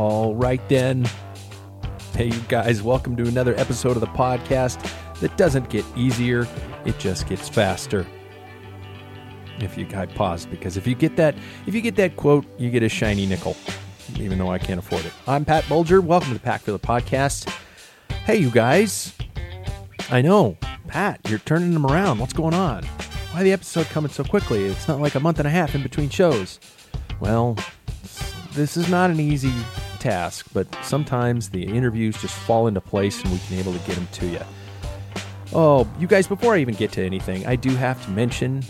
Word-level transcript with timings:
All 0.00 0.34
right, 0.34 0.66
then. 0.70 1.06
Hey, 2.14 2.28
you 2.28 2.40
guys, 2.48 2.82
welcome 2.82 3.16
to 3.16 3.28
another 3.28 3.54
episode 3.56 3.98
of 3.98 4.00
the 4.00 4.06
podcast 4.06 4.90
that 5.20 5.36
doesn't 5.36 5.68
get 5.68 5.84
easier, 5.94 6.48
it 6.86 6.98
just 6.98 7.28
gets 7.28 7.50
faster. 7.50 8.06
If 9.58 9.76
you 9.76 9.86
I 9.94 10.06
pause, 10.06 10.46
because 10.46 10.78
if 10.78 10.86
you 10.86 10.94
get 10.94 11.16
that 11.16 11.34
if 11.66 11.74
you 11.74 11.82
get 11.82 11.96
that 11.96 12.16
quote, 12.16 12.46
you 12.58 12.70
get 12.70 12.82
a 12.82 12.88
shiny 12.88 13.26
nickel, 13.26 13.58
even 14.16 14.38
though 14.38 14.48
I 14.48 14.56
can't 14.56 14.78
afford 14.78 15.04
it. 15.04 15.12
I'm 15.28 15.44
Pat 15.44 15.68
Bulger. 15.68 16.00
Welcome 16.00 16.28
to 16.28 16.34
the 16.34 16.40
Pack 16.40 16.62
Filler 16.62 16.78
Podcast. 16.78 17.54
Hey, 18.24 18.36
you 18.36 18.48
guys. 18.48 19.12
I 20.10 20.22
know, 20.22 20.56
Pat, 20.86 21.20
you're 21.28 21.40
turning 21.40 21.74
them 21.74 21.84
around. 21.84 22.20
What's 22.20 22.32
going 22.32 22.54
on? 22.54 22.84
Why 23.32 23.42
the 23.42 23.52
episode 23.52 23.84
coming 23.88 24.10
so 24.10 24.24
quickly? 24.24 24.64
It's 24.64 24.88
not 24.88 25.02
like 25.02 25.14
a 25.14 25.20
month 25.20 25.40
and 25.40 25.46
a 25.46 25.50
half 25.50 25.74
in 25.74 25.82
between 25.82 26.08
shows. 26.08 26.58
Well, 27.20 27.58
this 28.54 28.78
is 28.78 28.88
not 28.88 29.10
an 29.10 29.20
easy 29.20 29.52
task, 30.00 30.46
but 30.52 30.66
sometimes 30.84 31.50
the 31.50 31.62
interviews 31.62 32.20
just 32.20 32.34
fall 32.34 32.66
into 32.66 32.80
place 32.80 33.22
and 33.22 33.32
we 33.32 33.38
can 33.38 33.58
able 33.58 33.72
to 33.72 33.78
get 33.80 33.94
them 33.94 34.08
to 34.12 34.26
you. 34.26 34.40
Oh, 35.52 35.88
you 35.98 36.06
guys, 36.06 36.26
before 36.26 36.54
I 36.54 36.58
even 36.58 36.74
get 36.74 36.92
to 36.92 37.04
anything, 37.04 37.46
I 37.46 37.56
do 37.56 37.70
have 37.70 38.04
to 38.04 38.10
mention, 38.10 38.62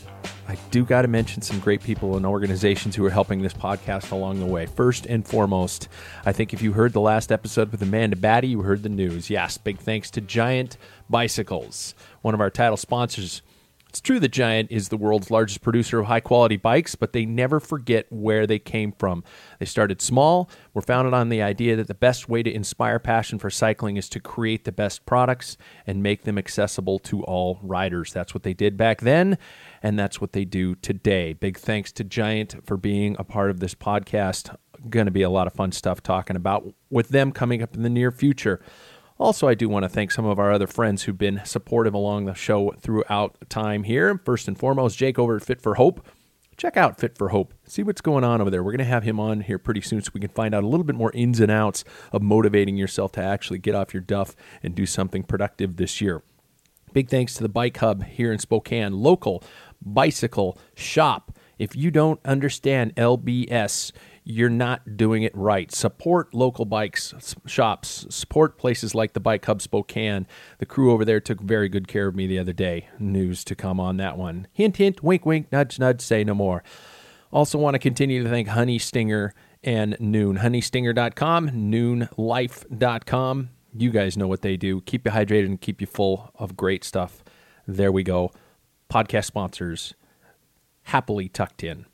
I 0.49 0.57
do 0.71 0.85
got 0.85 1.03
to 1.03 1.09
mention 1.09 1.43
some 1.43 1.61
great 1.61 1.83
people 1.83 2.17
and 2.17 2.25
organizations 2.25 2.97
who 2.97 3.05
are 3.05 3.11
helping 3.11 3.43
this 3.43 3.53
podcast 3.53 4.13
along 4.13 4.41
the 4.41 4.47
way. 4.47 4.65
First 4.65 5.05
and 5.07 5.27
foremost, 5.27 5.89
I 6.25 6.33
think 6.33 6.55
if 6.55 6.63
you 6.63 6.73
heard 6.73 6.95
the 6.95 7.01
last 7.01 7.31
episode 7.31 7.71
with 7.71 7.83
Amanda 7.83 8.17
Batty, 8.17 8.49
you 8.49 8.63
heard 8.63 8.83
the 8.83 8.89
news. 8.89 9.29
Yes, 9.29 9.59
big 9.59 9.79
thanks 9.79 10.11
to 10.13 10.23
Giant 10.23 10.79
Bicycles, 11.11 11.95
one 12.23 12.33
of 12.33 12.41
our 12.41 12.51
title 12.51 12.79
sponsors. 12.79 13.43
It's 13.91 14.01
true 14.01 14.21
that 14.21 14.29
Giant 14.29 14.71
is 14.71 14.89
the 14.89 14.97
world's 14.97 15.33
largest 15.33 15.63
producer 15.63 15.99
of 15.99 16.07
high 16.07 16.21
quality 16.21 16.57
bikes, 16.57 16.95
but 16.95 17.13
they 17.13 17.27
never 17.27 17.59
forget 17.59 18.07
where 18.09 18.47
they 18.47 18.61
came 18.61 18.93
from. 18.93 19.25
They 19.59 19.67
started 19.67 20.01
small, 20.01 20.49
were 20.73 20.81
founded 20.81 21.13
on 21.13 21.29
the 21.29 21.43
idea 21.43 21.75
that 21.75 21.89
the 21.89 21.95
best 21.95 22.29
way 22.29 22.45
to 22.45 22.55
inspire 22.55 23.01
passion 23.01 23.41
for 23.41 23.51
cycling 23.51 23.97
is 23.97 24.09
to 24.11 24.21
create 24.21 24.65
the 24.65 24.71
best 24.71 25.07
products 25.07 25.57
and 25.89 26.05
make 26.05 26.23
them 26.23 26.39
accessible 26.39 27.01
to 27.01 27.25
all 27.25 27.59
riders. 27.65 28.13
That's 28.13 28.33
what 28.33 28.45
they 28.45 28.55
did 28.55 28.77
back 28.77 29.01
then, 29.01 29.37
and 29.83 29.99
that's 29.99 30.21
what 30.21 30.35
they 30.35 30.45
do 30.45 30.77
today. 30.77 31.33
Big 31.33 31.59
thanks 31.59 31.91
to 31.91 32.05
Giant 32.05 32.65
for 32.65 32.77
being 32.77 33.17
a 33.19 33.25
part 33.25 33.51
of 33.51 33.59
this 33.59 33.75
podcast. 33.75 34.55
Going 34.89 35.07
to 35.07 35.13
be 35.13 35.23
a 35.23 35.31
lot 35.31 35.49
of 35.49 35.53
fun 35.53 35.73
stuff 35.73 36.01
talking 36.01 36.37
about 36.37 36.73
with 36.91 37.09
them 37.09 37.33
coming 37.33 37.61
up 37.61 37.75
in 37.75 37.83
the 37.83 37.91
near 37.91 38.13
future. 38.13 38.63
Also, 39.21 39.47
I 39.47 39.53
do 39.53 39.69
want 39.69 39.83
to 39.83 39.89
thank 39.91 40.13
some 40.13 40.25
of 40.25 40.39
our 40.39 40.51
other 40.51 40.67
friends 40.67 41.03
who've 41.03 41.19
been 41.19 41.43
supportive 41.45 41.93
along 41.93 42.25
the 42.25 42.33
show 42.33 42.73
throughout 42.81 43.37
time 43.51 43.83
here. 43.83 44.19
First 44.25 44.49
and 44.49 44.59
foremost, 44.59 44.97
Jake 44.97 45.19
over 45.19 45.37
at 45.37 45.45
Fit 45.45 45.61
for 45.61 45.75
Hope. 45.75 46.09
Check 46.57 46.79
out 46.79 46.99
Fit 46.99 47.19
for 47.19 47.29
Hope. 47.29 47.53
See 47.67 47.83
what's 47.83 48.01
going 48.01 48.25
on 48.25 48.41
over 48.41 48.49
there. 48.49 48.63
We're 48.63 48.73
going 48.73 48.79
to 48.79 48.85
have 48.87 49.03
him 49.03 49.21
on 49.21 49.43
here 49.43 49.59
pretty 49.59 49.83
soon 49.83 50.01
so 50.01 50.11
we 50.15 50.23
can 50.23 50.31
find 50.31 50.55
out 50.55 50.65
a 50.65 50.67
little 50.67 50.85
bit 50.85 50.97
more 50.97 51.13
ins 51.13 51.39
and 51.39 51.53
outs 51.53 51.85
of 52.13 52.23
motivating 52.23 52.79
yourself 52.79 53.13
to 53.13 53.23
actually 53.23 53.59
get 53.59 53.75
off 53.75 53.93
your 53.93 54.01
duff 54.01 54.35
and 54.63 54.75
do 54.75 54.87
something 54.87 55.23
productive 55.23 55.77
this 55.77 56.01
year. 56.01 56.23
Big 56.95 57.11
thanks 57.11 57.35
to 57.35 57.43
the 57.43 57.51
Bike 57.51 57.77
Hub 57.77 58.05
here 58.05 58.33
in 58.33 58.39
Spokane, 58.39 58.95
local 58.95 59.45
bicycle 59.83 60.59
shop. 60.75 61.37
If 61.59 61.77
you 61.77 61.91
don't 61.91 62.21
understand 62.25 62.97
LBS, 62.97 63.93
you're 64.25 64.51
not 64.51 64.97
doing 64.97 65.23
it 65.23 65.35
right. 65.35 65.73
Support 65.73 66.35
local 66.35 66.65
bikes 66.65 67.15
shops. 67.47 68.07
Support 68.11 68.59
places 68.59 68.95
like 68.95 69.13
the 69.13 69.21
Bike 69.21 69.45
Hub 69.45 69.63
Spokane. 69.63 70.27
The 70.59 70.67
crew 70.67 70.93
over 70.93 71.05
there 71.05 71.21
took 71.21 71.41
very 71.41 71.69
good 71.69 71.89
care 71.89 72.09
of 72.09 72.15
me 72.15 72.27
the 72.27 72.39
other 72.39 72.53
day. 72.53 72.89
News 72.99 73.45
to 73.45 73.55
come 73.55 73.81
on 73.81 73.97
that 73.97 74.19
one. 74.19 74.47
Hint, 74.53 74.77
hint, 74.77 75.03
wink, 75.03 75.25
wink, 75.25 75.51
nudge, 75.51 75.79
nudge, 75.79 76.01
say 76.01 76.25
no 76.25 76.35
more. 76.35 76.63
Also, 77.33 77.59
want 77.59 77.75
to 77.75 77.79
continue 77.79 78.23
to 78.23 78.29
thank 78.29 78.49
Honey 78.49 78.79
Stinger 78.79 79.35
and 79.63 79.97
Nuun. 79.99 80.39
HoneyStinger.com, 80.39 81.51
NuunLife.com. 81.51 83.51
You 83.73 83.91
guys 83.91 84.17
know 84.17 84.27
what 84.27 84.43
they 84.43 84.57
do. 84.57 84.81
Keep 84.81 85.07
you 85.07 85.13
hydrated 85.13 85.47
and 85.47 85.61
keep 85.61 85.81
you 85.81 85.87
full 85.87 86.33
of 86.35 86.57
great 86.57 86.83
stuff. 86.83 87.23
There 87.67 87.93
we 87.93 88.03
go. 88.03 88.33
Podcast 88.91 89.27
sponsors 89.27 89.95
happily 90.85 91.29
tucked 91.29 91.63
in. 91.63 91.87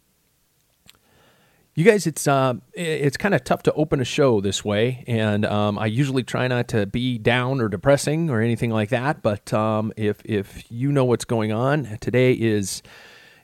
You 1.79 1.85
guys, 1.85 2.07
it's 2.07 2.27
uh, 2.27 2.55
it's 2.73 3.19
kind 3.19 3.35
of 3.35 3.45
tough 3.45 3.63
to 3.65 3.73
open 3.75 4.01
a 4.01 4.05
show 4.05 4.41
this 4.41 4.65
way, 4.65 5.05
and 5.07 5.45
um, 5.45 5.79
I 5.79 5.85
usually 5.85 6.23
try 6.23 6.49
not 6.49 6.69
to 6.69 6.87
be 6.87 7.19
down 7.19 7.61
or 7.61 7.69
depressing 7.69 8.31
or 8.31 8.41
anything 8.41 8.71
like 8.71 8.89
that. 8.89 9.21
But 9.21 9.53
um, 9.53 9.93
if 9.95 10.23
if 10.25 10.65
you 10.73 10.91
know 10.91 11.05
what's 11.05 11.27
going 11.27 11.53
on, 11.53 11.99
today 12.01 12.33
is 12.33 12.83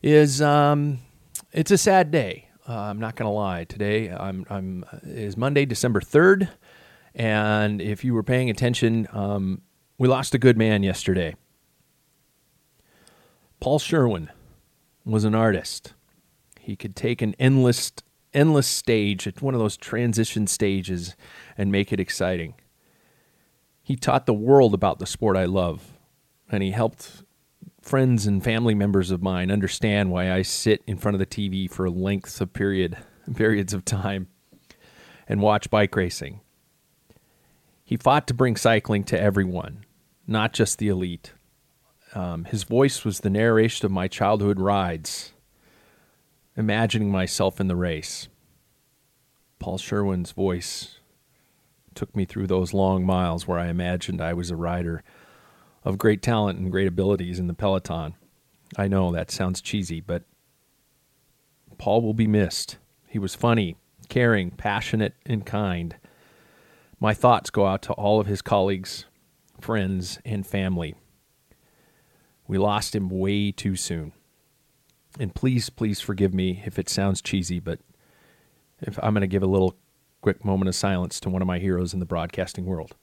is 0.02 0.40
um, 0.40 1.00
it's 1.52 1.70
a 1.70 1.76
sad 1.76 2.10
day. 2.10 2.48
Uh, 2.66 2.74
I'm 2.74 2.98
not 2.98 3.16
gonna 3.16 3.30
lie. 3.30 3.64
Today, 3.64 4.10
I'm 4.10 4.46
I'm 4.48 4.86
is 5.02 5.36
Monday, 5.36 5.66
December 5.66 6.00
third, 6.00 6.48
and 7.14 7.82
if 7.82 8.02
you 8.02 8.14
were 8.14 8.22
paying 8.22 8.48
attention, 8.48 9.08
um, 9.12 9.60
we 9.98 10.08
lost 10.08 10.34
a 10.34 10.38
good 10.38 10.56
man 10.56 10.82
yesterday. 10.82 11.36
Paul 13.60 13.78
Sherwen 13.78 14.30
was 15.04 15.24
an 15.24 15.34
artist. 15.34 15.92
He 16.58 16.76
could 16.76 16.96
take 16.96 17.20
an 17.20 17.34
endless 17.38 17.92
endless 18.34 18.66
stage 18.66 19.26
at 19.26 19.42
one 19.42 19.54
of 19.54 19.60
those 19.60 19.76
transition 19.76 20.46
stages 20.46 21.16
and 21.56 21.70
make 21.70 21.92
it 21.92 22.00
exciting. 22.00 22.54
He 23.82 23.96
taught 23.96 24.26
the 24.26 24.34
world 24.34 24.74
about 24.74 24.98
the 24.98 25.06
sport 25.06 25.36
I 25.36 25.44
love, 25.44 25.98
and 26.50 26.62
he 26.62 26.70
helped 26.70 27.22
friends 27.80 28.26
and 28.26 28.42
family 28.42 28.74
members 28.74 29.10
of 29.10 29.22
mine 29.22 29.50
understand 29.50 30.10
why 30.10 30.32
I 30.32 30.42
sit 30.42 30.82
in 30.86 30.98
front 30.98 31.14
of 31.14 31.18
the 31.18 31.26
TV 31.26 31.70
for 31.70 31.90
lengths 31.90 32.40
of 32.40 32.52
period 32.52 32.96
periods 33.34 33.72
of 33.74 33.84
time. 33.84 34.28
and 35.28 35.40
watch 35.40 35.70
bike 35.70 35.94
racing. 35.94 36.40
He 37.84 37.96
fought 37.96 38.26
to 38.26 38.34
bring 38.34 38.56
cycling 38.56 39.04
to 39.04 39.20
everyone, 39.20 39.84
not 40.26 40.52
just 40.52 40.78
the 40.78 40.88
elite. 40.88 41.32
Um, 42.14 42.44
his 42.44 42.64
voice 42.64 43.04
was 43.04 43.20
the 43.20 43.30
narration 43.30 43.86
of 43.86 43.92
my 43.92 44.08
childhood 44.08 44.58
rides, 44.58 45.32
imagining 46.56 47.10
myself 47.10 47.60
in 47.60 47.68
the 47.68 47.76
race. 47.76 48.28
Paul 49.58 49.78
Sherwen's 49.78 50.32
voice 50.32 50.98
took 51.94 52.14
me 52.16 52.24
through 52.24 52.46
those 52.46 52.74
long 52.74 53.04
miles 53.04 53.46
where 53.46 53.58
I 53.58 53.68
imagined 53.68 54.20
I 54.20 54.32
was 54.32 54.50
a 54.50 54.56
rider 54.56 55.02
of 55.84 55.98
great 55.98 56.22
talent 56.22 56.58
and 56.58 56.70
great 56.70 56.88
abilities 56.88 57.38
in 57.38 57.46
the 57.46 57.54
peloton. 57.54 58.14
I 58.76 58.88
know 58.88 59.12
that 59.12 59.30
sounds 59.30 59.60
cheesy, 59.60 60.00
but 60.00 60.24
Paul 61.78 62.02
will 62.02 62.14
be 62.14 62.26
missed. 62.26 62.78
He 63.08 63.18
was 63.18 63.34
funny, 63.34 63.76
caring, 64.08 64.50
passionate, 64.50 65.14
and 65.26 65.44
kind. 65.44 65.96
My 66.98 67.14
thoughts 67.14 67.50
go 67.50 67.66
out 67.66 67.82
to 67.82 67.92
all 67.94 68.20
of 68.20 68.26
his 68.26 68.42
colleagues, 68.42 69.06
friends, 69.60 70.18
and 70.24 70.46
family. 70.46 70.94
We 72.46 72.58
lost 72.58 72.94
him 72.94 73.08
way 73.08 73.52
too 73.52 73.76
soon. 73.76 74.12
And 75.18 75.34
please, 75.34 75.70
please 75.70 76.00
forgive 76.00 76.32
me 76.32 76.62
if 76.64 76.78
it 76.78 76.88
sounds 76.88 77.20
cheesy, 77.20 77.60
but 77.60 77.80
if 78.80 78.98
I'm 79.02 79.14
going 79.14 79.20
to 79.22 79.26
give 79.26 79.42
a 79.42 79.46
little 79.46 79.76
quick 80.22 80.44
moment 80.44 80.68
of 80.68 80.74
silence 80.74 81.20
to 81.20 81.28
one 81.28 81.42
of 81.42 81.48
my 81.48 81.58
heroes 81.58 81.92
in 81.92 82.00
the 82.00 82.06
broadcasting 82.06 82.64
world. 82.64 82.94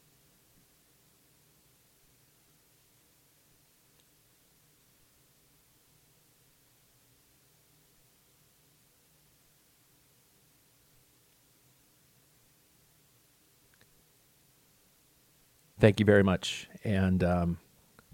Thank 15.80 16.00
you 16.00 16.06
very 16.06 16.24
much. 16.24 16.68
And 16.84 17.24
um, 17.24 17.58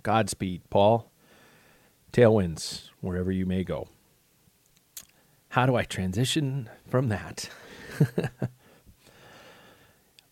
Godspeed, 0.04 0.62
Paul. 0.70 1.12
Tailwinds, 2.16 2.90
wherever 3.02 3.30
you 3.32 3.46
may 3.46 3.66
go. 3.66 3.90
How 5.50 5.66
do 5.66 5.76
I 5.76 5.84
transition 5.84 6.70
from 6.88 7.10
that? 7.10 7.50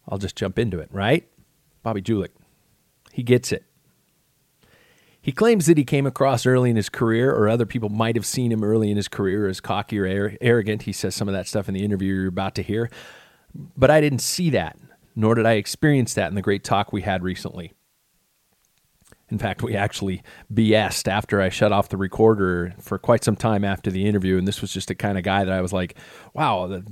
I'll 0.08 0.18
just 0.18 0.36
jump 0.36 0.58
into 0.58 0.80
it, 0.80 0.90
right? 0.94 1.28
Bobby 1.82 2.02
Julich. 2.02 2.32
He 3.12 3.22
gets 3.22 3.52
it. 3.52 3.66
He 5.22 5.32
claims 5.32 5.66
that 5.66 5.78
he 5.78 5.84
came 5.84 6.06
across 6.06 6.46
early 6.46 6.70
in 6.70 6.76
his 6.76 6.90
career, 6.90 7.34
or 7.34 7.50
other 7.50 7.66
people 7.66 7.90
might 7.90 8.16
have 8.16 8.26
seen 8.26 8.52
him 8.52 8.64
early 8.64 8.90
in 8.90 8.98
his 8.98 9.08
career 9.08 9.48
as 9.48 9.60
cocky 9.60 10.00
or 10.00 10.38
arrogant. 10.40 10.84
He 10.84 10.94
says 10.94 11.16
some 11.16 11.28
of 11.28 11.34
that 11.34 11.48
stuff 11.48 11.68
in 11.68 11.74
the 11.74 11.84
interview 11.84 12.14
you're 12.14 12.28
about 12.28 12.56
to 12.56 12.64
hear. 12.64 12.90
But 13.54 13.92
I 13.92 14.02
didn't 14.02 14.20
see 14.20 14.50
that 14.52 14.78
nor 15.16 15.36
did 15.36 15.46
I 15.46 15.54
experience 15.54 16.14
that 16.14 16.30
in 16.30 16.36
the 16.36 16.42
great 16.42 16.64
talk 16.64 16.92
we 16.92 17.02
had 17.02 17.24
recently. 17.24 17.74
In 19.30 19.38
fact, 19.38 19.64
we 19.64 19.76
actually 19.76 20.22
BS'd 20.54 21.08
after 21.08 21.42
I 21.42 21.50
shut 21.50 21.72
off 21.72 21.90
the 21.90 21.98
recorder 21.98 22.74
for 22.80 23.00
quite 23.00 23.24
some 23.24 23.36
time 23.36 23.64
after 23.64 23.90
the 23.90 24.06
interview. 24.06 24.38
And 24.38 24.48
this 24.48 24.62
was 24.62 24.72
just 24.72 24.90
the 24.90 24.96
kind 24.96 25.18
of 25.18 25.24
guy 25.24 25.44
that 25.44 25.54
I 25.54 25.62
was 25.62 25.74
like, 25.74 25.96
wow. 26.34 26.66
and 26.66 26.92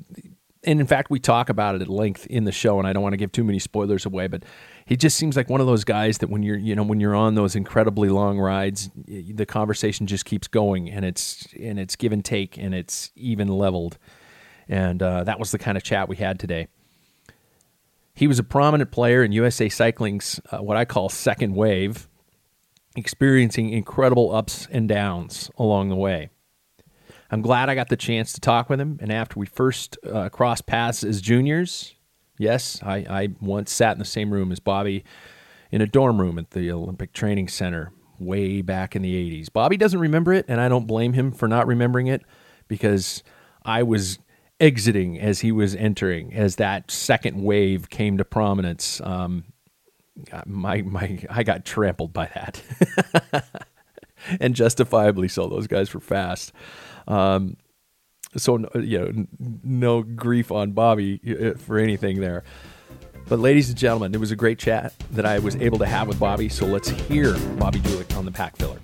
in 0.63 0.87
fact, 0.87 1.11
we 1.11 1.19
talk 1.19 1.49
about 1.49 1.75
it 1.75 1.81
at 1.81 1.89
length 1.89 2.25
in 2.27 2.45
the 2.45 2.51
show, 2.51 2.79
and 2.79 2.87
I 2.87 2.93
don't 2.93 3.03
want 3.03 3.13
to 3.13 3.17
give 3.17 3.31
too 3.31 3.43
many 3.43 3.59
spoilers 3.59 4.05
away, 4.05 4.27
but 4.27 4.43
he 4.85 4.95
just 4.97 5.17
seems 5.17 5.35
like 5.35 5.49
one 5.49 5.61
of 5.61 5.67
those 5.67 5.83
guys 5.83 6.19
that 6.19 6.29
when 6.29 6.43
you're, 6.43 6.57
you 6.57 6.75
know, 6.75 6.83
when 6.83 6.99
you're 6.99 7.15
on 7.15 7.35
those 7.35 7.55
incredibly 7.55 8.09
long 8.09 8.39
rides, 8.39 8.89
the 9.05 9.45
conversation 9.45 10.07
just 10.07 10.25
keeps 10.25 10.47
going, 10.47 10.89
and 10.89 11.05
it's 11.05 11.47
and 11.59 11.79
it's 11.79 11.95
give 11.95 12.11
and 12.11 12.23
take, 12.25 12.57
and 12.57 12.75
it's 12.75 13.11
even 13.15 13.47
leveled, 13.47 13.97
and 14.67 15.01
uh, 15.01 15.23
that 15.23 15.39
was 15.39 15.51
the 15.51 15.59
kind 15.59 15.77
of 15.77 15.83
chat 15.83 16.09
we 16.09 16.17
had 16.17 16.39
today. 16.39 16.67
He 18.13 18.27
was 18.27 18.39
a 18.39 18.43
prominent 18.43 18.91
player 18.91 19.23
in 19.23 19.31
USA 19.31 19.69
Cycling's 19.69 20.39
uh, 20.51 20.57
what 20.59 20.77
I 20.77 20.85
call 20.85 21.09
second 21.09 21.55
wave, 21.55 22.07
experiencing 22.95 23.69
incredible 23.69 24.33
ups 24.33 24.67
and 24.71 24.87
downs 24.87 25.49
along 25.57 25.89
the 25.89 25.95
way. 25.95 26.29
I'm 27.29 27.41
glad 27.41 27.69
I 27.69 27.75
got 27.75 27.89
the 27.89 27.95
chance 27.95 28.33
to 28.33 28.41
talk 28.41 28.69
with 28.69 28.81
him. 28.81 28.99
And 29.01 29.11
after 29.11 29.39
we 29.39 29.45
first 29.45 29.97
uh, 30.05 30.29
crossed 30.29 30.65
paths 30.65 31.03
as 31.03 31.21
juniors, 31.21 31.95
yes, 32.37 32.81
I, 32.83 32.97
I 33.09 33.29
once 33.39 33.71
sat 33.71 33.93
in 33.93 33.99
the 33.99 34.05
same 34.05 34.33
room 34.33 34.51
as 34.51 34.59
Bobby 34.59 35.05
in 35.71 35.81
a 35.81 35.87
dorm 35.87 36.19
room 36.19 36.37
at 36.37 36.51
the 36.51 36.71
Olympic 36.71 37.13
Training 37.13 37.47
Center 37.47 37.93
way 38.19 38.61
back 38.61 38.95
in 38.95 39.01
the 39.01 39.41
80s. 39.41 39.51
Bobby 39.51 39.77
doesn't 39.77 39.99
remember 39.99 40.33
it, 40.33 40.45
and 40.47 40.59
I 40.59 40.67
don't 40.67 40.85
blame 40.85 41.13
him 41.13 41.31
for 41.31 41.47
not 41.47 41.67
remembering 41.67 42.07
it 42.07 42.23
because 42.67 43.23
I 43.63 43.83
was 43.83 44.19
exiting 44.59 45.19
as 45.19 45.39
he 45.39 45.51
was 45.51 45.73
entering, 45.75 46.33
as 46.33 46.57
that 46.57 46.91
second 46.91 47.41
wave 47.41 47.89
came 47.89 48.17
to 48.17 48.25
prominence. 48.25 49.01
Um, 49.03 49.45
my 50.45 50.81
my, 50.81 51.19
I 51.29 51.43
got 51.43 51.65
trampled 51.65 52.13
by 52.13 52.29
that, 52.33 52.61
and 54.39 54.55
justifiably 54.55 55.27
so. 55.27 55.47
Those 55.47 55.67
guys 55.67 55.93
were 55.93 55.99
fast. 55.99 56.51
Um, 57.07 57.57
so 58.37 58.59
you 58.75 58.99
know, 58.99 59.25
no 59.63 60.03
grief 60.03 60.51
on 60.51 60.71
Bobby 60.71 61.19
uh, 61.27 61.57
for 61.57 61.77
anything 61.77 62.21
there. 62.21 62.43
But 63.27 63.39
ladies 63.39 63.69
and 63.69 63.77
gentlemen, 63.77 64.13
it 64.13 64.19
was 64.19 64.31
a 64.31 64.35
great 64.35 64.59
chat 64.59 64.93
that 65.11 65.25
I 65.25 65.39
was 65.39 65.55
able 65.57 65.79
to 65.79 65.85
have 65.85 66.07
with 66.07 66.19
Bobby. 66.19 66.49
So 66.49 66.65
let's 66.65 66.89
hear 66.89 67.37
Bobby 67.57 67.79
Julich 67.79 68.15
on 68.17 68.25
the 68.25 68.31
Pack 68.31 68.57
Filler. 68.57 68.79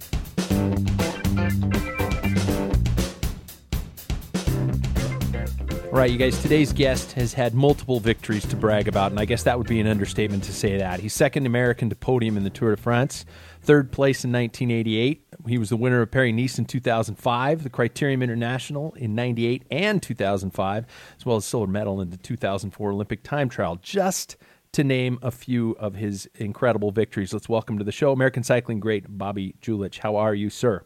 All 5.98 6.02
right, 6.02 6.12
you 6.12 6.20
guys, 6.20 6.40
today's 6.40 6.74
guest 6.74 7.14
has 7.14 7.34
had 7.34 7.56
multiple 7.56 8.00
victories 8.00 8.46
to 8.50 8.56
brag 8.56 8.88
about, 8.88 9.10
and 9.10 9.20
I 9.20 9.26
guess 9.26 9.42
that 9.42 9.58
would 9.58 9.66
be 9.66 9.80
an 9.80 9.88
understatement 9.88 10.44
to 10.44 10.54
say 10.54 10.78
that. 10.78 11.00
He's 11.00 11.12
second 11.12 11.48
American 11.48 11.90
to 11.90 11.96
podium 11.96 12.38
in 12.38 12.44
the 12.44 12.52
Tour 12.52 12.76
de 12.76 12.80
France, 12.80 13.26
third 13.64 13.92
place 13.92 14.24
in 14.24 14.32
1988. 14.32 15.26
He 15.48 15.58
was 15.58 15.70
the 15.70 15.76
winner 15.76 16.04
of 16.04 16.12
Paris 16.12 16.36
Nice 16.36 16.60
in 16.60 16.66
2005, 16.66 17.64
the 17.64 17.72
Criterium 17.72 18.22
International 18.22 18.94
in 18.94 19.16
98 19.16 19.64
and 19.72 20.00
2005, 20.00 20.86
as 21.18 21.26
well 21.26 21.38
as 21.38 21.46
silver 21.46 21.66
medal 21.66 22.00
in 22.00 22.12
the 22.12 22.18
2004 22.18 22.92
Olympic 22.92 23.24
time 23.24 23.50
trial, 23.50 23.78
just 23.82 24.38
to 24.74 24.84
name 24.84 25.18
a 25.24 25.32
few 25.32 25.72
of 25.80 25.96
his 25.96 26.30
incredible 26.36 26.92
victories. 26.92 27.34
Let's 27.34 27.50
welcome 27.50 27.80
to 27.80 27.84
the 27.84 27.92
show 27.92 28.12
American 28.12 28.44
cycling 28.44 28.80
great 28.80 29.18
Bobby 29.18 29.56
Julich. 29.62 29.98
How 29.98 30.16
are 30.18 30.36
you, 30.36 30.52
sir? 30.52 30.86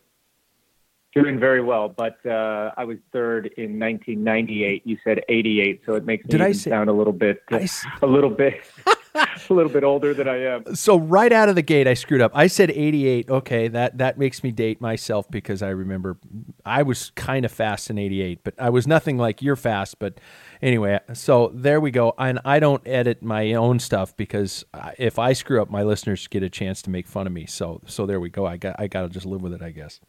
Doing 1.13 1.39
very 1.39 1.61
well, 1.61 1.89
but 1.89 2.25
uh, 2.25 2.71
I 2.77 2.85
was 2.85 2.97
third 3.11 3.47
in 3.57 3.77
1998. 3.77 4.83
You 4.85 4.97
said 5.03 5.21
88, 5.27 5.81
so 5.85 5.95
it 5.95 6.05
makes 6.05 6.25
Did 6.25 6.39
me 6.39 6.45
I 6.45 6.51
say, 6.53 6.69
sound 6.69 6.89
a 6.89 6.93
little 6.93 7.11
bit, 7.11 7.41
uh, 7.51 7.59
a 8.01 8.07
little 8.07 8.29
bit, 8.29 8.61
a 9.15 9.53
little 9.53 9.69
bit 9.69 9.83
older 9.83 10.13
than 10.13 10.29
I 10.29 10.37
am. 10.37 10.73
So 10.73 10.97
right 10.97 11.33
out 11.33 11.49
of 11.49 11.55
the 11.55 11.61
gate, 11.61 11.85
I 11.85 11.95
screwed 11.95 12.21
up. 12.21 12.31
I 12.33 12.47
said 12.47 12.71
88. 12.71 13.29
Okay, 13.29 13.67
that 13.67 13.97
that 13.97 14.17
makes 14.17 14.41
me 14.41 14.51
date 14.51 14.79
myself 14.79 15.29
because 15.29 15.61
I 15.61 15.69
remember 15.71 16.17
I 16.65 16.83
was 16.83 17.11
kind 17.11 17.43
of 17.43 17.51
fast 17.51 17.89
in 17.89 17.97
88, 17.97 18.45
but 18.45 18.53
I 18.57 18.69
was 18.69 18.87
nothing 18.87 19.17
like 19.17 19.41
you're 19.41 19.57
fast. 19.57 19.99
But 19.99 20.17
anyway, 20.61 20.99
so 21.11 21.51
there 21.53 21.81
we 21.81 21.91
go. 21.91 22.13
And 22.17 22.39
I 22.45 22.61
don't 22.61 22.87
edit 22.87 23.21
my 23.21 23.53
own 23.53 23.79
stuff 23.79 24.15
because 24.15 24.63
if 24.97 25.19
I 25.19 25.33
screw 25.33 25.61
up, 25.61 25.69
my 25.69 25.83
listeners 25.83 26.25
get 26.27 26.41
a 26.41 26.49
chance 26.49 26.81
to 26.83 26.89
make 26.89 27.05
fun 27.05 27.27
of 27.27 27.33
me. 27.33 27.47
So 27.47 27.81
so 27.85 28.05
there 28.05 28.21
we 28.21 28.29
go. 28.29 28.45
I 28.45 28.55
got 28.55 28.77
I 28.79 28.87
got 28.87 29.01
to 29.01 29.09
just 29.09 29.25
live 29.25 29.41
with 29.41 29.53
it, 29.53 29.61
I 29.61 29.71
guess. 29.71 29.99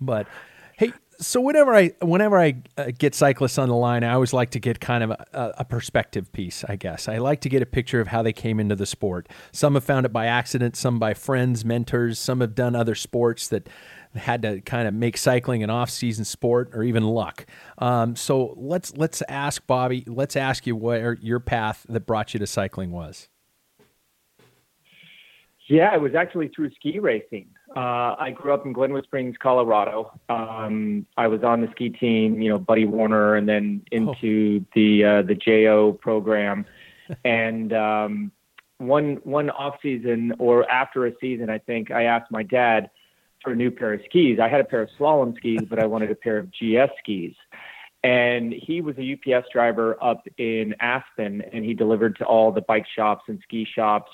But 0.00 0.26
hey, 0.76 0.92
so 1.18 1.40
whenever 1.40 1.74
I 1.74 1.92
whenever 2.00 2.38
I 2.38 2.62
uh, 2.76 2.90
get 2.96 3.14
cyclists 3.14 3.58
on 3.58 3.68
the 3.68 3.76
line, 3.76 4.04
I 4.04 4.12
always 4.14 4.32
like 4.32 4.50
to 4.50 4.60
get 4.60 4.80
kind 4.80 5.04
of 5.04 5.10
a, 5.10 5.54
a, 5.58 5.64
perspective 5.64 6.32
piece. 6.32 6.64
I 6.68 6.76
guess 6.76 7.08
I 7.08 7.18
like 7.18 7.40
to 7.42 7.48
get 7.48 7.62
a 7.62 7.66
picture 7.66 8.00
of 8.00 8.08
how 8.08 8.22
they 8.22 8.32
came 8.32 8.58
into 8.58 8.74
the 8.74 8.86
sport. 8.86 9.28
Some 9.52 9.74
have 9.74 9.84
found 9.84 10.06
it 10.06 10.12
by 10.12 10.26
accident, 10.26 10.76
some 10.76 10.98
by 10.98 11.14
friends, 11.14 11.64
mentors. 11.64 12.18
Some 12.18 12.40
have 12.40 12.54
done 12.54 12.74
other 12.74 12.94
sports 12.94 13.48
that 13.48 13.68
had 14.14 14.42
to 14.42 14.60
kind 14.60 14.86
of 14.86 14.94
make 14.94 15.16
cycling 15.16 15.62
an 15.62 15.70
off-season 15.70 16.24
sport 16.24 16.70
or 16.74 16.82
even 16.82 17.02
luck. 17.02 17.46
Um, 17.78 18.16
so 18.16 18.54
let's 18.56 18.96
let's 18.96 19.22
ask 19.28 19.66
Bobby. 19.66 20.04
Let's 20.06 20.36
ask 20.36 20.66
you 20.66 20.76
where 20.76 21.14
your 21.20 21.40
path 21.40 21.86
that 21.88 22.06
brought 22.06 22.34
you 22.34 22.40
to 22.40 22.46
cycling 22.46 22.90
was. 22.90 23.28
Yeah, 25.68 25.94
it 25.94 26.00
was 26.00 26.14
actually 26.14 26.48
through 26.48 26.70
ski 26.74 26.98
racing. 26.98 27.48
Uh, 27.76 28.16
I 28.18 28.34
grew 28.34 28.52
up 28.52 28.66
in 28.66 28.72
Glenwood 28.72 29.04
Springs, 29.04 29.36
Colorado. 29.40 30.12
Um, 30.28 31.06
I 31.16 31.26
was 31.26 31.42
on 31.42 31.60
the 31.62 31.68
ski 31.70 31.88
team, 31.88 32.40
you 32.42 32.50
know, 32.50 32.58
Buddy 32.58 32.84
Werner, 32.84 33.36
and 33.36 33.48
then 33.48 33.82
into 33.90 34.60
oh. 34.60 34.66
the 34.74 35.04
uh, 35.04 35.22
the 35.22 35.34
JO 35.34 35.92
program. 35.92 36.66
and 37.24 37.72
um, 37.72 38.32
one 38.78 39.16
one 39.24 39.50
off 39.50 39.76
season 39.82 40.34
or 40.38 40.68
after 40.70 41.06
a 41.06 41.12
season, 41.20 41.48
I 41.48 41.58
think 41.58 41.90
I 41.90 42.04
asked 42.04 42.30
my 42.30 42.42
dad 42.42 42.90
for 43.42 43.52
a 43.52 43.56
new 43.56 43.70
pair 43.70 43.94
of 43.94 44.00
skis. 44.04 44.38
I 44.38 44.48
had 44.48 44.60
a 44.60 44.64
pair 44.64 44.82
of 44.82 44.90
slalom 44.98 45.36
skis, 45.36 45.62
but 45.68 45.78
I 45.78 45.86
wanted 45.86 46.10
a 46.10 46.14
pair 46.14 46.38
of 46.38 46.50
GS 46.50 46.92
skis. 46.98 47.34
And 48.04 48.52
he 48.52 48.80
was 48.80 48.96
a 48.98 49.12
UPS 49.12 49.46
driver 49.52 49.96
up 50.02 50.26
in 50.36 50.74
Aspen, 50.80 51.42
and 51.52 51.64
he 51.64 51.72
delivered 51.72 52.16
to 52.16 52.24
all 52.24 52.50
the 52.50 52.60
bike 52.62 52.86
shops 52.96 53.24
and 53.28 53.40
ski 53.44 53.64
shops 53.64 54.10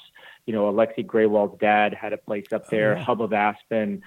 you 0.49 0.55
know, 0.55 0.73
Alexi 0.73 1.07
Grewal's 1.07 1.59
dad 1.61 1.93
had 1.93 2.15
a 2.15 2.17
place 2.17 2.47
up 2.55 2.71
there, 2.71 2.95
oh, 2.95 2.97
yeah. 2.97 3.05
Hub 3.05 3.21
of 3.21 3.35
Aspen. 3.35 4.01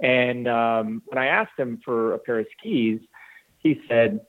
And 0.00 0.46
um, 0.46 1.02
when 1.06 1.18
I 1.18 1.26
asked 1.26 1.58
him 1.58 1.80
for 1.84 2.14
a 2.14 2.18
pair 2.20 2.38
of 2.38 2.46
skis, 2.56 3.00
he 3.58 3.80
said, 3.88 4.20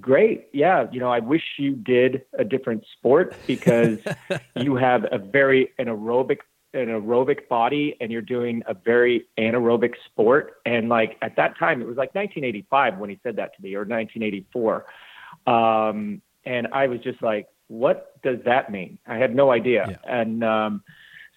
Great. 0.00 0.48
Yeah. 0.52 0.88
You 0.90 0.98
know, 0.98 1.10
I 1.10 1.20
wish 1.20 1.42
you 1.56 1.76
did 1.76 2.22
a 2.36 2.44
different 2.44 2.84
sport 2.98 3.36
because 3.46 4.00
you 4.56 4.74
have 4.74 5.06
a 5.10 5.18
very 5.18 5.70
an 5.78 5.86
aerobic 5.86 6.38
an 6.74 6.88
aerobic 6.88 7.48
body 7.48 7.96
and 8.00 8.10
you're 8.10 8.20
doing 8.20 8.62
a 8.66 8.74
very 8.74 9.26
anaerobic 9.38 9.94
sport. 10.04 10.56
And 10.66 10.88
like 10.88 11.16
at 11.22 11.36
that 11.36 11.56
time, 11.58 11.80
it 11.80 11.86
was 11.86 11.96
like 11.96 12.14
1985 12.14 12.98
when 12.98 13.08
he 13.08 13.20
said 13.22 13.36
that 13.36 13.54
to 13.56 13.62
me, 13.62 13.74
or 13.74 13.84
1984. 13.84 14.84
Um, 15.46 16.20
and 16.44 16.66
I 16.72 16.88
was 16.88 17.00
just 17.00 17.22
like, 17.22 17.46
what 17.68 18.20
does 18.22 18.38
that 18.44 18.70
mean? 18.70 18.98
I 19.06 19.16
had 19.16 19.34
no 19.34 19.50
idea. 19.50 19.86
Yeah. 19.88 20.20
And 20.20 20.44
um, 20.44 20.82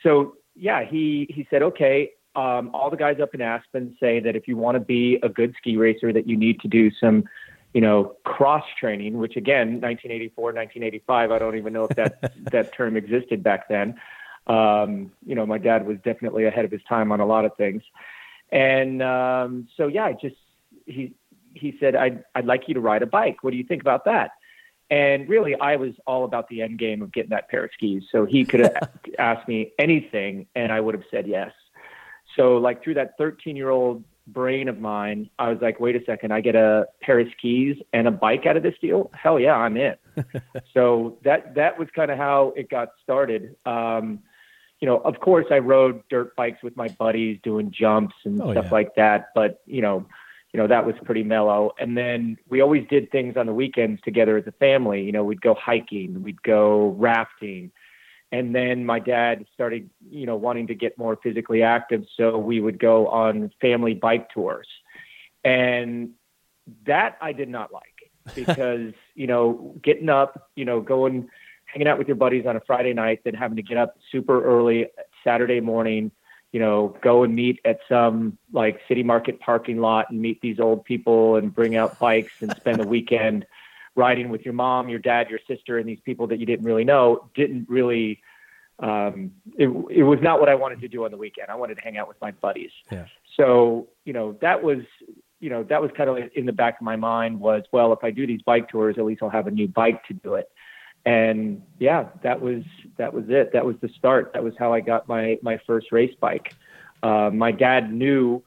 so, 0.04 0.36
yeah, 0.56 0.84
he 0.84 1.28
he 1.30 1.48
said, 1.50 1.62
okay. 1.64 2.12
Um, 2.36 2.70
all 2.74 2.90
the 2.90 2.98
guys 2.98 3.20
up 3.20 3.34
in 3.34 3.42
Aspen 3.42 3.98
say 4.00 4.20
that 4.20 4.36
if 4.36 4.48
you 4.48 4.56
want 4.56 4.76
to 4.76 4.80
be 4.80 5.20
a 5.24 5.30
good 5.30 5.56
ski 5.58 5.78
racer, 5.78 6.14
that 6.14 6.28
you 6.28 6.38
need 6.38 6.60
to 6.62 6.68
do 6.68 6.92
some 6.92 7.26
you 7.74 7.82
know, 7.82 8.16
cross 8.26 8.66
training, 8.80 9.18
which 9.18 9.36
again, 9.36 9.80
1984, 9.82 10.44
1985, 10.54 11.32
I 11.32 11.40
don't 11.40 11.56
even 11.58 11.74
know 11.74 11.84
if 11.86 11.96
that 11.96 12.34
that 12.52 12.74
term 12.74 12.98
existed 12.98 13.44
back 13.44 13.70
then. 13.70 14.00
Um, 14.48 15.12
you 15.26 15.36
know, 15.36 15.46
my 15.46 15.60
dad 15.60 15.86
was 15.86 15.98
definitely 16.04 16.46
ahead 16.46 16.66
of 16.66 16.72
his 16.72 16.82
time 16.90 17.12
on 17.12 17.20
a 17.20 17.26
lot 17.26 17.46
of 17.46 17.56
things, 17.56 17.84
and 18.52 19.04
um, 19.04 19.68
so 19.78 19.88
yeah, 19.88 20.06
I 20.06 20.14
just 20.14 20.38
he 20.88 21.14
he 21.54 21.78
said, 21.80 21.96
"I'd 21.96 22.24
I'd 22.34 22.46
like 22.46 22.68
you 22.68 22.74
to 22.74 22.80
ride 22.80 23.04
a 23.04 23.08
bike. 23.08 23.44
What 23.44 23.52
do 23.52 23.58
you 23.58 23.64
think 23.64 23.82
about 23.82 24.06
that?" 24.06 24.32
And 24.91 25.29
really, 25.29 25.55
I 25.55 25.75
was 25.75 25.93
all 26.08 26.25
about 26.25 26.48
the 26.50 26.62
end 26.62 26.79
game 26.79 27.01
of 27.01 27.12
getting 27.12 27.29
that 27.29 27.48
pair 27.50 27.63
of 27.63 27.72
skis. 27.74 28.03
So 28.12 28.25
he 28.25 28.43
could 28.43 28.62
have 28.62 28.89
asked 29.19 29.48
me 29.48 29.74
anything, 29.77 30.48
and 30.55 30.72
I 30.72 30.79
would 30.79 30.96
have 30.96 31.03
said 31.12 31.27
yes. 31.27 31.51
So, 32.36 32.58
like 32.58 32.84
through 32.84 32.96
that 32.96 33.17
13 33.17 33.55
year 33.55 33.69
old 33.69 34.03
brain 34.27 34.67
of 34.67 34.79
mine, 34.79 35.29
I 35.39 35.50
was 35.50 35.60
like, 35.62 35.79
wait 35.79 35.96
a 35.96 36.03
second, 36.05 36.31
I 36.31 36.41
get 36.41 36.55
a 36.55 36.88
pair 37.01 37.19
of 37.19 37.27
skis 37.38 37.77
and 37.93 38.08
a 38.08 38.12
bike 38.12 38.46
out 38.46 38.58
of 38.58 38.63
this 38.63 38.75
deal? 38.81 39.12
Hell 39.13 39.39
yeah, 39.39 39.55
I'm 39.55 39.77
in. 39.77 39.96
so 40.74 41.17
that 41.24 41.55
that 41.55 41.77
was 41.77 41.88
kind 41.96 42.12
of 42.12 42.17
how 42.17 42.53
it 42.55 42.69
got 42.69 42.89
started. 43.03 43.55
Um, 43.65 44.19
you 44.79 44.88
know, 44.88 44.98
of 44.98 45.19
course, 45.19 45.46
I 45.51 45.60
rode 45.60 46.01
dirt 46.10 46.36
bikes 46.36 46.63
with 46.63 46.75
my 46.77 46.88
buddies, 46.88 47.39
doing 47.43 47.72
jumps 47.72 48.15
and 48.24 48.41
oh, 48.41 48.51
stuff 48.51 48.65
yeah. 48.65 48.72
like 48.72 48.96
that. 48.96 49.29
But 49.36 49.62
you 49.65 49.81
know, 49.81 50.05
you 50.53 50.60
know 50.60 50.68
that 50.68 50.86
was 50.86 50.96
pretty 51.06 51.24
mellow. 51.24 51.72
And 51.79 51.98
then 51.98 52.38
we 52.50 52.62
always 52.62 52.86
did 52.89 53.12
things 53.12 53.38
on 53.38 53.46
the 53.46 53.53
weekends 53.53 54.01
together 54.01 54.38
as 54.38 54.48
a 54.48 54.51
family. 54.53 55.01
You 55.03 55.12
know, 55.12 55.24
we'd 55.24 55.41
go 55.41 55.53
hiking, 55.53 56.24
we'd 56.24 56.41
go 56.44 56.96
rafting 56.98 57.72
and 58.32 58.53
then 58.53 58.86
my 58.86 59.00
dad 59.00 59.46
started 59.53 59.89
you 60.10 60.25
know 60.25 60.36
wanting 60.36 60.68
to 60.68 60.75
get 60.75 60.98
more 60.98 61.18
physically 61.22 61.63
active 61.63 62.03
so 62.15 62.38
we 62.38 62.60
would 62.60 62.79
go 62.79 63.08
on 63.08 63.51
family 63.62 63.94
bike 63.94 64.29
tours 64.32 64.68
and 65.44 66.10
that 66.86 67.18
i 67.22 67.32
did 67.32 67.50
not 67.50 67.72
like 67.74 68.12
because 68.36 68.94
you 69.15 69.27
know 69.27 69.75
getting 69.84 70.10
up 70.10 70.50
you 70.56 70.65
know 70.65 70.82
going 70.82 71.27
hanging 71.65 71.88
out 71.88 71.98
with 71.98 72.08
your 72.08 72.15
buddies 72.15 72.46
on 72.46 72.56
a 72.56 72.62
friday 72.62 72.94
night 72.94 73.20
then 73.24 73.34
having 73.34 73.56
to 73.56 73.63
get 73.63 73.77
up 73.77 73.96
super 74.12 74.44
early 74.44 74.88
saturday 75.24 75.60
morning 75.60 76.12
you 76.51 76.60
know 76.60 76.96
go 77.01 77.24
and 77.24 77.36
meet 77.36 77.60
at 77.65 77.79
some 77.88 78.38
like 78.51 78.79
city 78.88 79.03
market 79.03 79.39
parking 79.39 79.79
lot 79.79 80.10
and 80.10 80.20
meet 80.22 80.41
these 80.41 80.60
old 80.60 80.84
people 80.84 81.36
and 81.36 81.53
bring 81.53 81.75
out 81.75 82.00
bikes 82.00 82.41
and 82.41 82.56
spend 82.56 82.79
the 82.79 82.88
weekend 82.88 83.46
riding 83.96 84.29
with 84.29 84.46
your 84.46 84.53
mom, 84.53 84.88
your 84.89 85.00
dad, 85.00 85.29
your 85.29 85.39
sister, 85.48 85.77
and 85.77 85.88
these 85.88 86.00
people 86.06 86.27
that 86.27 86.39
you 86.39 86.46
didn't 86.46 86.65
really 86.65 86.86
know 86.86 87.29
didn't 87.36 87.68
really. 87.70 88.22
Um, 88.82 89.34
it, 89.58 89.68
it 89.91 90.03
was 90.03 90.20
not 90.22 90.39
what 90.39 90.48
I 90.48 90.56
wanted 90.56 90.79
to 90.82 90.88
do 90.88 91.03
on 91.03 91.12
the 91.12 91.18
weekend. 91.18 91.50
I 91.50 91.56
wanted 91.56 91.75
to 91.75 91.82
hang 91.82 91.98
out 91.98 92.08
with 92.08 92.15
my 92.22 92.32
buddies. 92.32 92.72
Yeah. 92.89 93.08
So 93.36 93.89
you 94.06 94.13
know 94.13 94.38
that 94.41 94.63
was 94.63 94.79
you 95.41 95.50
know 95.50 95.63
that 95.63 95.82
was 95.82 95.91
kind 95.96 96.10
of 96.10 96.18
in 96.34 96.46
the 96.46 96.53
back 96.53 96.79
of 96.79 96.82
my 96.82 96.96
mind 96.96 97.39
was 97.39 97.63
well 97.72 97.91
if 97.91 98.03
I 98.03 98.12
do 98.12 98.25
these 98.25 98.41
bike 98.41 98.70
tours 98.70 98.98
at 98.98 99.06
least 99.06 99.22
I'll 99.22 99.29
have 99.29 99.48
a 99.48 99.51
new 99.51 99.68
bike 99.68 100.06
to 100.06 100.13
do 100.13 100.36
it. 100.36 100.50
And 101.10 101.63
yeah, 101.80 102.10
that 102.22 102.39
was 102.39 102.62
that 102.98 103.12
was 103.12 103.25
it. 103.30 103.51
That 103.54 103.66
was 103.66 103.75
the 103.82 103.89
start. 103.98 104.34
That 104.34 104.44
was 104.44 104.54
how 104.60 104.74
I 104.74 104.80
got 104.80 105.08
my 105.08 105.39
my 105.42 105.60
first 105.66 105.92
race 105.92 106.13
bike. 106.20 106.54
Uh, 107.01 107.32
my 107.34 107.51
dad 107.51 107.92
knew 107.92 108.44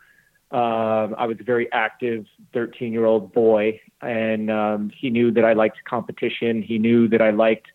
um, 0.52 1.16
I 1.18 1.26
was 1.26 1.38
a 1.40 1.42
very 1.42 1.72
active 1.72 2.24
13 2.54 2.92
year 2.92 3.04
old 3.04 3.32
boy, 3.32 3.80
and 4.00 4.48
um, 4.48 4.92
he 4.96 5.10
knew 5.10 5.32
that 5.32 5.44
I 5.44 5.54
liked 5.54 5.78
competition. 5.84 6.62
He 6.62 6.78
knew 6.78 7.08
that 7.08 7.20
I 7.20 7.30
liked 7.30 7.66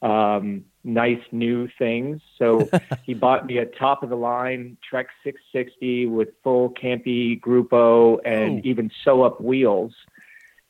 um, 0.00 0.64
nice 0.84 1.22
new 1.32 1.68
things. 1.76 2.20
So 2.38 2.68
he 3.02 3.14
bought 3.14 3.46
me 3.46 3.58
a 3.58 3.66
top 3.66 4.04
of 4.04 4.10
the 4.10 4.16
line 4.16 4.76
Trek 4.88 5.08
660 5.24 6.06
with 6.06 6.28
full 6.44 6.70
Campy 6.70 7.40
Grupo 7.40 8.18
and 8.24 8.60
oh. 8.60 8.62
even 8.62 8.92
sew 9.02 9.22
up 9.22 9.40
wheels. 9.40 9.92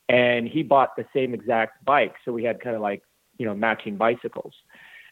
And 0.09 0.49
he 0.49 0.63
bought 0.63 0.97
the 0.97 1.05
same 1.13 1.35
exact 1.35 1.85
bike. 1.85 2.15
So 2.25 2.33
we 2.33 2.43
had 2.43 2.61
kind 2.61 2.75
of 2.75 2.81
like, 2.81 3.03
you 3.41 3.47
know, 3.47 3.55
matching 3.55 3.97
bicycles. 3.97 4.53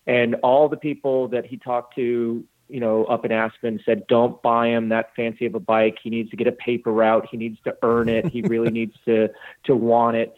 And 0.07 0.37
all 0.37 0.69
the 0.69 0.77
people 0.77 1.29
that 1.29 1.47
he 1.47 1.57
talked 1.57 1.95
to 1.97 2.45
you 2.69 2.81
know, 2.81 3.05
up 3.07 3.25
in 3.25 3.33
Aspen 3.33 3.81
said, 3.85 4.07
don't 4.09 4.43
buy 4.43 4.69
him 4.69 4.91
that 4.91 5.15
fancy 5.17 5.47
of 5.47 5.55
a 5.55 5.61
bike. 5.61 5.99
He 6.03 6.11
needs 6.11 6.31
to 6.31 6.37
get 6.37 6.47
a 6.47 6.53
paper 6.53 6.93
route. 6.93 7.27
He 7.31 7.39
needs 7.39 7.59
to 7.65 7.75
earn 7.83 8.11
it. 8.11 8.27
He 8.27 8.43
really 8.43 8.71
needs 8.81 8.95
to, 9.07 9.31
to 9.65 9.75
want 9.75 10.19
it. 10.19 10.37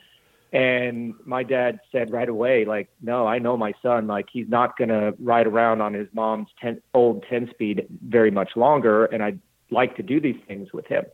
And 0.53 1.15
my 1.25 1.43
dad 1.43 1.81
said 1.93 2.11
right 2.13 2.29
away, 2.29 2.65
like, 2.65 2.89
no, 3.01 3.27
I 3.27 3.39
know 3.39 3.57
my 3.57 3.73
son, 3.83 4.07
like 4.07 4.29
he's 4.33 4.49
not 4.49 4.77
going 4.77 4.89
to 4.89 5.15
ride 5.21 5.47
around 5.47 5.81
on 5.81 5.95
his 5.95 6.09
mom's 6.13 6.49
10, 6.61 6.81
old 6.95 7.25
10 7.29 7.51
speed 7.51 7.87
very 8.05 8.31
much 8.31 8.57
longer. 8.57 9.07
And 9.07 9.23
I'd 9.23 9.41
like 9.71 9.97
to 9.97 10.03
do 10.03 10.21
these 10.21 10.41
things 10.49 10.73
with 10.73 10.87
him. 10.87 11.05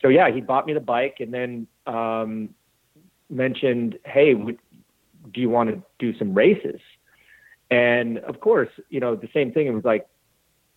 So 0.00 0.08
yeah, 0.08 0.30
he 0.30 0.40
bought 0.40 0.66
me 0.66 0.74
the 0.74 0.80
bike 0.80 1.16
and 1.20 1.32
then, 1.32 1.66
um, 1.86 2.50
mentioned, 3.30 3.98
Hey, 4.04 4.34
would, 4.34 4.58
do 5.36 5.42
you 5.42 5.50
want 5.50 5.68
to 5.68 5.82
do 5.98 6.18
some 6.18 6.34
races? 6.34 6.80
And 7.70 8.18
of 8.18 8.40
course, 8.40 8.70
you 8.88 9.00
know, 9.00 9.14
the 9.14 9.28
same 9.34 9.52
thing. 9.52 9.66
It 9.66 9.74
was 9.74 9.84
like, 9.84 10.08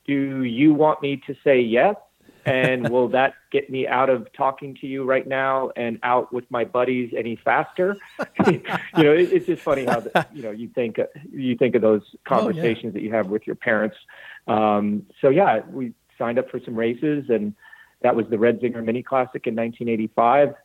do 0.06 0.44
you 0.44 0.74
want 0.74 1.02
me 1.02 1.22
to 1.28 1.36
say 1.44 1.62
yes? 1.62 1.96
And 2.46 2.90
will 2.90 3.08
that 3.18 3.36
get 3.52 3.70
me 3.70 3.88
out 3.88 4.10
of 4.10 4.28
talking 4.34 4.76
to 4.82 4.88
you 4.88 5.06
right 5.06 5.26
now 5.26 5.72
and 5.78 5.98
out 6.04 6.34
with 6.34 6.44
my 6.52 6.66
buddies 6.66 7.14
any 7.18 7.38
faster? 7.38 7.96
you 8.48 8.62
know, 8.98 9.14
it, 9.14 9.32
it's 9.32 9.46
just 9.46 9.62
funny 9.62 9.86
how 9.86 10.02
the, 10.02 10.28
you 10.34 10.44
know 10.44 10.52
you 10.52 10.68
think 10.68 10.98
you 11.32 11.56
think 11.56 11.76
of 11.76 11.82
those 11.82 12.02
conversations 12.26 12.84
oh, 12.84 12.88
yeah. 12.88 12.92
that 12.92 13.02
you 13.02 13.14
have 13.14 13.28
with 13.28 13.48
your 13.48 13.56
parents. 13.56 13.96
Um, 14.48 15.06
so 15.22 15.30
yeah, 15.30 15.62
we 15.70 15.94
signed 16.18 16.38
up 16.38 16.50
for 16.50 16.60
some 16.66 16.76
races, 16.76 17.26
and 17.30 17.56
that 18.02 18.16
was 18.16 18.26
the 18.30 18.38
Red 18.38 18.60
Zinger 18.60 18.84
Mini 18.84 19.04
Classic 19.04 19.46
in 19.48 19.56
1985. 19.56 20.56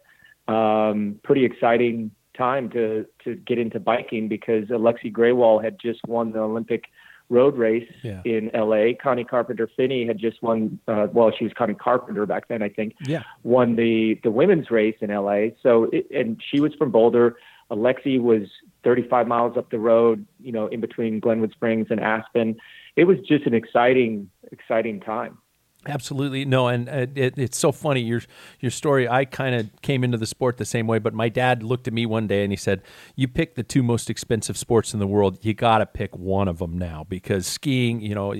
Um, 0.46 1.20
pretty 1.22 1.44
exciting 1.44 2.10
time 2.36 2.70
to 2.70 3.06
to 3.24 3.36
get 3.36 3.58
into 3.58 3.80
biking 3.80 4.28
because 4.28 4.64
Alexi 4.68 5.12
Grewal 5.12 5.62
had 5.62 5.78
just 5.80 6.00
won 6.06 6.32
the 6.32 6.40
Olympic 6.40 6.86
road 7.30 7.56
race 7.56 7.90
yeah. 8.02 8.22
in 8.24 8.50
LA. 8.54 8.92
Connie 9.02 9.24
Carpenter 9.24 9.68
Phinney 9.76 10.06
had 10.06 10.18
just 10.18 10.42
won, 10.42 10.78
uh, 10.88 11.06
well, 11.12 11.32
she 11.36 11.44
was 11.44 11.52
Connie 11.54 11.74
Carpenter 11.74 12.26
back 12.26 12.48
then, 12.48 12.62
I 12.62 12.68
think, 12.68 12.94
yeah. 13.06 13.22
won 13.42 13.76
the, 13.76 14.20
the 14.22 14.30
women's 14.30 14.70
race 14.70 14.96
in 15.00 15.10
LA. 15.10 15.48
So, 15.62 15.84
it, 15.92 16.06
and 16.10 16.40
she 16.50 16.60
was 16.60 16.74
from 16.74 16.90
Boulder. 16.90 17.36
Alexi 17.70 18.20
was 18.20 18.42
35 18.84 19.26
miles 19.26 19.56
up 19.56 19.70
the 19.70 19.78
road, 19.78 20.26
you 20.40 20.52
know, 20.52 20.66
in 20.66 20.80
between 20.80 21.18
Glenwood 21.18 21.52
Springs 21.52 21.86
and 21.90 21.98
Aspen. 21.98 22.56
It 22.96 23.04
was 23.04 23.18
just 23.26 23.46
an 23.46 23.54
exciting, 23.54 24.30
exciting 24.52 25.00
time. 25.00 25.38
Absolutely 25.86 26.44
no, 26.44 26.68
and 26.68 26.88
uh, 26.88 27.06
it, 27.14 27.38
it's 27.38 27.58
so 27.58 27.72
funny 27.72 28.00
your 28.00 28.22
your 28.60 28.70
story. 28.70 29.08
I 29.08 29.24
kind 29.24 29.54
of 29.54 29.70
came 29.82 30.04
into 30.04 30.18
the 30.18 30.26
sport 30.26 30.56
the 30.56 30.64
same 30.64 30.86
way, 30.86 30.98
but 30.98 31.14
my 31.14 31.28
dad 31.28 31.62
looked 31.62 31.86
at 31.86 31.94
me 31.94 32.06
one 32.06 32.26
day 32.26 32.42
and 32.42 32.52
he 32.52 32.56
said, 32.56 32.82
"You 33.16 33.28
pick 33.28 33.54
the 33.54 33.62
two 33.62 33.82
most 33.82 34.08
expensive 34.08 34.56
sports 34.56 34.94
in 34.94 35.00
the 35.00 35.06
world. 35.06 35.38
You 35.42 35.54
got 35.54 35.78
to 35.78 35.86
pick 35.86 36.16
one 36.16 36.48
of 36.48 36.58
them 36.58 36.78
now 36.78 37.04
because 37.08 37.46
skiing, 37.46 38.00
you 38.00 38.14
know, 38.14 38.34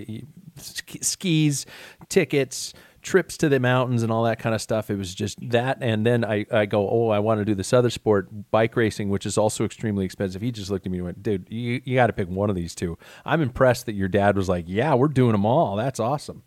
skis, 0.57 1.67
tickets." 2.09 2.73
trips 3.05 3.37
to 3.37 3.49
the 3.49 3.61
mountains 3.61 4.03
and 4.03 4.11
all 4.11 4.25
that 4.25 4.39
kind 4.39 4.55
of 4.55 4.61
stuff. 4.61 4.91
It 4.91 4.97
was 4.97 5.15
just 5.15 5.39
that. 5.51 5.79
And 5.81 6.05
then 6.05 6.25
I, 6.25 6.47
I 6.51 6.67
go, 6.67 6.89
oh, 6.89 7.11
I 7.11 7.21
want 7.21 7.39
to 7.41 7.45
do 7.45 7.55
this 7.55 7.73
other 7.73 7.91
sport, 7.91 8.51
bike 8.51 8.75
racing, 8.77 9.11
which 9.11 9.27
is 9.27 9.39
also 9.39 9.65
extremely 9.65 10.05
expensive. 10.05 10.43
He 10.43 10.51
just 10.51 10.71
looked 10.71 10.87
at 10.87 10.91
me 10.91 10.99
and 10.99 11.05
went, 11.05 11.23
dude, 11.23 11.47
you, 11.51 11.81
you 11.85 11.95
got 11.95 12.09
to 12.09 12.13
pick 12.13 12.29
one 12.29 12.51
of 12.51 12.57
these 12.57 12.75
two. 12.75 12.99
I'm 13.25 13.43
impressed 13.43 13.87
that 13.87 13.95
your 13.95 14.09
dad 14.09 14.37
was 14.37 14.49
like, 14.49 14.65
yeah, 14.67 14.95
we're 14.95 15.09
doing 15.09 15.33
them 15.33 15.47
all. 15.47 15.77
That's 15.77 16.01
awesome. 16.01 16.43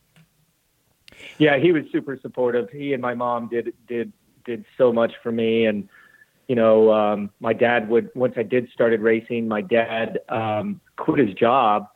Yeah, 1.38 1.58
he 1.58 1.72
was 1.72 1.84
super 1.92 2.18
supportive. 2.22 2.70
He 2.70 2.94
and 2.94 3.02
my 3.02 3.14
mom 3.14 3.48
did 3.48 3.74
did 3.88 4.12
did 4.46 4.66
so 4.78 4.92
much 4.92 5.14
for 5.22 5.32
me, 5.32 5.66
and 5.66 5.88
you 6.48 6.56
know, 6.56 6.92
um, 6.92 7.30
my 7.40 7.54
dad 7.54 7.90
would 7.90 8.10
once 8.16 8.34
I 8.38 8.44
did 8.44 8.70
started 8.74 9.02
racing, 9.02 9.48
my 9.48 9.62
dad 9.62 10.20
um, 10.30 10.82
quit 10.96 11.26
his 11.28 11.36
job. 11.36 11.90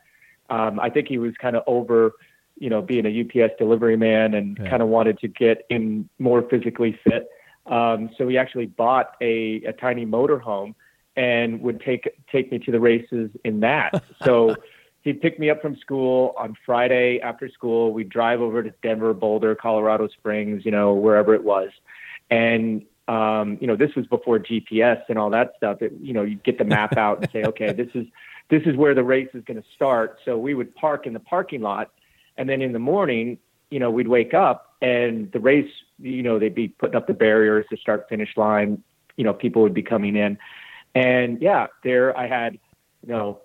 Um, 0.50 0.78
I 0.78 0.90
think 0.90 1.08
he 1.08 1.18
was 1.18 1.32
kind 1.40 1.56
of 1.56 1.62
over, 1.66 2.12
you 2.58 2.68
know, 2.68 2.82
being 2.82 3.06
a 3.06 3.20
UPS 3.44 3.54
delivery 3.58 3.96
man 3.96 4.34
and 4.34 4.58
yeah. 4.58 4.68
kind 4.68 4.82
of 4.82 4.88
wanted 4.88 5.18
to 5.20 5.28
get 5.28 5.64
in 5.70 6.08
more 6.18 6.42
physically 6.42 6.98
fit. 7.02 7.28
Um, 7.66 8.10
so 8.18 8.28
he 8.28 8.36
actually 8.36 8.66
bought 8.66 9.14
a, 9.22 9.62
a 9.64 9.72
tiny 9.72 10.04
motorhome 10.04 10.74
and 11.16 11.60
would 11.62 11.80
take 11.80 12.08
take 12.30 12.50
me 12.52 12.58
to 12.58 12.70
the 12.70 12.80
races 12.80 13.30
in 13.44 13.60
that. 13.60 14.02
So 14.24 14.56
he'd 15.02 15.20
pick 15.20 15.38
me 15.38 15.50
up 15.50 15.60
from 15.60 15.76
school 15.76 16.34
on 16.36 16.56
Friday 16.64 17.20
after 17.20 17.48
school. 17.50 17.92
We'd 17.92 18.08
drive 18.08 18.40
over 18.40 18.62
to 18.62 18.72
Denver, 18.82 19.14
Boulder, 19.14 19.54
Colorado 19.54 20.08
Springs, 20.08 20.64
you 20.64 20.70
know, 20.70 20.94
wherever 20.94 21.34
it 21.34 21.44
was. 21.44 21.70
And 22.30 22.86
Um, 23.08 23.58
you 23.60 23.66
know, 23.66 23.76
this 23.76 23.94
was 23.96 24.06
before 24.06 24.38
GPS 24.38 25.02
and 25.08 25.18
all 25.18 25.30
that 25.30 25.54
stuff. 25.56 25.82
It, 25.82 25.92
you 26.00 26.12
know, 26.12 26.22
you'd 26.22 26.44
get 26.44 26.56
the 26.56 26.64
map 26.64 26.96
out 26.96 27.18
and 27.18 27.28
say, 27.32 27.42
okay, 27.42 27.72
this 27.72 27.88
is 27.94 28.06
this 28.48 28.62
is 28.64 28.76
where 28.76 28.94
the 28.94 29.02
race 29.02 29.28
is 29.34 29.42
going 29.44 29.60
to 29.60 29.68
start. 29.74 30.18
So 30.24 30.38
we 30.38 30.54
would 30.54 30.72
park 30.76 31.06
in 31.06 31.12
the 31.12 31.20
parking 31.20 31.62
lot, 31.62 31.90
and 32.36 32.48
then 32.48 32.62
in 32.62 32.72
the 32.72 32.78
morning, 32.78 33.38
you 33.70 33.80
know, 33.80 33.90
we'd 33.90 34.06
wake 34.08 34.34
up 34.34 34.76
and 34.80 35.30
the 35.32 35.40
race, 35.40 35.70
you 35.98 36.22
know, 36.22 36.38
they'd 36.38 36.54
be 36.54 36.68
putting 36.68 36.94
up 36.94 37.06
the 37.08 37.14
barriers, 37.14 37.66
the 37.70 37.76
start 37.76 38.08
finish 38.08 38.36
line. 38.36 38.82
You 39.16 39.24
know, 39.24 39.34
people 39.34 39.62
would 39.62 39.74
be 39.74 39.82
coming 39.82 40.14
in, 40.14 40.38
and 40.94 41.42
yeah, 41.42 41.66
there 41.82 42.16
I 42.16 42.28
had, 42.28 42.52
you 43.02 43.12
know, 43.12 43.40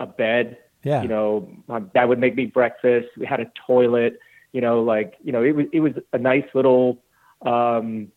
a 0.00 0.06
bed. 0.06 0.56
Yeah. 0.86 1.02
You 1.02 1.08
know, 1.08 1.50
my 1.66 1.80
dad 1.80 2.04
would 2.04 2.20
make 2.20 2.36
me 2.36 2.46
breakfast. 2.46 3.08
We 3.18 3.26
had 3.26 3.40
a 3.40 3.50
toilet. 3.66 4.20
You 4.52 4.60
know, 4.60 4.82
like 4.82 5.14
you 5.22 5.32
know, 5.32 5.42
it 5.42 5.50
was 5.50 5.66
it 5.72 5.80
was 5.80 5.92
a 6.12 6.18
nice 6.18 6.44
little 6.54 7.02
um, 7.44 8.12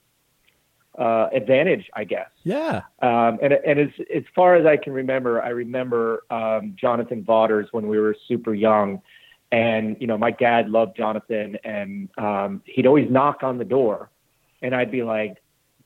uh, 0.97 1.29
advantage, 1.33 1.89
I 1.95 2.03
guess. 2.03 2.29
Yeah. 2.43 2.83
Um, 3.01 3.39
and 3.41 3.53
and 3.53 3.79
as 3.79 3.89
as 4.15 4.23
far 4.35 4.53
as 4.55 4.67
I 4.67 4.77
can 4.77 4.93
remember, 4.93 5.41
I 5.41 5.49
remember 5.49 6.23
um, 6.29 6.75
Jonathan 6.79 7.23
Vaughters 7.23 7.67
when 7.71 7.87
we 7.87 7.97
were 7.99 8.15
super 8.27 8.53
young, 8.53 9.01
and 9.51 9.97
you 9.99 10.05
know 10.05 10.17
my 10.19 10.29
dad 10.29 10.69
loved 10.69 10.95
Jonathan, 10.95 11.57
and 11.63 12.07
um, 12.19 12.61
he'd 12.65 12.85
always 12.85 13.09
knock 13.09 13.41
on 13.41 13.57
the 13.57 13.65
door, 13.65 14.11
and 14.61 14.75
I'd 14.75 14.91
be 14.91 15.01
like, 15.01 15.37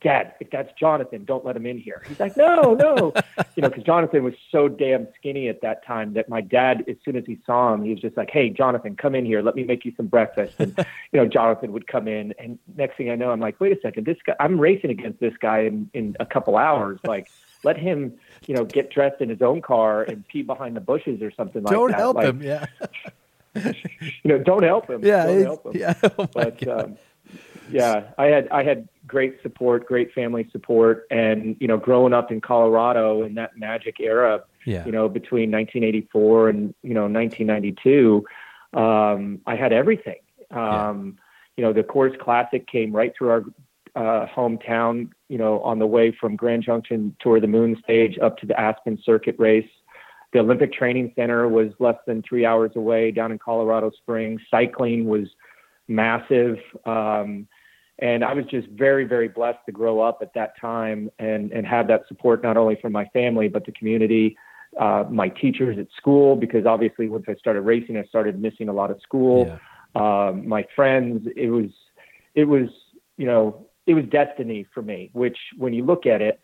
Dad, 0.04 0.34
if 0.40 0.50
that's 0.52 0.72
Jonathan, 0.80 1.24
don't 1.26 1.46
let 1.46 1.56
him 1.56 1.66
in 1.66 1.78
here. 1.80 2.04
He's 2.08 2.20
like, 2.20 2.36
no, 2.38 2.74
no, 2.74 3.14
you 3.56 3.62
know, 3.62 3.70
because 3.70 3.84
Jonathan 3.84 4.24
was 4.24 4.34
so 4.52 4.68
damn 4.68 5.08
skinny 5.16 5.48
at 5.48 5.62
that 5.62 5.86
time 5.86 6.14
that 6.14 6.28
my 6.30 6.42
dad, 6.42 6.84
as 6.88 6.98
soon 7.06 7.16
as 7.16 7.24
he 7.26 7.40
saw 7.46 7.74
him, 7.74 7.84
he 7.84 7.92
was 7.92 8.02
just 8.02 8.18
like, 8.18 8.30
hey, 8.30 8.50
Jonathan, 8.50 8.96
come 8.96 9.16
in 9.16 9.26
here, 9.26 9.42
let 9.42 9.56
me 9.56 9.64
make 9.64 9.86
you 9.86 9.94
some 9.98 10.08
breakfast, 10.08 10.56
and 10.60 10.78
you 11.12 11.20
know, 11.20 11.26
Jonathan 11.28 11.72
would 11.72 11.88
come 11.88 12.08
in, 12.08 12.34
and 12.38 12.60
next 12.76 12.98
thing 12.98 13.10
I 13.10 13.16
know, 13.16 13.32
I'm 13.32 13.40
like, 13.40 13.60
wait 13.60 13.72
a 13.76 13.82
second, 13.82 14.06
this 14.06 14.18
guy, 14.26 14.36
I'm 14.40 14.60
racing 14.60 14.90
against 14.92 15.20
this 15.20 15.34
guy 15.40 15.60
in 15.62 15.90
in 15.94 16.16
a 16.20 16.26
couple 16.26 16.58
hours, 16.58 17.00
like. 17.04 17.32
Let 17.66 17.78
him, 17.78 18.16
you 18.46 18.54
know, 18.56 18.66
get 18.66 18.92
dressed 18.92 19.22
in 19.22 19.30
his 19.30 19.42
own 19.42 19.62
car 19.62 20.04
and 20.04 20.28
pee 20.28 20.42
behind 20.42 20.76
the 20.76 20.82
bushes 20.82 21.22
or 21.22 21.32
something 21.32 21.64
like 21.64 21.72
that. 21.72 21.78
Don't 21.78 21.94
help 21.94 22.18
Like, 22.18 22.26
him. 22.26 22.42
Yeah. 22.42 22.66
you 23.56 23.74
know, 24.26 24.38
don't 24.38 24.64
help 24.64 24.90
him. 24.90 25.00
Yeah. 25.02 25.26
don't 25.28 25.42
help 25.44 25.66
him. 25.68 25.80
yeah. 25.80 25.94
Oh 26.04 26.28
But 26.34 26.68
um, 26.68 26.98
yeah, 27.72 28.12
I 28.18 28.26
had 28.26 28.50
I 28.50 28.64
had 28.64 28.90
great 29.06 29.42
support, 29.42 29.86
great 29.86 30.14
family 30.14 30.48
support, 30.52 31.06
and 31.12 31.56
you 31.60 31.68
know, 31.68 31.78
growing 31.78 32.14
up 32.14 32.32
in 32.32 32.42
Colorado 32.42 33.24
in 33.24 33.36
that 33.36 33.58
magic 33.58 34.00
era, 34.00 34.44
yeah. 34.66 34.86
you 34.86 34.92
know, 34.92 35.10
between 35.10 35.52
1984 35.52 36.50
and 36.50 36.74
you 36.84 36.94
know 36.94 37.08
1992, 37.08 38.26
um, 38.74 39.42
I 39.46 39.56
had 39.56 39.74
everything. 39.74 40.20
Um, 40.52 41.18
You 41.56 41.64
know, 41.64 41.74
the 41.74 41.84
Coors 41.84 42.18
Classic 42.18 42.66
came 42.68 42.92
right 42.92 43.14
through 43.16 43.30
our 43.30 43.44
uh, 43.96 44.26
hometown. 44.28 45.10
You 45.30 45.38
know, 45.38 45.62
on 45.62 45.80
the 45.80 45.88
way 45.88 46.16
from 46.20 46.36
Grand 46.36 46.64
Junction 46.64 47.16
Tour 47.20 47.38
of 47.38 47.42
the 47.42 47.48
Moon 47.48 47.78
stage 47.84 48.18
up 48.22 48.38
to 48.38 48.46
the 48.46 48.60
Aspen 48.60 48.98
Circuit 49.04 49.36
race. 49.38 49.70
The 50.32 50.40
Olympic 50.40 50.74
Training 50.74 51.14
Center 51.16 51.48
was 51.48 51.72
less 51.78 51.98
than 52.08 52.24
three 52.24 52.44
hours 52.44 52.72
away 52.76 53.12
down 53.12 53.32
in 53.32 53.38
Colorado 53.38 53.92
Springs. 53.92 54.42
Cycling 54.50 55.06
was 55.06 55.28
massive. 55.88 56.58
Um, 56.86 57.48
and 58.00 58.24
I 58.24 58.34
was 58.34 58.46
just 58.46 58.68
very, 58.70 59.06
very 59.06 59.28
blessed 59.28 59.60
to 59.68 59.72
grow 59.72 60.02
up 60.02 60.20
at 60.22 60.34
that 60.34 60.60
time 60.60 61.10
and, 61.20 61.52
and 61.52 61.66
have 61.66 61.88
that 61.88 62.02
support 62.08 62.42
not 62.44 62.58
only 62.58 62.78
from 62.82 62.92
my 62.92 63.06
family, 63.14 63.48
but 63.48 63.66
the 63.66 63.72
community, 63.72 64.36
uh, 64.80 65.06
my 65.10 65.30
teachers 65.30 65.78
at 65.78 65.88
school, 65.96 66.36
because 66.36 66.66
obviously 66.66 67.08
once 67.08 67.26
I 67.28 67.36
started 67.36 67.62
racing, 67.62 67.98
I 67.98 68.04
started 68.06 68.42
missing 68.42 68.68
a 68.70 68.74
lot 68.74 68.90
of 68.90 69.00
school. 69.02 69.46
Yeah. 69.48 69.58
Um, 70.30 70.48
my 70.48 70.66
friends, 70.76 71.28
it 71.36 71.50
was, 71.50 71.70
it 72.34 72.46
was, 72.46 72.70
you 73.18 73.28
know, 73.28 73.68
it 73.86 73.94
was 73.94 74.06
destiny 74.06 74.66
for 74.74 74.82
me, 74.82 75.12
which 75.14 75.38
when 75.58 75.74
you 75.74 75.86
look 75.86 76.06
at 76.06 76.22
it, 76.22 76.40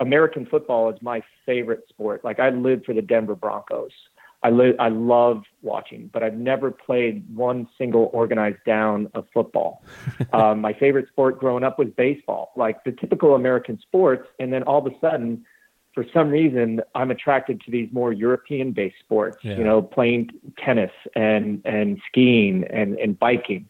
American 0.00 0.46
football 0.46 0.90
is 0.90 1.00
my 1.00 1.22
favorite 1.46 1.84
sport. 1.88 2.24
Like 2.24 2.38
I 2.40 2.50
live 2.50 2.82
for 2.84 2.94
the 2.94 3.02
Denver 3.02 3.34
Broncos. 3.34 3.92
I 4.42 4.50
live, 4.50 4.76
I 4.78 4.88
love 4.88 5.42
watching, 5.62 6.10
but 6.12 6.22
I've 6.22 6.36
never 6.36 6.70
played 6.70 7.24
one 7.34 7.68
single 7.76 8.08
organized 8.12 8.62
down 8.64 9.08
of 9.14 9.26
football. 9.34 9.82
um, 10.32 10.60
my 10.68 10.72
favorite 10.72 11.08
sport 11.08 11.40
growing 11.40 11.64
up 11.64 11.78
was 11.78 11.88
baseball, 11.96 12.52
like 12.56 12.84
the 12.84 12.92
typical 12.92 13.34
American 13.34 13.80
sports. 13.80 14.28
And 14.38 14.52
then 14.52 14.62
all 14.62 14.86
of 14.86 14.92
a 14.92 14.96
sudden, 15.00 15.44
for 15.92 16.04
some 16.14 16.28
reason, 16.30 16.80
I'm 16.94 17.10
attracted 17.10 17.60
to 17.62 17.72
these 17.72 17.88
more 17.92 18.12
European 18.12 18.70
based 18.70 19.00
sports, 19.00 19.38
Yeah. 19.42 19.58
you 19.58 19.64
know, 19.64 19.82
playing 19.82 20.30
tennis 20.56 20.92
and, 21.16 21.60
and 21.64 22.00
skiing 22.08 22.64
and, 22.70 22.96
and 22.98 23.18
biking. 23.18 23.68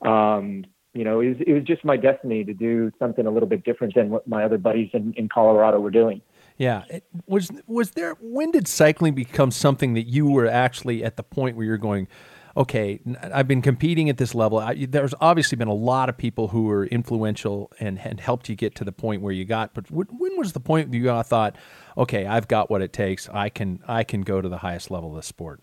Um, 0.00 0.64
you 0.94 1.04
know, 1.04 1.20
it 1.20 1.28
was, 1.28 1.36
it 1.46 1.52
was 1.52 1.64
just 1.64 1.84
my 1.84 1.98
destiny 1.98 2.42
to 2.44 2.54
do 2.54 2.90
something 2.98 3.26
a 3.26 3.30
little 3.30 3.48
bit 3.48 3.64
different 3.64 3.94
than 3.94 4.08
what 4.08 4.26
my 4.26 4.44
other 4.44 4.56
buddies 4.56 4.88
in, 4.94 5.12
in 5.14 5.28
Colorado 5.28 5.78
were 5.78 5.90
doing. 5.90 6.22
Yeah. 6.56 6.84
It- 6.88 7.04
was 7.26 7.50
was 7.66 7.92
there 7.92 8.14
when 8.20 8.50
did 8.50 8.68
cycling 8.68 9.14
become 9.14 9.50
something 9.50 9.94
that 9.94 10.04
you 10.04 10.26
were 10.30 10.46
actually 10.46 11.04
at 11.04 11.16
the 11.16 11.22
point 11.22 11.56
where 11.56 11.66
you're 11.66 11.76
going, 11.78 12.08
okay, 12.56 13.00
I've 13.22 13.46
been 13.46 13.60
competing 13.60 14.08
at 14.08 14.16
this 14.16 14.34
level. 14.34 14.58
I, 14.58 14.86
there's 14.88 15.14
obviously 15.20 15.56
been 15.56 15.68
a 15.68 15.74
lot 15.74 16.08
of 16.08 16.16
people 16.16 16.48
who 16.48 16.64
were 16.64 16.86
influential 16.86 17.70
and, 17.78 17.98
and 17.98 18.18
helped 18.18 18.48
you 18.48 18.56
get 18.56 18.74
to 18.76 18.84
the 18.84 18.92
point 18.92 19.20
where 19.20 19.32
you 19.32 19.44
got. 19.44 19.74
But 19.74 19.90
when, 19.90 20.06
when 20.06 20.36
was 20.38 20.52
the 20.52 20.60
point 20.60 20.92
you 20.94 21.10
uh, 21.10 21.22
thought, 21.22 21.56
okay, 21.98 22.26
I've 22.26 22.48
got 22.48 22.70
what 22.70 22.80
it 22.80 22.92
takes. 22.92 23.28
I 23.28 23.48
can 23.50 23.80
I 23.86 24.04
can 24.04 24.22
go 24.22 24.40
to 24.40 24.48
the 24.48 24.58
highest 24.58 24.90
level 24.90 25.10
of 25.10 25.16
the 25.16 25.22
sport. 25.22 25.60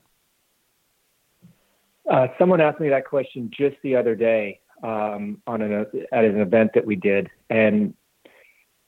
Uh, 2.09 2.27
someone 2.37 2.59
asked 2.61 2.79
me 2.79 2.89
that 2.89 3.05
question 3.05 3.49
just 3.57 3.77
the 3.81 3.95
other 3.95 4.13
day 4.13 4.59
um, 4.83 5.41
on 5.47 5.61
an 5.61 5.85
at 6.11 6.25
an 6.25 6.39
event 6.39 6.71
that 6.75 6.85
we 6.85 6.95
did, 6.95 7.29
and 7.49 7.93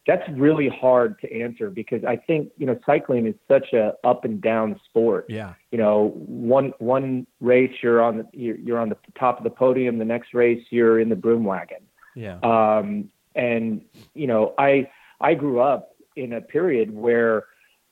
that's 0.07 0.27
really 0.29 0.69
hard 0.69 1.19
to 1.19 1.41
answer 1.41 1.69
because 1.69 2.03
I 2.03 2.15
think 2.15 2.51
you 2.57 2.65
know 2.65 2.79
cycling 2.85 3.25
is 3.25 3.35
such 3.47 3.73
a 3.73 3.93
up 4.03 4.23
and 4.23 4.39
down 4.39 4.79
sport. 4.85 5.25
Yeah. 5.29 5.53
You 5.71 5.79
know, 5.79 6.13
one 6.15 6.73
one 6.77 7.25
race 7.41 7.73
you're 7.81 8.01
on 8.01 8.17
the, 8.17 8.27
you're, 8.31 8.57
you're 8.57 8.79
on 8.79 8.89
the 8.89 8.97
top 9.17 9.37
of 9.37 9.43
the 9.43 9.49
podium, 9.49 9.97
the 9.97 10.05
next 10.05 10.33
race 10.33 10.63
you're 10.69 10.99
in 10.99 11.09
the 11.09 11.15
broom 11.15 11.43
wagon. 11.43 11.79
Yeah. 12.15 12.39
Um, 12.43 13.09
and 13.33 13.81
you 14.13 14.27
know, 14.27 14.53
I 14.57 14.89
I 15.19 15.33
grew 15.33 15.59
up 15.59 15.95
in 16.15 16.33
a 16.33 16.41
period 16.41 16.93
where 16.93 17.45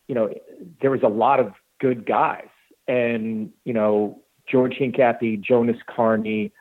you 0.08 0.13
know 0.13 0.34
there 0.82 0.91
was 0.91 1.02
a 1.04 1.10
lot 1.10 1.39
of 1.39 1.54
good 1.80 2.06
guys, 2.06 2.47
and 2.88 3.52
you 3.65 3.73
know 3.73 4.21
George 4.47 4.76
Hincapie, 4.76 5.41
Jonas 5.41 5.78
Carney, 5.88 6.52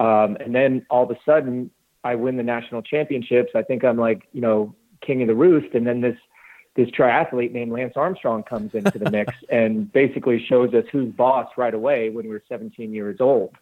um, 0.00 0.38
and 0.40 0.54
then 0.54 0.86
all 0.88 1.04
of 1.04 1.10
a 1.10 1.18
sudden 1.26 1.70
I 2.02 2.14
win 2.14 2.38
the 2.38 2.42
national 2.42 2.80
championships. 2.80 3.50
I 3.54 3.62
think 3.62 3.84
I'm 3.84 3.98
like 3.98 4.22
you 4.32 4.40
know 4.40 4.74
king 5.04 5.22
of 5.22 5.28
the 5.28 5.34
roost, 5.34 5.74
and 5.74 5.86
then 5.86 6.00
this 6.00 6.16
this 6.74 6.88
triathlete 6.90 7.52
named 7.52 7.70
Lance 7.70 7.92
Armstrong 7.96 8.42
comes 8.42 8.74
into 8.74 8.98
the 8.98 9.10
mix 9.10 9.34
and 9.50 9.92
basically 9.92 10.44
shows 10.48 10.72
us 10.72 10.84
who's 10.90 11.12
boss 11.12 11.48
right 11.56 11.74
away 11.74 12.08
when 12.08 12.24
we 12.24 12.30
were 12.30 12.42
17 12.48 12.94
years 12.94 13.18
old. 13.20 13.54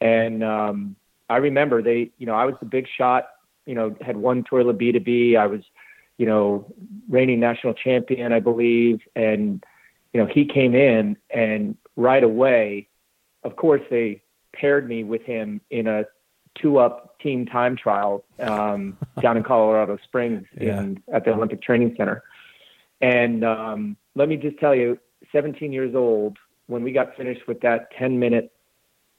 And 0.00 0.44
um, 0.44 0.96
I 1.28 1.38
remember 1.38 1.82
they, 1.82 2.12
you 2.18 2.26
know, 2.26 2.34
I 2.34 2.44
was 2.44 2.54
the 2.60 2.66
big 2.66 2.86
shot, 2.96 3.28
you 3.64 3.74
know, 3.74 3.96
had 4.00 4.16
won 4.16 4.44
Tour 4.48 4.62
La 4.62 4.72
B 4.72 4.92
to 4.92 5.00
B. 5.00 5.36
I 5.36 5.46
was, 5.46 5.62
you 6.18 6.26
know, 6.26 6.72
reigning 7.08 7.40
national 7.40 7.74
champion, 7.74 8.32
I 8.32 8.38
believe. 8.40 9.00
And, 9.16 9.64
you 10.12 10.20
know, 10.20 10.28
he 10.32 10.44
came 10.44 10.74
in 10.74 11.16
and 11.30 11.76
right 11.96 12.22
away, 12.22 12.88
of 13.42 13.56
course, 13.56 13.82
they 13.90 14.22
paired 14.54 14.88
me 14.88 15.02
with 15.02 15.22
him 15.22 15.60
in 15.70 15.86
a 15.86 16.04
two 16.60 16.78
up 16.78 17.18
team 17.20 17.46
time 17.46 17.76
trial 17.76 18.24
um, 18.40 18.96
down 19.22 19.36
in 19.36 19.42
Colorado 19.42 19.98
Springs 20.04 20.44
in, 20.56 21.02
at 21.12 21.24
the 21.24 21.32
Olympic 21.32 21.62
Training 21.62 21.94
Center. 21.96 22.22
And 23.00 23.44
um, 23.44 23.96
let 24.14 24.28
me 24.28 24.36
just 24.36 24.58
tell 24.58 24.74
you, 24.74 24.98
17 25.32 25.72
years 25.72 25.94
old, 25.94 26.38
when 26.66 26.82
we 26.82 26.92
got 26.92 27.16
finished 27.16 27.46
with 27.46 27.60
that 27.60 27.90
10 27.98 28.18
minute 28.18 28.52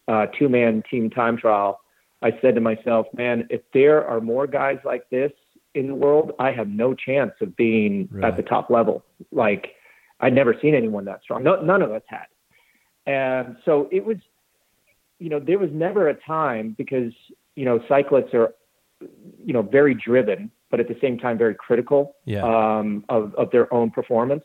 uh, 0.07 0.25
two 0.37 0.49
man 0.49 0.83
team 0.89 1.09
time 1.09 1.37
trial, 1.37 1.81
I 2.21 2.31
said 2.41 2.55
to 2.55 2.61
myself, 2.61 3.07
man, 3.13 3.47
if 3.49 3.61
there 3.73 4.05
are 4.05 4.19
more 4.21 4.47
guys 4.47 4.77
like 4.83 5.09
this 5.09 5.31
in 5.75 5.87
the 5.87 5.95
world, 5.95 6.31
I 6.39 6.51
have 6.51 6.67
no 6.67 6.93
chance 6.93 7.33
of 7.41 7.55
being 7.55 8.07
Right. 8.11 8.25
at 8.25 8.37
the 8.37 8.43
top 8.43 8.69
level. 8.69 9.03
Like, 9.31 9.75
I'd 10.19 10.33
never 10.33 10.55
seen 10.59 10.73
anyone 10.73 11.05
that 11.05 11.21
strong. 11.21 11.43
No, 11.43 11.61
none 11.61 11.81
of 11.83 11.91
us 11.91 12.01
had. 12.07 12.25
And 13.05 13.57
so 13.65 13.87
it 13.91 14.03
was, 14.03 14.17
you 15.19 15.29
know, 15.29 15.39
there 15.39 15.59
was 15.59 15.69
never 15.71 16.09
a 16.09 16.13
time 16.13 16.75
because, 16.77 17.13
you 17.55 17.65
know, 17.65 17.79
cyclists 17.87 18.33
are, 18.33 18.53
you 19.43 19.53
know, 19.53 19.61
very 19.61 19.93
driven, 19.93 20.51
but 20.69 20.79
at 20.79 20.87
the 20.87 20.97
same 21.01 21.17
time, 21.17 21.37
very 21.37 21.55
critical 21.55 22.15
Yeah. 22.25 22.43
um, 22.43 23.05
of, 23.09 23.33
of 23.35 23.51
their 23.51 23.71
own 23.73 23.91
performance. 23.91 24.43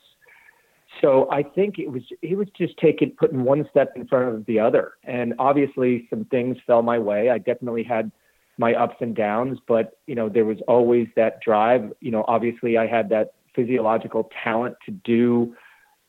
So 1.00 1.30
I 1.30 1.42
think 1.42 1.78
it 1.78 1.90
was 1.90 2.02
it 2.20 2.36
was 2.36 2.48
just 2.56 2.76
taking 2.76 3.12
putting 3.12 3.44
one 3.44 3.66
step 3.70 3.92
in 3.96 4.06
front 4.06 4.34
of 4.34 4.44
the 4.44 4.60
other, 4.60 4.92
and 5.04 5.32
obviously 5.38 6.06
some 6.10 6.26
things 6.26 6.58
fell 6.66 6.82
my 6.82 6.98
way. 6.98 7.30
I 7.30 7.38
definitely 7.38 7.82
had 7.82 8.12
my 8.58 8.74
ups 8.74 8.96
and 9.00 9.16
downs, 9.16 9.58
but 9.66 9.98
you 10.06 10.14
know 10.14 10.28
there 10.28 10.44
was 10.44 10.58
always 10.68 11.08
that 11.16 11.40
drive. 11.40 11.92
You 12.00 12.10
know, 12.10 12.26
obviously 12.28 12.76
I 12.76 12.86
had 12.86 13.08
that 13.08 13.32
physiological 13.54 14.30
talent 14.44 14.76
to 14.84 14.90
do 14.90 15.54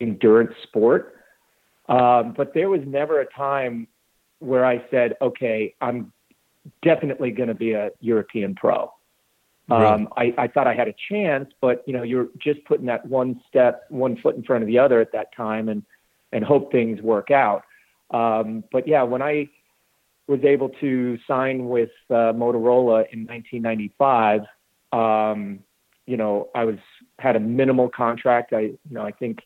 endurance 0.02 0.54
sport, 0.64 1.16
um, 1.88 2.34
but 2.36 2.54
there 2.54 2.70
was 2.70 2.82
never 2.86 3.22
a 3.22 3.26
time 3.26 3.88
where 4.44 4.66
I 4.66 4.84
said, 4.92 5.16
"Okay, 5.22 5.76
I'm 5.82 6.12
definitely 6.82 7.32
going 7.32 7.50
to 7.50 7.56
be 7.56 7.74
a 7.74 7.92
European 8.00 8.56
pro." 8.56 8.92
Um, 9.72 10.10
I, 10.18 10.34
I 10.38 10.48
thought 10.48 10.68
I 10.68 10.74
had 10.74 10.90
a 10.90 10.96
chance, 11.10 11.50
but 11.62 11.84
you 11.88 11.94
know, 11.94 12.04
you're 12.04 12.28
just 12.38 12.64
putting 12.66 12.86
that 12.88 13.06
one 13.06 13.42
step, 13.48 13.86
one 13.90 14.18
foot 14.18 14.36
in 14.36 14.44
front 14.44 14.62
of 14.62 14.68
the 14.68 14.78
other 14.78 15.00
at 15.00 15.12
that 15.14 15.34
time, 15.36 15.70
and 15.70 15.84
and 16.32 16.44
hope 16.44 16.72
things 16.72 17.02
work 17.02 17.32
out. 17.32 17.64
Um, 18.12 18.64
but 18.72 18.88
yeah, 18.88 19.04
when 19.04 19.22
I 19.22 19.50
was 20.28 20.42
able 20.44 20.70
to 20.82 21.18
sign 21.28 21.68
with 21.70 21.90
uh, 22.10 22.34
Motorola 22.34 23.06
in 23.12 23.26
1995, 23.26 24.42
um, 24.92 25.60
you 26.06 26.18
know, 26.18 26.50
I 26.54 26.66
was 26.66 26.78
had 27.20 27.36
a 27.36 27.40
minimal 27.40 27.90
contract. 27.90 28.54
I, 28.54 28.60
you 28.60 28.80
know, 28.90 29.04
I 29.04 29.12
think 29.12 29.40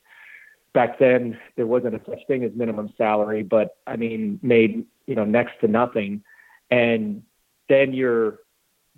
back 0.77 0.99
then 0.99 1.35
there 1.55 1.65
wasn't 1.65 1.95
a 1.95 2.01
such 2.07 2.19
thing 2.27 2.43
as 2.43 2.51
minimum 2.53 2.93
salary, 2.99 3.41
but 3.41 3.77
I 3.87 3.95
mean, 3.95 4.39
made 4.43 4.85
you 5.07 5.15
know 5.15 5.25
next 5.25 5.59
to 5.61 5.67
nothing, 5.67 6.23
and 6.69 7.23
then 7.67 7.95
you're 7.95 8.41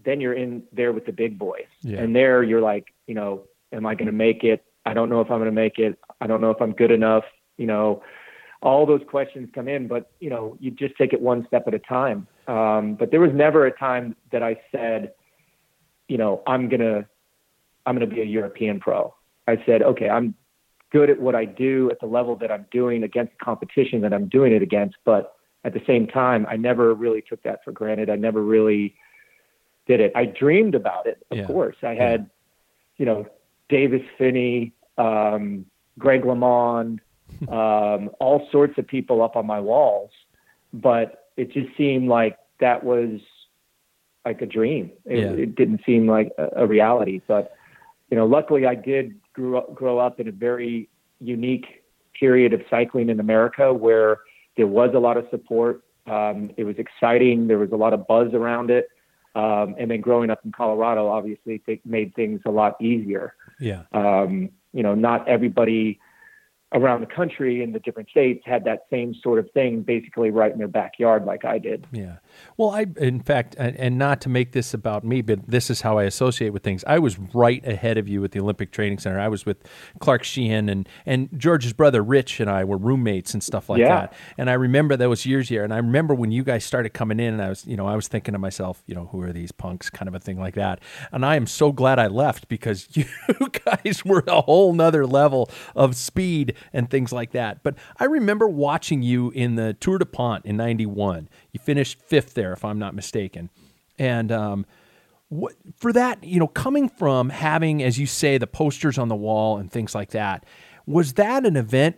then 0.04 0.20
you're 0.20 0.34
in 0.34 0.64
there 0.74 0.92
with 0.92 1.06
the 1.06 1.14
big 1.14 1.40
boys. 1.40 1.72
Yeah. 1.80 2.00
And 2.00 2.14
there 2.14 2.44
you're 2.44 2.60
like, 2.60 2.94
you 3.08 3.16
know, 3.16 3.46
am 3.72 3.86
I 3.86 3.96
going 3.96 4.08
to 4.08 4.12
make 4.12 4.44
it? 4.44 4.62
I 4.86 4.94
don't 4.94 5.10
know 5.10 5.22
if 5.22 5.32
I'm 5.32 5.40
going 5.40 5.56
to 5.56 5.62
make 5.66 5.80
it. 5.80 5.98
I 6.20 6.28
don't 6.28 6.42
know 6.42 6.52
if 6.52 6.62
I'm 6.62 6.74
good 6.74 6.92
enough. 6.92 7.24
You 7.56 7.68
know, 7.68 8.04
all 8.62 8.86
those 8.86 9.02
questions 9.10 9.48
come 9.56 9.70
in, 9.70 9.88
but 9.88 10.12
you 10.20 10.30
know, 10.30 10.58
you 10.60 10.72
just 10.72 10.96
take 10.98 11.14
it 11.14 11.22
one 11.22 11.48
step 11.48 11.64
at 11.66 11.74
a 11.74 11.80
time. 11.80 12.28
Um, 12.50 12.96
but 12.96 13.10
there 13.10 13.22
was 13.22 13.32
never 13.34 13.66
a 13.68 13.72
time 13.72 14.18
that 14.34 14.44
I 14.44 14.60
said, 14.70 15.14
you 16.10 16.18
know, 16.18 16.44
I'm 16.46 16.68
gonna, 16.68 17.08
I'm 17.86 17.96
gonna 17.96 18.06
be 18.08 18.20
a 18.20 18.26
European 18.26 18.82
pro. 18.82 19.16
I 19.48 19.64
said, 19.66 19.82
okay, 19.82 20.10
I'm 20.10 20.36
good 20.92 21.10
at 21.10 21.20
what 21.20 21.36
I 21.36 21.46
do 21.46 21.90
at 21.92 22.00
the 22.00 22.06
level 22.08 22.36
that 22.38 22.52
I'm 22.52 22.66
doing 22.72 23.04
against 23.04 23.34
the 23.38 23.46
competition 23.46 24.02
that 24.02 24.14
I'm 24.14 24.28
doing 24.28 24.54
it 24.54 24.62
against. 24.62 24.96
But 25.06 25.34
at 25.64 25.74
the 25.74 25.82
same 25.86 26.08
time, 26.08 26.46
I 26.50 26.56
never 26.56 26.94
really 26.94 27.22
took 27.22 27.44
that 27.44 27.64
for 27.64 27.72
granted. 27.72 28.10
I 28.10 28.16
never 28.16 28.44
really 28.44 28.96
did 29.88 30.00
it. 30.00 30.12
I 30.16 30.26
dreamed 30.26 30.76
about 30.76 31.06
it, 31.08 31.26
of 31.32 31.38
Yeah. 31.38 31.48
course. 31.48 31.76
I 31.84 31.96
had, 31.96 32.30
you 32.98 33.06
know, 33.06 33.26
Davis 33.70 34.02
Phinney, 34.18 34.72
um, 34.98 35.66
Greg 35.98 36.24
LeMond, 36.24 37.00
um, 37.50 38.10
all 38.20 38.48
sorts 38.52 38.78
of 38.78 38.88
people 38.88 39.22
up 39.22 39.36
on 39.36 39.46
my 39.46 39.60
walls, 39.60 40.12
but 40.74 41.30
it 41.38 41.52
just 41.52 41.76
seemed 41.78 42.08
like 42.08 42.38
that 42.60 42.84
was 42.84 43.20
like 44.26 44.42
a 44.42 44.46
dream. 44.46 44.92
It, 45.06 45.20
Yeah. 45.20 45.44
it 45.44 45.56
didn't 45.56 45.82
seem 45.86 46.08
like 46.08 46.32
a, 46.38 46.64
a 46.64 46.68
reality. 46.68 47.22
But 47.28 47.56
you 48.10 48.18
know, 48.18 48.26
luckily, 48.26 48.66
I 48.66 48.76
did 48.76 49.14
grew 49.34 49.58
up, 49.58 49.74
grow 49.74 50.00
up 50.00 50.20
in 50.20 50.28
a 50.28 50.32
very 50.32 50.90
unique 51.20 51.84
period 52.20 52.54
of 52.54 52.62
cycling 52.70 53.10
in 53.10 53.20
America 53.20 53.74
where 53.74 54.20
there 54.58 54.68
was 54.68 54.92
a 54.94 55.00
lot 55.00 55.18
of 55.18 55.26
support. 55.30 55.84
Um, 56.08 56.52
it 56.58 56.64
was 56.64 56.76
exciting. 56.78 57.48
There 57.48 57.60
was 57.60 57.72
a 57.72 57.76
lot 57.76 57.94
of 57.94 58.08
buzz 58.08 58.34
around 58.34 58.72
it. 58.72 58.90
Um, 59.36 59.76
and 59.78 59.90
then 59.92 60.02
growing 60.02 60.30
up 60.30 60.40
in 60.44 60.52
Colorado, 60.52 61.08
obviously, 61.08 61.62
it 61.68 61.86
made 61.86 62.16
things 62.16 62.42
a 62.46 62.52
lot 62.52 62.76
easier 62.82 63.36
Yeah. 63.60 63.84
um, 63.94 64.50
you 64.74 64.84
know, 64.84 64.96
not 64.96 65.28
everybody 65.28 66.00
around 66.74 67.02
the 67.02 67.08
country 67.08 67.64
in 67.64 67.72
the 67.72 67.80
different 67.80 68.08
states 68.10 68.44
had 68.46 68.64
that 68.64 68.86
same 68.92 69.16
sort 69.24 69.40
of 69.40 69.50
thing 69.52 69.82
basically 69.82 70.30
right 70.30 70.52
in 70.52 70.60
their 70.60 70.68
backyard 70.68 71.26
like 71.26 71.44
I 71.44 71.58
did. 71.58 71.88
Yeah. 71.92 72.18
Well, 72.58 72.70
I, 72.70 72.86
in 72.98 73.22
fact, 73.22 73.56
and, 73.58 73.76
and 73.78 73.98
not 73.98 74.22
to 74.22 74.30
make 74.30 74.52
this 74.52 74.72
about 74.74 75.04
me, 75.04 75.22
but 75.24 75.40
this 75.50 75.72
is 75.72 75.82
how 75.82 75.98
I 75.98 76.04
associate 76.04 76.52
with 76.52 76.62
things. 76.62 76.84
I 76.86 77.00
was 77.00 77.18
right 77.18 77.66
ahead 77.68 77.98
of 77.98 78.08
you 78.08 78.24
at 78.24 78.34
the 78.34 78.40
Olympic 78.40 78.72
Training 78.72 79.00
Center. 79.00 79.20
I 79.20 79.30
was 79.30 79.48
with 79.48 79.58
Clark 80.00 80.24
Sheehan 80.24 80.70
and, 80.70 80.88
and 81.08 81.30
George's 81.36 81.74
brother 81.74 82.04
Rich 82.04 82.40
and 82.40 82.50
I 82.52 82.64
were 82.64 82.78
roommates 82.78 83.34
and 83.34 83.42
stuff 83.44 83.68
like 83.68 83.80
Yeah. 83.80 84.02
that. 84.02 84.14
And 84.38 84.48
I 84.48 84.54
remember 84.54 84.96
those 84.96 85.26
years 85.26 85.50
here. 85.50 85.64
And 85.64 85.74
I 85.74 85.78
remember 85.78 86.14
when 86.14 86.32
you 86.32 86.44
guys 86.44 86.64
started 86.64 86.90
coming 86.94 87.20
in 87.20 87.34
and 87.34 87.42
I 87.42 87.50
was, 87.50 87.66
you 87.66 87.78
know, 87.78 87.88
I 87.88 87.96
was 87.96 88.08
thinking 88.08 88.34
to 88.34 88.40
myself, 88.40 88.84
you 88.86 88.94
know, 88.94 89.08
who 89.12 89.24
are 89.24 89.34
these 89.34 89.52
punks 89.52 89.90
kind 89.90 90.08
of 90.08 90.14
a 90.14 90.20
thing 90.20 90.40
like 90.40 90.54
that. 90.54 90.82
And 91.12 91.26
I 91.26 91.36
am 91.36 91.48
so 91.48 91.72
glad 91.72 91.98
I 91.98 92.06
left 92.06 92.48
because 92.48 92.88
you 92.96 93.06
guys 93.66 94.06
were 94.06 94.24
a 94.28 94.42
whole 94.42 94.74
nother 94.74 95.08
level 95.08 95.50
of 95.76 95.96
speed 95.96 96.54
and 96.74 96.90
things 96.90 97.12
like 97.12 97.32
that. 97.32 97.64
But 97.64 97.76
I 97.98 98.06
remember 98.06 98.48
watching 98.48 99.02
you 99.02 99.32
in 99.32 99.56
the 99.56 99.74
Tour 99.74 99.98
DuPont 99.98 100.46
in 100.46 100.58
91. 100.58 101.30
You 101.52 101.60
finished 101.60 102.02
fifth 102.02 102.34
there, 102.34 102.54
if 102.54 102.64
I'm 102.66 102.80
not 102.80 102.94
mistaken. 102.96 103.50
And, 103.98 104.32
um, 104.32 104.66
what, 105.30 105.54
for 105.78 105.94
that, 105.94 106.24
you 106.24 106.40
know, 106.40 106.48
coming 106.48 106.90
from 106.90 107.30
having, 107.30 107.84
as 107.84 108.00
you 108.00 108.08
say, 108.08 108.38
the 108.38 108.48
posters 108.48 108.98
on 108.98 109.08
the 109.10 109.16
wall 109.16 109.58
and 109.58 109.72
things 109.72 109.94
like 109.94 110.10
that, 110.12 110.44
was 110.90 111.14
that 111.14 111.46
an 111.46 111.56
event 111.56 111.98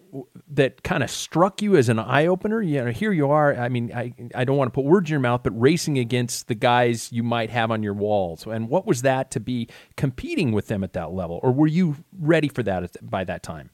that 0.50 0.84
kind 0.84 1.02
of 1.02 1.10
struck 1.10 1.62
you 1.62 1.78
as 1.78 1.88
an 1.88 1.98
eye 1.98 2.26
opener? 2.26 2.62
You 2.62 2.84
know, 2.84 2.92
here 2.92 3.14
you 3.14 3.32
are. 3.32 3.56
I 3.56 3.70
mean, 3.70 3.90
I, 3.94 4.14
I 4.36 4.44
don't 4.44 4.58
want 4.58 4.68
to 4.68 4.76
put 4.76 4.84
words 4.84 5.10
in 5.10 5.14
your 5.14 5.22
mouth, 5.22 5.44
but 5.44 5.58
racing 5.58 5.98
against 5.98 6.50
the 6.50 6.56
guys 6.56 7.10
you 7.10 7.24
might 7.24 7.50
have 7.52 7.72
on 7.72 7.84
your 7.84 7.94
walls. 7.94 8.46
And 8.46 8.68
what 8.68 8.86
was 8.86 9.04
that 9.04 9.32
to 9.32 9.40
be 9.40 9.70
competing 9.96 10.52
with 10.52 10.68
them 10.68 10.84
at 10.84 10.92
that 10.92 11.14
level? 11.14 11.40
Or 11.42 11.54
were 11.54 11.68
you 11.68 12.04
ready 12.20 12.50
for 12.50 12.64
that 12.64 12.98
by 13.02 13.24
that 13.24 13.44
time? 13.44 13.70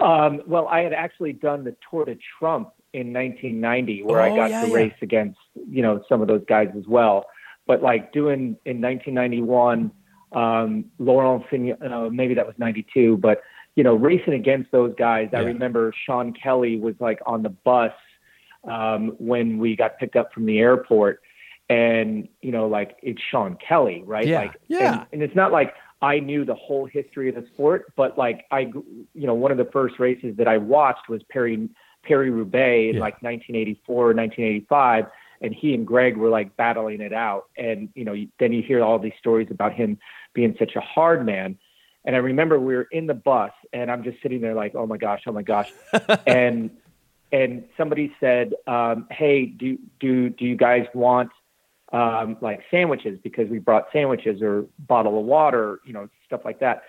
Um, 0.00 0.42
well, 0.46 0.66
I 0.68 0.80
had 0.80 0.92
actually 0.92 1.32
done 1.32 1.64
the 1.64 1.76
Tour 1.90 2.04
de 2.06 2.16
Trump 2.38 2.70
in 2.92 3.12
1990 3.12 4.02
where 4.02 4.20
Oh, 4.20 4.24
I 4.24 4.36
got 4.36 4.50
yeah, 4.50 4.62
to 4.62 4.68
yeah. 4.68 4.74
race 4.74 4.94
against, 5.02 5.38
you 5.68 5.82
know, 5.82 6.02
some 6.08 6.20
of 6.22 6.28
those 6.28 6.44
guys 6.48 6.68
as 6.76 6.86
well. 6.88 7.26
But 7.66 7.82
like 7.82 8.12
doing 8.12 8.56
in 8.64 8.80
1991, 8.80 9.90
um, 10.32 10.84
Laurent 10.98 11.44
Fignon, 11.50 11.76
uh, 11.82 12.08
maybe 12.10 12.34
that 12.34 12.46
was 12.46 12.54
92, 12.58 13.18
but 13.18 13.42
you 13.76 13.84
know, 13.84 13.94
racing 13.94 14.34
against 14.34 14.72
those 14.72 14.92
guys. 14.98 15.28
I 15.32 15.38
remember 15.38 15.92
Sean 16.04 16.32
Kelly 16.32 16.76
was 16.78 16.94
like 16.98 17.20
on 17.24 17.42
the 17.42 17.50
bus 17.50 17.92
um, 18.68 19.14
when 19.18 19.58
we 19.58 19.76
got 19.76 19.96
picked 19.98 20.16
up 20.16 20.32
from 20.32 20.44
the 20.46 20.58
airport, 20.58 21.22
and 21.68 22.28
you 22.42 22.50
know, 22.50 22.66
like 22.66 22.96
it's 23.02 23.20
Sean 23.30 23.56
Kelly, 23.66 24.02
right? 24.04 24.26
Yeah, 24.26 24.40
Like, 24.40 24.56
yeah. 24.66 24.92
And, 24.92 25.06
and 25.12 25.22
it's 25.22 25.36
not 25.36 25.52
like 25.52 25.72
I 26.02 26.18
knew 26.20 26.44
the 26.44 26.54
whole 26.54 26.86
history 26.86 27.28
of 27.28 27.34
the 27.34 27.46
sport, 27.52 27.92
but 27.96 28.16
like 28.16 28.46
I, 28.50 28.60
you 28.60 29.26
know, 29.26 29.34
one 29.34 29.52
of 29.52 29.58
the 29.58 29.66
first 29.66 29.98
races 29.98 30.36
that 30.38 30.48
I 30.48 30.56
watched 30.56 31.08
was 31.08 31.22
Perry 31.24 31.68
Perry 32.02 32.30
Roubaix 32.30 32.90
in 32.90 32.96
Yeah. 32.96 33.00
like 33.00 33.22
1984 33.22 33.94
or 33.94 34.14
1985, 34.14 35.06
and 35.42 35.54
he 35.54 35.74
and 35.74 35.86
Greg 35.86 36.16
were 36.16 36.30
like 36.30 36.56
battling 36.56 37.00
it 37.02 37.12
out. 37.12 37.48
And 37.56 37.90
you 37.94 38.04
know, 38.04 38.14
then 38.38 38.52
you 38.52 38.62
hear 38.62 38.82
all 38.82 38.98
these 38.98 39.12
stories 39.18 39.48
about 39.50 39.74
him 39.74 39.98
being 40.32 40.56
such 40.58 40.76
a 40.76 40.80
hard 40.80 41.26
man. 41.26 41.58
And 42.06 42.16
I 42.16 42.20
remember 42.20 42.58
we 42.58 42.74
were 42.74 42.88
in 42.92 43.06
the 43.06 43.12
bus, 43.14 43.52
and 43.74 43.90
I'm 43.90 44.02
just 44.02 44.22
sitting 44.22 44.40
there 44.40 44.54
like, 44.54 44.74
oh 44.74 44.86
my 44.86 44.96
gosh, 44.96 45.22
oh 45.26 45.32
my 45.32 45.42
gosh, 45.42 45.70
and 46.26 46.70
and 47.32 47.64
somebody 47.76 48.14
said, 48.18 48.54
um, 48.66 49.06
hey, 49.10 49.44
do 49.44 49.78
do 50.00 50.30
do 50.30 50.46
you 50.46 50.56
guys 50.56 50.86
want 50.94 51.30
um, 51.92 52.36
like 52.40 52.62
sandwiches 52.70 53.18
because 53.22 53.48
we 53.48 53.58
brought 53.58 53.86
sandwiches 53.92 54.42
or 54.42 54.66
bottle 54.78 55.18
of 55.18 55.24
water, 55.24 55.80
you 55.84 55.92
know, 55.92 56.08
stuff 56.26 56.42
like 56.44 56.60
that. 56.60 56.82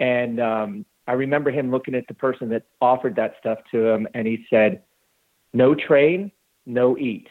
And 0.00 0.40
um, 0.40 0.86
I 1.06 1.12
remember 1.12 1.50
him 1.50 1.70
looking 1.70 1.94
at 1.94 2.06
the 2.08 2.14
person 2.14 2.48
that 2.50 2.64
offered 2.80 3.16
that 3.16 3.34
stuff 3.38 3.58
to 3.72 3.86
him, 3.86 4.08
and 4.14 4.26
he 4.26 4.46
said, 4.50 4.82
"No 5.52 5.74
train, 5.74 6.32
no 6.64 6.96
eat." 6.98 7.28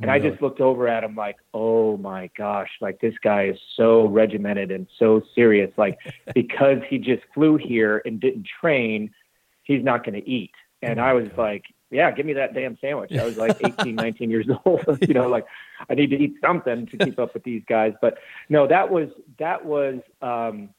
And 0.00 0.10
I 0.10 0.18
just 0.18 0.42
looked 0.42 0.60
over 0.60 0.88
at 0.88 1.04
him 1.04 1.14
like, 1.14 1.36
"Oh 1.52 1.96
my 1.96 2.28
gosh! 2.36 2.70
Like 2.80 3.00
this 3.00 3.14
guy 3.22 3.46
is 3.46 3.58
so 3.76 4.06
regimented 4.08 4.72
and 4.72 4.88
so 4.98 5.22
serious. 5.34 5.70
Like 5.76 5.98
because 6.34 6.78
he 6.88 6.98
just 6.98 7.22
flew 7.32 7.56
here 7.56 8.02
and 8.04 8.20
didn't 8.20 8.46
train, 8.60 9.12
he's 9.62 9.84
not 9.84 10.04
going 10.04 10.20
to 10.20 10.28
eat." 10.28 10.52
And 10.82 11.00
I 11.00 11.14
was 11.14 11.28
like, 11.38 11.64
"Yeah, 11.94 12.10
give 12.10 12.26
me 12.26 12.34
that 12.34 12.54
damn 12.54 12.76
sandwich." 12.78 13.12
I 13.12 13.24
was 13.24 13.36
like 13.36 13.56
18, 13.64 13.94
19 13.94 14.30
years 14.30 14.46
old. 14.64 14.98
you 15.08 15.14
know, 15.14 15.28
like 15.28 15.46
I 15.88 15.94
need 15.94 16.10
to 16.10 16.16
eat 16.16 16.36
something 16.40 16.86
to 16.86 16.96
keep 16.98 17.18
up 17.18 17.34
with 17.34 17.44
these 17.44 17.62
guys. 17.66 17.94
But 18.00 18.18
no, 18.48 18.66
that 18.66 18.90
was 18.90 19.08
that 19.38 19.64
was 19.64 20.00
um, 20.20 20.70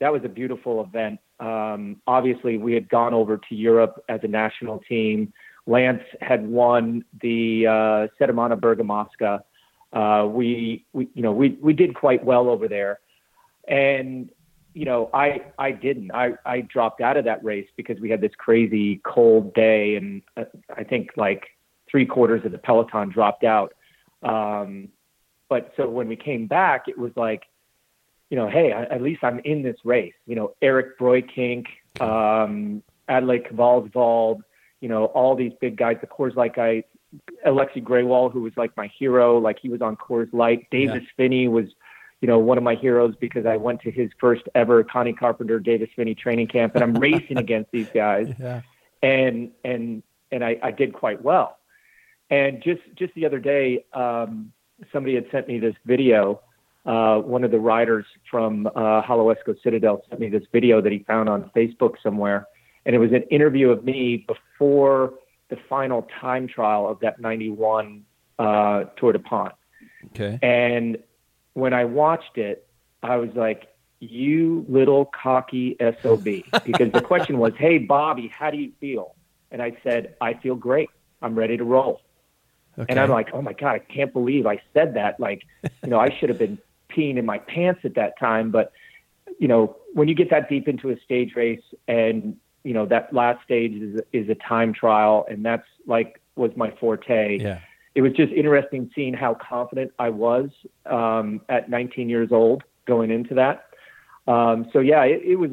that 0.00 0.12
was 0.12 0.24
a 0.24 0.28
beautiful 0.28 0.82
event. 0.82 1.20
Um, 1.40 2.00
obviously, 2.06 2.58
we 2.58 2.74
had 2.74 2.88
gone 2.88 3.14
over 3.14 3.36
to 3.36 3.54
Europe 3.54 4.02
as 4.08 4.20
a 4.22 4.28
national 4.28 4.80
team. 4.80 5.32
Lance 5.66 6.02
had 6.20 6.46
won 6.46 7.04
the 7.20 7.66
uh, 7.66 8.06
Settimana 8.20 8.58
Bergamasca. 8.58 9.40
Uh, 9.92 10.26
we, 10.26 10.84
we, 10.92 11.08
you 11.14 11.22
know, 11.22 11.32
we 11.32 11.50
we 11.62 11.72
did 11.72 11.94
quite 11.94 12.24
well 12.24 12.48
over 12.48 12.68
there, 12.68 13.00
and 13.68 14.30
you 14.74 14.84
know, 14.84 15.08
I 15.14 15.42
I 15.58 15.70
didn't. 15.70 16.10
I 16.12 16.32
I 16.44 16.60
dropped 16.62 17.00
out 17.00 17.16
of 17.16 17.24
that 17.24 17.42
race 17.44 17.68
because 17.76 17.98
we 18.00 18.10
had 18.10 18.20
this 18.20 18.32
crazy 18.36 19.00
cold 19.04 19.54
day, 19.54 19.94
and 19.96 20.22
uh, 20.36 20.44
I 20.76 20.82
think 20.84 21.10
like 21.16 21.46
three 21.90 22.04
quarters 22.04 22.44
of 22.44 22.52
the 22.52 22.58
peloton 22.58 23.08
dropped 23.08 23.44
out. 23.44 23.72
Um, 24.22 24.88
but 25.48 25.72
so 25.76 25.88
when 25.88 26.08
we 26.08 26.16
came 26.16 26.46
back, 26.48 26.88
it 26.88 26.98
was 26.98 27.12
like, 27.14 27.44
you 28.30 28.36
know, 28.36 28.48
hey, 28.48 28.72
I- 28.72 28.84
at 28.84 29.00
least 29.00 29.22
I'm 29.22 29.38
in 29.40 29.62
this 29.62 29.76
race. 29.84 30.14
You 30.26 30.34
know, 30.34 30.54
Erik 30.60 30.98
Breukink, 30.98 31.66
um, 32.00 32.82
Atle 33.08 33.38
Kvalsvoll, 33.38 34.40
you 34.80 34.88
know, 34.88 35.04
all 35.06 35.36
these 35.36 35.52
big 35.60 35.76
guys. 35.76 35.98
The 36.00 36.08
Coors 36.08 36.34
Light 36.34 36.56
guy, 36.56 36.82
Alexi 37.46 37.80
Grewal, 37.82 38.32
who 38.32 38.40
was 38.40 38.52
like 38.56 38.76
my 38.76 38.88
hero, 38.98 39.38
like 39.38 39.58
he 39.60 39.68
was 39.68 39.80
on 39.82 39.96
Coors 39.96 40.32
Light. 40.32 40.66
Davis 40.70 41.04
Phinney 41.16 41.46
was, 41.46 41.66
you 42.24 42.28
know, 42.28 42.38
one 42.38 42.56
of 42.56 42.64
my 42.64 42.74
heroes 42.74 43.14
because 43.20 43.44
I 43.44 43.58
went 43.58 43.82
to 43.82 43.90
his 43.90 44.08
first 44.18 44.44
ever 44.54 44.82
Connie 44.82 45.12
Carpenter 45.12 45.60
Davis 45.60 45.90
Phinney 45.94 46.14
training 46.14 46.46
camp, 46.46 46.74
and 46.74 46.82
I'm 46.82 46.94
racing 46.94 47.36
against 47.36 47.70
these 47.70 47.90
guys 47.92 48.32
Yeah. 48.40 48.62
and 49.02 49.50
and 49.62 50.02
and 50.32 50.42
I, 50.42 50.56
I 50.62 50.70
did 50.70 50.94
quite 50.94 51.22
well. 51.22 51.58
And 52.30 52.62
just 52.62 52.80
just 52.94 53.12
the 53.12 53.26
other 53.26 53.38
day, 53.38 53.84
um, 53.92 54.54
somebody 54.90 55.16
had 55.16 55.26
sent 55.30 55.48
me 55.48 55.58
this 55.58 55.74
video 55.84 56.40
uh, 56.86 57.18
one 57.18 57.44
of 57.44 57.50
the 57.50 57.58
riders 57.58 58.06
from 58.30 58.68
uh, 58.68 59.02
Holowesko 59.02 59.62
Citadel 59.62 60.02
sent 60.08 60.18
me 60.18 60.30
this 60.30 60.44
video 60.50 60.80
that 60.80 60.92
he 60.92 61.00
found 61.00 61.28
on 61.28 61.50
Facebook 61.54 61.96
somewhere, 62.02 62.46
and 62.86 62.96
it 62.96 63.00
was 63.00 63.12
an 63.12 63.24
interview 63.24 63.68
of 63.68 63.84
me 63.84 64.24
before 64.26 65.12
the 65.50 65.58
final 65.68 66.08
time 66.22 66.48
trial 66.48 66.88
of 66.88 67.00
that 67.00 67.20
91 67.20 68.02
uh, 68.38 68.84
Tour 68.96 69.12
DuPont. 69.12 69.52
Okay. 70.06 70.38
And 70.42 70.96
when 71.54 71.72
I 71.72 71.84
watched 71.84 72.36
it, 72.36 72.66
I 73.02 73.16
was 73.16 73.30
like, 73.34 73.68
you 74.00 74.64
little 74.68 75.06
cocky 75.06 75.76
SOB. 76.02 76.24
Because 76.64 76.92
the 76.92 77.00
question 77.00 77.38
was, 77.38 77.52
hey, 77.56 77.78
Bobby, 77.78 78.28
how 78.28 78.50
do 78.50 78.58
you 78.58 78.72
feel? 78.80 79.14
And 79.50 79.62
I 79.62 79.76
said, 79.82 80.16
I 80.20 80.34
feel 80.34 80.56
great. 80.56 80.90
I'm 81.22 81.34
ready 81.34 81.56
to 81.56 81.64
roll. 81.64 82.00
okay. 82.78 82.86
And 82.88 82.98
I'm 83.00 83.10
like, 83.10 83.30
oh 83.32 83.40
my 83.40 83.52
God, 83.52 83.70
I 83.74 83.78
can't 83.78 84.12
believe 84.12 84.46
I 84.46 84.60
said 84.72 84.94
that. 84.94 85.18
Like, 85.18 85.42
you 85.82 85.90
know, 85.90 85.98
I 85.98 86.14
should 86.18 86.28
have 86.28 86.38
been 86.38 86.58
peeing 86.90 87.16
in 87.16 87.24
my 87.24 87.38
pants 87.38 87.80
at 87.84 87.94
that 87.94 88.18
time. 88.18 88.50
But, 88.50 88.72
you 89.38 89.48
know, 89.48 89.76
when 89.94 90.08
you 90.08 90.14
get 90.14 90.30
that 90.30 90.48
deep 90.48 90.68
into 90.68 90.90
a 90.90 91.00
stage 91.00 91.34
race 91.36 91.62
and, 91.88 92.36
you 92.64 92.74
know, 92.74 92.86
that 92.86 93.12
last 93.12 93.44
stage 93.44 93.74
is, 93.74 94.00
is 94.12 94.28
a 94.28 94.34
time 94.34 94.72
trial, 94.72 95.26
and 95.30 95.44
that's 95.44 95.66
like 95.86 96.20
was 96.34 96.50
my 96.56 96.70
forte. 96.80 97.38
yeah. 97.38 97.60
It 97.94 98.02
was 98.02 98.12
just 98.12 98.32
interesting 98.32 98.90
seeing 98.94 99.14
how 99.14 99.34
confident 99.34 99.92
I 99.98 100.10
was 100.10 100.50
um, 100.86 101.40
at 101.48 101.70
19 101.70 102.08
years 102.08 102.30
old 102.32 102.64
going 102.86 103.10
into 103.10 103.34
that. 103.34 103.66
Um, 104.26 104.68
so 104.72 104.80
yeah, 104.80 105.04
it, 105.04 105.22
it 105.22 105.36
was 105.36 105.50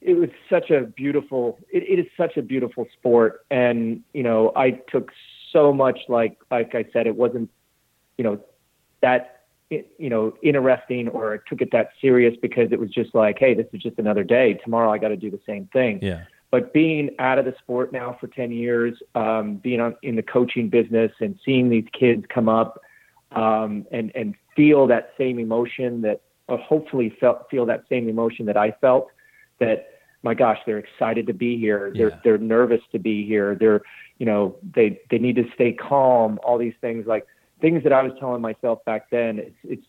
it 0.00 0.14
was 0.14 0.28
such 0.48 0.70
a 0.70 0.82
beautiful 0.82 1.58
it, 1.72 1.82
it 1.82 1.98
is 1.98 2.06
such 2.16 2.36
a 2.36 2.42
beautiful 2.42 2.86
sport 2.92 3.44
and 3.50 4.02
you 4.12 4.22
know 4.22 4.52
i 4.54 4.70
took 4.70 5.10
so 5.52 5.72
much 5.72 5.98
like 6.08 6.38
like 6.50 6.74
i 6.74 6.84
said 6.92 7.06
it 7.06 7.16
wasn't 7.16 7.50
you 8.16 8.24
know 8.24 8.38
that 9.00 9.42
you 9.70 10.08
know 10.08 10.34
interesting 10.42 11.08
or 11.08 11.34
I 11.34 11.38
took 11.48 11.60
it 11.60 11.70
that 11.72 11.90
serious 12.00 12.34
because 12.40 12.72
it 12.72 12.78
was 12.78 12.90
just 12.90 13.14
like 13.14 13.38
hey 13.38 13.54
this 13.54 13.66
is 13.72 13.82
just 13.82 13.98
another 13.98 14.24
day 14.24 14.54
tomorrow 14.54 14.90
i 14.90 14.98
got 14.98 15.08
to 15.08 15.16
do 15.16 15.30
the 15.30 15.40
same 15.46 15.68
thing 15.72 15.98
Yeah. 16.00 16.24
But 16.50 16.72
being 16.72 17.10
out 17.18 17.38
of 17.38 17.44
the 17.44 17.54
sport 17.58 17.92
now 17.92 18.16
for 18.20 18.26
10 18.26 18.50
years 18.52 18.96
um, 19.14 19.56
being 19.56 19.80
on, 19.80 19.94
in 20.02 20.16
the 20.16 20.22
coaching 20.22 20.68
business 20.68 21.12
and 21.20 21.38
seeing 21.44 21.68
these 21.68 21.86
kids 21.98 22.24
come 22.28 22.48
up 22.48 22.80
um, 23.32 23.86
and 23.92 24.10
and 24.14 24.34
feel 24.56 24.86
that 24.86 25.12
same 25.18 25.38
emotion 25.38 26.02
that 26.02 26.22
or 26.48 26.58
hopefully 26.58 27.14
felt 27.20 27.48
feel 27.50 27.66
that 27.66 27.84
same 27.88 28.08
emotion 28.08 28.46
that 28.46 28.56
I 28.56 28.72
felt 28.80 29.08
that 29.60 29.90
my 30.22 30.34
gosh 30.34 30.58
they're 30.66 30.78
excited 30.78 31.26
to 31.26 31.34
be 31.34 31.58
here. 31.58 31.92
They're 31.94 32.08
Yeah. 32.08 32.20
they're 32.24 32.38
nervous 32.38 32.80
to 32.92 32.98
be 32.98 33.26
here. 33.26 33.54
They're 33.54 33.82
you 34.18 34.26
know 34.26 34.56
they 34.74 35.00
they 35.10 35.18
need 35.18 35.36
to 35.36 35.44
stay 35.54 35.72
calm 35.72 36.40
all 36.42 36.58
these 36.58 36.74
things. 36.80 37.06
Like 37.06 37.26
things 37.60 37.82
that 37.82 37.92
I 37.92 38.02
was 38.02 38.12
telling 38.18 38.40
myself 38.40 38.84
back 38.84 39.10
then 39.10 39.38
it's 39.38 39.56
it's 39.64 39.86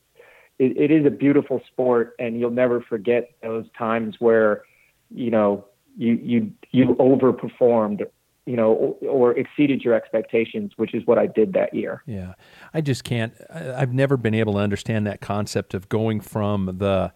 it, 0.60 0.78
it 0.78 0.92
is 0.92 1.06
a 1.06 1.10
beautiful 1.10 1.62
sport 1.68 2.16
and 2.20 2.38
you'll 2.40 2.52
never 2.52 2.82
forget 2.82 3.32
those 3.42 3.66
times 3.78 4.18
where 4.20 4.64
you 5.10 5.32
know 5.32 5.66
you 6.00 6.14
you 6.24 6.52
you 6.72 6.96
overperformed 6.96 8.06
you 8.46 8.56
know 8.56 8.72
or, 8.72 9.10
or 9.10 9.38
exceeded 9.38 9.84
your 9.84 9.94
expectations 9.94 10.72
which 10.78 10.94
is 10.96 11.06
what 11.06 11.20
I 11.20 11.28
did 11.28 11.54
that 11.54 11.74
year 11.74 12.02
Yeah, 12.08 12.34
I 12.74 12.82
just 12.82 13.04
can't. 13.04 13.34
I- 13.54 13.74
I've 13.74 13.94
never 13.94 14.18
been 14.18 14.34
able 14.34 14.54
to 14.54 14.60
understand 14.60 15.06
that 15.06 15.20
concept 15.22 15.74
of 15.74 15.90
going 15.90 16.22
from 16.22 16.78
the 16.78 17.12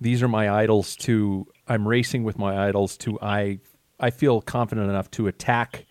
these 0.00 0.22
are 0.22 0.28
my 0.28 0.48
idols 0.50 0.94
to 0.96 1.46
I'm 1.66 1.88
racing 1.88 2.22
with 2.22 2.38
my 2.38 2.68
idols 2.68 2.96
to 2.98 3.18
I 3.20 3.58
I 3.98 4.10
feel 4.10 4.40
confident 4.42 4.88
enough 4.88 5.10
to 5.12 5.26
attack 5.26 5.86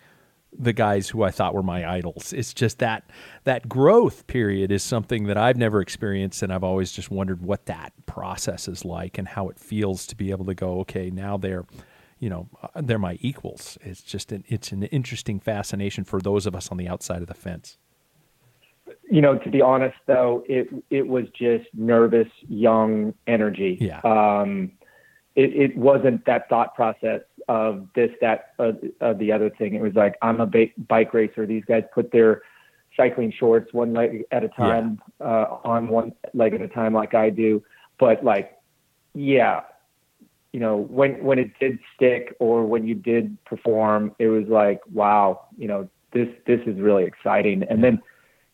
the 0.58 0.74
guys 0.74 1.10
who 1.10 1.24
I 1.24 1.32
thought 1.32 1.54
were 1.54 1.62
my 1.62 1.88
idols. 1.88 2.34
It's 2.34 2.54
just 2.54 2.80
that 2.80 3.10
that 3.44 3.68
growth 3.68 4.28
period 4.28 4.72
is 4.72 4.82
something 4.84 5.26
that 5.26 5.38
I've 5.38 5.58
never 5.58 5.82
experienced, 5.82 6.42
and 6.42 6.54
I've 6.54 6.64
always 6.64 6.92
just 6.92 7.12
wondered 7.12 7.42
what 7.42 7.66
that 7.66 7.92
process 8.06 8.68
is 8.68 8.86
like 8.86 9.18
and 9.18 9.28
how 9.28 9.50
it 9.50 9.60
feels 9.60 10.08
to 10.08 10.16
be 10.16 10.32
able 10.32 10.46
to 10.46 10.56
go. 10.56 10.80
Okay, 10.82 11.10
now 11.10 11.36
they're 11.38 11.66
you 12.20 12.30
know 12.30 12.50
uh, 12.64 12.82
they're 12.82 13.00
my 13.00 13.18
equals. 13.22 13.78
It's 13.82 14.02
just 14.02 14.32
an 14.32 14.44
it's 14.48 14.72
an 14.72 14.84
interesting 14.84 15.40
fascination 15.40 16.04
for 16.04 16.20
those 16.22 16.46
of 16.46 16.56
us 16.56 16.72
on 16.72 16.78
the 16.78 16.88
outside 16.88 17.22
of 17.22 17.28
the 17.28 17.34
fence. 17.34 17.78
you 19.10 19.22
know, 19.22 19.38
to 19.38 19.50
be 19.50 19.62
honest 19.62 19.98
though, 20.06 20.44
it 20.48 20.68
it 20.90 21.08
was 21.08 21.26
just 21.38 21.66
nervous, 21.74 22.28
young 22.48 23.14
energy. 23.26 23.78
Yeah. 23.80 24.00
Um, 24.04 24.72
it, 25.36 25.72
it 25.72 25.78
wasn't 25.78 26.26
that 26.26 26.50
thought 26.50 26.74
process 26.76 27.22
of 27.48 27.88
this, 27.96 28.10
that, 28.22 28.54
uh, 28.60 28.72
uh, 29.00 29.14
the 29.14 29.32
other 29.32 29.50
thing. 29.52 29.76
It 29.76 29.82
was 29.82 29.94
like 29.94 30.16
I'm 30.22 30.42
a 30.42 30.46
ba- 30.46 30.74
bike 30.90 31.14
racer. 31.14 31.46
These 31.46 31.64
guys 31.66 31.84
put 31.94 32.12
their 32.12 32.42
cycling 32.98 33.32
shorts 33.32 33.72
one 33.72 33.94
leg 33.94 34.24
at 34.32 34.44
a 34.44 34.50
time, 34.50 35.00
uh, 35.22 35.46
on 35.64 35.88
one 35.88 36.14
leg 36.34 36.54
at 36.56 36.62
a 36.62 36.68
time, 36.68 36.94
like 36.94 37.14
I 37.14 37.30
do. 37.30 37.64
But 38.00 38.24
like, 38.24 38.58
yeah, 39.14 39.62
you 40.54 40.60
know, 40.60 40.78
when 40.78 41.24
when 41.24 41.40
it 41.40 41.52
did 41.60 41.80
stick 41.96 42.36
or 42.40 42.66
when 42.66 42.88
you 42.88 42.96
did 42.96 43.44
perform, 43.46 44.16
it 44.20 44.28
was 44.28 44.48
like, 44.48 44.82
wow, 44.92 45.46
you 45.58 45.68
know, 45.68 45.90
this 46.14 46.30
this 46.46 46.62
is 46.66 46.80
really 46.80 47.04
exciting. 47.04 47.64
And 47.64 47.84
then 47.84 48.02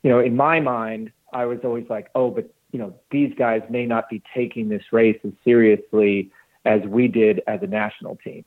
you 0.03 0.09
know, 0.09 0.19
in 0.19 0.35
my 0.35 0.59
mind, 0.59 1.11
I 1.31 1.45
was 1.45 1.59
always 1.63 1.85
like, 1.89 2.09
oh, 2.15 2.29
but 2.29 2.49
you 2.71 2.79
know, 2.79 2.93
these 3.11 3.33
guys 3.37 3.61
may 3.69 3.85
not 3.85 4.09
be 4.09 4.21
taking 4.35 4.69
this 4.69 4.83
race 4.91 5.19
as 5.23 5.31
seriously 5.43 6.31
as 6.65 6.81
we 6.81 7.07
did 7.07 7.41
as 7.47 7.61
a 7.61 7.67
national 7.67 8.17
team. 8.17 8.43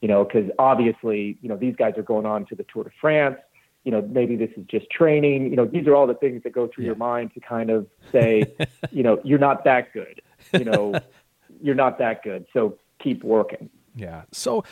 You 0.00 0.08
know, 0.08 0.24
because 0.24 0.48
obviously, 0.58 1.38
you 1.42 1.48
know, 1.48 1.56
these 1.56 1.74
guys 1.76 1.94
are 1.96 2.02
going 2.02 2.24
on 2.24 2.46
to 2.46 2.54
the 2.54 2.64
Tour 2.72 2.84
de 2.84 2.90
France. 3.00 3.36
You 3.84 3.92
know, 3.92 4.02
maybe 4.02 4.36
this 4.36 4.50
is 4.56 4.64
just 4.66 4.88
training. 4.90 5.50
You 5.50 5.56
know, 5.56 5.64
these 5.64 5.86
are 5.86 5.94
all 5.94 6.06
the 6.06 6.14
things 6.14 6.42
that 6.44 6.52
go 6.52 6.68
through 6.68 6.84
your 6.84 6.94
mind 6.94 7.32
to 7.34 7.40
kind 7.40 7.70
of 7.70 7.86
say, 8.12 8.44
you 8.90 9.02
know, 9.02 9.20
you're 9.24 9.38
not 9.38 9.64
that 9.64 9.92
good. 9.92 10.20
You 10.52 10.64
know, 10.64 10.94
you're 11.62 11.74
not 11.74 11.98
that 11.98 12.22
good. 12.22 12.46
So 12.52 12.78
keep 12.98 13.22
working. 13.24 13.70
Yeah. 13.94 14.22
So, 14.30 14.62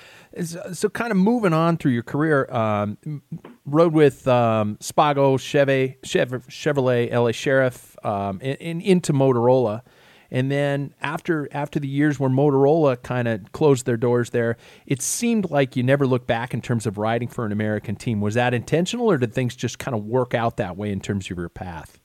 so 0.45 0.89
kind 0.89 1.11
of 1.11 1.17
moving 1.17 1.53
on 1.53 1.79
through 1.79 1.93
your 1.93 2.05
career, 2.05 2.47
um, 2.53 3.23
rode 3.65 3.93
with 3.93 4.27
um, 4.29 4.77
Spago, 4.77 5.39
Chevy, 5.41 5.97
Chevrolet, 6.05 7.13
LA 7.13 7.33
Sheriff, 7.33 7.97
um, 8.05 8.39
and, 8.41 8.57
and 8.61 8.83
into 8.83 9.13
Motorola, 9.13 9.83
and 10.31 10.51
then 10.51 10.95
after 11.01 11.49
after 11.53 11.79
the 11.79 11.89
years 11.89 12.19
where 12.19 12.31
Motorola 12.31 13.01
kind 13.03 13.29
of 13.29 13.53
closed 13.53 13.87
their 13.87 13.97
doors 13.97 14.31
there, 14.31 14.57
it 14.87 15.01
seemed 15.03 15.51
like 15.51 15.77
you 15.77 15.83
never 15.83 16.07
looked 16.07 16.27
back 16.27 16.53
in 16.53 16.61
terms 16.61 16.87
of 16.87 16.99
riding 16.99 17.29
for 17.29 17.45
an 17.47 17.53
American 17.53 17.97
team. 17.97 18.21
Was 18.21 18.35
that 18.35 18.55
intentional, 18.55 19.11
or 19.11 19.19
did 19.19 19.33
things 19.33 19.55
just 19.55 19.79
kind 19.79 19.95
of 19.95 20.05
work 20.05 20.35
out 20.35 20.57
that 20.57 20.77
way 20.77 20.91
in 20.91 21.01
terms 21.01 21.31
of 21.31 21.37
your 21.37 21.49
path? 21.49 22.01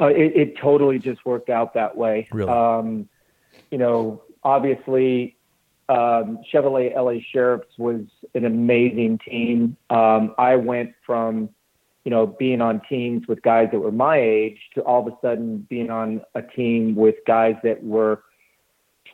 Uh, 0.00 0.06
it, 0.06 0.34
it 0.34 0.56
totally 0.56 0.98
just 0.98 1.24
worked 1.26 1.50
out 1.50 1.74
that 1.74 1.96
way. 1.96 2.26
Really? 2.32 2.50
Um, 2.50 3.08
you 3.70 3.78
know, 3.78 4.22
obviously, 4.42 5.36
um, 5.88 6.38
Chevrolet 6.52 6.94
LA 6.94 7.20
Sheriffs 7.32 7.76
was 7.76 8.02
an 8.34 8.44
amazing 8.44 9.18
team. 9.18 9.76
Um, 9.90 10.34
I 10.38 10.56
went 10.56 10.92
from, 11.04 11.50
you 12.04 12.10
know, 12.10 12.26
being 12.26 12.60
on 12.60 12.80
teams 12.88 13.26
with 13.26 13.42
guys 13.42 13.68
that 13.72 13.80
were 13.80 13.90
my 13.90 14.18
age 14.18 14.58
to 14.74 14.82
all 14.82 15.06
of 15.06 15.12
a 15.12 15.16
sudden 15.20 15.66
being 15.68 15.90
on 15.90 16.22
a 16.34 16.42
team 16.42 16.94
with 16.94 17.16
guys 17.26 17.56
that 17.64 17.82
were 17.82 18.22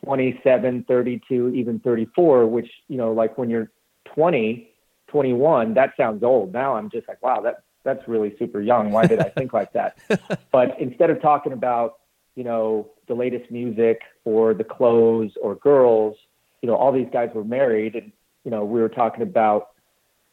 27, 0.05 0.85
32, 0.87 1.49
even 1.55 1.81
34, 1.81 2.47
which, 2.47 2.71
you 2.88 2.99
know, 2.99 3.12
like 3.12 3.38
when 3.38 3.49
you're 3.49 3.71
20, 4.14 4.71
21, 5.09 5.75
that 5.75 5.95
sounds 5.97 6.23
old. 6.23 6.53
Now 6.53 6.77
I'm 6.77 6.90
just 6.90 7.09
like, 7.09 7.23
wow, 7.23 7.40
that, 7.40 7.62
that's 7.85 8.07
really 8.07 8.37
super 8.38 8.61
young. 8.61 8.90
Why 8.90 9.07
did 9.07 9.21
I 9.21 9.31
think 9.31 9.55
like 9.55 9.73
that? 9.73 9.97
but 10.53 10.79
instead 10.79 11.09
of 11.09 11.23
talking 11.23 11.53
about, 11.53 12.01
you 12.35 12.45
know, 12.45 12.90
the 13.09 13.14
latest 13.14 13.51
music 13.51 14.01
or 14.25 14.55
the 14.55 14.64
clothes 14.64 15.33
or 15.40 15.55
girls, 15.57 16.16
you 16.62 16.66
know, 16.69 16.75
all 16.77 16.92
these 16.92 17.09
guys 17.12 17.31
were 17.35 17.45
married 17.45 17.95
and, 17.95 18.12
you 18.45 18.51
know, 18.51 18.64
we 18.64 18.81
were 18.81 18.88
talking 18.88 19.23
about 19.23 19.69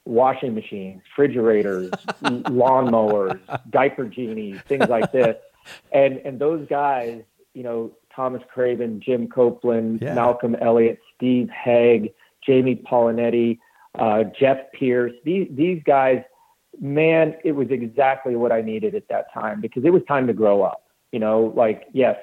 washing 0.05 0.53
machines, 0.53 1.01
refrigerators, 1.17 1.89
lawnmowers, 2.23 3.39
diaper 3.69 4.05
genies, 4.05 4.59
things 4.67 4.87
like 4.89 5.11
this. 5.11 5.37
And 5.91 6.17
and 6.25 6.39
those 6.39 6.67
guys, 6.67 7.21
you 7.53 7.63
know, 7.63 7.91
Thomas 8.15 8.41
Craven, 8.53 8.99
Jim 8.99 9.27
Copeland, 9.27 10.01
Yeah. 10.01 10.13
Malcolm 10.13 10.55
Elliott, 10.55 10.99
Steve 11.15 11.49
Hegg, 11.49 12.13
Jamie 12.45 12.75
Paolinetti, 12.75 13.59
uh, 13.97 14.25
Jeff 14.37 14.57
Pierce. 14.73 15.13
These 15.23 15.47
these 15.51 15.81
guys, 15.85 16.21
man, 16.81 17.35
it 17.43 17.53
was 17.53 17.69
exactly 17.71 18.35
what 18.35 18.51
I 18.51 18.61
needed 18.61 18.93
at 18.95 19.07
that 19.09 19.33
time 19.33 19.61
because 19.61 19.85
it 19.85 19.91
was 19.93 20.01
time 20.07 20.27
to 20.27 20.33
grow 20.33 20.63
up. 20.63 20.83
You 21.11 21.19
know, 21.19 21.53
like 21.55 21.83
yes, 21.93 22.17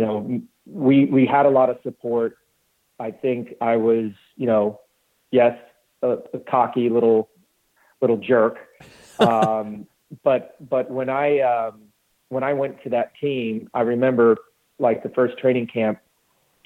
you 0.00 0.06
know, 0.06 0.40
we 0.64 1.04
we 1.04 1.26
had 1.26 1.44
a 1.44 1.50
lot 1.50 1.68
of 1.68 1.76
support. 1.82 2.38
I 2.98 3.10
think 3.10 3.54
I 3.60 3.76
was, 3.76 4.12
you 4.36 4.46
know, 4.46 4.80
yes, 5.30 5.58
a, 6.02 6.16
a 6.32 6.38
cocky 6.38 6.88
little 6.88 7.28
little 8.00 8.16
jerk. 8.16 8.58
Um, 9.20 9.86
but 10.24 10.56
but 10.70 10.90
when 10.90 11.10
I 11.10 11.40
um, 11.40 11.82
when 12.30 12.42
I 12.42 12.54
went 12.54 12.82
to 12.84 12.88
that 12.88 13.12
team, 13.20 13.68
I 13.74 13.82
remember 13.82 14.38
like 14.78 15.02
the 15.02 15.10
first 15.10 15.36
training 15.36 15.66
camp. 15.66 15.98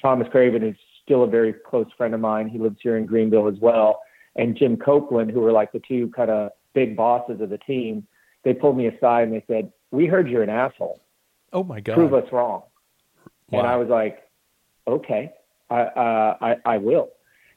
Thomas 0.01 0.29
Craven 0.31 0.62
is 0.62 0.77
still 1.03 1.25
a 1.25 1.27
very 1.27 1.53
close 1.53 1.88
friend 1.97 2.14
of 2.14 2.20
mine. 2.20 2.47
He 2.49 2.59
lives 2.59 2.77
here 2.81 2.97
in 2.97 3.07
Greenville 3.07 3.49
as 3.49 3.59
well. 3.61 4.03
And 4.37 4.57
Jim 4.57 4.77
Copeland, 4.77 5.33
who 5.33 5.40
were 5.40 5.51
like 5.51 5.73
the 5.73 5.81
two 5.81 6.12
kind 6.14 6.31
of 6.31 6.53
big 6.75 6.97
bosses 6.97 7.40
of 7.40 7.51
the 7.51 7.59
team, 7.59 8.07
they 8.44 8.55
pulled 8.55 8.77
me 8.77 8.87
aside 8.87 9.27
and 9.27 9.33
they 9.33 9.44
said, 9.49 9.73
"We 9.90 10.07
heard 10.07 10.29
you're 10.29 10.44
an 10.44 10.51
asshole." 10.51 11.01
Oh 11.53 11.64
my 11.64 11.81
God. 11.81 11.97
prove 11.97 12.14
us 12.14 12.31
wrong. 12.31 12.62
Wow. 13.50 13.61
And 13.61 13.68
I 13.68 13.76
was 13.76 13.88
like, 13.88 14.28
okay, 14.87 15.33
I, 15.70 15.80
uh, 15.80 16.37
I, 16.40 16.57
I 16.64 16.78
will. 16.78 17.11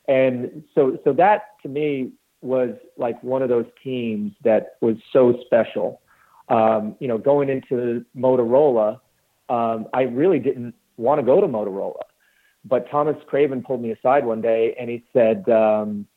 And 0.08 0.64
so, 0.74 0.98
so 1.04 1.14
that 1.14 1.60
to 1.64 1.70
me 1.70 2.12
was 2.42 2.76
like 2.98 3.22
one 3.24 3.42
of 3.42 3.50
those 3.50 3.66
teams 3.84 4.32
that 4.44 4.78
was 4.82 4.96
so 5.12 5.40
special. 5.46 6.02
Um, 6.50 6.96
you 7.00 7.08
know, 7.08 7.18
going 7.18 7.50
into 7.50 8.06
Motorola, 8.16 9.02
um, 9.50 9.88
I 9.94 10.04
really 10.04 10.40
didn't 10.40 10.74
want 10.96 11.20
to 11.20 11.26
go 11.26 11.42
to 11.42 11.48
Motorola, 11.48 12.04
but 12.64 12.90
Thomas 12.90 13.18
Craven 13.28 13.62
pulled 13.64 13.82
me 13.82 13.92
aside 13.92 14.26
one 14.26 14.42
day 14.42 14.76
and 14.80 14.90
he 14.90 15.04
said, 15.12 15.48
um, 15.50 16.08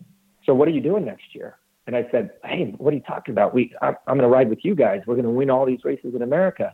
so 0.47 0.55
what 0.55 0.69
are 0.69 0.73
you 0.73 0.81
doing 0.81 1.05
next 1.05 1.35
year? 1.35 1.57
And 1.87 1.97
I 1.97 2.09
said, 2.11 2.31
Hey, 2.45 2.75
what 2.79 2.93
are 2.93 2.97
you 2.97 3.03
talking 3.03 3.33
about? 3.33 3.55
We, 3.55 3.75
I'm, 3.83 3.97
I'm 4.07 4.17
going 4.17 4.29
to 4.29 4.35
ride 4.35 4.49
with 4.49 4.61
you 4.65 4.75
guys. 4.75 5.01
We're 5.07 5.17
going 5.17 5.25
to 5.25 5.31
win 5.31 5.51
all 5.51 5.67
these 5.67 5.85
races 5.85 6.15
in 6.15 6.23
America. 6.23 6.73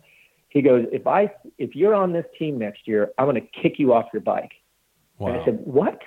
He 0.57 0.63
goes, 0.63 0.87
if 0.91 1.07
I, 1.07 1.31
if 1.59 1.77
you're 1.77 1.95
on 1.95 2.15
this 2.15 2.25
team 2.39 2.57
next 2.57 2.89
year, 2.89 3.13
I'm 3.19 3.27
going 3.27 3.35
to 3.35 3.47
kick 3.63 3.79
you 3.79 3.93
off 3.93 4.07
your 4.11 4.23
bike. 4.23 4.53
wow. 5.19 5.29
And 5.29 5.37
I 5.43 5.45
said, 5.45 5.61
what? 5.65 6.01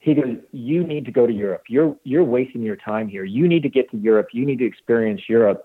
He 0.00 0.14
goes, 0.14 0.38
you 0.50 0.82
need 0.82 1.04
to 1.04 1.12
go 1.12 1.28
to 1.28 1.32
Europe. 1.32 1.62
You're, 1.68 1.94
you're 2.02 2.24
wasting 2.24 2.62
your 2.62 2.74
time 2.74 3.06
here. 3.06 3.22
You 3.22 3.46
need 3.46 3.62
to 3.62 3.68
get 3.68 3.88
to 3.92 3.96
Europe. 3.96 4.30
You 4.32 4.44
need 4.44 4.58
to 4.58 4.66
experience 4.66 5.20
Europe. 5.28 5.62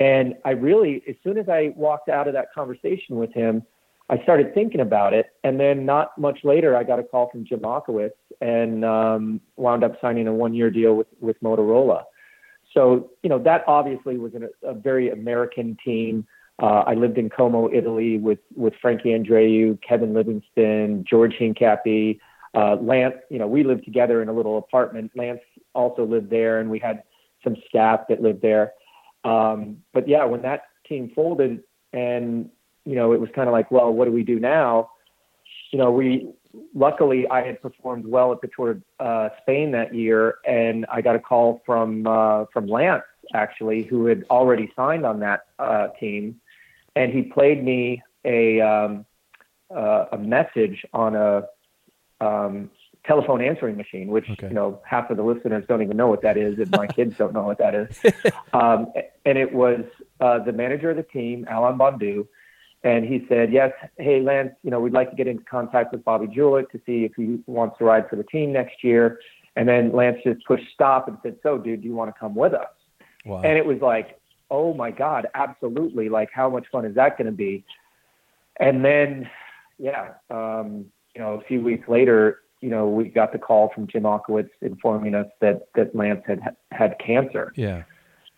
And 0.00 0.34
I 0.44 0.50
really, 0.50 1.02
as 1.08 1.14
soon 1.24 1.38
as 1.38 1.48
I 1.48 1.72
walked 1.74 2.10
out 2.10 2.28
of 2.28 2.34
that 2.34 2.52
conversation 2.54 3.16
with 3.16 3.32
him, 3.32 3.62
I 4.10 4.22
started 4.22 4.52
thinking 4.52 4.80
about 4.80 5.14
it. 5.14 5.30
And 5.42 5.58
then 5.58 5.86
not 5.86 6.18
much 6.18 6.40
later, 6.44 6.76
I 6.76 6.84
got 6.84 6.98
a 6.98 7.02
call 7.02 7.30
from 7.30 7.46
Jim 7.46 7.60
Ochowicz 7.60 8.10
and 8.42 8.84
um, 8.84 9.40
wound 9.56 9.82
up 9.82 9.98
signing 10.02 10.28
a 10.28 10.34
one 10.34 10.52
year 10.52 10.70
deal 10.70 10.92
with, 10.92 11.06
with 11.20 11.40
Motorola. 11.42 12.02
So, 12.74 13.12
you 13.22 13.30
know, 13.30 13.38
that 13.38 13.64
obviously 13.66 14.18
was 14.18 14.34
an, 14.34 14.50
a 14.62 14.74
very 14.74 15.08
American 15.08 15.78
team. 15.82 16.26
Uh, 16.60 16.84
I 16.86 16.94
lived 16.94 17.18
in 17.18 17.30
Como, 17.30 17.70
Italy 17.72 18.18
with, 18.18 18.38
with 18.54 18.74
Frankie 18.80 19.10
Andreu, 19.10 19.78
Kevin 19.86 20.14
Livingston, 20.14 21.04
George 21.08 21.34
Hincapie, 21.38 22.18
uh, 22.54 22.76
Lance, 22.76 23.16
you 23.30 23.38
know, 23.38 23.46
we 23.46 23.64
lived 23.64 23.84
together 23.84 24.20
in 24.22 24.28
a 24.28 24.32
little 24.32 24.58
apartment. 24.58 25.10
Lance 25.16 25.40
also 25.74 26.04
lived 26.04 26.30
there 26.30 26.60
and 26.60 26.70
we 26.70 26.78
had 26.78 27.02
some 27.42 27.56
staff 27.68 28.00
that 28.08 28.20
lived 28.20 28.42
there. 28.42 28.72
Um, 29.24 29.78
but 29.92 30.06
yeah, 30.06 30.24
when 30.24 30.42
that 30.42 30.64
team 30.86 31.10
folded 31.14 31.62
and, 31.92 32.50
you 32.84 32.94
know, 32.94 33.12
it 33.12 33.20
was 33.20 33.30
kind 33.34 33.48
of 33.48 33.52
like, 33.52 33.70
well, 33.70 33.92
what 33.92 34.04
do 34.04 34.12
we 34.12 34.22
do 34.22 34.38
now? 34.38 34.90
You 35.70 35.78
know, 35.78 35.90
we, 35.90 36.28
luckily 36.74 37.26
I 37.28 37.42
had 37.42 37.62
performed 37.62 38.06
well 38.06 38.32
at 38.32 38.42
the 38.42 38.50
Tour 38.54 38.72
of 38.72 38.82
uh, 39.00 39.28
Spain 39.40 39.70
that 39.72 39.94
year. 39.94 40.36
And 40.46 40.84
I 40.90 41.00
got 41.00 41.16
a 41.16 41.20
call 41.20 41.62
from, 41.64 42.06
uh, 42.06 42.44
from 42.52 42.66
Lance 42.66 43.04
actually, 43.34 43.84
who 43.84 44.06
had 44.06 44.24
already 44.28 44.70
signed 44.76 45.06
on 45.06 45.20
that 45.20 45.46
uh, 45.58 45.88
team. 45.98 46.38
And 46.94 47.12
he 47.12 47.22
played 47.22 47.64
me 47.64 48.02
a, 48.24 48.60
um, 48.60 49.06
uh, 49.74 50.06
a 50.12 50.18
message 50.18 50.84
on 50.92 51.16
a, 51.16 51.44
um, 52.20 52.70
telephone 53.04 53.42
answering 53.42 53.76
machine, 53.76 54.08
which 54.08 54.28
Okay. 54.30 54.48
you 54.48 54.54
know 54.54 54.80
half 54.84 55.10
of 55.10 55.16
the 55.16 55.22
listeners 55.22 55.64
don't 55.68 55.82
even 55.82 55.96
know 55.96 56.06
what 56.06 56.22
that 56.22 56.36
is, 56.36 56.58
and 56.58 56.70
my 56.70 56.86
kids 56.98 57.16
don't 57.16 57.32
know 57.32 57.42
what 57.42 57.58
that 57.58 57.74
is. 57.74 58.00
Um, 58.52 58.92
and 59.24 59.38
it 59.38 59.52
was 59.52 59.80
uh, 60.20 60.38
the 60.38 60.52
manager 60.52 60.90
of 60.90 60.96
the 60.96 61.02
team, 61.02 61.46
Alain 61.50 61.76
Bondue, 61.78 62.26
and 62.84 63.04
he 63.04 63.26
said, 63.28 63.52
"Yes, 63.52 63.72
hey 63.98 64.20
Lance, 64.20 64.52
you 64.62 64.70
know 64.70 64.80
we'd 64.80 64.92
like 64.92 65.10
to 65.10 65.16
get 65.16 65.26
into 65.26 65.44
contact 65.44 65.92
with 65.92 66.04
Bobby 66.04 66.26
Julich 66.26 66.70
to 66.70 66.80
see 66.86 67.04
if 67.04 67.12
he 67.16 67.40
wants 67.46 67.78
to 67.78 67.84
ride 67.84 68.08
for 68.08 68.16
the 68.16 68.24
team 68.24 68.52
next 68.52 68.84
year." 68.84 69.18
And 69.56 69.68
then 69.68 69.92
Lance 69.92 70.18
just 70.24 70.44
pushed 70.46 70.70
stop 70.72 71.08
and 71.08 71.18
said, 71.22 71.36
"So, 71.42 71.58
dude, 71.58 71.82
do 71.82 71.88
you 71.88 71.94
want 71.94 72.14
to 72.14 72.18
come 72.18 72.34
with 72.34 72.54
us?" 72.54 72.68
wow. 73.24 73.42
And 73.42 73.58
it 73.58 73.66
was 73.66 73.80
like, 73.80 74.18
oh 74.52 74.74
my 74.74 74.90
God, 74.90 75.26
absolutely. 75.34 76.08
Like, 76.08 76.28
how 76.32 76.48
much 76.50 76.66
fun 76.70 76.84
is 76.84 76.94
that 76.94 77.16
going 77.16 77.26
to 77.26 77.32
be? 77.32 77.64
And 78.60 78.84
then, 78.84 79.28
yeah, 79.78 80.10
um, 80.30 80.84
you 81.14 81.22
know, 81.22 81.34
a 81.34 81.40
few 81.44 81.62
weeks 81.62 81.88
later, 81.88 82.42
you 82.60 82.68
know, 82.68 82.86
we 82.86 83.08
got 83.08 83.32
the 83.32 83.38
call 83.38 83.72
from 83.74 83.88
Jim 83.88 84.02
Ochowicz 84.02 84.50
informing 84.60 85.14
us 85.14 85.26
that, 85.40 85.68
that 85.74 85.96
Lance 85.96 86.22
had 86.26 86.54
had 86.70 86.96
cancer. 87.04 87.52
yeah. 87.56 87.82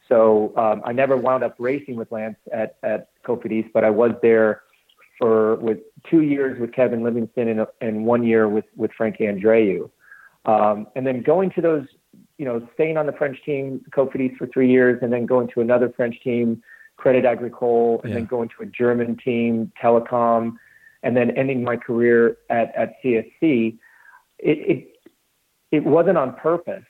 So 0.09 0.53
um, 0.57 0.83
I 0.85 0.92
never 0.92 1.16
wound 1.16 1.42
up 1.42 1.57
racing 1.59 1.96
with 1.96 2.12
Lance 2.12 2.37
at, 2.53 2.77
at 2.83 3.09
Cofidis, 3.24 3.70
but 3.72 3.85
I 3.85 3.90
was 3.90 4.12
there 4.22 4.62
for 5.18 5.57
with 5.57 5.79
two 6.11 6.20
years 6.20 6.61
with 6.61 6.72
Kevin 6.72 7.03
Livingston 7.03 7.48
and, 7.48 7.66
and 7.81 8.05
one 8.05 8.22
year 8.22 8.48
with, 8.48 8.66
with 8.77 8.90
Frank 8.92 9.16
Andreu. 9.18 9.90
Um, 10.44 10.88
and 10.94 11.07
then 11.07 11.22
going 11.22 11.50
to 11.53 11.62
those, 11.62 11.87
you 12.38 12.44
know, 12.44 12.66
staying 12.75 12.97
on 12.97 13.07
the 13.07 13.12
French 13.12 13.38
team, 13.44 13.85
Cofidis 13.90 14.37
for 14.37 14.47
three 14.49 14.70
years, 14.70 14.99
and 15.03 15.12
then 15.12 15.27
going 15.27 15.49
to 15.55 15.61
another 15.61 15.92
French 15.97 16.20
team, 16.23 16.62
Credit 16.97 17.25
Agricole, 17.25 18.01
and 18.03 18.11
Yeah. 18.12 18.18
then 18.18 18.27
going 18.27 18.49
to 18.51 18.62
a 18.62 18.66
German 18.66 19.16
team, 19.16 19.70
Telekom, 19.81 20.57
and 21.03 21.16
then 21.16 21.31
ending 21.33 21.62
my 21.62 21.77
career 21.77 22.38
at, 22.51 22.75
at 22.75 22.94
CSC. 23.03 23.79
It, 24.38 24.59
it, 24.59 24.97
it 25.70 25.85
wasn't 25.85 26.18
on 26.18 26.35
purpose, 26.35 26.85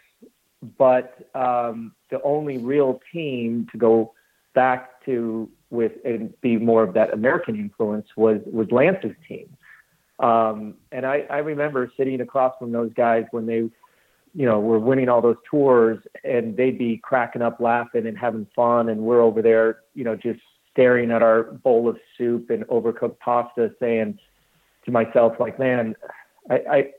but 0.79 1.29
um, 1.35 1.95
the 2.11 2.23
only 2.23 2.59
real 2.59 3.01
team 3.13 3.67
to 3.73 3.79
go 3.79 4.13
back 4.55 5.05
to 5.05 5.51
with 5.71 5.93
and 6.05 6.33
be 6.41 6.57
more 6.57 6.83
of 6.85 6.95
that 6.95 7.13
American 7.13 7.57
influence 7.57 8.07
was 8.17 8.41
was 8.47 8.71
Lance's 8.71 9.17
team. 9.29 9.49
Um, 10.21 10.75
and 10.93 11.05
I, 11.05 11.27
I 11.29 11.39
remember 11.39 11.91
sitting 11.97 12.21
across 12.21 12.55
from 12.59 12.71
those 12.71 12.93
guys 12.95 13.25
when 13.33 13.47
they, 13.47 13.69
you 14.35 14.47
know, 14.47 14.59
were 14.59 14.79
winning 14.79 15.09
all 15.09 15.21
those 15.21 15.37
tours, 15.49 15.99
and 16.25 16.57
they'd 16.57 16.79
be 16.79 16.99
cracking 16.99 17.43
up, 17.43 17.61
laughing, 17.61 18.07
and 18.07 18.19
having 18.19 18.47
fun, 18.55 18.89
and 18.89 19.01
we're 19.01 19.23
over 19.23 19.41
there, 19.41 19.79
you 19.95 20.05
know, 20.05 20.17
just 20.17 20.41
staring 20.73 21.13
at 21.13 21.23
our 21.23 21.45
bowl 21.45 21.89
of 21.89 21.97
soup 22.19 22.51
and 22.51 22.65
overcooked 22.67 23.19
pasta, 23.21 23.73
saying 23.79 24.19
to 24.85 24.91
myself, 24.91 25.35
like, 25.39 25.59
man, 25.59 25.95
I, 26.51 26.91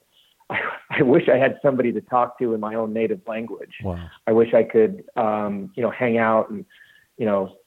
I, 0.49 0.59
I 0.89 1.01
wish 1.01 1.27
I 1.27 1.37
had 1.37 1.59
somebody 1.61 1.91
to 1.91 2.01
talk 2.01 2.39
to 2.39 2.53
in 2.53 2.59
my 2.61 2.75
own 2.75 2.93
native 2.93 3.21
language. 3.27 3.73
Wow. 3.83 4.09
I 4.27 4.31
wish 4.31 4.53
I 4.53 4.63
could, 4.63 5.03
um, 5.17 5.71
you 5.75 5.83
know, 5.83 5.91
hang 5.91 6.17
out 6.17 6.49
and, 6.49 6.65
you 7.17 7.25
know, 7.25 7.57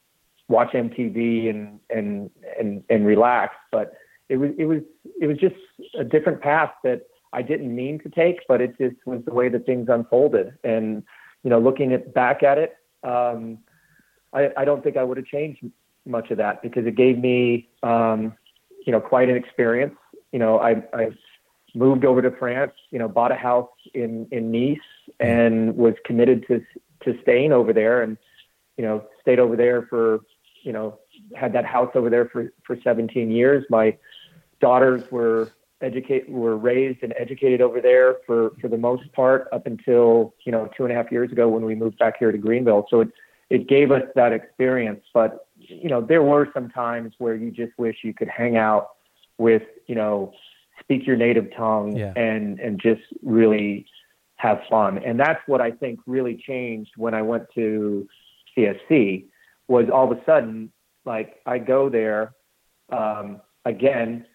watch 0.48 0.72
MTV 0.72 1.50
and 1.50 1.78
and 1.90 2.31
and 2.59 2.83
and 2.88 3.07
relax. 3.07 3.54
But 3.70 3.92
it 4.28 4.37
was 4.37 4.50
it 4.59 4.64
was 4.64 4.81
it 5.20 5.26
was 5.26 5.37
just 5.38 5.57
a 5.98 6.04
different 6.04 6.40
path 6.40 6.70
that 6.85 7.02
I 7.33 7.43
didn't 7.43 7.75
mean 7.75 7.99
to 8.01 8.09
take, 8.09 8.41
but 8.49 8.61
it 8.61 8.77
just 8.79 8.97
was 9.07 9.23
the 9.25 9.35
way 9.35 9.49
that 9.49 9.67
things 9.67 9.88
unfolded. 9.88 10.55
And 10.64 11.03
you 11.43 11.51
know, 11.51 11.59
looking 11.59 11.93
at 11.93 12.14
back 12.14 12.43
at 12.43 12.59
it, 12.59 12.77
um, 13.05 13.59
I, 14.33 14.51
I 14.57 14.64
don't 14.64 14.83
think 14.83 14.97
I 14.97 15.05
would 15.05 15.17
have 15.17 15.27
changed 15.27 15.64
much 16.05 16.31
of 16.31 16.38
that 16.38 16.62
because 16.62 16.87
it 16.87 16.97
gave 16.97 17.19
me, 17.19 17.69
um, 17.83 18.35
you 18.87 18.93
know, 18.93 19.01
quite 19.01 19.29
an 19.29 19.37
experience. 19.37 19.95
You 20.33 20.38
know, 20.38 20.59
I 20.59 20.83
I 20.93 21.11
moved 21.75 22.05
over 22.05 22.23
to 22.23 22.31
France, 22.33 22.73
you 22.91 22.99
know, 22.99 23.09
bought 23.09 23.33
a 23.33 23.37
house 23.37 23.71
in 23.95 24.27
in 24.31 24.51
Nice 24.51 24.79
and 25.21 25.77
was 25.77 25.95
committed 26.05 26.47
to 26.49 26.64
to 27.05 27.21
staying 27.23 27.53
over 27.53 27.73
there 27.73 28.03
and 28.03 28.17
you 28.79 28.85
know, 28.85 29.05
stayed 29.21 29.41
over 29.41 29.57
there 29.57 29.83
for, 29.83 30.21
you 30.62 30.73
know, 30.73 30.99
had 31.37 31.53
that 31.53 31.67
house 31.67 31.91
over 31.95 32.09
there 32.09 32.27
for 32.27 32.53
for 32.64 32.79
17 32.83 33.31
years. 33.31 33.67
My 33.69 33.99
daughters 34.61 35.03
were 35.11 35.51
educate 35.81 36.29
were 36.29 36.57
raised 36.57 37.03
and 37.03 37.14
educated 37.19 37.61
over 37.61 37.81
there 37.81 38.17
for 38.27 38.53
for 38.61 38.69
the 38.69 38.77
most 38.77 39.11
part 39.12 39.49
up 39.53 39.67
until, 39.67 40.35
you 40.45 40.53
know, 40.53 40.69
two 40.77 40.85
and 40.85 40.93
a 40.93 40.97
half 40.97 41.11
years 41.12 41.31
ago 41.31 41.49
when 41.49 41.64
we 41.64 41.75
moved 41.75 41.99
back 41.99 42.19
here 42.19 42.33
to 42.33 42.38
Greenville. 42.38 42.87
So 42.91 43.01
it 43.01 43.09
it 43.51 43.69
gave 43.69 43.91
us 43.91 44.03
that 44.14 44.33
experience, 44.33 45.03
but 45.14 45.47
you 45.57 45.88
know, 45.88 46.01
there 46.01 46.23
were 46.23 46.49
some 46.53 46.69
times 46.71 47.14
where 47.19 47.35
you 47.35 47.51
just 47.51 47.73
wish 47.79 47.99
you 48.03 48.12
could 48.12 48.29
hang 48.29 48.57
out 48.57 48.91
with, 49.38 49.62
you 49.87 49.95
know, 49.95 50.33
speak 50.81 51.07
your 51.07 51.17
native 51.17 51.49
tongue 51.57 51.97
Yeah. 51.97 52.12
and 52.17 52.59
and 52.61 52.81
just 52.81 53.03
really 53.23 53.87
have 54.37 54.61
fun. 54.71 54.99
And 54.99 55.19
that's 55.19 55.41
what 55.47 55.61
I 55.61 55.71
think 55.71 56.01
really 56.07 56.37
changed 56.37 56.93
when 56.97 57.14
I 57.14 57.23
went 57.23 57.45
to 57.55 58.09
CSC 58.57 59.27
was 59.69 59.87
all 59.93 60.11
of 60.11 60.17
a 60.19 60.25
sudden 60.25 60.73
like 61.05 61.37
I 61.47 61.59
go 61.59 61.88
there 61.88 62.35
um, 62.90 63.40
again 63.65 64.27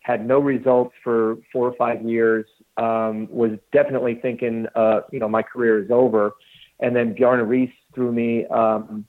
had 0.00 0.26
no 0.26 0.38
results 0.38 0.94
for 1.04 1.36
four 1.52 1.68
or 1.68 1.74
five 1.76 2.02
years 2.02 2.46
um, 2.76 3.28
was 3.30 3.52
definitely 3.72 4.14
thinking 4.14 4.66
uh, 4.74 5.00
you 5.12 5.18
know 5.18 5.28
my 5.28 5.42
career 5.42 5.82
is 5.82 5.90
over 5.90 6.32
and 6.80 6.94
then 6.94 7.14
Bjarne 7.14 7.40
Riis 7.40 7.72
threw 7.94 8.12
me 8.12 8.46
um, 8.46 9.04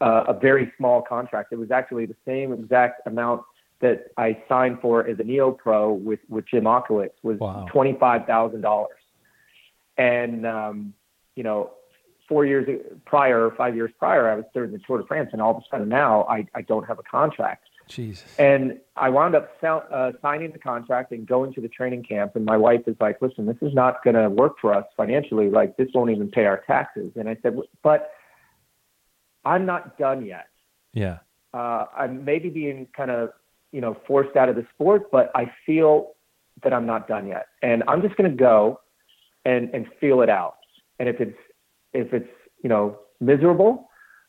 uh, 0.00 0.24
a 0.28 0.38
very 0.38 0.72
small 0.76 1.02
contract 1.02 1.52
it 1.52 1.58
was 1.58 1.70
actually 1.70 2.06
the 2.06 2.16
same 2.26 2.52
exact 2.52 3.06
amount 3.06 3.42
that 3.80 4.08
I 4.16 4.42
signed 4.48 4.78
for 4.82 5.06
as 5.06 5.18
a 5.20 5.24
neo 5.24 5.52
pro 5.52 5.92
with 5.92 6.20
with 6.28 6.46
Jim 6.46 6.64
Ochowicz 6.64 7.10
was 7.22 7.38
Wow. 7.38 7.66
twenty 7.70 7.96
five 7.98 8.26
thousand 8.26 8.60
dollars 8.60 8.98
and 9.96 10.46
um, 10.46 10.94
you 11.34 11.42
know 11.42 11.70
four 12.28 12.44
years 12.44 12.68
prior, 13.06 13.50
five 13.56 13.74
years 13.74 13.90
prior, 13.98 14.28
I 14.28 14.34
was 14.36 14.44
third 14.52 14.68
in 14.68 14.72
the 14.72 14.82
Tour 14.86 14.98
de 14.98 15.06
France, 15.06 15.30
and 15.32 15.40
all 15.40 15.56
of 15.56 15.56
a 15.56 15.64
sudden 15.70 15.88
now 15.88 16.24
I, 16.24 16.46
I 16.54 16.62
don't 16.62 16.86
have 16.86 16.98
a 16.98 17.02
contract. 17.02 17.67
Jesus. 17.88 18.34
And 18.38 18.78
I 18.96 19.08
wound 19.08 19.34
up 19.34 19.50
sell, 19.60 19.84
uh, 19.90 20.12
signing 20.22 20.52
the 20.52 20.58
contract 20.58 21.12
and 21.12 21.26
going 21.26 21.52
to 21.54 21.60
the 21.60 21.68
training 21.68 22.04
camp. 22.04 22.36
And 22.36 22.44
my 22.44 22.56
wife 22.56 22.82
is 22.86 22.96
like, 23.00 23.20
"Listen, 23.22 23.46
this 23.46 23.56
is 23.62 23.74
not 23.74 24.04
going 24.04 24.16
to 24.16 24.28
work 24.28 24.56
for 24.60 24.74
us 24.74 24.84
financially. 24.96 25.50
Like 25.50 25.76
this 25.76 25.88
won't 25.94 26.10
even 26.10 26.30
pay 26.30 26.44
our 26.44 26.62
taxes." 26.66 27.12
And 27.16 27.28
I 27.28 27.36
said, 27.42 27.58
"But 27.82 28.12
I'm 29.44 29.66
not 29.66 29.98
done 29.98 30.24
yet." 30.24 30.48
Yeah. 30.92 31.18
uh, 31.54 31.86
I'm 31.96 32.24
maybe 32.24 32.48
being 32.48 32.86
kind 32.96 33.10
of, 33.10 33.30
you 33.72 33.80
know, 33.80 33.96
forced 34.06 34.36
out 34.36 34.48
of 34.48 34.56
the 34.56 34.66
sport, 34.74 35.10
but 35.10 35.30
I 35.34 35.50
feel 35.64 36.12
that 36.62 36.72
I'm 36.72 36.86
not 36.86 37.08
done 37.08 37.26
yet. 37.26 37.46
And 37.62 37.82
I'm 37.88 38.02
just 38.02 38.16
going 38.16 38.30
to 38.30 38.36
go 38.36 38.80
and, 39.44 39.70
and 39.72 39.86
feel 40.00 40.20
it 40.22 40.28
out. 40.28 40.56
And 40.98 41.08
if 41.08 41.20
it's, 41.20 41.38
if 41.92 42.12
it's, 42.12 42.28
you 42.62 42.68
know, 42.68 42.98
miserable, 43.20 43.87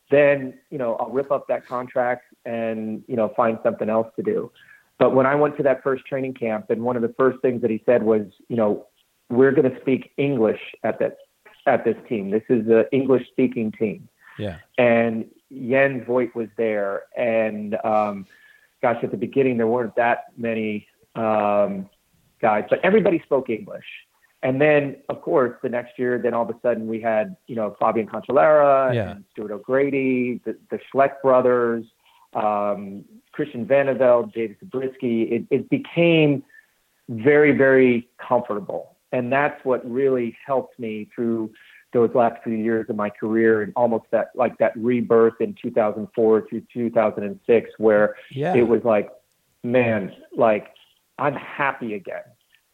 then, 0.09 0.59
you 0.69 0.77
know, 0.77 0.95
I'll 0.95 1.09
rip 1.09 1.31
up 1.31 1.47
that 1.47 1.65
contract 1.67 2.25
and, 2.45 3.03
you 3.07 3.15
know, 3.15 3.31
find 3.35 3.59
something 3.63 3.89
else 3.89 4.07
to 4.15 4.23
do. 4.23 4.51
But 4.97 5.15
when 5.15 5.25
I 5.25 5.35
went 5.35 5.55
to 5.57 5.63
that 5.63 5.81
first 5.83 6.05
training 6.05 6.33
camp, 6.33 6.69
and 6.69 6.83
one 6.83 6.95
of 6.95 7.01
the 7.01 7.13
first 7.17 7.41
things 7.41 7.61
that 7.61 7.71
he 7.71 7.81
said 7.85 8.03
was, 8.03 8.25
you 8.49 8.57
know, 8.57 8.87
we're 9.29 9.51
going 9.51 9.69
to 9.69 9.79
speak 9.81 10.11
English 10.17 10.59
at 10.83 10.99
that 10.99 11.17
at 11.65 11.85
this 11.85 11.95
team. 12.07 12.31
This 12.31 12.43
is 12.49 12.67
an 12.67 12.85
English 12.91 13.27
speaking 13.29 13.71
team. 13.71 14.09
Yeah. 14.37 14.57
And 14.77 15.25
Jens 15.51 16.05
Voigt 16.05 16.35
was 16.35 16.47
there, 16.57 17.03
and 17.17 17.75
um, 17.83 18.25
gosh, 18.81 18.97
at 19.03 19.11
the 19.11 19.17
beginning 19.17 19.57
there 19.57 19.67
weren't 19.67 19.95
that 19.95 20.25
many 20.37 20.87
um, 21.15 21.89
guys, 22.41 22.65
but 22.69 22.79
everybody 22.83 23.21
spoke 23.25 23.49
English. 23.49 23.85
And 24.41 24.61
then, 24.61 24.95
of 25.09 25.21
course, 25.21 25.53
the 25.61 25.69
next 25.69 25.99
year, 25.99 26.17
then 26.17 26.33
all 26.33 26.43
of 26.43 26.49
a 26.49 26.59
sudden 26.61 26.87
we 26.87 27.01
had, 27.01 27.35
you 27.47 27.55
know, 27.55 27.75
Fabian 27.79 28.07
Cancellara 28.07 28.93
Yeah. 28.93 29.11
and 29.11 29.25
Stuart 29.31 29.51
O'Grady, 29.51 30.39
the, 30.45 30.57
the 30.71 30.79
Schleck 30.93 31.21
brothers, 31.21 31.85
um, 32.33 33.03
Christian 33.33 33.65
Vande 33.65 33.97
Velde, 33.97 34.31
David 34.33 34.57
Zabriskie. 34.59 35.23
It, 35.23 35.43
it 35.49 35.69
became 35.69 36.43
very, 37.09 37.51
very 37.51 38.07
comfortable. 38.17 38.95
And 39.11 39.31
that's 39.31 39.63
what 39.65 39.89
really 39.89 40.37
helped 40.45 40.79
me 40.79 41.09
through 41.13 41.51
those 41.91 42.11
last 42.13 42.41
few 42.43 42.53
years 42.53 42.85
of 42.89 42.95
my 42.95 43.09
career 43.09 43.63
and 43.63 43.73
almost 43.75 44.05
that, 44.11 44.29
like 44.35 44.57
that 44.59 44.71
rebirth 44.77 45.41
in 45.41 45.55
2004 45.61 46.45
through 46.47 46.61
2006, 46.71 47.69
where 47.77 48.15
Yeah. 48.31 48.55
it 48.55 48.67
was 48.67 48.83
like, 48.83 49.09
man, 49.63 50.15
like 50.35 50.67
I'm 51.17 51.33
happy 51.33 51.95
again. 51.95 52.23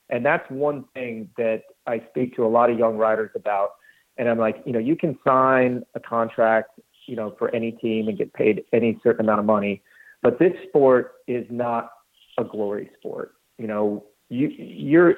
And 0.10 0.26
that's 0.26 0.50
one 0.50 0.86
thing 0.94 1.30
that 1.38 1.64
I 1.88 2.04
speak 2.10 2.36
to 2.36 2.46
a 2.46 2.48
lot 2.48 2.70
of 2.70 2.78
young 2.78 2.98
riders 2.98 3.32
about. 3.36 3.72
And 4.18 4.30
I'm 4.30 4.38
like, 4.38 4.62
you 4.66 4.72
know, 4.72 4.80
you 4.80 4.96
can 4.96 5.18
sign 5.26 5.84
a 5.96 6.00
contract, 6.00 6.80
you 7.08 7.16
know, 7.16 7.36
for 7.38 7.54
any 7.54 7.72
team 7.72 8.08
and 8.08 8.18
get 8.18 8.34
paid 8.34 8.64
any 8.72 9.00
certain 9.04 9.26
amount 9.26 9.40
of 9.40 9.46
money, 9.46 9.82
but 10.22 10.40
this 10.40 10.54
sport 10.68 11.16
is 11.28 11.46
not 11.50 11.92
a 12.38 12.44
glory 12.44 12.90
sport. 12.98 13.34
You 13.58 13.68
know, 13.68 14.06
you 14.30 14.48
you're 14.48 15.16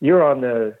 you're 0.00 0.24
on 0.24 0.40
the 0.40 0.76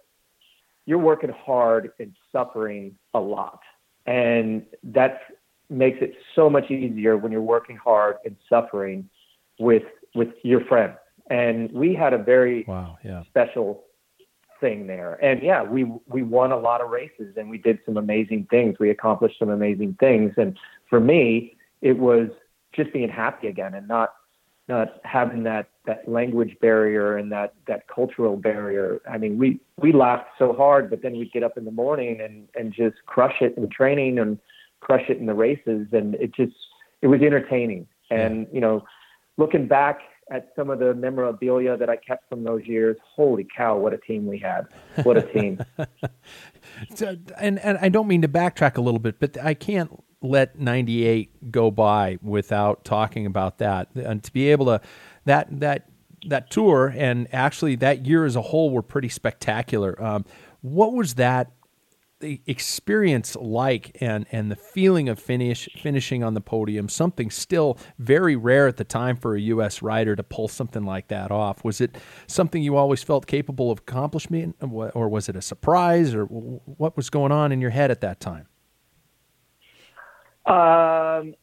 you're 0.86 0.98
working 0.98 1.30
hard 1.30 1.92
and 1.98 2.12
suffering 2.32 2.96
a 3.14 3.20
lot. 3.20 3.60
And 4.06 4.64
that 4.82 5.20
makes 5.68 5.98
it 6.00 6.14
so 6.34 6.50
much 6.50 6.70
easier 6.70 7.16
when 7.16 7.30
you're 7.30 7.40
working 7.40 7.76
hard 7.76 8.16
and 8.24 8.36
suffering 8.48 9.08
with 9.58 9.84
with 10.14 10.30
your 10.42 10.64
friends. 10.64 10.96
And 11.30 11.70
we 11.72 11.94
had 11.94 12.12
a 12.12 12.18
very 12.18 12.64
Wow. 12.66 12.98
Yeah. 13.04 13.22
special 13.24 13.84
thing 14.60 14.86
there. 14.86 15.14
And 15.24 15.42
yeah, 15.42 15.62
we 15.62 15.84
we 16.06 16.22
won 16.22 16.52
a 16.52 16.58
lot 16.58 16.80
of 16.82 16.90
races 16.90 17.36
and 17.36 17.48
we 17.48 17.56
did 17.56 17.78
some 17.86 17.96
amazing 17.96 18.46
things. 18.50 18.78
We 18.78 18.90
accomplished 18.90 19.38
some 19.38 19.48
amazing 19.48 19.96
things. 19.98 20.34
And 20.36 20.58
for 20.88 21.00
me, 21.00 21.56
it 21.80 21.98
was 21.98 22.28
just 22.72 22.92
being 22.92 23.08
happy 23.08 23.46
again 23.46 23.74
and 23.74 23.88
not 23.88 24.14
not 24.68 25.00
having 25.04 25.44
that 25.44 25.68
that 25.86 26.06
language 26.08 26.56
barrier 26.60 27.16
and 27.16 27.32
that 27.32 27.54
that 27.66 27.88
cultural 27.88 28.36
barrier. 28.36 29.00
I 29.10 29.18
mean, 29.18 29.38
we 29.38 29.60
we 29.78 29.92
laughed 29.92 30.28
so 30.38 30.52
hard, 30.52 30.90
but 30.90 31.02
then 31.02 31.16
we'd 31.16 31.32
get 31.32 31.42
up 31.42 31.56
in 31.56 31.64
the 31.64 31.70
morning 31.70 32.20
and 32.20 32.48
and 32.54 32.72
just 32.72 32.96
crush 33.06 33.40
it 33.40 33.56
in 33.56 33.68
training 33.70 34.18
and 34.18 34.38
crush 34.80 35.08
it 35.08 35.18
in 35.18 35.26
the 35.26 35.34
races, 35.34 35.88
and 35.92 36.14
it 36.16 36.34
just 36.34 36.54
it 37.02 37.06
was 37.06 37.20
entertaining. 37.22 37.86
And 38.10 38.46
you 38.52 38.60
know, 38.60 38.84
looking 39.36 39.68
back 39.68 40.00
at 40.30 40.52
some 40.54 40.70
of 40.70 40.78
the 40.78 40.94
memorabilia 40.94 41.76
that 41.76 41.90
I 41.90 41.96
kept 41.96 42.28
from 42.28 42.44
those 42.44 42.64
years, 42.64 42.96
holy 43.16 43.46
cow, 43.56 43.76
what 43.76 43.92
a 43.92 43.98
team 43.98 44.26
we 44.26 44.38
had! 44.38 44.68
What 45.04 45.16
a 45.16 45.22
team! 45.22 45.64
So, 46.94 47.16
and 47.38 47.58
and 47.58 47.78
I 47.80 47.88
don't 47.88 48.06
mean 48.06 48.22
to 48.22 48.28
backtrack 48.28 48.76
a 48.76 48.80
little 48.80 49.00
bit, 49.00 49.18
but 49.18 49.36
I 49.42 49.54
can't 49.54 50.02
let 50.22 50.58
98 50.58 51.50
go 51.50 51.70
by 51.70 52.18
without 52.22 52.84
talking 52.84 53.26
about 53.26 53.58
that. 53.58 53.88
And 53.94 54.22
to 54.22 54.32
be 54.32 54.50
able 54.50 54.66
to 54.66 54.80
that 55.24 55.48
that 55.60 55.88
that 56.26 56.50
tour 56.50 56.92
and 56.96 57.26
actually 57.34 57.76
that 57.76 58.06
year 58.06 58.24
as 58.24 58.36
a 58.36 58.42
whole 58.42 58.70
were 58.70 58.82
pretty 58.82 59.08
spectacular. 59.08 60.00
Um, 60.02 60.24
what 60.60 60.92
was 60.92 61.14
that 61.14 61.50
the 62.20 62.40
experience 62.46 63.34
like 63.36 63.96
and 64.00 64.26
and 64.30 64.50
the 64.50 64.56
feeling 64.56 65.08
of 65.08 65.18
finish 65.18 65.68
finishing 65.76 66.22
on 66.22 66.34
the 66.34 66.40
podium 66.40 66.88
something 66.88 67.30
still 67.30 67.78
very 67.98 68.36
rare 68.36 68.68
at 68.68 68.76
the 68.76 68.84
time 68.84 69.16
for 69.16 69.34
a 69.34 69.40
US 69.40 69.82
rider 69.82 70.14
to 70.14 70.22
pull 70.22 70.46
something 70.46 70.84
like 70.84 71.08
that 71.08 71.30
off 71.30 71.64
was 71.64 71.80
it 71.80 71.96
something 72.26 72.62
you 72.62 72.76
always 72.76 73.02
felt 73.02 73.26
capable 73.26 73.70
of 73.70 73.80
accomplishment 73.80 74.54
or 74.60 75.08
was 75.08 75.28
it 75.28 75.36
a 75.36 75.42
surprise 75.42 76.14
or 76.14 76.24
what 76.26 76.96
was 76.96 77.10
going 77.10 77.32
on 77.32 77.52
in 77.52 77.60
your 77.60 77.70
head 77.70 77.90
at 77.90 78.00
that 78.02 78.20
time 78.20 78.46
Um, 80.46 81.34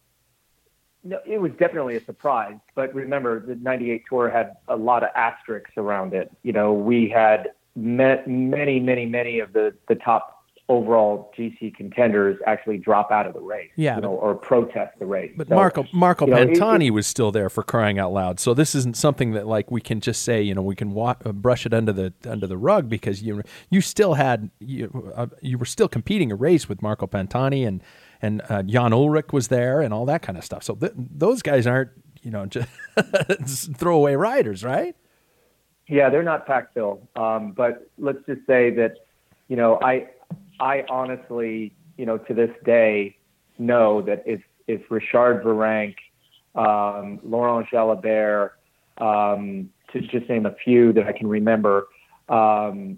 no, 1.04 1.20
it 1.26 1.40
was 1.40 1.52
definitely 1.60 1.96
a 1.96 2.04
surprise. 2.04 2.58
But 2.76 2.94
remember, 2.94 3.40
the 3.40 3.56
'98 3.56 4.04
tour 4.10 4.30
had 4.30 4.58
a 4.68 4.76
lot 4.76 5.04
of 5.04 5.10
asterisks 5.16 5.72
around 5.78 6.14
it. 6.14 6.30
You 6.44 6.52
know, 6.52 6.74
we 6.74 7.08
had 7.08 7.52
met 7.76 8.28
many, 8.28 8.80
many, 8.80 9.06
many 9.06 9.40
of 9.40 9.54
the 9.54 9.74
the 9.88 9.96
top 9.96 10.37
overall 10.70 11.32
GC 11.38 11.74
contenders 11.76 12.38
actually 12.46 12.78
drop 12.78 13.10
out 13.12 13.26
of 13.26 13.34
the 13.34 13.40
race. 13.40 13.70
Yeah, 13.78 13.96
you 13.96 14.02
but- 14.02 14.08
know, 14.08 14.14
or 14.16 14.36
protest 14.36 15.00
the 15.00 15.06
race. 15.06 15.32
But 15.38 15.48
So, 15.48 15.56
Marco 15.56 15.86
Marco 15.94 16.26
you 16.26 16.32
know, 16.34 16.42
it- 16.42 16.50
Pantani 16.50 16.88
it- 16.88 16.92
was 16.92 17.08
still 17.08 17.32
there 17.32 17.50
for 17.50 17.64
crying 17.64 17.98
out 18.00 18.12
loud. 18.12 18.40
So 18.40 18.54
this 18.54 18.76
isn't 18.76 18.98
something 18.98 19.32
that 19.32 19.48
like 19.48 19.72
we 19.72 19.80
can 19.80 20.02
just 20.02 20.24
say, 20.24 20.42
you 20.42 20.54
know, 20.54 20.62
we 20.62 20.76
can 20.76 20.92
wa- 20.92 21.16
uh, 21.26 21.32
brush 21.32 21.66
it 21.66 21.74
under 21.74 21.94
the 21.94 22.14
under 22.28 22.48
the 22.48 22.58
rug 22.58 22.90
because 22.90 23.22
you 23.24 23.42
you 23.70 23.80
still 23.82 24.16
had 24.16 24.50
you 24.60 25.12
uh, 25.16 25.28
you 25.42 25.58
were 25.58 25.66
still 25.66 25.88
competing 25.88 26.32
a 26.32 26.36
race 26.36 26.68
with 26.68 26.82
Marco 26.82 27.08
Pantani 27.08 27.66
and 27.68 27.82
and 28.22 28.42
uh, 28.50 28.64
Jan 28.64 28.92
Ullrich 28.92 29.32
was 29.32 29.48
there 29.48 29.80
and 29.82 29.94
all 29.94 30.06
that 30.06 30.22
kind 30.22 30.38
of 30.38 30.44
stuff. 30.44 30.64
So 30.64 30.76
th- 30.76 30.92
those 30.98 31.42
guys 31.42 31.66
aren't 31.66 31.92
you 32.24 32.32
know 32.32 32.46
just 32.48 33.74
throwaway 33.78 34.16
riders, 34.16 34.64
right? 34.64 34.96
Yeah, 35.88 36.10
they're 36.10 36.24
not 36.24 36.46
pack 36.46 36.74
fill. 36.74 37.08
Um, 37.16 37.54
but 37.54 37.90
let's 37.98 38.20
just 38.26 38.46
say 38.46 38.72
that, 38.72 38.96
you 39.48 39.56
know, 39.56 39.80
I, 39.82 40.08
I 40.60 40.84
honestly, 40.90 41.74
you 41.98 42.06
know, 42.06 42.18
to 42.18 42.34
this 42.34 42.52
day, 42.66 43.18
know 43.58 44.02
that 44.04 44.24
if 44.26 44.42
if 44.68 44.82
Richard 44.90 45.44
Virenque, 45.44 45.96
um, 46.56 47.20
Laurent 47.24 47.68
Jalabert, 47.72 48.52
um, 48.98 49.70
to 49.94 50.02
just 50.02 50.28
name 50.30 50.46
a 50.46 50.56
few 50.64 50.94
that 50.94 51.08
I 51.08 51.14
can 51.14 51.28
remember, 51.28 51.88
um, 52.30 52.98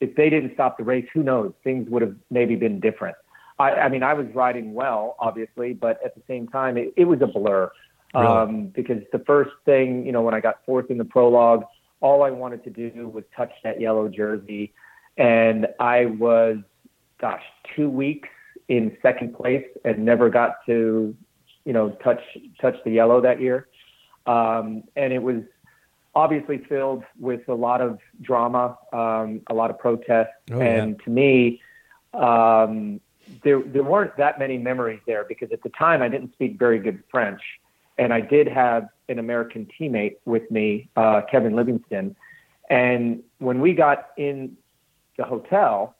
if 0.00 0.14
they 0.16 0.28
didn't 0.28 0.52
stop 0.54 0.78
the 0.78 0.84
race, 0.84 1.06
who 1.14 1.22
knows? 1.22 1.52
Things 1.64 1.88
would 1.88 2.02
have 2.02 2.16
maybe 2.30 2.56
been 2.56 2.80
different. 2.80 3.16
I, 3.58 3.70
I 3.72 3.88
mean, 3.88 4.02
I 4.02 4.14
was 4.14 4.26
riding 4.34 4.74
well, 4.74 5.16
obviously, 5.18 5.72
but 5.72 6.04
at 6.04 6.14
the 6.14 6.22
same 6.26 6.48
time, 6.48 6.76
it, 6.76 6.92
it 6.96 7.04
was 7.04 7.20
a 7.22 7.26
blur. 7.26 7.70
Really? 8.14 8.26
Um, 8.26 8.66
because 8.66 8.98
the 9.12 9.20
first 9.20 9.52
thing, 9.64 10.04
you 10.04 10.12
know, 10.12 10.20
when 10.20 10.34
I 10.34 10.40
got 10.40 10.56
fourth 10.66 10.90
in 10.90 10.98
the 10.98 11.04
prologue, 11.04 11.64
all 12.00 12.24
I 12.24 12.30
wanted 12.30 12.64
to 12.64 12.70
do 12.70 13.08
was 13.08 13.24
touch 13.34 13.52
that 13.64 13.80
yellow 13.80 14.08
jersey. 14.08 14.74
And 15.16 15.68
I 15.78 16.06
was, 16.06 16.58
gosh, 17.20 17.42
two 17.76 17.88
weeks 17.88 18.28
in 18.68 18.96
second 19.02 19.34
place 19.34 19.66
and 19.84 20.04
never 20.04 20.30
got 20.30 20.64
to, 20.66 21.14
you 21.64 21.72
know, 21.72 21.90
touch 22.02 22.22
touch 22.60 22.76
the 22.84 22.90
yellow 22.90 23.20
that 23.20 23.40
year. 23.40 23.68
Um, 24.26 24.84
and 24.96 25.12
it 25.12 25.22
was 25.22 25.42
obviously 26.14 26.58
filled 26.58 27.04
with 27.18 27.48
a 27.48 27.54
lot 27.54 27.80
of 27.80 27.98
drama, 28.20 28.78
um, 28.92 29.40
a 29.48 29.54
lot 29.54 29.70
of 29.70 29.78
protest, 29.78 30.30
Oh, 30.50 30.58
yeah. 30.58 30.64
and 30.64 31.02
to 31.04 31.10
me, 31.10 31.60
um, 32.14 33.00
there 33.42 33.62
there 33.62 33.82
weren't 33.82 34.16
that 34.18 34.38
many 34.38 34.58
memories 34.58 35.00
there 35.06 35.24
because 35.24 35.50
at 35.52 35.62
the 35.62 35.70
time 35.70 36.02
I 36.02 36.08
didn't 36.08 36.32
speak 36.34 36.58
very 36.58 36.78
good 36.78 37.02
French, 37.10 37.40
and 37.98 38.12
I 38.12 38.20
did 38.20 38.46
have 38.46 38.88
an 39.08 39.18
American 39.18 39.66
teammate 39.78 40.16
with 40.24 40.50
me, 40.50 40.88
uh, 40.96 41.22
Kevin 41.30 41.56
Livingston, 41.56 42.14
and 42.68 43.22
when 43.38 43.60
we 43.60 43.72
got 43.74 44.08
in 44.16 44.56
the 45.16 45.24
hotel, 45.24 45.94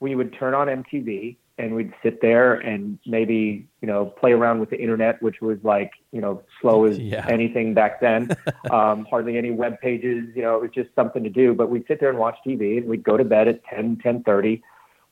we 0.00 0.14
would 0.14 0.32
turn 0.32 0.54
on 0.54 0.66
MTV 0.68 1.36
and 1.58 1.74
we'd 1.74 1.92
sit 2.02 2.22
there 2.22 2.54
and 2.54 2.98
maybe 3.06 3.66
you 3.82 3.88
know 3.88 4.06
play 4.06 4.32
around 4.32 4.60
with 4.60 4.70
the 4.70 4.80
internet, 4.80 5.20
which 5.22 5.40
was 5.42 5.58
like 5.62 5.92
you 6.12 6.20
know 6.20 6.42
slow 6.60 6.84
as 6.86 6.98
Yeah. 7.12 7.26
anything 7.28 7.74
back 7.74 8.00
then. 8.00 8.30
um, 8.70 9.06
hardly 9.10 9.36
any 9.36 9.50
web 9.50 9.80
pages, 9.80 10.24
you 10.34 10.42
know, 10.42 10.56
it 10.56 10.62
was 10.62 10.70
just 10.74 10.88
something 10.94 11.22
to 11.22 11.30
do. 11.30 11.54
But 11.54 11.70
we'd 11.70 11.86
sit 11.86 12.00
there 12.00 12.08
and 12.08 12.18
watch 12.18 12.36
TV, 12.46 12.78
and 12.78 12.86
we'd 12.86 13.04
go 13.04 13.16
to 13.16 13.24
bed 13.24 13.48
at 13.48 13.62
10, 13.64 13.96
10.30. 14.04 14.62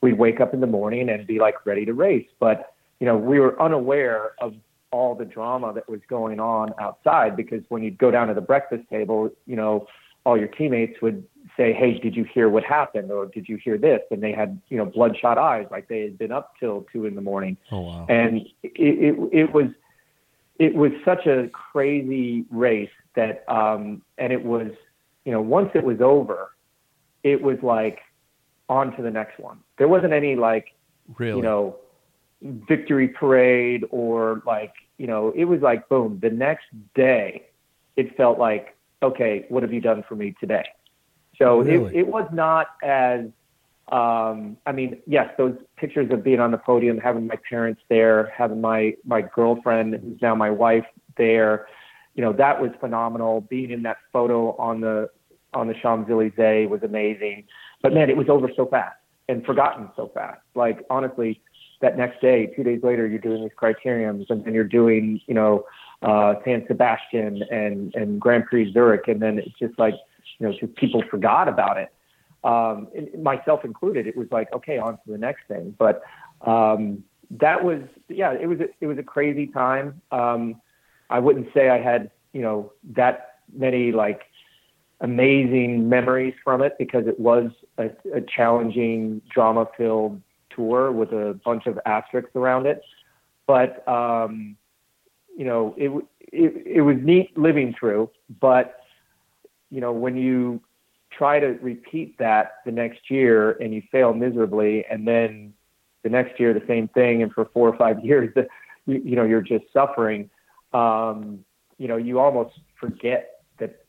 We'd 0.01 0.17
wake 0.17 0.39
up 0.39 0.53
in 0.53 0.61
the 0.61 0.67
morning 0.67 1.09
and 1.09 1.27
be 1.27 1.39
like 1.39 1.65
ready 1.65 1.85
to 1.85 1.93
race. 1.93 2.27
But 2.39 2.73
you 2.99 3.05
know, 3.05 3.17
we 3.17 3.39
were 3.39 3.61
unaware 3.61 4.31
of 4.39 4.55
all 4.91 5.13
the 5.13 5.25
drama 5.25 5.71
that 5.73 5.87
was 5.87 5.99
going 6.09 6.39
on 6.39 6.73
outside 6.79 7.35
because 7.35 7.61
when 7.69 7.83
you'd 7.83 7.97
go 7.99 8.09
down 8.09 8.27
to 8.27 8.33
the 8.33 8.41
breakfast 8.41 8.83
table, 8.89 9.29
you 9.45 9.55
know, 9.55 9.85
all 10.25 10.37
your 10.37 10.47
teammates 10.47 10.99
would 11.01 11.23
say, 11.59 11.73
"Hey, 11.73 11.99
did 11.99 12.15
you 12.15 12.23
hear 12.23 12.47
what 12.49 12.63
happened?" 12.63 13.11
or 13.11 13.25
"Did 13.25 13.49
you 13.49 13.57
hear 13.57 13.77
this?" 13.77 14.01
And 14.11 14.23
they 14.23 14.31
had, 14.31 14.59
you 14.69 14.77
know, 14.77 14.85
bloodshot 14.85 15.37
eyes, 15.37 15.67
like 15.69 15.87
they 15.87 16.01
had 16.01 16.17
been 16.17 16.31
up 16.31 16.53
till 16.59 16.85
two 16.91 17.05
in 17.05 17.15
the 17.15 17.21
morning 17.21 17.57
Oh 17.71 17.81
wow. 17.81 18.05
and 18.07 18.47
it, 18.63 18.71
it, 18.75 19.29
it 19.31 19.53
was 19.53 19.67
it 20.59 20.75
was 20.75 20.91
such 21.05 21.25
a 21.25 21.49
crazy 21.49 22.45
race 22.51 22.89
that, 23.15 23.45
um, 23.47 24.01
and 24.17 24.31
it 24.33 24.43
was, 24.43 24.71
you 25.25 25.31
know, 25.31 25.41
once 25.41 25.71
it 25.73 25.83
was 25.83 26.01
over, 26.01 26.51
it 27.23 27.41
was 27.41 27.57
like 27.63 27.99
on 28.67 28.95
to 28.97 29.01
the 29.01 29.09
next 29.09 29.39
one. 29.39 29.59
There 29.77 29.87
wasn't 29.87 30.13
any 30.13 30.35
like, 30.35 30.67
really? 31.17 31.37
you 31.37 31.43
know, 31.43 31.77
victory 32.41 33.07
parade 33.07 33.85
or 33.89 34.41
like, 34.45 34.73
you 34.97 35.07
know, 35.07 35.31
it 35.35 35.45
was 35.45 35.61
like 35.61 35.87
boom. 35.87 36.19
The 36.21 36.29
next 36.29 36.65
day, 36.93 37.47
it 37.95 38.15
felt 38.17 38.37
like, 38.37 38.75
okay, 39.01 39.45
what 39.47 39.63
have 39.63 39.71
you 39.71 39.81
done 39.81 40.03
for 40.07 40.15
me 40.15 40.35
today? 40.41 40.65
So 41.39 41.61
Really? 41.61 41.95
it, 41.95 42.01
it 42.01 42.07
was 42.07 42.29
not 42.31 42.67
as, 42.83 43.21
um, 43.91 44.57
I 44.67 44.71
mean, 44.71 45.01
yes, 45.07 45.33
those 45.37 45.55
pictures 45.77 46.11
of 46.11 46.23
being 46.23 46.39
on 46.39 46.51
the 46.51 46.57
podium, 46.57 46.99
having 46.99 47.25
my 47.25 47.37
parents 47.49 47.81
there, 47.89 48.31
having 48.37 48.61
my 48.61 48.95
my 49.03 49.21
girlfriend, 49.21 49.95
who's 49.95 50.21
now 50.21 50.35
my 50.35 50.51
wife, 50.51 50.85
there, 51.17 51.65
you 52.13 52.21
know, 52.21 52.33
that 52.33 52.61
was 52.61 52.71
phenomenal. 52.79 53.41
Being 53.41 53.71
in 53.71 53.83
that 53.83 53.97
photo 54.13 54.55
on 54.57 54.81
the 54.81 55.09
on 55.53 55.67
the 55.67 55.73
Champs 55.73 56.11
Elysees 56.11 56.69
was 56.69 56.83
amazing. 56.83 57.45
But 57.81 57.93
man, 57.93 58.09
it 58.09 58.17
was 58.17 58.29
over 58.29 58.49
so 58.55 58.65
fast 58.67 58.97
and 59.27 59.43
forgotten 59.45 59.89
so 59.95 60.11
fast. 60.13 60.41
Like 60.53 60.85
honestly, 60.89 61.41
that 61.81 61.97
next 61.97 62.21
day, 62.21 62.47
two 62.55 62.63
days 62.63 62.81
later, 62.83 63.07
you're 63.07 63.19
doing 63.19 63.41
these 63.41 63.51
criteriums, 63.57 64.25
and 64.29 64.43
then 64.43 64.53
you're 64.53 64.65
doing, 64.65 65.21
you 65.27 65.33
know, 65.33 65.65
uh, 66.01 66.35
San 66.43 66.65
Sebastian 66.67 67.41
and 67.49 67.95
and 67.95 68.19
Grand 68.19 68.45
Prix 68.45 68.71
Zurich, 68.73 69.07
and 69.07 69.21
then 69.21 69.39
it's 69.39 69.57
just 69.57 69.79
like, 69.79 69.95
you 70.39 70.47
know, 70.47 70.67
people 70.75 71.03
forgot 71.09 71.47
about 71.47 71.77
it. 71.77 71.89
Um, 72.43 72.87
myself 73.21 73.65
included. 73.65 74.07
It 74.07 74.15
was 74.15 74.27
like, 74.31 74.51
okay, 74.53 74.77
on 74.77 74.93
to 74.93 75.11
the 75.11 75.17
next 75.17 75.41
thing. 75.47 75.75
But 75.77 76.01
um, 76.41 77.03
that 77.31 77.63
was, 77.63 77.81
yeah, 78.07 78.31
it 78.33 78.47
was 78.47 78.59
a, 78.61 78.67
it 78.79 78.87
was 78.87 78.97
a 78.97 79.03
crazy 79.03 79.47
time. 79.47 80.01
Um, 80.11 80.61
I 81.09 81.19
wouldn't 81.19 81.47
say 81.53 81.69
I 81.69 81.81
had, 81.81 82.11
you 82.31 82.41
know, 82.41 82.71
that 82.95 83.39
many 83.53 83.91
like 83.91 84.21
amazing 85.01 85.89
memories 85.89 86.33
from 86.43 86.61
it 86.61 86.75
because 86.77 87.07
it 87.07 87.19
was 87.19 87.51
a, 87.77 87.89
a 88.13 88.21
challenging, 88.21 89.21
drama-filled 89.33 90.21
tour 90.55 90.91
with 90.91 91.11
a 91.11 91.39
bunch 91.43 91.65
of 91.67 91.79
asterisks 91.85 92.31
around 92.35 92.65
it. 92.65 92.81
But 93.47 93.87
um, 93.87 94.55
you 95.35 95.45
know, 95.45 95.73
it, 95.77 95.89
it 96.31 96.67
it 96.77 96.81
was 96.81 96.97
neat 97.01 97.37
living 97.37 97.75
through. 97.77 98.11
But 98.39 98.78
you 99.69 99.81
know, 99.81 99.91
when 99.91 100.17
you 100.17 100.61
try 101.11 101.39
to 101.39 101.57
repeat 101.61 102.17
that 102.17 102.55
the 102.65 102.71
next 102.71 103.09
year 103.09 103.51
and 103.51 103.73
you 103.73 103.81
fail 103.91 104.13
miserably, 104.13 104.85
and 104.89 105.07
then 105.07 105.53
the 106.03 106.09
next 106.09 106.39
year 106.39 106.53
the 106.53 106.65
same 106.67 106.87
thing, 106.89 107.23
and 107.23 107.31
for 107.31 107.45
four 107.53 107.69
or 107.69 107.77
five 107.77 107.99
years, 108.03 108.31
the, 108.35 108.47
you, 108.85 109.01
you 109.03 109.15
know, 109.15 109.23
you're 109.23 109.41
just 109.41 109.65
suffering. 109.73 110.29
Um, 110.73 111.43
you 111.77 111.87
know, 111.87 111.97
you 111.97 112.19
almost 112.19 112.59
forget 112.79 113.41
that 113.59 113.85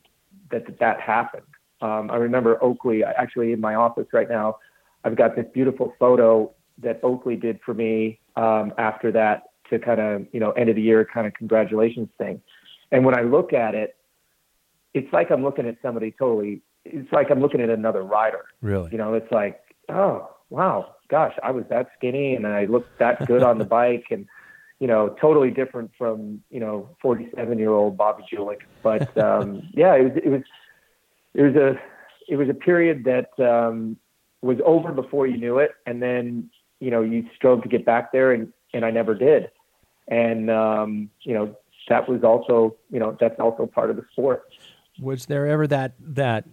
that 0.50 0.66
that 0.66 0.78
that 0.78 1.00
happened. 1.00 1.42
Um, 1.80 2.10
I 2.10 2.16
remember 2.16 2.62
Oakley. 2.62 3.02
Actually, 3.04 3.52
in 3.52 3.60
my 3.60 3.74
office 3.74 4.06
right 4.12 4.28
now, 4.28 4.58
I've 5.04 5.16
got 5.16 5.36
this 5.36 5.46
beautiful 5.52 5.94
photo 5.98 6.52
that 6.78 7.00
Oakley 7.02 7.36
did 7.36 7.60
for 7.64 7.74
me 7.74 8.20
um, 8.36 8.72
after 8.78 9.12
that 9.12 9.44
to 9.70 9.78
kind 9.78 10.00
of 10.00 10.26
you 10.32 10.40
know 10.40 10.52
end 10.52 10.68
of 10.68 10.76
the 10.76 10.82
year 10.82 11.04
kind 11.04 11.26
of 11.26 11.34
congratulations 11.34 12.08
thing. 12.18 12.40
And 12.92 13.04
when 13.04 13.16
I 13.16 13.22
look 13.22 13.52
at 13.52 13.74
it, 13.74 13.96
it's 14.94 15.12
like 15.12 15.30
I'm 15.30 15.42
looking 15.42 15.66
at 15.66 15.76
somebody 15.82 16.14
totally. 16.18 16.62
It's 16.84 17.12
like 17.12 17.30
I'm 17.30 17.40
looking 17.40 17.60
at 17.60 17.70
another 17.70 18.02
rider. 18.02 18.44
Really? 18.62 18.90
You 18.92 18.98
know, 18.98 19.14
it's 19.14 19.30
like, 19.30 19.60
oh 19.88 20.30
wow, 20.48 20.94
gosh, 21.08 21.34
I 21.42 21.50
was 21.52 21.64
that 21.70 21.88
skinny 21.96 22.34
and 22.34 22.46
I 22.46 22.64
looked 22.64 22.98
that 22.98 23.26
good 23.26 23.42
on 23.42 23.58
the 23.58 23.64
bike 23.80 24.06
and 24.10 24.26
you 24.80 24.86
know, 24.86 25.14
totally 25.20 25.50
different 25.50 25.90
from, 25.96 26.42
you 26.50 26.58
know, 26.58 26.88
47 27.02 27.58
year 27.58 27.70
old 27.70 27.96
Bobby 27.96 28.24
Julich. 28.32 28.62
But, 28.82 29.16
um, 29.22 29.68
yeah, 29.72 29.94
it 29.94 30.02
was, 30.02 30.12
it 30.24 30.28
was, 30.30 30.42
it 31.34 31.42
was 31.42 31.54
a, 31.54 31.80
it 32.28 32.36
was 32.36 32.48
a 32.48 32.54
period 32.54 33.04
that, 33.04 33.28
um, 33.38 33.98
was 34.40 34.56
over 34.64 34.90
before 34.90 35.26
you 35.26 35.36
knew 35.36 35.58
it. 35.58 35.72
And 35.86 36.02
then, 36.02 36.50
you 36.80 36.90
know, 36.90 37.02
you 37.02 37.28
strove 37.36 37.62
to 37.62 37.68
get 37.68 37.84
back 37.84 38.10
there 38.10 38.32
and, 38.32 38.52
and 38.72 38.86
I 38.86 38.90
never 38.90 39.14
did. 39.14 39.50
And, 40.08 40.50
um, 40.50 41.10
you 41.22 41.34
know, 41.34 41.54
that 41.88 42.08
was 42.08 42.24
also, 42.24 42.74
you 42.90 42.98
know, 42.98 43.16
that's 43.20 43.38
also 43.38 43.66
part 43.66 43.90
of 43.90 43.96
the 43.96 44.04
sport. 44.12 44.44
Was 45.00 45.26
there 45.26 45.46
ever 45.46 45.66
that 45.66 45.94
that 46.00 46.46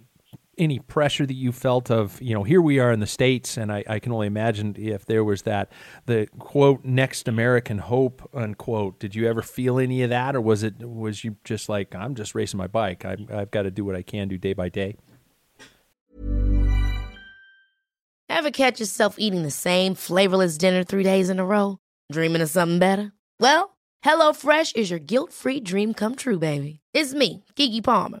any 0.56 0.80
pressure 0.80 1.24
that 1.24 1.34
you 1.34 1.52
felt 1.52 1.90
of 1.90 2.20
you 2.20 2.34
know 2.34 2.42
here 2.42 2.60
we 2.60 2.80
are 2.80 2.90
in 2.90 2.98
the 2.98 3.06
states 3.06 3.56
and 3.56 3.70
I, 3.70 3.84
I 3.88 3.98
can 4.00 4.10
only 4.10 4.26
imagine 4.26 4.74
if 4.76 5.06
there 5.06 5.22
was 5.22 5.42
that 5.42 5.70
the 6.06 6.26
quote 6.40 6.84
next 6.84 7.28
American 7.28 7.78
hope 7.78 8.28
unquote 8.34 8.98
did 8.98 9.14
you 9.14 9.28
ever 9.28 9.40
feel 9.40 9.78
any 9.78 10.02
of 10.02 10.10
that 10.10 10.34
or 10.34 10.40
was 10.40 10.64
it 10.64 10.80
was 10.80 11.22
you 11.22 11.36
just 11.44 11.68
like 11.68 11.94
I'm 11.94 12.16
just 12.16 12.34
racing 12.34 12.58
my 12.58 12.66
bike 12.66 13.04
I, 13.04 13.16
I've 13.32 13.52
got 13.52 13.62
to 13.62 13.70
do 13.70 13.84
what 13.84 13.94
I 13.94 14.02
can 14.02 14.26
do 14.26 14.36
day 14.36 14.52
by 14.52 14.68
day 14.68 14.96
Ever 18.30 18.50
catch 18.50 18.78
yourself 18.78 19.16
eating 19.18 19.42
the 19.42 19.50
same 19.50 19.94
flavorless 19.94 20.58
dinner 20.58 20.84
three 20.84 21.02
days 21.02 21.28
in 21.28 21.40
a 21.40 21.44
row? 21.44 21.78
Dreaming 22.12 22.42
of 22.42 22.50
something 22.50 22.78
better? 22.78 23.12
Well, 23.40 23.76
HelloFresh 24.04 24.76
is 24.76 24.90
your 24.90 25.00
guilt-free 25.00 25.60
dream 25.60 25.92
come 25.94 26.14
true, 26.14 26.38
baby. 26.38 26.80
It's 26.92 27.14
me, 27.14 27.44
Keke 27.56 27.82
Palmer. 27.82 28.20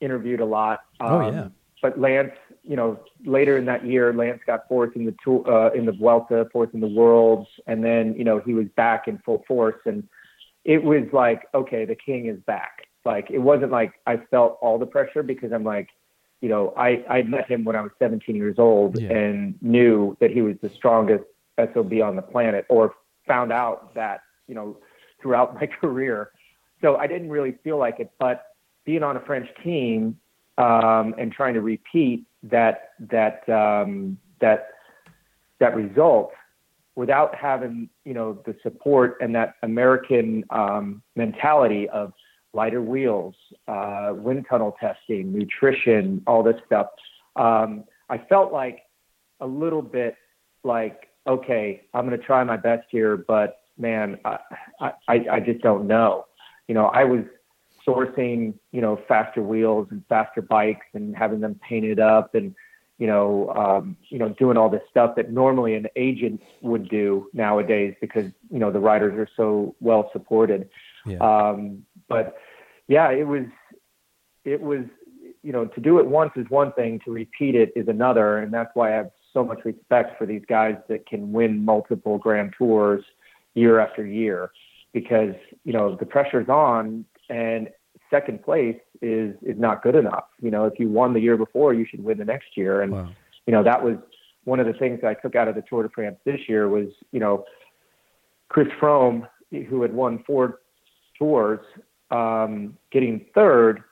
interviewed 0.00 0.40
a 0.40 0.44
lot. 0.44 0.80
Oh, 1.00 1.20
Um, 1.20 1.34
yeah. 1.34 1.48
But 1.82 2.00
Lance, 2.00 2.32
you 2.62 2.74
know, 2.74 2.98
later 3.24 3.56
in 3.58 3.66
that 3.66 3.84
year, 3.84 4.12
Lance 4.12 4.40
got 4.46 4.66
fourth 4.68 4.96
in 4.96 5.04
the 5.04 5.14
tour, 5.22 5.44
uh, 5.48 5.70
in 5.72 5.84
the 5.86 5.92
Vuelta, 5.92 6.48
fourth 6.52 6.70
in 6.74 6.80
the 6.80 6.88
Worlds, 6.88 7.48
and 7.66 7.84
then 7.84 8.14
you 8.14 8.24
know 8.24 8.38
he 8.38 8.54
was 8.54 8.66
back 8.76 9.06
in 9.08 9.18
full 9.18 9.44
force, 9.46 9.76
and 9.84 10.08
it 10.64 10.82
was 10.82 11.04
like, 11.12 11.42
okay, 11.54 11.84
the 11.84 11.94
king 11.94 12.26
is 12.26 12.38
back. 12.40 12.86
Like 13.04 13.30
it 13.30 13.38
wasn't 13.38 13.70
like 13.70 13.92
I 14.06 14.16
felt 14.16 14.58
all 14.62 14.78
the 14.78 14.86
pressure 14.86 15.22
because 15.22 15.52
I'm 15.52 15.62
like, 15.64 15.90
you 16.40 16.48
know, 16.48 16.72
I 16.76 17.04
I 17.08 17.22
met 17.22 17.46
him 17.48 17.62
when 17.64 17.76
I 17.76 17.82
was 17.82 17.92
17 17.98 18.34
years 18.34 18.58
old 18.58 18.98
Yeah. 19.00 19.12
and 19.12 19.54
knew 19.62 20.16
that 20.20 20.30
he 20.30 20.40
was 20.42 20.56
the 20.62 20.70
strongest 20.70 21.24
sob 21.74 21.92
on 22.02 22.16
the 22.16 22.22
planet, 22.22 22.64
or 22.68 22.94
found 23.26 23.52
out 23.52 23.94
that 23.94 24.22
you 24.48 24.54
know 24.54 24.78
throughout 25.20 25.54
my 25.60 25.66
career. 25.66 26.30
So 26.80 26.96
I 26.96 27.06
didn't 27.06 27.30
really 27.30 27.52
feel 27.62 27.76
like 27.78 28.00
it, 28.00 28.10
but 28.18 28.55
being 28.86 29.02
on 29.02 29.16
a 29.16 29.20
French 29.20 29.48
team 29.62 30.18
um, 30.56 31.14
and 31.18 31.32
trying 31.32 31.54
to 31.54 31.60
repeat 31.60 32.24
that 32.44 32.92
that 33.10 33.46
um, 33.48 34.16
that 34.40 34.68
that 35.60 35.76
result 35.76 36.32
without 36.94 37.34
having 37.34 37.90
you 38.04 38.14
know 38.14 38.40
the 38.46 38.56
support 38.62 39.18
and 39.20 39.34
that 39.34 39.56
American 39.62 40.44
um, 40.50 41.02
mentality 41.16 41.88
of 41.90 42.12
lighter 42.54 42.80
wheels, 42.80 43.34
uh, 43.68 44.12
wind 44.14 44.46
tunnel 44.48 44.74
testing, 44.80 45.32
nutrition, 45.32 46.22
all 46.26 46.42
this 46.42 46.56
stuff. 46.64 46.86
Um, 47.34 47.84
I 48.08 48.16
felt 48.16 48.52
like 48.52 48.80
a 49.40 49.46
little 49.46 49.82
bit 49.82 50.16
like 50.64 51.08
okay, 51.28 51.82
I'm 51.92 52.06
going 52.06 52.18
to 52.18 52.24
try 52.24 52.44
my 52.44 52.56
best 52.56 52.86
here, 52.88 53.16
but 53.16 53.58
man, 53.76 54.18
I, 54.24 54.38
I 55.08 55.24
I 55.32 55.40
just 55.40 55.60
don't 55.60 55.86
know. 55.86 56.26
You 56.68 56.74
know, 56.74 56.86
I 56.86 57.04
was 57.04 57.24
sourcing, 57.86 58.54
you 58.72 58.80
know, 58.80 58.98
faster 59.08 59.42
wheels 59.42 59.88
and 59.90 60.02
faster 60.08 60.42
bikes 60.42 60.86
and 60.94 61.16
having 61.16 61.40
them 61.40 61.58
painted 61.68 62.00
up 62.00 62.34
and, 62.34 62.54
you 62.98 63.06
know, 63.06 63.50
um, 63.50 63.96
you 64.08 64.18
know, 64.18 64.30
doing 64.30 64.56
all 64.56 64.68
this 64.68 64.82
stuff 64.90 65.14
that 65.16 65.30
normally 65.30 65.74
an 65.74 65.86
agent 65.96 66.40
would 66.62 66.88
do 66.88 67.28
nowadays 67.32 67.94
because, 68.00 68.30
you 68.50 68.58
know, 68.58 68.70
the 68.70 68.80
riders 68.80 69.14
are 69.18 69.28
so 69.36 69.74
well 69.80 70.10
supported. 70.12 70.68
Yeah. 71.04 71.18
Um, 71.18 71.84
but 72.08 72.36
yeah, 72.88 73.10
it 73.10 73.26
was, 73.26 73.44
it 74.44 74.60
was, 74.60 74.84
you 75.42 75.52
know, 75.52 75.66
to 75.66 75.80
do 75.80 75.98
it 76.00 76.06
once 76.06 76.32
is 76.34 76.46
one 76.48 76.72
thing, 76.72 77.00
to 77.04 77.12
repeat 77.12 77.54
it 77.54 77.72
is 77.76 77.86
another, 77.86 78.38
and 78.38 78.52
that's 78.52 78.70
why 78.74 78.92
I 78.92 78.96
have 78.96 79.10
so 79.32 79.44
much 79.44 79.64
respect 79.64 80.18
for 80.18 80.26
these 80.26 80.42
guys 80.48 80.76
that 80.88 81.06
can 81.06 81.30
win 81.30 81.64
multiple 81.64 82.18
Grand 82.18 82.54
Tours 82.58 83.04
year 83.54 83.78
after 83.78 84.04
year, 84.04 84.50
because 84.92 85.34
you 85.64 85.72
know 85.72 85.94
the 85.94 86.06
pressure's 86.06 86.48
on, 86.48 87.04
and 87.28 87.68
second 88.10 88.42
place 88.42 88.78
is 89.02 89.34
is 89.42 89.58
not 89.58 89.82
good 89.82 89.94
enough. 89.94 90.24
You 90.40 90.50
know, 90.50 90.64
if 90.64 90.78
you 90.78 90.88
won 90.88 91.12
the 91.12 91.20
year 91.20 91.36
before, 91.36 91.74
you 91.74 91.86
should 91.88 92.02
win 92.02 92.18
the 92.18 92.24
next 92.24 92.56
year, 92.56 92.82
and 92.82 92.92
wow. 92.92 93.08
you 93.46 93.52
know 93.52 93.62
that 93.62 93.82
was 93.82 93.96
one 94.44 94.60
of 94.60 94.66
the 94.66 94.74
things 94.74 95.00
I 95.04 95.14
took 95.14 95.34
out 95.34 95.48
of 95.48 95.54
the 95.54 95.62
Tour 95.62 95.82
de 95.82 95.88
France 95.88 96.16
this 96.24 96.40
year 96.48 96.68
was 96.68 96.88
you 97.12 97.20
know 97.20 97.44
Chris 98.48 98.68
Froome, 98.80 99.28
who 99.68 99.82
had 99.82 99.92
won 99.92 100.22
four 100.26 100.60
tours, 101.18 101.60
um, 102.10 102.76
getting 102.90 103.26
third 103.34 103.82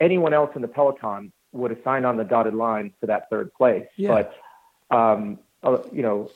anyone 0.00 0.34
else 0.34 0.50
in 0.54 0.62
the 0.62 0.68
peloton 0.68 1.32
would 1.52 1.70
have 1.70 1.80
signed 1.84 2.04
on 2.04 2.16
the 2.16 2.24
dotted 2.24 2.54
line 2.54 2.92
for 3.00 3.06
that 3.06 3.30
third 3.30 3.52
place. 3.54 3.86
Yeah. 3.96 4.24
But 4.90 4.96
um, 4.96 5.38
uh, 5.62 5.78
you 5.92 6.02
know, 6.02 6.30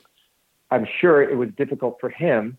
I'm 0.70 0.86
sure 1.00 1.22
it 1.22 1.36
was 1.36 1.50
difficult 1.56 1.98
for 2.00 2.08
him, 2.08 2.56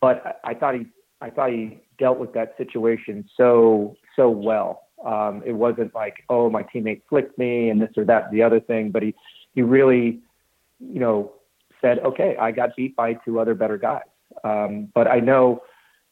but 0.00 0.40
I, 0.44 0.50
I 0.50 0.54
thought 0.54 0.74
he 0.74 0.86
I 1.20 1.30
thought 1.30 1.50
he 1.50 1.80
dealt 1.98 2.18
with 2.18 2.32
that 2.34 2.54
situation 2.56 3.28
so 3.36 3.96
so 4.16 4.30
well. 4.30 4.82
Um, 5.04 5.42
it 5.44 5.52
wasn't 5.52 5.94
like, 5.94 6.24
oh, 6.30 6.48
my 6.48 6.62
teammate 6.62 7.02
flicked 7.08 7.36
me 7.38 7.68
and 7.68 7.80
this 7.80 7.90
or 7.96 8.04
that, 8.06 8.30
the 8.30 8.42
other 8.42 8.60
thing, 8.60 8.90
but 8.90 9.02
he 9.02 9.14
he 9.54 9.62
really, 9.62 10.20
you 10.80 11.00
know, 11.00 11.32
said, 11.80 11.98
okay, 12.00 12.36
I 12.40 12.50
got 12.50 12.74
beat 12.76 12.96
by 12.96 13.14
two 13.14 13.38
other 13.38 13.54
better 13.54 13.76
guys. 13.76 14.02
Um, 14.42 14.88
but 14.94 15.06
I 15.06 15.20
know 15.20 15.62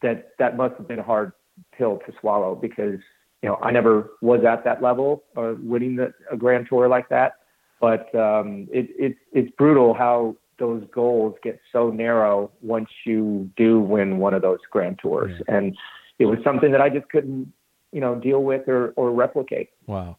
that 0.03 0.33
that 0.39 0.57
must 0.57 0.76
have 0.76 0.87
been 0.87 0.99
a 0.99 1.03
hard 1.03 1.33
pill 1.76 2.01
to 2.07 2.12
swallow 2.20 2.55
because 2.55 3.01
you 3.43 3.49
know, 3.49 3.59
I 3.61 3.72
never 3.72 4.12
was 4.20 4.45
at 4.45 4.64
that 4.64 4.83
level 4.83 5.24
of 5.37 5.61
winning 5.61 5.97
the, 5.97 6.14
a 6.30 6.37
grand 6.37 6.66
tour 6.68 6.89
like 6.89 7.09
that. 7.09 7.39
But 7.80 8.14
um, 8.14 8.68
it, 8.72 8.89
it, 8.97 9.16
it's 9.33 9.51
brutal 9.57 9.93
how 9.93 10.37
those 10.62 10.84
goals 10.94 11.34
get 11.42 11.60
so 11.72 11.90
narrow 11.90 12.50
once 12.62 12.88
you 13.04 13.50
do 13.56 13.80
win 13.80 14.18
one 14.18 14.32
of 14.32 14.42
those 14.42 14.60
grand 14.70 14.98
tours. 15.02 15.32
Yeah. 15.46 15.56
And 15.56 15.76
it 16.18 16.26
was 16.26 16.38
something 16.44 16.72
that 16.72 16.80
I 16.80 16.88
just 16.88 17.08
couldn't, 17.10 17.52
you 17.92 18.00
know, 18.00 18.14
deal 18.14 18.42
with 18.42 18.68
or, 18.68 18.90
or 18.90 19.10
replicate. 19.10 19.70
Wow. 19.86 20.16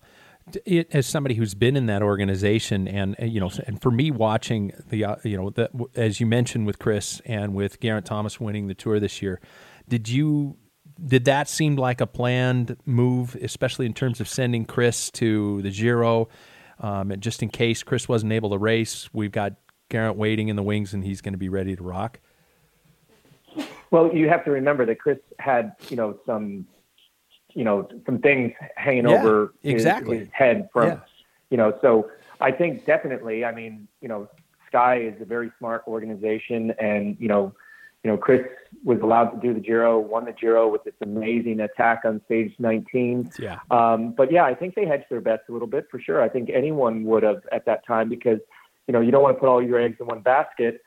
It, 0.66 0.94
as 0.94 1.08
somebody 1.08 1.36
who's 1.36 1.56
been 1.56 1.78
in 1.78 1.86
that 1.86 2.04
organization 2.04 2.86
and 2.86 3.16
you 3.22 3.40
know 3.40 3.50
and 3.66 3.82
for 3.82 3.90
me 3.90 4.12
watching 4.12 4.74
the 4.90 5.06
uh, 5.06 5.16
you 5.24 5.38
know 5.38 5.52
the, 5.52 5.70
as 5.96 6.20
you 6.20 6.26
mentioned 6.26 6.68
with 6.68 6.80
Chris 6.80 7.22
and 7.26 7.56
with 7.56 7.80
Geraint 7.80 8.06
Thomas 8.06 8.42
winning 8.42 8.68
the 8.68 8.74
tour 8.74 9.00
this 9.00 9.22
year 9.22 9.40
did 9.88 10.10
you 10.10 10.58
did 11.04 11.26
that 11.26 11.50
seem 11.50 11.76
like 11.76 12.02
a 12.02 12.08
planned 12.08 12.78
move, 12.86 13.36
especially 13.42 13.86
in 13.86 13.94
terms 13.94 14.20
of 14.20 14.28
sending 14.28 14.66
Chris 14.66 15.10
to 15.12 15.62
the 15.62 15.72
Giro? 15.72 16.30
Um, 16.80 17.12
and 17.12 17.22
just 17.22 17.42
in 17.42 17.50
case 17.50 17.84
Chris 17.84 18.08
wasn't 18.08 18.34
able 18.34 18.50
to 18.52 18.58
race, 18.58 19.10
we've 19.14 19.32
got 19.32 19.54
Geraint 19.94 20.18
waiting 20.18 20.48
in 20.48 20.56
the 20.56 20.64
wings, 20.64 20.96
and 20.96 21.04
he's 21.04 21.22
going 21.22 21.34
to 21.34 21.38
be 21.38 21.50
ready 21.50 21.76
to 21.76 21.84
rock. 21.84 22.20
Well, 23.92 24.12
you 24.12 24.28
have 24.28 24.44
to 24.46 24.52
remember 24.52 24.88
that 24.88 25.00
Chris 25.00 25.20
had, 25.38 25.76
you 25.90 25.96
know, 25.96 26.18
some, 26.26 26.66
you 27.54 27.64
know, 27.64 27.88
some 28.08 28.18
things 28.18 28.54
hanging 28.76 29.08
yeah, 29.08 29.20
over 29.20 29.54
exactly. 29.62 30.18
his, 30.18 30.28
his 30.28 30.34
head 30.34 30.70
from, 30.74 30.88
yeah. 30.88 31.00
you 31.52 31.58
know, 31.58 31.78
so 31.80 32.10
I 32.42 32.52
think 32.52 32.88
definitely. 32.88 33.46
I 33.46 33.54
mean, 33.54 33.88
you 34.02 34.08
know, 34.08 34.28
Sky 34.68 35.00
is 35.00 35.22
a 35.22 35.26
very 35.26 35.52
smart 35.60 35.84
organization, 35.88 36.74
and 36.80 37.16
you 37.20 37.28
know, 37.28 37.54
you 38.04 38.10
know, 38.10 38.18
Chris 38.18 38.42
was 38.84 39.00
allowed 39.02 39.30
to 39.30 39.40
do 39.40 39.54
the 39.54 39.60
Giro, 39.60 40.00
won 40.00 40.26
the 40.26 40.32
Giro 40.32 40.68
with 40.70 40.84
this 40.86 40.96
amazing 41.04 41.60
attack 41.60 42.02
on 42.04 42.20
stage 42.26 42.52
19. 42.58 43.32
Yeah. 43.38 43.60
Um, 43.70 44.14
but 44.18 44.32
yeah, 44.32 44.44
I 44.44 44.56
think 44.56 44.74
they 44.74 44.88
hedged 44.88 45.06
their 45.12 45.22
bets 45.22 45.44
a 45.50 45.52
little 45.52 45.68
bit 45.68 45.86
for 45.92 46.00
sure. 46.00 46.20
I 46.20 46.30
think 46.30 46.50
anyone 46.50 47.04
would 47.04 47.22
have 47.22 47.44
at 47.52 47.66
that 47.68 47.86
time 47.86 48.10
because, 48.10 48.40
you 48.88 48.92
know, 48.92 49.02
you 49.02 49.12
don't 49.12 49.24
want 49.24 49.36
to 49.36 49.40
put 49.40 49.50
all 49.50 49.62
your 49.62 49.80
eggs 49.80 49.98
in 50.00 50.08
one 50.08 50.22
basket 50.22 50.82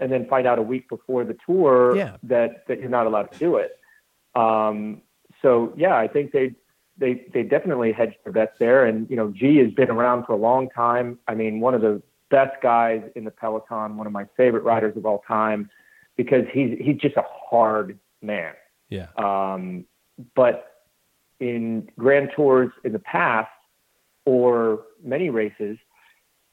and 0.00 0.10
then 0.10 0.26
find 0.26 0.46
out 0.46 0.58
a 0.58 0.62
week 0.62 0.88
before 0.88 1.24
the 1.24 1.36
tour 1.46 1.96
yeah. 1.96 2.16
that, 2.22 2.66
that 2.66 2.80
you're 2.80 2.88
not 2.88 3.06
allowed 3.06 3.30
to 3.32 3.38
do 3.38 3.56
it. 3.56 3.78
Um, 4.34 5.02
so 5.40 5.72
yeah, 5.76 5.96
I 5.96 6.08
think 6.08 6.32
they, 6.32 6.54
they, 6.98 7.26
they 7.32 7.42
definitely 7.42 7.92
hedged 7.92 8.16
their 8.24 8.32
bets 8.32 8.56
there. 8.58 8.84
And, 8.86 9.08
you 9.10 9.16
know, 9.16 9.30
G 9.30 9.58
has 9.58 9.70
been 9.72 9.90
around 9.90 10.24
for 10.26 10.32
a 10.32 10.36
long 10.36 10.68
time. 10.70 11.18
I 11.26 11.34
mean, 11.34 11.60
one 11.60 11.74
of 11.74 11.80
the 11.80 12.02
best 12.30 12.60
guys 12.62 13.02
in 13.14 13.24
the 13.24 13.30
peloton, 13.30 13.96
one 13.96 14.06
of 14.06 14.12
my 14.12 14.26
favorite 14.36 14.64
riders 14.64 14.96
of 14.96 15.06
all 15.06 15.22
time 15.26 15.70
because 16.16 16.44
he's 16.52 16.78
he's 16.80 16.96
just 16.96 17.16
a 17.16 17.24
hard 17.24 17.98
man. 18.20 18.54
Yeah. 18.88 19.08
Um, 19.16 19.84
but 20.34 20.84
in 21.40 21.88
Grand 21.98 22.30
Tours 22.36 22.70
in 22.84 22.92
the 22.92 22.98
past, 22.98 23.50
or 24.24 24.84
many 25.02 25.30
races, 25.30 25.78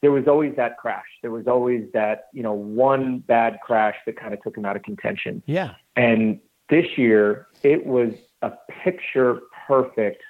there 0.02 0.10
was 0.10 0.26
always 0.26 0.56
that 0.56 0.78
crash. 0.78 1.06
There 1.22 1.30
was 1.30 1.46
always 1.46 1.84
that 1.92 2.28
you 2.32 2.42
know 2.42 2.52
one 2.52 3.18
bad 3.20 3.58
crash 3.62 3.96
that 4.06 4.16
kind 4.16 4.34
of 4.34 4.42
took 4.42 4.56
him 4.56 4.64
out 4.64 4.76
of 4.76 4.82
contention. 4.82 5.42
Yeah. 5.46 5.74
And 5.96 6.40
this 6.68 6.86
year, 6.96 7.48
it 7.62 7.84
was 7.84 8.12
a 8.42 8.52
picture 8.84 9.40
perfect 9.66 10.22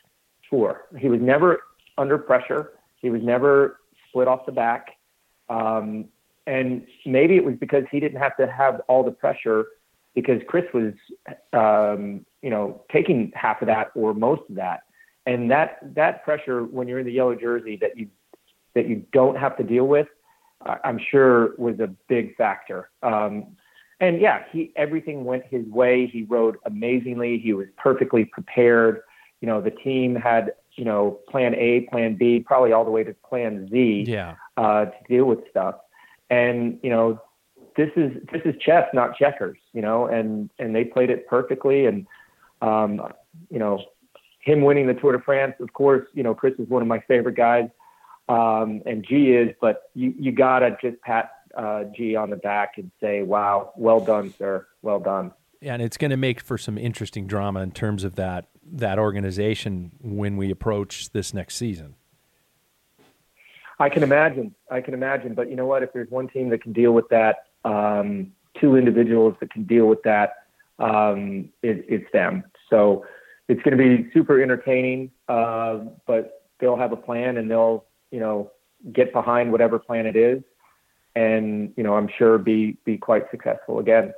tour. 0.49 0.87
He 0.99 1.09
was 1.09 1.21
never 1.21 1.62
under 1.97 2.18
pressure. 2.18 2.73
He 2.97 3.11
was 3.11 3.23
never 3.23 3.81
split 4.09 4.29
off 4.29 4.47
the 4.47 4.53
back. 4.53 4.97
Um, 5.49 6.07
and 6.47 6.87
maybe 7.07 7.37
it 7.37 7.45
was 7.45 7.55
because 7.61 7.85
he 7.91 8.01
didn't 8.01 8.18
have 8.21 8.37
to 8.39 8.47
have 8.47 8.81
all 8.89 9.05
the 9.05 9.11
pressure 9.11 9.66
because 10.14 10.41
Chris 10.49 10.64
was, 10.75 10.95
um, 11.53 12.25
you 12.43 12.51
know, 12.51 12.83
taking 12.93 13.33
half 13.35 13.62
of 13.62 13.66
that 13.66 13.91
or 13.95 14.14
most 14.14 14.43
of 14.49 14.57
that. 14.57 14.81
And 15.27 15.51
that 15.51 15.79
that 15.95 16.25
pressure 16.25 16.64
when 16.64 16.89
you're 16.89 16.99
in 16.99 17.07
the 17.07 17.12
yellow 17.12 17.35
jersey 17.35 17.77
that 17.81 17.97
you 17.97 18.09
that 18.75 18.89
you 18.89 19.05
don't 19.12 19.37
have 19.37 19.57
to 19.59 19.62
deal 19.62 19.87
with, 19.87 20.09
I'm 20.85 21.01
sure 21.11 21.55
was 21.57 21.81
a 21.81 21.89
big 22.09 22.37
factor. 22.37 22.91
Um, 23.03 23.57
and 24.01 24.21
yeah, 24.21 24.45
he 24.51 24.73
everything 24.77 25.25
went 25.25 25.45
his 25.47 25.66
way. 25.66 26.07
He 26.07 26.23
rode 26.25 26.57
amazingly. 26.64 27.39
He 27.39 27.53
was 27.53 27.66
perfectly 27.77 28.25
prepared. 28.25 29.01
You 29.41 29.49
know, 29.49 29.61
the 29.61 29.71
team 29.71 30.14
had 30.14 30.53
you 30.77 30.85
know 30.85 31.21
plan 31.29 31.55
A, 31.55 31.89
plan 31.91 32.16
B, 32.16 32.41
probably 32.41 32.73
all 32.73 32.85
the 32.85 32.91
way 32.91 33.05
to 33.05 33.14
plan 33.29 33.68
Z 33.71 34.05
yeah. 34.07 34.37
uh, 34.57 34.87
to 34.87 34.97
deal 35.09 35.25
with 35.27 35.41
stuff 35.51 35.77
and 36.31 36.79
you 36.83 36.91
know 36.91 37.21
this 37.77 37.91
is 37.97 38.12
this 38.33 38.41
is 38.45 38.55
chess 38.61 38.87
not 38.95 39.16
checkers 39.16 39.59
you 39.73 39.83
know 39.83 40.07
and 40.07 40.49
and 40.59 40.75
they 40.75 40.85
played 40.85 41.11
it 41.11 41.27
perfectly 41.27 41.87
and 41.87 42.07
um 42.62 43.03
you 43.51 43.59
know 43.59 43.83
him 44.41 44.62
winning 44.62 44.87
the 44.87 44.95
tour 44.95 45.12
de 45.12 45.23
france 45.23 45.55
of 45.61 45.73
course 45.73 46.07
you 46.14 46.23
know 46.23 46.35
chris 46.35 46.55
is 46.59 46.68
one 46.68 46.81
of 46.81 46.89
my 46.89 47.01
favorite 47.01 47.37
guys 47.37 47.68
um 48.31 48.83
and 48.87 49.05
g 49.07 49.33
is 49.33 49.55
but 49.61 49.91
you 49.95 50.14
you 50.18 50.33
gotta 50.33 50.76
just 50.81 51.01
pat 51.03 51.33
uh 51.57 51.85
g 51.97 52.16
on 52.16 52.31
the 52.31 52.37
back 52.37 52.74
and 52.76 52.91
say 53.01 53.22
wow 53.22 53.72
well 53.76 54.01
done 54.01 54.33
sir 54.39 54.66
well 54.83 55.01
done 55.01 55.33
yeah, 55.61 55.74
and 55.74 55.83
it's 55.83 55.99
going 55.99 56.11
to 56.11 56.16
make 56.16 56.41
for 56.41 56.57
some 56.57 56.78
interesting 56.78 57.26
drama 57.26 57.61
in 57.61 57.72
terms 57.72 58.03
of 58.05 58.16
that 58.16 58.49
that 58.72 58.99
organization 58.99 59.93
when 60.01 60.37
we 60.37 60.51
approach 60.51 61.11
this 61.11 61.35
next 61.35 61.57
season. 61.57 61.97
I 63.78 63.89
can 63.89 64.03
imagine. 64.03 64.55
I 64.70 64.81
can 64.81 64.95
imagine. 64.95 65.35
But 65.35 65.51
you 65.51 65.57
know 65.57 65.66
what? 65.66 65.83
If 65.83 65.93
there's 65.93 66.11
one 66.11 66.28
team 66.28 66.49
that 66.51 66.62
can 66.62 66.72
deal 66.72 66.93
with 66.93 67.09
that, 67.09 67.47
um, 67.64 68.33
two 68.59 68.76
individuals 68.76 69.35
that 69.41 69.51
can 69.53 69.64
deal 69.64 69.87
with 69.87 70.03
that, 70.03 70.47
um, 70.78 71.51
it, 71.62 71.85
it's 71.89 72.11
them. 72.12 72.45
So 72.68 73.05
it's 73.49 73.61
going 73.62 73.76
to 73.76 73.83
be 73.83 74.11
super 74.12 74.43
entertaining. 74.43 75.11
Uh, 75.28 75.78
but 76.07 76.47
they'll 76.59 76.76
have 76.76 76.93
a 76.93 76.97
plan 76.97 77.37
and 77.39 77.51
they'll, 77.51 77.85
you 78.11 78.20
know, 78.20 78.50
get 78.92 79.12
behind 79.12 79.52
whatever 79.52 79.78
plan 79.78 80.06
it 80.06 80.16
is, 80.16 80.42
and 81.14 81.72
you 81.76 81.82
know, 81.82 81.94
I'm 81.94 82.08
sure 82.18 82.38
be 82.38 82.78
be 82.84 82.96
quite 82.96 83.24
successful 83.30 83.78
again. 83.78 84.12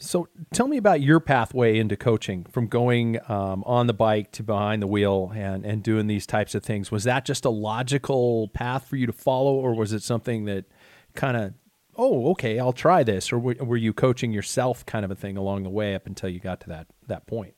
So 0.00 0.28
tell 0.52 0.68
me 0.68 0.76
about 0.76 1.00
your 1.00 1.18
pathway 1.18 1.76
into 1.76 1.96
coaching 1.96 2.44
from 2.44 2.68
going 2.68 3.18
um, 3.28 3.64
on 3.64 3.88
the 3.88 3.92
bike 3.92 4.30
to 4.32 4.44
behind 4.44 4.80
the 4.80 4.86
wheel 4.86 5.32
and, 5.34 5.66
and 5.66 5.82
doing 5.82 6.06
these 6.06 6.24
types 6.24 6.54
of 6.54 6.62
things. 6.62 6.92
Was 6.92 7.02
that 7.04 7.24
just 7.24 7.44
a 7.44 7.50
logical 7.50 8.48
path 8.48 8.86
for 8.86 8.94
you 8.94 9.06
to 9.06 9.12
follow, 9.12 9.54
or 9.54 9.74
was 9.74 9.92
it 9.92 10.02
something 10.04 10.44
that 10.44 10.66
kind 11.14 11.36
of, 11.36 11.54
oh, 11.96 12.30
okay, 12.30 12.60
I'll 12.60 12.72
try 12.72 13.02
this? 13.02 13.32
Or 13.32 13.40
were, 13.40 13.76
you 13.76 13.92
coaching 13.92 14.30
yourself 14.30 14.86
kind 14.86 15.04
of 15.04 15.10
a 15.10 15.16
thing 15.16 15.36
along 15.36 15.64
the 15.64 15.70
way 15.70 15.96
up 15.96 16.06
until 16.06 16.28
you 16.28 16.38
got 16.38 16.60
to 16.60 16.68
that, 16.68 16.86
that 17.08 17.26
point? 17.26 17.54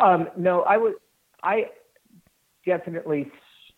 Um, 0.00 0.28
no, 0.36 0.62
I 0.62 0.78
was, 0.78 0.94
I 1.44 1.66
definitely 2.66 3.30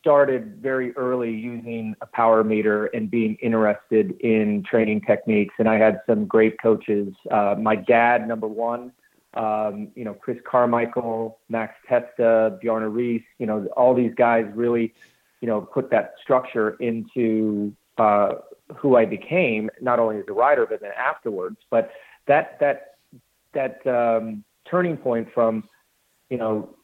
started 0.07 0.63
very 0.63 0.97
early 0.97 1.33
using 1.33 1.97
a 2.01 2.07
power 2.07 2.45
meter 2.45 2.87
and 2.87 3.11
being 3.11 3.37
interested 3.43 4.13
in 4.21 4.63
training 4.63 5.01
techniques. 5.01 5.53
And 5.59 5.69
I 5.69 5.79
had 5.79 6.01
some 6.09 6.27
great 6.27 6.63
coaches. 6.63 7.13
Uh, 7.29 7.57
my 7.59 7.75
dad, 7.75 8.29
number 8.29 8.47
one, 8.47 8.93
um, 9.35 9.89
you 9.97 10.05
know, 10.05 10.15
Chris 10.15 10.39
Carmichael, 10.49 11.41
Max 11.49 11.75
Testa, 11.89 12.57
Bjarne 12.63 12.85
Riis, 12.85 13.25
you 13.41 13.47
know, 13.47 13.67
all 13.77 13.97
these 13.97 14.15
guys 14.15 14.47
really, 14.55 14.95
you 15.41 15.49
know, 15.49 15.61
put 15.61 15.91
that 15.91 16.15
structure 16.23 16.77
into 16.79 17.75
uh, 17.99 18.35
who 18.77 18.95
I 18.95 19.07
became, 19.07 19.71
not 19.81 19.99
only 19.99 20.19
as 20.19 20.25
a 20.29 20.33
rider, 20.33 20.67
but 20.71 20.81
then 20.83 20.93
afterwards. 20.97 21.57
But 21.69 21.91
that, 22.29 22.61
that, 22.61 22.99
that 23.55 23.85
um, 23.89 24.45
turning 24.71 24.97
point 24.97 25.27
from, 25.35 25.65
you 26.31 26.39
know, 26.39 26.76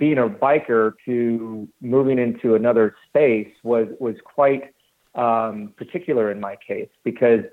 being 0.00 0.16
a 0.16 0.28
biker 0.28 0.94
to 1.04 1.68
moving 1.82 2.18
into 2.18 2.54
another 2.56 2.96
space 3.06 3.52
was 3.62 3.86
was 4.00 4.16
quite 4.24 4.72
um, 5.14 5.74
particular 5.76 6.32
in 6.32 6.40
my 6.40 6.56
case 6.66 6.88
because 7.04 7.44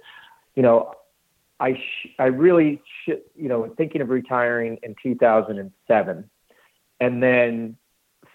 you 0.56 0.64
know 0.64 0.94
I 1.60 1.74
sh- 1.74 2.16
I 2.18 2.28
really 2.28 2.82
sh- 3.04 3.22
you 3.36 3.50
know 3.50 3.72
thinking 3.78 4.02
of 4.02 4.10
retiring 4.10 4.80
in 4.82 4.96
2007 5.04 6.30
and 7.00 7.22
then 7.22 7.78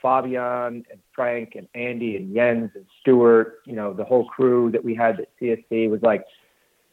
Fabian 0.03 0.85
and 0.91 1.01
Frank 1.15 1.55
and 1.57 1.67
Andy 1.75 2.17
and 2.17 2.35
Jens 2.35 2.71
and 2.75 2.85
Stuart 3.01 3.61
you 3.65 3.75
know 3.75 3.95
the 3.95 4.05
whole 4.05 4.27
crew 4.27 4.71
that 4.73 4.85
we 4.85 4.95
had 4.95 5.21
at 5.21 5.29
CSC 5.41 5.89
was 5.89 6.03
like 6.03 6.27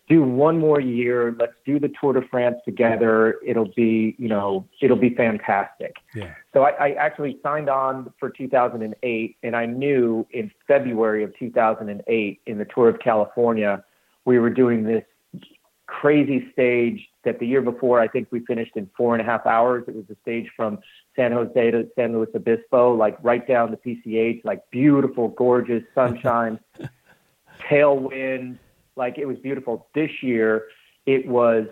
do 0.10 0.24
one 0.24 0.58
more 0.58 0.82
year. 0.82 1.36
Let's 1.40 1.54
do 1.66 1.80
the 1.80 1.90
Tour 2.02 2.14
de 2.14 2.28
France 2.28 2.58
together. 2.66 3.36
It'll 3.46 3.72
be, 3.76 4.16
you 4.18 4.28
know, 4.28 4.68
it'll 4.82 4.98
be 4.98 5.12
fantastic. 5.12 5.96
Yeah. 6.16 6.34
So 6.52 6.64
I, 6.64 6.72
I 6.72 6.90
actually 6.94 7.40
signed 7.44 7.70
on 7.70 8.12
for 8.20 8.32
2008, 8.32 9.38
and 9.44 9.56
I 9.56 9.66
knew 9.68 10.26
in 10.32 10.52
February 10.68 11.24
of 11.24 11.38
2008 11.38 12.42
in 12.48 12.58
the 12.58 12.66
Tour 12.66 12.90
of 12.90 13.00
California, 13.00 13.84
we 14.26 14.40
were 14.40 14.50
doing 14.50 14.84
this 14.84 15.04
crazy 15.86 16.50
stage 16.54 17.08
that 17.24 17.40
the 17.40 17.46
year 17.46 17.62
before 17.62 18.00
I 18.00 18.08
think 18.08 18.30
we 18.32 18.40
finished 18.42 18.76
in 18.76 18.90
four 18.98 19.14
and 19.14 19.22
a 19.22 19.26
half 19.26 19.46
hours. 19.46 19.84
It 19.88 19.96
was 19.96 20.06
a 20.10 20.16
stage 20.22 20.50
from 20.56 20.80
San 21.16 21.32
Jose 21.32 21.72
to 21.72 21.88
San 21.96 22.14
Luis 22.14 22.30
Obispo, 22.34 22.96
like 22.96 23.18
right 23.22 23.48
down 23.48 23.72
the 23.72 23.78
PCH, 23.78 24.44
like 24.44 24.62
beautiful, 24.72 25.28
gorgeous 25.30 25.84
sunshine, 25.94 26.60
tailwind 27.70 28.58
like 28.96 29.18
it 29.18 29.26
was 29.26 29.38
beautiful. 29.38 29.88
This 29.94 30.12
year, 30.22 30.68
it 31.06 31.28
was 31.28 31.68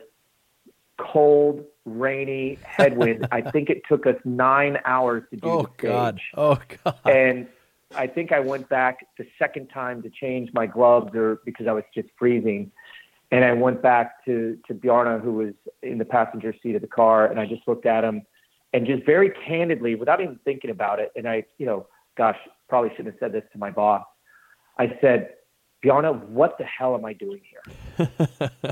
cold, 0.97 1.63
rainy, 1.86 2.57
headwind. 2.63 3.28
I 3.32 3.41
think 3.41 3.70
it 3.70 3.82
took 3.88 4.05
us 4.05 4.15
nine 4.26 4.78
hours 4.86 5.24
to 5.32 5.38
do 5.38 5.47
oh. 5.47 5.68
God. 5.78 6.20
Oh 6.36 6.59
God! 6.84 6.99
And 7.05 7.47
I 7.95 8.07
think 8.07 8.32
I 8.32 8.39
went 8.39 8.68
back 8.70 9.05
the 9.18 9.26
second 9.39 9.68
time 9.68 10.01
to 10.03 10.09
change 10.09 10.49
my 10.53 10.65
gloves, 10.65 11.15
or 11.15 11.39
because 11.45 11.68
I 11.68 11.74
was 11.74 11.84
just 11.93 12.09
freezing. 12.18 12.72
And 13.30 13.43
I 13.43 13.53
went 13.53 13.82
back 13.82 14.24
to 14.26 14.57
to 14.68 14.74
Bjarne, 14.74 15.22
who 15.22 15.34
was 15.34 15.53
in 15.84 15.97
the 15.97 16.05
passenger 16.05 16.53
seat 16.63 16.76
of 16.76 16.82
the 16.82 16.88
car, 16.88 17.28
and 17.28 17.39
I 17.39 17.45
just 17.45 17.68
looked 17.68 17.86
at 17.86 18.03
him, 18.03 18.24
and 18.74 18.86
just 18.86 19.05
very 19.05 19.32
candidly, 19.45 19.95
without 19.95 20.22
even 20.22 20.39
thinking 20.45 20.70
about 20.70 20.99
it, 20.99 21.11
and 21.15 21.28
I, 21.28 21.43
you 21.57 21.65
know, 21.65 21.88
gosh, 22.18 22.38
probably 22.70 22.89
shouldn't 22.91 23.15
have 23.15 23.20
said 23.20 23.32
this 23.34 23.43
to 23.53 23.57
my 23.57 23.70
boss. 23.70 24.05
I 24.78 24.97
said, 25.01 25.30
Bjarne, 25.82 26.05
what 26.34 26.57
the 26.57 26.65
hell 26.65 26.95
am 26.95 27.05
I 27.05 27.13
doing 27.13 27.41
here? 27.49 28.09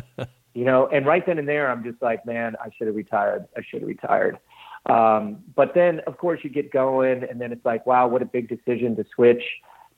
you 0.53 0.65
know, 0.65 0.87
and 0.87 1.05
right 1.05 1.25
then 1.25 1.37
and 1.37 1.47
there, 1.47 1.69
I'm 1.69 1.83
just 1.83 2.01
like, 2.01 2.25
man, 2.25 2.55
I 2.63 2.69
should 2.77 2.87
have 2.87 2.95
retired. 2.95 3.45
I 3.55 3.61
should 3.69 3.81
have 3.81 3.87
retired. 3.87 4.39
Um, 4.87 5.43
but 5.55 5.73
then, 5.73 6.01
of 6.07 6.17
course, 6.17 6.41
you 6.43 6.49
get 6.49 6.71
going, 6.71 7.23
and 7.23 7.39
then 7.41 7.51
it's 7.51 7.65
like, 7.65 7.85
wow, 7.85 8.07
what 8.07 8.21
a 8.21 8.25
big 8.25 8.47
decision 8.47 8.95
to 8.97 9.05
switch 9.15 9.41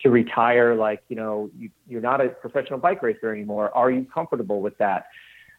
to 0.02 0.10
retire. 0.10 0.76
Like, 0.76 1.04
you 1.10 1.16
know, 1.16 1.50
you, 1.58 1.70
you're 1.88 2.02
not 2.02 2.22
a 2.22 2.30
professional 2.30 2.80
bike 2.80 3.02
racer 3.02 3.34
anymore. 3.34 3.76
Are 3.76 3.92
you 3.92 4.06
comfortable 4.14 4.62
with 4.62 4.78
that? 4.78 5.08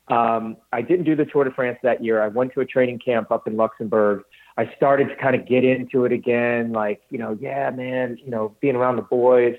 Um, 0.09 0.57
I 0.73 0.81
didn't 0.81 1.05
do 1.05 1.15
the 1.15 1.27
Tour 1.27 1.45
de 1.45 1.51
France 1.51 1.79
that 1.83 2.03
year. 2.03 2.23
I 2.23 2.29
went 2.29 2.55
to 2.55 2.61
a 2.61 2.65
training 2.65 2.99
camp 2.99 3.31
up 3.31 3.47
in 3.47 3.57
Luxembourg. 3.57 4.23
I 4.57 4.73
started 4.77 5.09
to 5.09 5.17
kind 5.17 5.37
of 5.37 5.47
get 5.47 5.65
into 5.65 6.05
it 6.05 6.13
again, 6.13 6.73
like, 6.73 7.03
you 7.11 7.19
know, 7.19 7.37
yeah, 7.41 7.71
man, 7.71 8.19
you 8.25 8.31
know, 8.31 8.57
being 8.61 8.75
around 8.75 8.97
the 8.97 9.03
boys. 9.03 9.57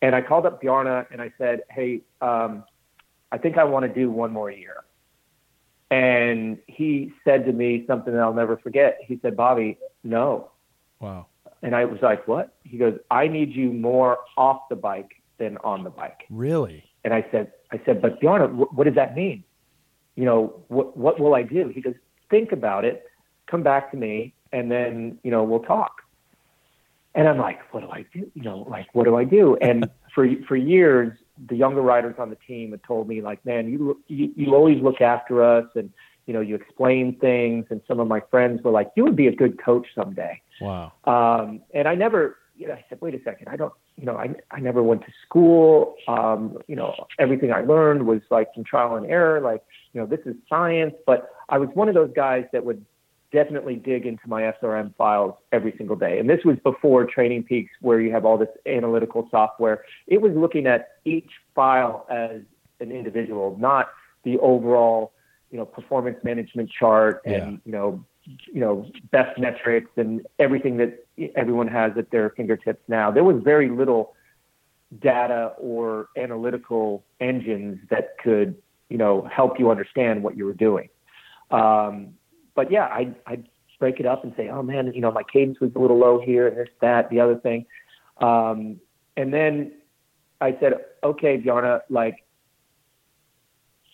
And 0.00 0.14
I 0.14 0.22
called 0.22 0.46
up 0.46 0.60
Bjarne 0.60 1.06
and 1.10 1.20
I 1.20 1.32
said, 1.38 1.62
Hey, 1.70 2.02
um, 2.20 2.64
I 3.32 3.38
think 3.38 3.58
I 3.58 3.64
want 3.64 3.84
to 3.86 3.92
do 3.92 4.10
one 4.10 4.32
more 4.32 4.50
year. 4.50 4.84
And 5.90 6.58
he 6.66 7.12
said 7.24 7.46
to 7.46 7.52
me 7.52 7.84
something 7.86 8.12
that 8.12 8.20
I'll 8.20 8.34
never 8.34 8.58
forget. 8.58 8.98
He 9.06 9.18
said, 9.22 9.36
Bobby, 9.36 9.78
no. 10.04 10.50
Wow. 11.00 11.26
And 11.62 11.74
I 11.74 11.84
was 11.84 12.00
like, 12.02 12.28
What? 12.28 12.54
He 12.64 12.78
goes, 12.78 12.98
I 13.10 13.28
need 13.28 13.54
you 13.54 13.72
more 13.72 14.18
off 14.36 14.68
the 14.68 14.76
bike 14.76 15.22
than 15.38 15.56
on 15.58 15.84
the 15.84 15.90
bike. 15.90 16.24
Really? 16.30 16.84
And 17.04 17.14
I 17.14 17.24
said, 17.30 17.52
I 17.72 17.80
said, 17.84 18.02
but 18.02 18.20
Bjarne, 18.20 18.56
what, 18.56 18.74
what 18.74 18.84
does 18.84 18.96
that 18.96 19.14
mean? 19.14 19.44
You 20.16 20.24
know, 20.24 20.64
what 20.68 20.96
what 20.96 21.20
will 21.20 21.34
I 21.34 21.42
do? 21.42 21.68
He 21.68 21.80
goes, 21.80 21.94
think 22.28 22.50
about 22.50 22.84
it, 22.84 23.04
come 23.46 23.62
back 23.62 23.90
to 23.92 23.96
me, 23.96 24.34
and 24.52 24.70
then 24.70 25.18
you 25.22 25.30
know 25.30 25.44
we'll 25.44 25.60
talk. 25.60 26.02
And 27.18 27.26
I'm 27.26 27.36
like, 27.36 27.58
what 27.74 27.80
do 27.80 27.90
I 27.90 28.06
do? 28.14 28.30
You 28.32 28.42
know, 28.42 28.64
like, 28.70 28.86
what 28.92 29.04
do 29.04 29.16
I 29.16 29.24
do? 29.24 29.56
And 29.60 29.90
for 30.14 30.28
for 30.46 30.54
years, 30.54 31.18
the 31.48 31.56
younger 31.56 31.82
riders 31.82 32.14
on 32.16 32.30
the 32.30 32.38
team 32.46 32.70
had 32.70 32.82
told 32.84 33.08
me, 33.08 33.20
like, 33.20 33.44
man, 33.44 33.68
you 33.68 34.00
you, 34.06 34.32
you 34.36 34.54
always 34.54 34.80
look 34.80 35.00
after 35.00 35.42
us, 35.42 35.66
and 35.74 35.90
you 36.26 36.32
know, 36.32 36.40
you 36.40 36.54
explain 36.54 37.18
things. 37.18 37.66
And 37.70 37.80
some 37.88 37.98
of 37.98 38.06
my 38.06 38.20
friends 38.30 38.62
were 38.62 38.70
like, 38.70 38.92
you 38.94 39.02
would 39.02 39.16
be 39.16 39.26
a 39.26 39.34
good 39.34 39.60
coach 39.60 39.88
someday. 39.96 40.40
Wow. 40.60 40.92
Um, 41.06 41.60
and 41.74 41.88
I 41.88 41.96
never, 41.96 42.36
you 42.56 42.68
know, 42.68 42.74
I 42.74 42.84
said, 42.88 43.00
wait 43.00 43.16
a 43.16 43.22
second, 43.24 43.48
I 43.48 43.56
don't, 43.56 43.72
you 43.96 44.04
know, 44.04 44.16
I 44.16 44.36
I 44.52 44.60
never 44.60 44.80
went 44.80 45.00
to 45.02 45.12
school. 45.26 45.96
Um, 46.06 46.58
you 46.68 46.76
know, 46.76 46.94
everything 47.18 47.52
I 47.52 47.62
learned 47.62 48.06
was 48.06 48.20
like 48.30 48.54
from 48.54 48.62
trial 48.62 48.94
and 48.94 49.06
error. 49.06 49.40
Like, 49.40 49.64
you 49.92 50.00
know, 50.00 50.06
this 50.06 50.20
is 50.24 50.36
science. 50.48 50.94
But 51.04 51.30
I 51.48 51.58
was 51.58 51.68
one 51.74 51.88
of 51.88 51.96
those 51.96 52.12
guys 52.14 52.44
that 52.52 52.64
would 52.64 52.86
definitely 53.32 53.76
dig 53.76 54.06
into 54.06 54.26
my 54.26 54.42
SRM 54.42 54.94
files 54.96 55.34
every 55.52 55.74
single 55.76 55.96
day. 55.96 56.18
And 56.18 56.28
this 56.28 56.44
was 56.44 56.56
before 56.64 57.04
Training 57.04 57.44
Peaks, 57.44 57.70
where 57.80 58.00
you 58.00 58.10
have 58.12 58.24
all 58.24 58.38
this 58.38 58.48
analytical 58.66 59.28
software. 59.30 59.84
It 60.06 60.20
was 60.20 60.32
looking 60.34 60.66
at 60.66 60.88
each 61.04 61.30
file 61.54 62.06
as 62.10 62.40
an 62.80 62.90
individual, 62.90 63.56
not 63.58 63.90
the 64.24 64.38
overall, 64.38 65.12
you 65.50 65.58
know, 65.58 65.66
performance 65.66 66.18
management 66.24 66.70
chart 66.70 67.22
and 67.24 67.34
Yeah. 67.34 67.50
you 67.64 67.72
know, 67.72 68.04
you 68.24 68.60
know, 68.60 68.86
best 69.10 69.38
metrics 69.38 69.90
and 69.96 70.26
everything 70.38 70.76
that 70.78 71.06
everyone 71.34 71.68
has 71.68 71.96
at 71.96 72.10
their 72.10 72.30
fingertips 72.30 72.82
now. 72.88 73.10
There 73.10 73.24
was 73.24 73.42
very 73.42 73.68
little 73.68 74.14
data 75.00 75.54
or 75.58 76.08
analytical 76.16 77.04
engines 77.20 77.78
that 77.90 78.18
could, 78.18 78.54
you 78.88 78.98
know, 78.98 79.22
help 79.32 79.58
you 79.58 79.70
understand 79.70 80.22
what 80.22 80.36
you 80.36 80.44
were 80.44 80.54
doing. 80.54 80.88
Um, 81.50 82.14
but 82.58 82.72
yeah, 82.72 82.86
I 82.86 83.14
I 83.24 83.38
break 83.78 84.00
it 84.00 84.06
up 84.06 84.24
and 84.24 84.32
say, 84.36 84.48
oh 84.48 84.64
man, 84.64 84.92
you 84.92 85.00
know, 85.00 85.12
my 85.12 85.22
cadence 85.32 85.60
was 85.60 85.70
a 85.76 85.78
little 85.78 85.96
low 85.96 86.20
here, 86.20 86.48
and 86.48 86.56
this, 86.56 86.66
that, 86.80 87.08
the 87.08 87.20
other 87.20 87.36
thing, 87.36 87.66
um, 88.20 88.80
and 89.16 89.32
then 89.32 89.52
I 90.40 90.56
said, 90.58 90.72
okay, 91.04 91.36
Bjarne, 91.36 91.80
like, 91.88 92.16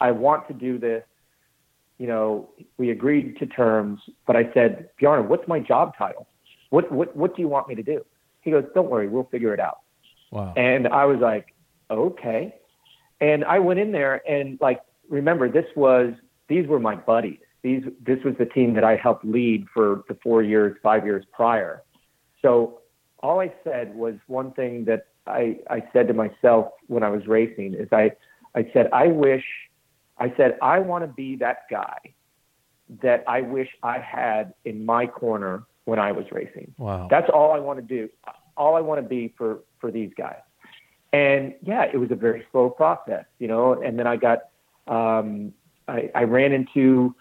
I 0.00 0.12
want 0.12 0.48
to 0.48 0.54
do 0.54 0.78
this. 0.78 1.04
You 1.98 2.06
know, 2.06 2.48
we 2.78 2.90
agreed 2.90 3.38
to 3.40 3.46
terms, 3.46 4.00
but 4.26 4.34
I 4.34 4.50
said, 4.54 4.88
Bjarne, 4.98 5.28
what's 5.28 5.46
my 5.46 5.60
job 5.60 5.92
title? 5.98 6.26
What 6.70 6.90
what 6.90 7.14
what 7.14 7.36
do 7.36 7.42
you 7.42 7.48
want 7.48 7.68
me 7.68 7.74
to 7.74 7.82
do? 7.82 7.98
He 8.40 8.50
goes, 8.50 8.64
don't 8.74 8.88
worry, 8.88 9.08
we'll 9.08 9.28
figure 9.30 9.52
it 9.52 9.60
out. 9.60 9.80
Wow. 10.30 10.54
And 10.56 10.88
I 10.88 11.04
was 11.04 11.20
like, 11.20 11.54
okay. 11.90 12.54
And 13.20 13.44
I 13.44 13.58
went 13.58 13.78
in 13.78 13.92
there 13.92 14.22
and 14.26 14.58
like, 14.62 14.80
remember, 15.10 15.50
this 15.50 15.66
was, 15.76 16.14
these 16.48 16.66
were 16.66 16.80
my 16.80 16.96
buddies. 16.96 17.44
These, 17.64 17.82
this 18.06 18.22
was 18.24 18.34
the 18.38 18.44
team 18.44 18.74
that 18.74 18.84
I 18.84 18.94
helped 18.94 19.24
lead 19.24 19.66
for 19.74 20.04
the 20.06 20.16
four 20.22 20.42
years, 20.42 20.76
five 20.82 21.04
years 21.04 21.24
prior. 21.32 21.82
So 22.42 22.80
all 23.20 23.40
I 23.40 23.52
said 23.64 23.94
was 23.94 24.14
one 24.26 24.52
thing 24.52 24.84
that 24.84 25.06
I, 25.26 25.58
I 25.70 25.82
said 25.94 26.06
to 26.08 26.14
myself 26.14 26.72
when 26.88 27.02
I 27.02 27.08
was 27.08 27.26
racing 27.26 27.72
is 27.72 27.88
I, 27.90 28.12
I 28.54 28.70
said, 28.74 28.90
I 28.92 29.06
wish, 29.06 29.44
I 30.18 30.32
said, 30.36 30.58
I 30.60 30.78
want 30.78 31.04
to 31.04 31.08
be 31.08 31.36
that 31.36 31.60
guy 31.70 31.96
that 33.02 33.24
I 33.26 33.40
wish 33.40 33.68
I 33.82 33.98
had 33.98 34.52
in 34.66 34.84
my 34.84 35.06
corner 35.06 35.64
when 35.86 35.98
I 35.98 36.12
was 36.12 36.26
racing. 36.30 36.74
Wow. 36.76 37.08
That's 37.10 37.30
all 37.32 37.52
I 37.52 37.58
want 37.60 37.78
to 37.78 37.84
do. 37.84 38.10
All 38.58 38.76
I 38.76 38.80
want 38.80 39.02
to 39.02 39.08
be 39.08 39.32
for 39.38 39.60
for 39.80 39.90
these 39.90 40.12
guys. 40.16 40.42
And 41.14 41.54
yeah, 41.62 41.84
it 41.92 41.96
was 41.96 42.10
a 42.10 42.14
very 42.14 42.44
slow 42.52 42.68
process, 42.70 43.24
you 43.38 43.48
know. 43.48 43.80
And 43.80 43.98
then 43.98 44.06
I 44.06 44.16
got, 44.16 44.50
um, 44.86 45.52
I, 45.88 46.10
I 46.14 46.24
ran 46.24 46.52
into 46.52 47.14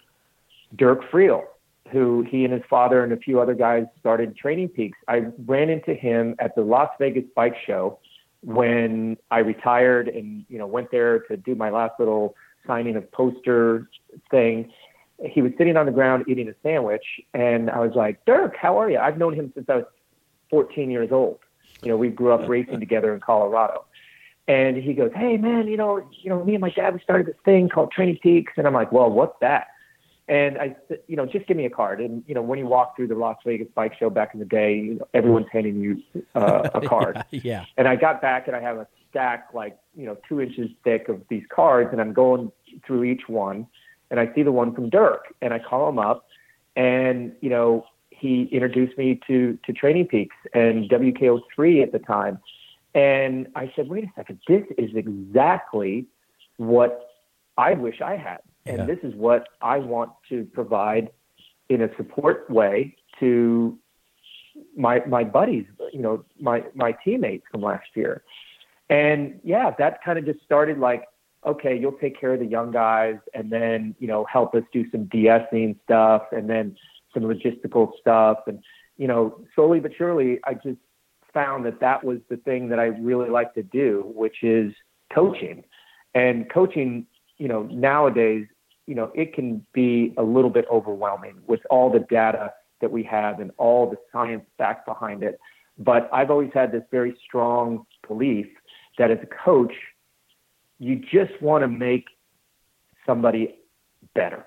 Dirk 0.75 1.09
Friel, 1.11 1.43
who 1.91 2.25
he 2.29 2.43
and 2.43 2.53
his 2.53 2.63
father 2.69 3.03
and 3.03 3.13
a 3.13 3.17
few 3.17 3.39
other 3.39 3.53
guys 3.53 3.85
started 3.99 4.35
Training 4.35 4.69
Peaks. 4.69 4.97
I 5.07 5.23
ran 5.45 5.69
into 5.69 5.93
him 5.93 6.35
at 6.39 6.55
the 6.55 6.61
Las 6.61 6.89
Vegas 6.99 7.25
Bike 7.35 7.55
Show 7.65 7.99
when 8.41 9.17
I 9.31 9.39
retired, 9.39 10.07
and 10.07 10.45
you 10.49 10.57
know 10.57 10.67
went 10.67 10.91
there 10.91 11.19
to 11.19 11.37
do 11.37 11.55
my 11.55 11.69
last 11.69 11.99
little 11.99 12.35
signing 12.65 12.95
of 12.95 13.11
poster 13.11 13.89
thing 14.31 14.71
he 15.29 15.41
was 15.41 15.51
sitting 15.57 15.77
on 15.77 15.85
the 15.85 15.91
ground 15.91 16.25
eating 16.27 16.47
a 16.49 16.53
sandwich, 16.63 17.05
and 17.33 17.69
I 17.69 17.79
was 17.79 17.93
like, 17.95 18.23
Dirk, 18.25 18.55
how 18.55 18.79
are 18.79 18.89
you? 18.89 18.97
I've 18.97 19.17
known 19.17 19.33
him 19.33 19.51
since 19.53 19.69
I 19.69 19.77
was 19.77 19.85
14 20.49 20.89
years 20.89 21.11
old. 21.11 21.39
You 21.81 21.89
know, 21.89 21.97
we 21.97 22.09
grew 22.09 22.31
up 22.31 22.47
racing 22.47 22.79
together 22.79 23.13
in 23.13 23.19
Colorado. 23.19 23.85
And 24.47 24.75
he 24.75 24.93
goes, 24.93 25.11
Hey 25.15 25.37
man, 25.37 25.67
you 25.67 25.77
know, 25.77 26.05
you 26.11 26.29
know, 26.29 26.43
me 26.43 26.55
and 26.55 26.61
my 26.61 26.69
dad 26.69 26.93
we 26.93 26.99
started 26.99 27.27
this 27.27 27.35
thing 27.45 27.69
called 27.69 27.91
Training 27.91 28.19
Peaks, 28.21 28.53
and 28.57 28.67
I'm 28.67 28.73
like, 28.73 28.91
Well, 28.91 29.09
what's 29.09 29.39
that? 29.39 29.67
And 30.27 30.57
I, 30.57 30.75
said, 30.87 30.99
you 31.07 31.17
know, 31.17 31.25
just 31.25 31.47
give 31.47 31.57
me 31.57 31.65
a 31.65 31.69
card. 31.69 31.99
And 31.99 32.23
you 32.27 32.33
know, 32.33 32.41
when 32.41 32.57
you 32.57 32.65
walk 32.65 32.95
through 32.95 33.07
the 33.07 33.15
Las 33.15 33.37
Vegas 33.45 33.67
Bike 33.75 33.93
Show 33.99 34.09
back 34.09 34.33
in 34.33 34.39
the 34.39 34.45
day, 34.45 34.75
you 34.75 34.93
know, 34.95 35.07
everyone's 35.13 35.47
handing 35.51 35.81
you 35.81 36.01
uh, 36.33 36.69
a 36.73 36.81
card. 36.87 37.23
yeah. 37.31 37.65
And 37.77 37.87
I 37.87 37.95
got 37.97 38.21
back 38.21 38.47
and 38.47 38.55
I 38.55 38.61
have 38.61 38.77
a 38.77 38.87
stack 39.09 39.49
like, 39.53 39.77
you 39.95 40.05
know, 40.05 40.17
two 40.27 40.39
inches 40.39 40.69
thick 40.83 41.09
of 41.09 41.21
these 41.29 41.43
cards 41.53 41.89
and 41.91 41.99
I'm 41.99 42.13
going 42.13 42.51
through 42.87 43.03
each 43.03 43.23
one 43.27 43.67
and 44.09 44.19
I 44.19 44.33
see 44.33 44.43
the 44.43 44.51
one 44.51 44.73
from 44.73 44.89
Dirk 44.89 45.33
and 45.41 45.53
I 45.53 45.59
call 45.59 45.89
him 45.89 45.99
up 45.99 46.25
and, 46.75 47.33
you 47.41 47.49
know, 47.49 47.85
he 48.09 48.43
introduced 48.51 48.97
me 48.97 49.19
to 49.27 49.59
to 49.65 49.73
Training 49.73 50.07
Peaks 50.07 50.35
and 50.53 50.89
WKO3 50.89 51.83
at 51.83 51.91
the 51.91 51.99
time. 51.99 52.39
And 52.95 53.47
I 53.55 53.73
said, 53.75 53.89
wait 53.89 54.05
a 54.05 54.11
second, 54.15 54.39
this 54.47 54.63
is 54.77 54.91
exactly 54.95 56.05
what 56.57 57.09
I 57.57 57.73
wish 57.73 58.01
I 58.01 58.15
had. 58.15 58.39
And 58.65 58.79
Yeah. 58.79 58.85
this 58.85 58.99
is 59.03 59.13
what 59.15 59.49
I 59.61 59.77
want 59.77 60.11
to 60.29 60.45
provide 60.45 61.11
in 61.69 61.81
a 61.81 61.95
support 61.95 62.49
way 62.49 62.95
to 63.19 63.77
my 64.77 65.03
my 65.05 65.23
buddies, 65.23 65.65
you 65.91 66.01
know, 66.01 66.23
my 66.39 66.63
my 66.73 66.91
teammates 67.03 67.45
from 67.51 67.61
last 67.61 67.87
year. 67.95 68.23
And 68.89 69.39
yeah, 69.43 69.71
that 69.79 70.03
kind 70.03 70.19
of 70.19 70.25
just 70.25 70.43
started 70.43 70.77
like, 70.77 71.07
okay, 71.45 71.77
you'll 71.77 71.93
take 71.93 72.19
care 72.19 72.33
of 72.33 72.39
the 72.39 72.45
young 72.45 72.71
guys 72.71 73.17
and 73.33 73.49
then, 73.51 73.95
you 73.99 74.07
know, 74.07 74.23
help 74.25 74.53
us 74.55 74.63
do 74.71 74.89
some 74.91 75.05
de-essing 75.05 75.77
stuff 75.83 76.23
and 76.31 76.49
then 76.49 76.75
some 77.13 77.23
logistical 77.23 77.91
stuff. 77.99 78.39
And, 78.47 78.59
you 78.97 79.07
know, 79.07 79.41
slowly 79.55 79.79
but 79.79 79.91
surely, 79.97 80.39
I 80.45 80.53
just 80.53 80.79
found 81.33 81.65
that 81.65 81.79
that 81.79 82.03
was 82.03 82.19
the 82.29 82.37
thing 82.37 82.69
that 82.69 82.79
I 82.79 82.85
really 82.85 83.29
like 83.29 83.53
to 83.55 83.63
do, 83.63 84.11
which 84.15 84.43
is 84.43 84.73
coaching. 85.13 85.63
And 86.13 86.49
coaching, 86.49 87.07
you 87.37 87.47
know, 87.47 87.63
nowadays, 87.63 88.45
you 88.87 88.95
know, 88.95 89.11
it 89.15 89.33
can 89.33 89.65
be 89.73 90.13
a 90.17 90.23
little 90.23 90.49
bit 90.49 90.65
overwhelming 90.71 91.35
with 91.47 91.61
all 91.69 91.89
the 91.91 91.99
data 91.99 92.53
that 92.81 92.91
we 92.91 93.03
have 93.03 93.39
and 93.39 93.51
all 93.57 93.89
the 93.89 93.97
science 94.11 94.43
back 94.57 94.85
behind 94.85 95.23
it. 95.23 95.39
But 95.77 96.09
I've 96.13 96.29
always 96.29 96.51
had 96.53 96.71
this 96.71 96.83
very 96.91 97.15
strong 97.25 97.85
belief 98.07 98.47
that 98.97 99.09
as 99.09 99.19
a 99.23 99.43
coach, 99.43 99.73
you 100.79 100.97
just 100.97 101.41
want 101.41 101.63
to 101.63 101.67
make 101.67 102.05
somebody 103.05 103.55
better. 104.13 104.45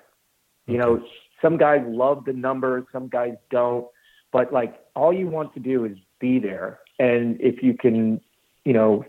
You 0.67 0.77
know, 0.77 1.03
some 1.41 1.57
guys 1.57 1.81
love 1.87 2.25
the 2.25 2.33
numbers, 2.33 2.85
some 2.91 3.07
guys 3.07 3.33
don't, 3.49 3.87
but 4.31 4.53
like 4.53 4.79
all 4.95 5.13
you 5.13 5.27
want 5.27 5.53
to 5.55 5.59
do 5.59 5.85
is 5.85 5.97
be 6.19 6.39
there. 6.39 6.79
And 6.99 7.39
if 7.41 7.63
you 7.63 7.73
can, 7.73 8.21
you 8.65 8.73
know, 8.73 9.03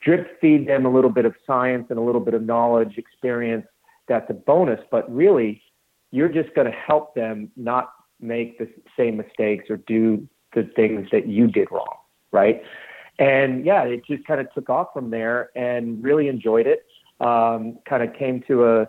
drip 0.00 0.40
feed 0.40 0.68
them 0.68 0.86
a 0.86 0.92
little 0.92 1.10
bit 1.10 1.24
of 1.24 1.34
science 1.46 1.86
and 1.90 1.98
a 1.98 2.02
little 2.02 2.20
bit 2.20 2.34
of 2.34 2.42
knowledge, 2.42 2.96
experience, 2.96 3.66
that's 4.08 4.28
a 4.30 4.34
bonus. 4.34 4.80
But 4.90 5.12
really, 5.14 5.62
you're 6.10 6.28
just 6.28 6.54
going 6.54 6.66
to 6.66 6.76
help 6.76 7.14
them 7.14 7.50
not 7.56 7.92
make 8.20 8.58
the 8.58 8.68
same 8.96 9.16
mistakes 9.16 9.66
or 9.70 9.76
do 9.76 10.26
the 10.54 10.64
things 10.74 11.08
that 11.12 11.26
you 11.26 11.46
did 11.46 11.68
wrong, 11.70 11.96
right? 12.32 12.62
And 13.18 13.64
yeah, 13.64 13.82
it 13.84 14.04
just 14.06 14.24
kind 14.26 14.40
of 14.40 14.52
took 14.52 14.70
off 14.70 14.88
from 14.92 15.10
there 15.10 15.50
and 15.56 16.02
really 16.02 16.28
enjoyed 16.28 16.66
it. 16.66 16.86
Um, 17.20 17.78
kind 17.88 18.02
of 18.02 18.14
came 18.14 18.42
to 18.48 18.66
a 18.66 18.88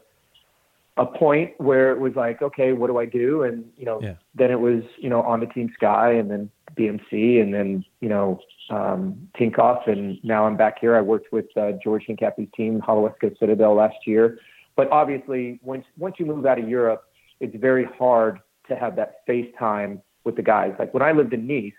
a 0.97 1.05
point 1.05 1.53
where 1.59 1.93
it 1.93 1.99
was 1.99 2.13
like, 2.15 2.41
okay, 2.41 2.73
what 2.73 2.87
do 2.87 2.97
I 2.97 3.05
do? 3.05 3.43
And 3.43 3.63
you 3.77 3.85
know, 3.85 4.01
Yeah. 4.01 4.15
then 4.35 4.51
it 4.51 4.59
was 4.59 4.83
you 4.97 5.09
know 5.09 5.21
on 5.21 5.39
the 5.39 5.45
Team 5.47 5.71
Sky 5.73 6.11
and 6.11 6.29
then 6.29 6.51
BMC 6.75 7.41
and 7.41 7.53
then 7.53 7.85
you 8.01 8.09
know 8.09 8.39
um, 8.69 9.29
Tinkoff 9.35 9.87
and 9.87 10.23
now 10.23 10.45
I'm 10.45 10.57
back 10.57 10.79
here. 10.79 10.95
I 10.95 11.01
worked 11.01 11.31
with 11.31 11.45
uh, 11.57 11.71
George 11.83 12.05
Hincapie's 12.07 12.51
team, 12.55 12.81
Holowesko 12.81 13.37
Citadel 13.39 13.75
last 13.75 13.97
year. 14.05 14.39
But 14.79 14.89
obviously, 14.93 15.59
once 15.61 15.83
once 15.97 16.15
you 16.19 16.25
move 16.25 16.45
out 16.45 16.57
of 16.57 16.69
Europe, 16.69 17.03
it's 17.41 17.53
very 17.57 17.83
hard 17.83 18.39
to 18.69 18.77
have 18.77 18.95
that 18.95 19.25
face 19.27 19.53
time 19.59 20.01
with 20.23 20.37
the 20.37 20.41
guys. 20.41 20.73
Like 20.79 20.93
when 20.93 21.03
I 21.03 21.11
lived 21.11 21.33
in 21.33 21.45
Nice, 21.45 21.73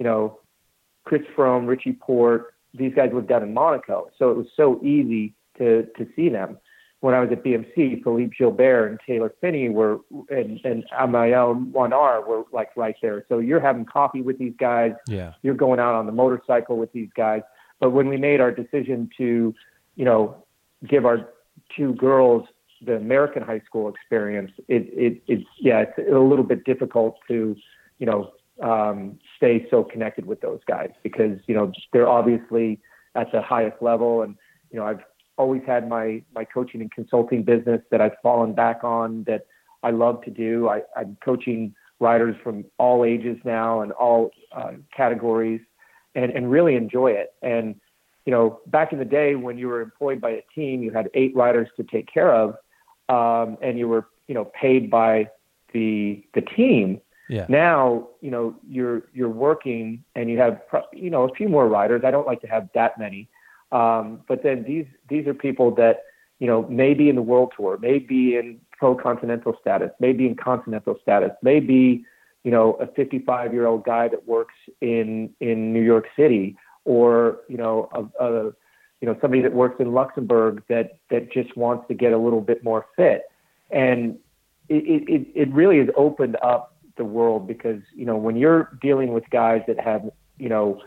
you 0.00 0.04
know, 0.04 0.40
Chris 1.04 1.22
Froome, 1.36 1.68
Richie 1.68 1.92
Porte, 1.92 2.52
these 2.74 2.92
guys 2.92 3.10
lived 3.14 3.28
down 3.28 3.44
in 3.44 3.54
Monaco, 3.54 4.10
so 4.18 4.32
it 4.32 4.36
was 4.36 4.48
so 4.56 4.80
easy 4.82 5.34
to 5.58 5.86
to 5.96 6.08
see 6.16 6.28
them. 6.28 6.58
When 6.98 7.14
I 7.14 7.20
was 7.20 7.30
at 7.30 7.44
BMC, 7.44 8.02
Philippe 8.02 8.34
Gilbert 8.36 8.88
and 8.88 8.98
Taylor 9.06 9.32
Phinney 9.40 9.68
were, 9.68 10.00
and, 10.28 10.58
and 10.64 10.84
Amael 10.98 11.70
Moinard 11.70 12.26
were 12.26 12.42
like 12.52 12.70
right 12.76 12.96
there. 13.02 13.24
So 13.28 13.38
you're 13.38 13.60
having 13.60 13.84
coffee 13.84 14.22
with 14.22 14.36
these 14.38 14.54
guys, 14.58 14.94
Yeah. 15.06 15.34
you're 15.42 15.54
going 15.54 15.78
out 15.78 15.94
on 15.94 16.06
the 16.06 16.12
motorcycle 16.12 16.76
with 16.76 16.90
these 16.92 17.10
guys. 17.14 17.42
But 17.78 17.90
when 17.90 18.08
we 18.08 18.16
made 18.16 18.40
our 18.40 18.50
decision 18.50 19.10
to, 19.18 19.54
you 19.94 20.04
know, 20.04 20.42
give 20.88 21.06
our 21.06 21.28
two 21.74 21.94
girls 21.94 22.46
the 22.84 22.96
American 22.96 23.42
high 23.42 23.60
school 23.60 23.88
experience, 23.88 24.52
it, 24.68 24.88
it 24.92 25.22
it's 25.26 25.48
yeah, 25.58 25.80
it's 25.80 26.10
a 26.10 26.18
little 26.18 26.44
bit 26.44 26.64
difficult 26.64 27.16
to, 27.28 27.56
you 27.98 28.06
know, 28.06 28.32
um, 28.62 29.18
stay 29.36 29.66
so 29.70 29.82
connected 29.84 30.26
with 30.26 30.40
those 30.40 30.60
guys 30.66 30.90
because 31.02 31.38
you 31.46 31.54
know 31.54 31.72
they're 31.92 32.08
obviously 32.08 32.80
at 33.14 33.30
the 33.32 33.40
highest 33.40 33.80
level, 33.80 34.22
and 34.22 34.36
you 34.70 34.78
know 34.78 34.86
I've 34.86 35.00
always 35.38 35.62
had 35.66 35.88
my 35.88 36.22
my 36.34 36.44
coaching 36.44 36.80
and 36.80 36.90
consulting 36.90 37.42
business 37.42 37.80
that 37.90 38.00
I've 38.00 38.16
fallen 38.22 38.54
back 38.54 38.84
on 38.84 39.24
that 39.24 39.46
I 39.82 39.90
love 39.90 40.22
to 40.24 40.30
do. 40.30 40.68
I, 40.68 40.82
I'm 40.96 41.16
coaching 41.24 41.74
riders 41.98 42.36
from 42.42 42.64
all 42.78 43.04
ages 43.04 43.38
now 43.44 43.80
and 43.80 43.92
all 43.92 44.30
uh, 44.52 44.72
categories, 44.94 45.60
and 46.14 46.30
and 46.30 46.50
really 46.50 46.76
enjoy 46.76 47.12
it. 47.12 47.34
And 47.42 47.80
you 48.26 48.32
know, 48.32 48.60
back 48.66 48.92
in 48.92 48.98
the 48.98 49.04
day 49.04 49.36
when 49.36 49.56
you 49.56 49.68
were 49.68 49.80
employed 49.80 50.20
by 50.20 50.30
a 50.30 50.42
team, 50.54 50.82
you 50.82 50.90
had 50.90 51.08
eight 51.14 51.34
riders 51.34 51.68
to 51.76 51.84
take 51.84 52.12
care 52.12 52.34
of, 52.34 52.56
um, 53.08 53.56
and 53.62 53.78
you 53.78 53.88
were 53.88 54.08
you 54.26 54.34
know 54.34 54.44
paid 54.46 54.90
by 54.90 55.30
the 55.72 56.22
the 56.34 56.42
team. 56.42 57.00
Yeah. 57.28 57.46
Now, 57.48 58.08
you 58.20 58.30
know, 58.30 58.56
you're 58.68 59.04
you're 59.14 59.28
working 59.28 60.04
and 60.14 60.28
you 60.28 60.38
have 60.38 60.66
pro- 60.68 60.84
you 60.92 61.08
know 61.08 61.24
a 61.24 61.34
few 61.34 61.48
more 61.48 61.68
riders. 61.68 62.02
I 62.04 62.10
don't 62.10 62.26
like 62.26 62.40
to 62.42 62.48
have 62.48 62.68
that 62.74 62.98
many, 62.98 63.28
um, 63.70 64.22
but 64.28 64.42
then 64.42 64.64
these 64.64 64.86
these 65.08 65.26
are 65.28 65.34
people 65.34 65.72
that 65.76 66.02
you 66.40 66.48
know 66.48 66.66
may 66.68 66.94
be 66.94 67.08
in 67.08 67.14
the 67.14 67.22
world 67.22 67.52
tour, 67.56 67.78
may 67.78 68.00
be 68.00 68.36
in 68.36 68.60
pro 68.72 68.96
continental 68.96 69.56
status, 69.60 69.90
may 70.00 70.12
be 70.12 70.26
in 70.26 70.34
continental 70.34 70.96
status, 71.00 71.30
may 71.42 71.60
be 71.60 72.04
you 72.42 72.50
know 72.50 72.74
a 72.74 72.88
55 72.88 73.52
year 73.52 73.66
old 73.66 73.84
guy 73.84 74.08
that 74.08 74.26
works 74.26 74.54
in 74.80 75.30
in 75.40 75.72
New 75.72 75.82
York 75.82 76.06
City, 76.16 76.56
or 76.86 77.40
you 77.48 77.58
know 77.58 77.88
a, 77.92 78.24
a 78.24 78.44
you 79.00 79.06
know 79.06 79.16
somebody 79.20 79.42
that 79.42 79.52
works 79.52 79.76
in 79.78 79.92
Luxembourg 79.92 80.62
that 80.68 80.98
that 81.10 81.30
just 81.30 81.54
wants 81.56 81.86
to 81.88 81.94
get 81.94 82.12
a 82.12 82.18
little 82.18 82.40
bit 82.40 82.64
more 82.64 82.86
fit, 82.96 83.24
and 83.70 84.18
it 84.70 85.08
it, 85.08 85.26
it 85.34 85.52
really 85.52 85.78
has 85.78 85.88
opened 85.96 86.36
up 86.42 86.76
the 86.96 87.04
world 87.04 87.46
because 87.46 87.82
you 87.94 88.06
know 88.06 88.16
when 88.16 88.36
you're 88.36 88.78
dealing 88.80 89.12
with 89.12 89.28
guys 89.30 89.60
that 89.66 89.78
have 89.78 90.08
you 90.38 90.48
know 90.48 90.80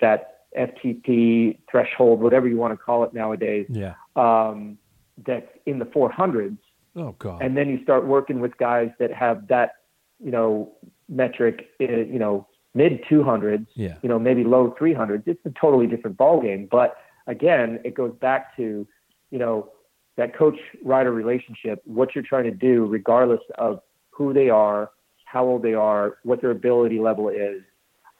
that 0.00 0.40
FTP 0.58 1.58
threshold, 1.70 2.20
whatever 2.20 2.46
you 2.48 2.56
want 2.56 2.72
to 2.72 2.76
call 2.76 3.02
it 3.04 3.12
nowadays, 3.14 3.66
Yeah. 3.68 3.94
um, 4.16 4.78
that's 5.26 5.48
in 5.66 5.78
the 5.80 5.84
400s, 5.86 6.58
Oh 6.96 7.12
God. 7.18 7.42
and 7.42 7.56
then 7.56 7.68
you 7.68 7.82
start 7.82 8.06
working 8.06 8.38
with 8.40 8.56
guys 8.58 8.90
that 8.98 9.12
have 9.12 9.48
that 9.48 9.76
you 10.22 10.30
know 10.30 10.72
metric, 11.08 11.68
uh, 11.80 11.84
you 11.84 12.18
know 12.18 12.46
mid 12.74 13.02
200s, 13.04 13.66
Yeah. 13.74 13.94
you 14.02 14.08
know 14.08 14.18
maybe 14.18 14.44
low 14.44 14.74
300s. 14.78 15.22
It's 15.26 15.44
a 15.46 15.50
totally 15.50 15.86
different 15.86 16.16
ballgame. 16.16 16.68
But 16.68 16.96
again, 17.26 17.80
it 17.84 17.94
goes 17.94 18.12
back 18.20 18.56
to 18.56 18.86
you 19.30 19.38
know 19.38 19.70
that 20.16 20.36
coach 20.36 20.58
rider 20.84 21.12
relationship, 21.12 21.82
what 21.84 22.14
you're 22.14 22.24
trying 22.24 22.44
to 22.44 22.50
do, 22.50 22.86
regardless 22.86 23.40
of 23.58 23.80
who 24.10 24.32
they 24.32 24.48
are, 24.48 24.90
how 25.24 25.44
old 25.44 25.62
they 25.62 25.74
are, 25.74 26.18
what 26.22 26.40
their 26.40 26.50
ability 26.52 27.00
level 27.00 27.28
is. 27.28 27.62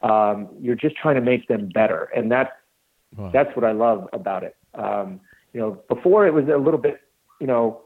Um, 0.02 0.48
you're 0.60 0.74
just 0.74 0.96
trying 0.96 1.14
to 1.14 1.20
make 1.20 1.46
them 1.48 1.68
better, 1.72 2.10
and 2.16 2.30
that's 2.30 2.50
Wow. 3.16 3.30
that's 3.32 3.54
what 3.54 3.64
I 3.64 3.72
love 3.72 4.08
about 4.12 4.42
it. 4.42 4.56
Um, 4.74 5.20
you 5.52 5.60
know, 5.60 5.78
before 5.88 6.26
it 6.26 6.34
was 6.34 6.48
a 6.48 6.56
little 6.56 6.80
bit, 6.80 7.00
you 7.40 7.46
know, 7.46 7.80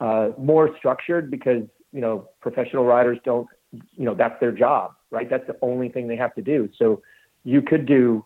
uh, 0.00 0.30
more 0.38 0.76
structured 0.76 1.30
because 1.32 1.64
you 1.92 2.00
know 2.00 2.28
professional 2.40 2.84
riders 2.84 3.18
don't, 3.24 3.48
you 3.72 4.04
know, 4.04 4.14
that's 4.14 4.38
their 4.38 4.52
job, 4.52 4.94
right? 5.10 5.28
That's 5.28 5.46
the 5.46 5.56
only 5.62 5.88
thing 5.88 6.08
they 6.08 6.16
have 6.16 6.34
to 6.34 6.42
do. 6.42 6.68
So 6.76 7.02
you 7.44 7.62
could 7.62 7.86
do, 7.86 8.24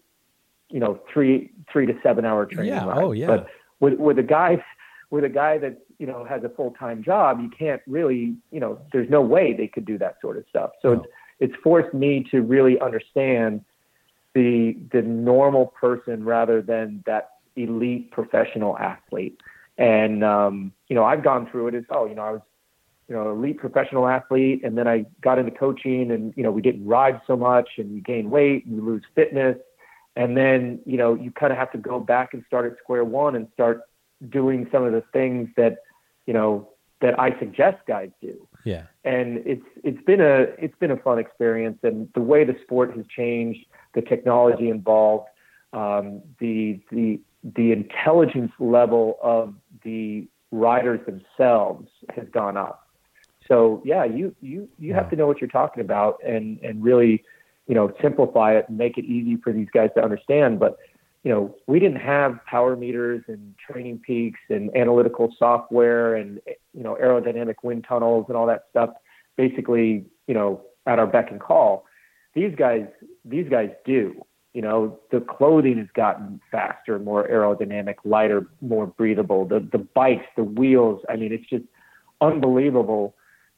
you 0.70 0.80
know, 0.80 1.00
three 1.12 1.50
three 1.70 1.86
to 1.86 1.94
seven 2.02 2.24
hour 2.24 2.46
training 2.46 2.72
Yeah. 2.74 2.86
rides. 2.86 3.00
Oh, 3.02 3.12
yeah. 3.12 3.26
But 3.26 3.46
with 3.80 3.94
with 3.98 4.18
a 4.18 4.22
guy 4.22 4.62
with 5.10 5.24
a 5.24 5.28
guy 5.28 5.58
that 5.58 5.78
you 5.98 6.06
know 6.06 6.24
has 6.24 6.42
a 6.44 6.48
full 6.48 6.72
time 6.72 7.02
job, 7.02 7.40
you 7.40 7.50
can't 7.50 7.82
really, 7.86 8.34
you 8.50 8.60
know, 8.60 8.78
there's 8.92 9.10
no 9.10 9.20
way 9.20 9.52
they 9.52 9.68
could 9.68 9.84
do 9.84 9.98
that 9.98 10.16
sort 10.20 10.36
of 10.36 10.44
stuff. 10.48 10.70
So 10.80 10.94
No. 10.94 11.00
it's 11.00 11.08
it's 11.40 11.54
forced 11.62 11.92
me 11.92 12.24
to 12.30 12.40
really 12.42 12.78
understand 12.80 13.64
the 14.34 14.76
the 14.92 15.02
normal 15.02 15.66
person 15.66 16.24
rather 16.24 16.62
than 16.62 17.02
that 17.06 17.32
elite 17.56 18.10
professional 18.10 18.78
athlete. 18.78 19.38
And 19.78 20.24
um, 20.24 20.72
you 20.88 20.96
know, 20.96 21.04
I've 21.04 21.22
gone 21.22 21.48
through 21.50 21.68
it 21.68 21.74
as 21.74 21.84
oh, 21.90 22.06
you 22.06 22.14
know, 22.14 22.22
I 22.22 22.32
was 22.32 22.40
you 23.08 23.14
know, 23.14 23.30
elite 23.30 23.58
professional 23.58 24.08
athlete 24.08 24.62
and 24.64 24.76
then 24.78 24.88
I 24.88 25.04
got 25.20 25.38
into 25.38 25.50
coaching 25.50 26.10
and 26.10 26.32
you 26.36 26.42
know, 26.42 26.50
we 26.50 26.62
didn't 26.62 26.86
ride 26.86 27.20
so 27.26 27.36
much 27.36 27.70
and 27.78 27.94
you 27.94 28.00
gain 28.00 28.30
weight 28.30 28.64
and 28.66 28.76
you 28.76 28.82
lose 28.84 29.02
fitness 29.14 29.56
and 30.16 30.36
then, 30.36 30.80
you 30.84 30.96
know, 30.96 31.14
you 31.14 31.30
kind 31.30 31.52
of 31.52 31.58
have 31.58 31.72
to 31.72 31.78
go 31.78 31.98
back 31.98 32.34
and 32.34 32.44
start 32.46 32.70
at 32.70 32.78
square 32.78 33.04
one 33.04 33.34
and 33.34 33.48
start 33.54 33.82
doing 34.28 34.68
some 34.70 34.84
of 34.84 34.92
the 34.92 35.02
things 35.12 35.48
that, 35.56 35.78
you 36.26 36.34
know, 36.34 36.68
that 37.00 37.18
I 37.18 37.38
suggest 37.38 37.78
guys 37.86 38.10
do 38.20 38.48
Yeah. 38.64 38.84
and 39.04 39.42
it's 39.44 39.66
it's 39.82 40.02
been 40.04 40.20
a 40.20 40.42
it's 40.58 40.76
been 40.78 40.92
a 40.92 40.96
fun 40.96 41.18
experience 41.18 41.78
and 41.82 42.08
the 42.14 42.20
way 42.20 42.44
the 42.44 42.56
sport 42.62 42.96
has 42.96 43.04
changed 43.08 43.66
the 43.94 44.02
technology 44.02 44.68
involved 44.70 45.28
um, 45.72 46.22
the 46.38 46.80
the 46.90 47.20
the 47.42 47.72
intelligence 47.72 48.52
level 48.60 49.18
of 49.20 49.54
the 49.82 50.28
riders 50.52 51.00
themselves 51.06 51.88
has 52.14 52.28
gone 52.28 52.56
up 52.56 52.88
So 53.48 53.82
yeah, 53.84 54.04
you 54.04 54.34
you 54.40 54.68
you 54.78 54.94
have 54.94 55.10
to 55.10 55.16
know 55.16 55.26
what 55.26 55.40
you're 55.40 55.50
talking 55.50 55.80
about 55.80 56.18
and 56.26 56.58
and 56.60 56.82
really, 56.82 57.24
you 57.66 57.74
know, 57.74 57.92
simplify 58.00 58.56
it 58.56 58.66
and 58.68 58.78
make 58.78 58.98
it 58.98 59.04
easy 59.04 59.36
for 59.36 59.52
these 59.52 59.68
guys 59.72 59.90
to 59.96 60.02
understand. 60.02 60.60
But 60.60 60.78
you 61.24 61.30
know, 61.30 61.54
we 61.66 61.78
didn't 61.78 62.00
have 62.00 62.44
power 62.46 62.74
meters 62.76 63.22
and 63.28 63.54
training 63.58 64.00
peaks 64.04 64.40
and 64.48 64.74
analytical 64.76 65.32
software 65.38 66.16
and 66.16 66.40
you 66.74 66.82
know 66.82 66.96
aerodynamic 67.00 67.56
wind 67.62 67.84
tunnels 67.88 68.26
and 68.28 68.36
all 68.36 68.46
that 68.46 68.64
stuff. 68.70 68.90
Basically, 69.36 70.04
you 70.26 70.34
know, 70.34 70.62
at 70.86 70.98
our 70.98 71.06
beck 71.06 71.30
and 71.30 71.40
call. 71.40 71.84
These 72.34 72.54
guys, 72.56 72.86
these 73.24 73.48
guys 73.48 73.70
do. 73.84 74.24
You 74.54 74.62
know, 74.62 74.98
the 75.10 75.20
clothing 75.20 75.78
has 75.78 75.86
gotten 75.94 76.40
faster, 76.50 76.98
more 76.98 77.26
aerodynamic, 77.26 77.96
lighter, 78.04 78.46
more 78.60 78.86
breathable. 78.86 79.46
The 79.46 79.60
the 79.60 79.78
bikes, 79.78 80.26
the 80.36 80.44
wheels. 80.44 81.02
I 81.08 81.16
mean, 81.16 81.32
it's 81.32 81.48
just 81.48 81.64
unbelievable. 82.20 83.14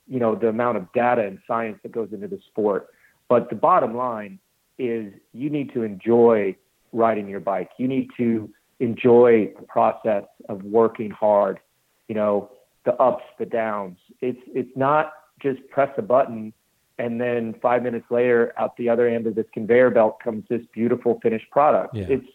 You 0.09 0.21
know, 0.21 0.35
the 0.35 0.49
amount 0.49 0.77
of 0.77 0.93
data 0.93 1.23
and 1.23 1.39
science 1.47 1.79
that 1.83 1.93
goes 1.93 2.09
into 2.13 2.29
the 2.29 2.41
sport. 2.49 2.89
But 3.29 3.49
the 3.49 3.57
bottom 3.57 3.97
line 3.97 4.39
is, 4.79 5.13
you 5.33 5.49
need 5.51 5.73
to 5.75 5.83
enjoy 5.83 6.57
riding 6.93 7.29
your 7.29 7.41
bike. 7.41 7.71
You 7.79 7.89
need 7.89 8.11
to 8.19 8.51
enjoy 8.81 9.53
the 9.59 9.67
process 9.67 10.25
of 10.49 10.63
working 10.63 11.11
hard. 11.11 11.61
You 12.09 12.15
know, 12.15 12.51
the 12.85 12.95
ups, 12.95 13.25
the 13.39 13.47
downs. 13.47 13.99
It's 14.21 14.41
it's 14.55 14.77
not 14.77 15.13
just 15.41 15.67
press 15.71 15.91
a 15.97 16.03
button 16.03 16.53
and 16.99 17.21
then 17.21 17.55
five 17.61 17.83
minutes 17.83 18.07
later, 18.11 18.53
out 18.57 18.77
the 18.77 18.89
other 18.89 19.09
end 19.09 19.27
of 19.27 19.35
this 19.35 19.47
conveyor 19.53 19.91
belt 19.91 20.21
comes 20.23 20.45
this 20.49 20.63
beautiful 20.73 21.19
finished 21.23 21.51
product. 21.51 21.95
Yeah. 21.95 22.07
It's 22.09 22.27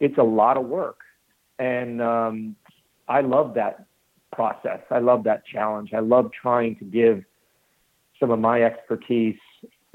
it's 0.00 0.18
a 0.18 0.22
lot 0.22 0.56
of 0.56 0.66
work, 0.66 1.00
and 1.58 2.00
um, 2.02 2.56
I 3.08 3.20
love 3.20 3.54
that 3.54 3.86
process. 4.36 4.80
I 4.90 5.00
love 5.00 5.24
that 5.24 5.44
challenge. 5.44 5.92
I 5.92 6.00
love 6.00 6.30
trying 6.30 6.76
to 6.76 6.84
give 6.84 7.24
some 8.20 8.30
of 8.30 8.38
my 8.38 8.62
expertise, 8.62 9.38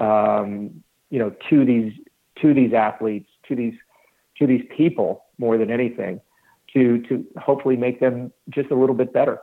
um, 0.00 0.82
you 1.10 1.18
know, 1.18 1.34
to 1.48 1.64
these 1.64 1.92
to 2.42 2.52
these 2.52 2.74
athletes, 2.74 3.30
to 3.48 3.56
these 3.56 3.74
to 4.38 4.46
these 4.46 4.64
people 4.76 5.24
more 5.38 5.56
than 5.56 5.70
anything, 5.70 6.20
to 6.74 7.00
to 7.08 7.24
hopefully 7.38 7.76
make 7.76 8.00
them 8.00 8.32
just 8.50 8.70
a 8.70 8.74
little 8.74 8.96
bit 8.96 9.12
better 9.14 9.40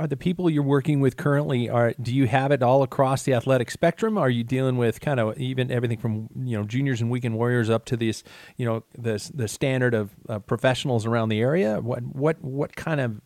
are 0.00 0.06
the 0.06 0.16
people 0.16 0.48
you're 0.48 0.62
working 0.62 1.00
with 1.00 1.16
currently 1.18 1.68
are 1.68 1.92
do 2.00 2.14
you 2.14 2.26
have 2.26 2.52
it 2.52 2.62
all 2.62 2.82
across 2.82 3.24
the 3.24 3.34
athletic 3.34 3.70
spectrum 3.70 4.16
are 4.16 4.30
you 4.30 4.42
dealing 4.42 4.78
with 4.78 5.00
kind 5.00 5.20
of 5.20 5.36
even 5.38 5.70
everything 5.70 5.98
from 5.98 6.28
you 6.36 6.56
know 6.56 6.64
juniors 6.64 7.02
and 7.02 7.10
weekend 7.10 7.36
warriors 7.36 7.68
up 7.68 7.84
to 7.84 7.96
these 7.96 8.24
you 8.56 8.64
know 8.64 8.82
the 8.96 9.30
the 9.34 9.46
standard 9.46 9.92
of 9.92 10.10
uh, 10.28 10.38
professionals 10.38 11.04
around 11.04 11.28
the 11.28 11.40
area 11.40 11.80
what 11.80 12.02
what 12.02 12.42
what 12.42 12.74
kind 12.76 13.00
of 13.00 13.20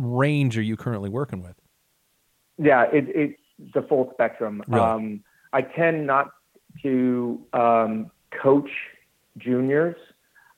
range 0.00 0.56
are 0.56 0.62
you 0.62 0.76
currently 0.76 1.10
working 1.10 1.42
with 1.42 1.54
yeah 2.58 2.84
it, 2.92 3.04
it's 3.08 3.40
the 3.74 3.82
full 3.82 4.10
spectrum 4.12 4.62
really? 4.68 4.82
um, 4.82 5.24
i 5.52 5.60
tend 5.60 6.06
not 6.06 6.30
to 6.82 7.40
um, 7.52 8.10
coach 8.42 8.70
juniors 9.38 9.96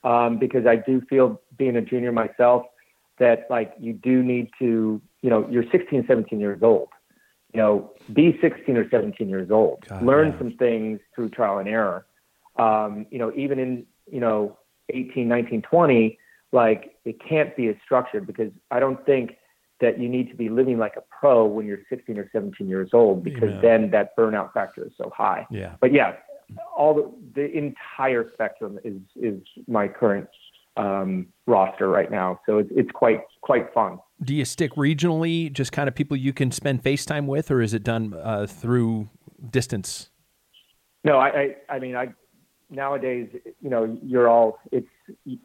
um, 0.05 0.39
because 0.39 0.67
i 0.67 0.77
do 0.77 1.01
feel 1.09 1.41
being 1.59 1.77
a 1.77 1.83
junior 1.83 2.13
myself 2.13 2.65
that 3.19 3.47
like 3.51 3.75
you 3.79 3.93
do 3.93 4.23
need 4.23 4.49
to 4.59 5.01
you 5.23 5.31
know, 5.31 5.47
you're 5.49 5.65
16, 5.71 6.05
17 6.07 6.41
years 6.41 6.63
old. 6.63 6.89
You 7.55 7.61
know, 7.61 7.93
be 8.13 8.39
16 8.41 8.77
or 8.77 8.89
17 8.91 9.29
years 9.29 9.51
old. 9.51 9.85
God, 9.89 10.05
Learn 10.05 10.33
yeah. 10.33 10.39
some 10.39 10.53
things 10.59 11.01
through 11.15 11.31
trial 11.31 11.59
and 11.59 11.69
error. 11.69 12.07
Um, 12.57 13.07
you 13.11 13.19
know, 13.19 13.33
even 13.37 13.59
in, 13.59 13.87
you 14.11 14.21
know, 14.21 14.59
18, 14.91 15.29
19, 15.29 15.63
20, 15.63 16.19
like 16.53 16.95
it 17.05 17.17
can't 17.27 17.57
be 17.57 17.69
as 17.69 17.77
structured 17.85 18.27
because 18.27 18.53
I 18.71 18.81
don't 18.81 19.05
think 19.07 19.37
that 19.81 19.99
you 19.99 20.09
need 20.09 20.31
to 20.31 20.37
be 20.37 20.49
living 20.49 20.79
like 20.79 20.95
a 20.97 21.03
pro 21.21 21.45
when 21.45 21.67
you're 21.67 21.81
16 21.89 22.17
or 22.17 22.29
17 22.33 22.69
years 22.69 22.91
old 22.93 23.25
because 23.25 23.51
Amen. 23.51 23.61
then 23.63 23.91
that 23.91 24.17
burnout 24.17 24.53
factor 24.53 24.87
is 24.87 24.93
so 24.97 25.11
high. 25.15 25.47
Yeah. 25.51 25.75
But 25.81 25.93
yeah, 25.93 26.15
all 26.77 26.95
the, 26.95 27.13
the 27.35 27.51
entire 27.51 28.31
spectrum 28.33 28.79
is 28.85 29.01
is 29.17 29.41
my 29.67 29.89
current 29.89 30.29
um, 30.77 31.27
roster 31.47 31.89
right 31.89 32.11
now. 32.11 32.41
So 32.47 32.59
it's, 32.59 32.71
it's 32.75 32.91
quite 32.93 33.21
quite 33.41 33.73
fun. 33.75 33.99
Do 34.23 34.35
you 34.35 34.45
stick 34.45 34.75
regionally, 34.75 35.53
just 35.53 35.73
kind 35.73 35.89
of 35.89 35.95
people 35.95 36.17
you 36.17 36.33
can 36.33 36.53
spend 36.53 36.83
FaceTime 36.83 37.27
with, 37.27 37.51
or 37.51 37.61
is 37.61 37.75
it 37.75 37.83
done 37.83 38.15
uh, 38.15 38.47
through 38.47 39.09
distance? 39.51 40.11
No, 41.05 41.19
I, 41.19 41.29
I, 41.29 41.57
I 41.69 41.79
mean, 41.81 41.97
I 41.97 42.09
nowadays, 42.73 43.29
you 43.61 43.71
know, 43.71 43.99
you're 44.03 44.29
all 44.29 44.59
it's 44.71 44.89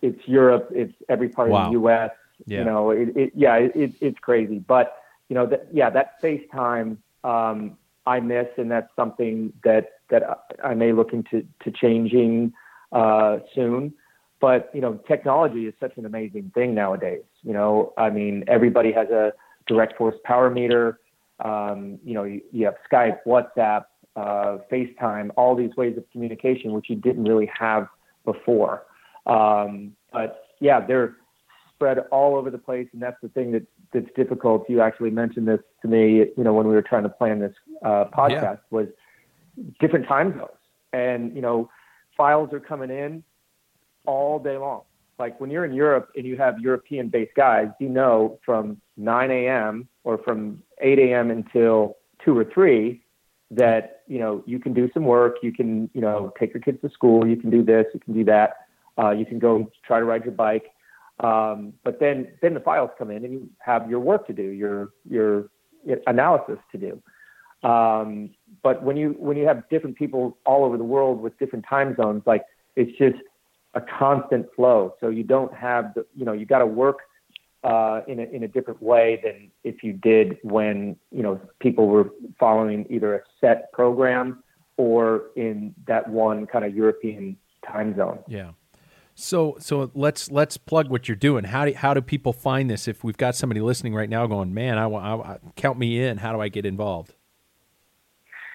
it's 0.01 0.27
Europe, 0.27 0.69
it's 0.73 0.93
every 1.09 1.29
part 1.29 1.49
wow. 1.49 1.65
of 1.65 1.65
the 1.67 1.71
U.S. 1.73 2.11
Yeah. 2.45 2.59
You 2.59 2.65
know, 2.65 2.91
it, 2.91 3.09
it 3.15 3.31
yeah, 3.35 3.55
it, 3.55 3.93
it's 3.99 4.19
crazy, 4.19 4.59
but 4.59 4.97
you 5.29 5.35
know, 5.35 5.45
that 5.47 5.67
yeah, 5.71 5.89
that 5.89 6.21
FaceTime 6.21 6.97
um, 7.23 7.77
I 8.05 8.19
miss, 8.19 8.47
and 8.57 8.71
that's 8.71 8.89
something 8.95 9.53
that 9.63 9.89
that 10.09 10.23
I 10.63 10.73
may 10.73 10.93
look 10.93 11.13
into 11.13 11.45
to 11.63 11.71
changing 11.71 12.53
uh, 12.91 13.39
soon. 13.53 13.93
But 14.39 14.69
you 14.73 14.81
know, 14.81 14.99
technology 15.07 15.65
is 15.65 15.73
such 15.79 15.97
an 15.97 16.05
amazing 16.05 16.51
thing 16.53 16.73
nowadays. 16.73 17.23
You 17.43 17.53
know, 17.53 17.93
I 17.97 18.09
mean, 18.09 18.45
everybody 18.47 18.91
has 18.93 19.09
a 19.09 19.33
direct 19.67 19.97
force 19.97 20.15
power 20.23 20.49
meter. 20.49 20.99
Um, 21.43 21.99
you 22.03 22.13
know, 22.13 22.23
you, 22.23 22.41
you, 22.51 22.65
have 22.65 22.75
Skype, 22.91 23.19
WhatsApp, 23.27 23.85
uh, 24.17 24.57
FaceTime, 24.71 25.29
all 25.37 25.55
these 25.55 25.75
ways 25.77 25.95
of 25.97 26.03
communication, 26.11 26.73
which 26.73 26.89
you 26.89 26.95
didn't 26.95 27.23
really 27.23 27.49
have 27.57 27.87
before. 28.25 28.83
Um, 29.25 29.93
but 30.11 30.45
yeah, 30.59 30.85
they're 30.85 31.15
spread 31.73 31.99
all 32.11 32.35
over 32.35 32.49
the 32.49 32.57
place, 32.57 32.87
and 32.91 33.01
that's 33.01 33.17
the 33.21 33.29
thing 33.29 33.51
that 33.51 33.65
that's 33.93 34.09
difficult. 34.15 34.69
You 34.69 34.81
actually 34.81 35.11
mentioned 35.11 35.47
this 35.47 35.61
to 35.83 35.87
me, 35.87 36.25
you 36.35 36.43
know, 36.43 36.53
when 36.53 36.67
we 36.67 36.73
were 36.73 36.81
trying 36.81 37.03
to 37.03 37.09
plan 37.09 37.39
this 37.39 37.53
uh, 37.85 38.05
podcast, 38.11 38.41
yeah. 38.41 38.55
was 38.71 38.87
different 39.79 40.07
time 40.07 40.33
zones, 40.37 40.49
and 40.91 41.33
you 41.35 41.41
know, 41.41 41.69
files 42.17 42.51
are 42.51 42.59
coming 42.59 42.89
in 42.89 43.23
all 44.05 44.39
day 44.39 44.57
long. 44.57 44.81
Like 45.19 45.39
when 45.39 45.49
you're 45.49 45.65
in 45.65 45.73
Europe 45.73 46.11
and 46.15 46.25
you 46.25 46.37
have 46.37 46.59
European 46.59 47.09
based 47.09 47.35
guys, 47.35 47.67
you 47.79 47.89
know 47.89 48.39
from 48.45 48.81
9 48.97 49.31
a.m. 49.31 49.87
or 50.03 50.17
from 50.19 50.61
8 50.81 50.99
a.m. 50.99 51.31
until 51.31 51.97
2 52.23 52.37
or 52.37 52.45
3 52.45 53.01
that, 53.51 53.96
you 54.07 54.19
know, 54.19 54.43
you 54.45 54.59
can 54.59 54.73
do 54.73 54.89
some 54.93 55.05
work, 55.05 55.37
you 55.41 55.51
can, 55.51 55.89
you 55.93 56.01
know, 56.01 56.33
take 56.39 56.53
your 56.53 56.61
kids 56.61 56.79
to 56.81 56.89
school, 56.89 57.27
you 57.27 57.35
can 57.35 57.49
do 57.49 57.63
this, 57.63 57.85
you 57.93 57.99
can 57.99 58.13
do 58.13 58.23
that, 58.25 58.67
uh, 58.97 59.11
you 59.11 59.25
can 59.25 59.39
go 59.39 59.69
try 59.85 59.99
to 59.99 60.05
ride 60.05 60.23
your 60.23 60.33
bike. 60.33 60.71
Um, 61.19 61.73
but 61.83 61.99
then, 61.99 62.27
then 62.41 62.53
the 62.53 62.59
files 62.59 62.91
come 62.97 63.09
in 63.11 63.25
and 63.25 63.33
you 63.33 63.49
have 63.59 63.89
your 63.89 63.99
work 63.99 64.27
to 64.27 64.33
do, 64.33 64.43
your, 64.43 64.89
your 65.09 65.49
analysis 66.05 66.57
to 66.71 66.77
do. 66.77 67.67
Um, 67.67 68.31
but 68.63 68.83
when 68.83 68.97
you, 68.97 69.15
when 69.17 69.35
you 69.35 69.45
have 69.47 69.67
different 69.69 69.97
people 69.97 70.37
all 70.45 70.63
over 70.63 70.77
the 70.77 70.83
world 70.83 71.19
with 71.21 71.37
different 71.39 71.65
time 71.67 71.95
zones, 71.95 72.23
like 72.25 72.43
it's 72.75 72.95
just, 72.97 73.17
a 73.73 73.81
constant 73.99 74.47
flow. 74.55 74.95
So 74.99 75.09
you 75.09 75.23
don't 75.23 75.53
have 75.53 75.93
the, 75.93 76.05
you 76.15 76.25
know, 76.25 76.33
you 76.33 76.45
got 76.45 76.59
to 76.59 76.65
work 76.65 76.99
uh, 77.67 78.01
in 78.07 78.19
a 78.19 78.23
in 78.23 78.43
a 78.43 78.47
different 78.47 78.81
way 78.81 79.19
than 79.21 79.51
if 79.63 79.83
you 79.83 79.91
did 79.91 80.37
when 80.41 80.95
you 81.11 81.21
know 81.21 81.39
people 81.59 81.87
were 81.87 82.09
following 82.39 82.85
either 82.89 83.15
a 83.15 83.21
set 83.41 83.71
program 83.73 84.41
or 84.77 85.25
in 85.35 85.75
that 85.85 86.07
one 86.07 86.47
kind 86.47 86.63
of 86.63 86.73
European 86.73 87.35
time 87.67 87.95
zone. 87.97 88.19
Yeah. 88.27 88.51
So 89.15 89.57
so 89.59 89.91
let's 89.93 90.31
let's 90.31 90.55
plug 90.55 90.89
what 90.89 91.09
you're 91.09 91.17
doing. 91.17 91.43
How 91.43 91.65
do 91.65 91.73
how 91.73 91.93
do 91.93 92.01
people 92.01 92.31
find 92.31 92.69
this? 92.69 92.87
If 92.87 93.03
we've 93.03 93.17
got 93.17 93.35
somebody 93.35 93.59
listening 93.59 93.93
right 93.93 94.09
now 94.09 94.25
going, 94.27 94.53
man, 94.53 94.77
I 94.77 94.87
want 94.87 95.41
count 95.57 95.77
me 95.77 96.01
in. 96.01 96.17
How 96.17 96.31
do 96.31 96.39
I 96.39 96.47
get 96.47 96.65
involved? 96.65 97.15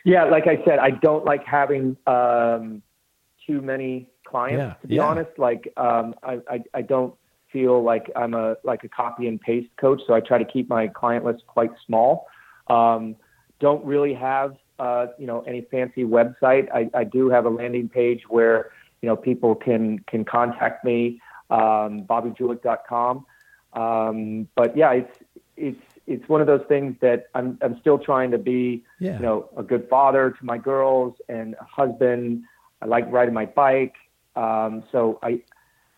Yeah, 0.04 0.24
like 0.24 0.46
I 0.46 0.64
said, 0.64 0.78
I 0.78 0.90
don't 0.90 1.24
like 1.24 1.44
having 1.44 1.96
um, 2.06 2.82
too 3.46 3.60
many 3.60 4.08
clients. 4.24 4.58
Yeah, 4.58 4.74
to 4.80 4.86
be 4.86 4.94
yeah. 4.96 5.02
honest, 5.02 5.30
like 5.38 5.72
um, 5.76 6.14
I, 6.22 6.40
I, 6.50 6.62
I 6.74 6.82
don't 6.82 7.14
feel 7.52 7.82
like 7.82 8.10
I'm 8.16 8.34
a 8.34 8.56
like 8.64 8.84
a 8.84 8.88
copy 8.88 9.26
and 9.28 9.40
paste 9.40 9.68
coach, 9.76 10.00
so 10.06 10.14
I 10.14 10.20
try 10.20 10.38
to 10.38 10.44
keep 10.44 10.68
my 10.68 10.88
client 10.88 11.24
list 11.24 11.44
quite 11.46 11.70
small. 11.86 12.26
Um, 12.68 13.16
don't 13.60 13.84
really 13.84 14.14
have 14.14 14.56
uh, 14.78 15.06
you 15.18 15.26
know 15.26 15.42
any 15.42 15.62
fancy 15.70 16.04
website. 16.04 16.68
I, 16.72 16.90
I 16.94 17.04
do 17.04 17.28
have 17.28 17.44
a 17.46 17.50
landing 17.50 17.88
page 17.88 18.22
where 18.28 18.70
you 19.00 19.08
know 19.08 19.16
people 19.16 19.54
can 19.54 20.00
can 20.00 20.24
contact 20.24 20.84
me, 20.84 21.20
um, 21.50 22.04
bobbyjulich.com. 22.04 23.26
Um, 23.74 24.48
but 24.54 24.76
yeah, 24.76 24.92
it's 24.92 25.18
it's 25.56 25.82
it's 26.06 26.28
one 26.28 26.40
of 26.40 26.46
those 26.46 26.64
things 26.68 26.96
that 27.00 27.26
I'm 27.34 27.58
I'm 27.62 27.78
still 27.80 27.98
trying 27.98 28.30
to 28.32 28.38
be 28.38 28.84
yeah. 28.98 29.16
you 29.16 29.22
know 29.22 29.48
a 29.56 29.62
good 29.62 29.88
father 29.88 30.30
to 30.30 30.44
my 30.44 30.58
girls 30.58 31.14
and 31.28 31.54
a 31.54 31.64
husband. 31.64 32.44
I 32.80 32.86
like 32.86 33.10
riding 33.10 33.34
my 33.34 33.46
bike. 33.46 33.94
Um, 34.34 34.82
so 34.90 35.18
I, 35.22 35.42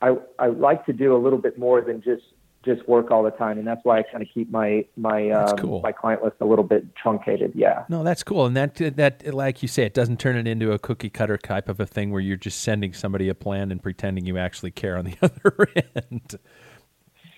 I, 0.05 0.17
I 0.39 0.49
like 0.49 0.85
to 0.87 0.93
do 0.93 1.17
a 1.17 1.19
little 1.19 1.39
bit 1.39 1.59
more 1.59 1.81
than 1.81 2.03
just 2.03 2.25
just 2.65 2.87
work 2.89 3.11
all 3.11 3.23
the 3.23 3.31
time, 3.31 3.59
and 3.59 3.67
that's 3.67 3.81
why 3.85 3.99
I 3.99 4.03
kind 4.03 4.23
of 4.23 4.29
keep 4.33 4.51
my 4.51 4.85
my 4.97 5.31
um, 5.31 5.57
cool. 5.57 5.81
my 5.83 5.93
client 5.93 6.23
list 6.23 6.37
a 6.41 6.47
little 6.47 6.65
bit 6.65 6.95
truncated. 6.97 7.53
Yeah. 7.55 7.85
No, 7.89 8.03
that's 8.03 8.23
cool, 8.23 8.47
and 8.47 8.57
that 8.57 8.75
that 8.97 9.35
like 9.35 9.63
you 9.63 9.69
say, 9.69 9.85
it 9.85 9.95
doesn't 9.95 10.21
turn 10.21 10.37
it 10.37 10.47
into 10.47 10.73
a 10.73 10.79
cookie 10.79 11.11
cutter 11.11 11.37
type 11.37 11.69
of 11.69 11.81
a 11.81 11.87
thing 11.87 12.11
where 12.11 12.21
you're 12.21 12.37
just 12.37 12.61
sending 12.61 12.93
somebody 12.93 13.29
a 13.29 13.35
plan 13.35 13.71
and 13.71 13.83
pretending 13.83 14.27
you 14.27 14.39
actually 14.39 14.71
care 14.71 14.97
on 14.97 15.05
the 15.05 15.17
other 15.23 15.69
end. 16.11 16.37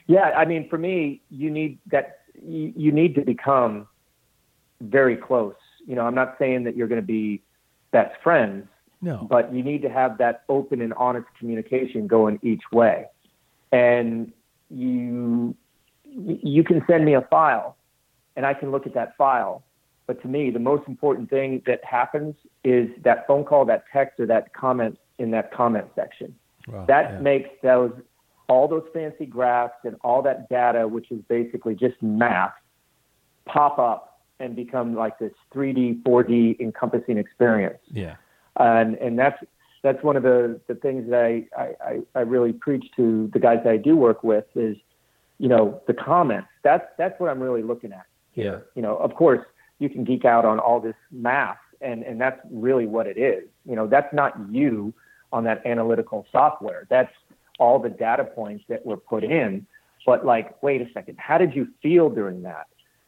Yeah, 0.07 0.31
I 0.37 0.45
mean, 0.45 0.69
for 0.69 0.79
me, 0.79 1.23
you 1.31 1.51
need 1.51 1.79
that. 1.91 2.21
You, 2.41 2.73
you 2.77 2.93
need 2.93 3.15
to 3.17 3.23
become 3.23 3.89
very 4.81 5.17
close. 5.17 5.55
You 5.87 5.95
know, 5.95 6.03
I'm 6.03 6.15
not 6.15 6.37
saying 6.39 6.65
that 6.65 6.77
you're 6.77 6.89
going 6.89 7.01
to 7.01 7.07
be 7.07 7.43
best 7.93 8.15
friends, 8.23 8.67
No. 9.07 9.25
but 9.31 9.55
you 9.55 9.63
need 9.63 9.83
to 9.83 9.89
have 9.89 10.19
that 10.19 10.43
open 10.49 10.81
and 10.81 10.93
honest 10.95 11.29
communication 11.39 12.09
going 12.09 12.41
each 12.43 12.65
way. 12.73 13.07
And 13.71 14.33
you 14.69 15.55
you 16.05 16.65
can 16.65 16.83
send 16.89 17.05
me 17.05 17.15
a 17.15 17.23
file 17.23 17.77
and 18.35 18.45
I 18.45 18.53
can 18.53 18.73
look 18.73 18.85
at 18.85 18.95
that 18.95 19.17
file. 19.17 19.63
But 20.09 20.21
to 20.23 20.29
me, 20.29 20.51
the 20.51 20.59
most 20.59 20.89
important 20.89 21.31
thing 21.31 21.63
that 21.67 21.85
happens 21.85 22.35
is 22.65 22.89
that 23.05 23.27
phone 23.29 23.45
call, 23.45 23.65
that 23.67 23.85
text, 23.93 24.19
or 24.19 24.27
that 24.27 24.53
comment 24.55 24.99
in 25.19 25.31
that 25.33 25.53
comment 25.53 25.87
section. 25.95 26.35
Wow, 26.67 26.85
that 26.87 27.13
yeah. 27.13 27.21
makes 27.21 27.51
those 27.63 27.93
all 28.49 28.67
those 28.67 28.87
fancy 28.93 29.27
graphs 29.27 29.79
and 29.85 29.97
all 30.03 30.21
that 30.23 30.49
data, 30.49 30.89
which 30.89 31.13
is 31.13 31.21
basically 31.29 31.77
just 31.77 32.01
math, 32.03 32.55
pop 33.45 33.79
up 33.79 34.21
and 34.41 34.55
become 34.57 34.95
like 34.95 35.19
this 35.19 35.33
3D, 35.55 36.03
4D 36.03 36.61
encompassing 36.61 37.19
experience 37.19 37.79
Yeah. 37.91 38.17
And 38.59 38.95
and 38.97 39.19
that's 39.19 39.43
that's 39.83 40.03
one 40.03 40.17
of 40.17 40.23
the 40.23 40.61
the 40.67 40.75
things 40.75 41.09
that 41.11 41.23
I, 41.25 41.45
I 41.57 42.01
I 42.15 42.21
really 42.21 42.53
preach 42.53 42.87
to 42.97 43.31
the 43.33 43.39
guys 43.39 43.59
that 43.65 43.73
I 43.73 43.77
do 43.77 43.97
work 43.97 44.23
with 44.23 44.45
is 44.55 44.77
you 45.39 45.49
know 45.49 45.81
the 45.87 45.95
comments. 45.95 46.49
That's 46.63 46.87
that's 46.99 47.19
what 47.21 47.31
I'm 47.31 47.41
really 47.41 47.63
looking 47.63 47.93
at. 47.93 48.07
Yeah. 48.35 48.59
you 48.75 48.83
know 48.83 48.97
of 48.99 49.15
course 49.15 49.41
you 49.79 49.89
can 49.89 50.05
geek 50.05 50.25
out 50.25 50.45
on 50.45 50.59
all 50.59 50.79
this 50.81 50.97
math 51.11 51.59
and 51.81 52.03
and 52.03 52.21
that's 52.21 52.41
really 52.51 52.87
what 52.87 53.07
it 53.07 53.17
is. 53.17 53.45
You 53.65 53.77
know 53.77 53.87
that's 53.87 54.13
not 54.13 54.35
you 54.51 54.93
on 55.33 55.45
that 55.45 55.65
analytical 55.67 56.27
software. 56.33 56.87
That's 56.91 57.13
all 57.59 57.79
the 57.79 57.89
data 57.89 58.25
points 58.25 58.65
that 58.69 58.85
were 58.85 58.97
put 58.97 59.25
in. 59.25 59.67
But 60.05 60.25
like 60.25 60.63
wait 60.63 60.81
a 60.83 60.87
second. 60.93 61.19
How 61.19 61.39
did 61.39 61.55
you 61.55 61.69
feel 61.83 62.11
during 62.11 62.43
that 62.43 62.67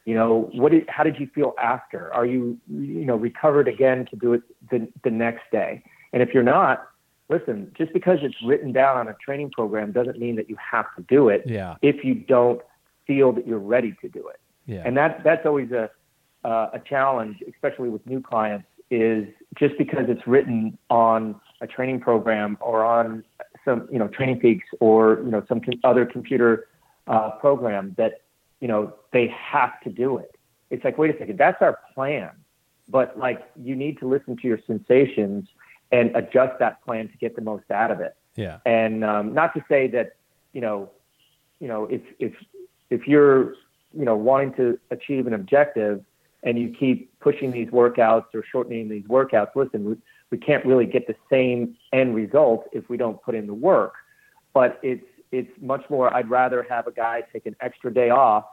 you 0.09 0.15
know 0.15 0.49
what 0.53 0.71
did, 0.71 0.85
how 0.89 1.03
did 1.03 1.19
you 1.19 1.27
feel 1.35 1.53
after 1.61 2.11
are 2.13 2.25
you 2.25 2.57
you 2.67 3.05
know 3.09 3.15
recovered 3.15 3.67
again 3.67 4.07
to 4.09 4.15
do 4.15 4.33
it 4.33 4.41
the, 4.71 4.87
the 5.03 5.11
next 5.11 5.43
day 5.51 5.83
and 6.13 6.23
if 6.23 6.29
you're 6.33 6.49
not 6.57 6.87
listen 7.29 7.71
just 7.77 7.93
because 7.93 8.17
it's 8.23 8.35
written 8.43 8.71
down 8.71 8.97
on 8.97 9.07
a 9.07 9.15
training 9.25 9.51
program 9.51 9.91
doesn't 9.91 10.17
mean 10.17 10.35
that 10.35 10.49
you 10.49 10.57
have 10.73 10.87
to 10.95 11.03
do 11.03 11.29
it 11.29 11.43
Yeah. 11.45 11.75
if 11.83 12.03
you 12.03 12.15
don't 12.15 12.59
feel 13.05 13.31
that 13.33 13.45
you're 13.47 13.65
ready 13.75 13.93
to 14.01 14.09
do 14.09 14.27
it 14.33 14.39
Yeah. 14.65 14.81
and 14.85 14.97
that 14.97 15.23
that's 15.23 15.45
always 15.45 15.71
a 15.71 15.85
uh, 16.43 16.69
a 16.73 16.79
challenge 16.79 17.37
especially 17.53 17.89
with 17.89 18.03
new 18.07 18.21
clients 18.21 18.65
is 18.89 19.27
just 19.61 19.77
because 19.77 20.05
it's 20.07 20.25
written 20.25 20.77
on 20.89 21.39
a 21.61 21.67
training 21.67 21.99
program 21.99 22.57
or 22.61 22.83
on 22.83 23.23
some 23.65 23.87
you 23.91 23.99
know 23.99 24.07
TrainingPeaks 24.07 24.69
or 24.79 25.21
you 25.25 25.31
know 25.31 25.43
some 25.47 25.61
other 25.83 26.05
computer 26.05 26.67
uh, 27.07 27.31
program 27.43 27.93
that 27.97 28.13
you 28.59 28.67
know 28.67 28.93
they 29.11 29.27
have 29.27 29.79
to 29.81 29.89
do 29.89 30.17
it. 30.17 30.35
It's 30.69 30.83
like 30.83 30.97
wait 30.97 31.15
a 31.15 31.17
second 31.17 31.37
that's 31.37 31.61
our 31.61 31.79
plan. 31.93 32.31
But 32.87 33.17
like 33.17 33.47
you 33.61 33.75
need 33.75 33.99
to 33.99 34.07
listen 34.07 34.35
to 34.37 34.47
your 34.47 34.59
sensations 34.65 35.47
and 35.91 36.15
adjust 36.15 36.59
that 36.59 36.83
plan 36.83 37.07
to 37.07 37.17
get 37.17 37.35
the 37.35 37.41
most 37.41 37.69
out 37.71 37.91
of 37.91 37.99
it. 37.99 38.15
Yeah. 38.35 38.59
and 38.65 39.03
um, 39.03 39.33
not 39.33 39.53
to 39.55 39.65
say 39.67 39.87
that 39.87 40.13
you 40.53 40.61
know 40.61 40.89
you 41.59 41.67
know 41.67 41.85
if 41.85 42.01
if 42.19 42.33
if 42.89 43.07
you're 43.07 43.53
you 43.93 44.05
know 44.05 44.15
wanting 44.15 44.53
to 44.53 44.79
achieve 44.91 45.27
an 45.27 45.33
objective 45.33 46.03
and 46.43 46.57
you 46.57 46.73
keep 46.79 47.19
pushing 47.19 47.51
these 47.51 47.67
workouts 47.69 48.27
or 48.33 48.43
shortening 48.49 48.87
these 48.87 49.03
workouts 49.03 49.55
listen 49.55 49.83
we, 49.83 49.95
we 50.31 50.37
can't 50.37 50.65
really 50.65 50.85
get 50.85 51.07
the 51.07 51.15
same 51.29 51.75
end 51.91 52.15
result 52.15 52.69
if 52.71 52.89
we 52.89 52.97
don't 52.97 53.21
put 53.21 53.35
in 53.35 53.47
the 53.47 53.53
work. 53.53 53.93
But 54.53 54.79
it's 54.83 55.05
it's 55.31 55.51
much 55.61 55.83
more 55.89 56.13
i'd 56.15 56.29
rather 56.29 56.65
have 56.69 56.87
a 56.87 56.91
guy 56.91 57.21
take 57.31 57.45
an 57.45 57.55
extra 57.61 57.93
day 57.93 58.09
off 58.09 58.45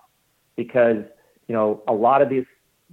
because 0.56 1.04
you 1.48 1.54
know 1.54 1.82
a 1.88 1.92
lot 1.92 2.22
of 2.22 2.28
these 2.28 2.44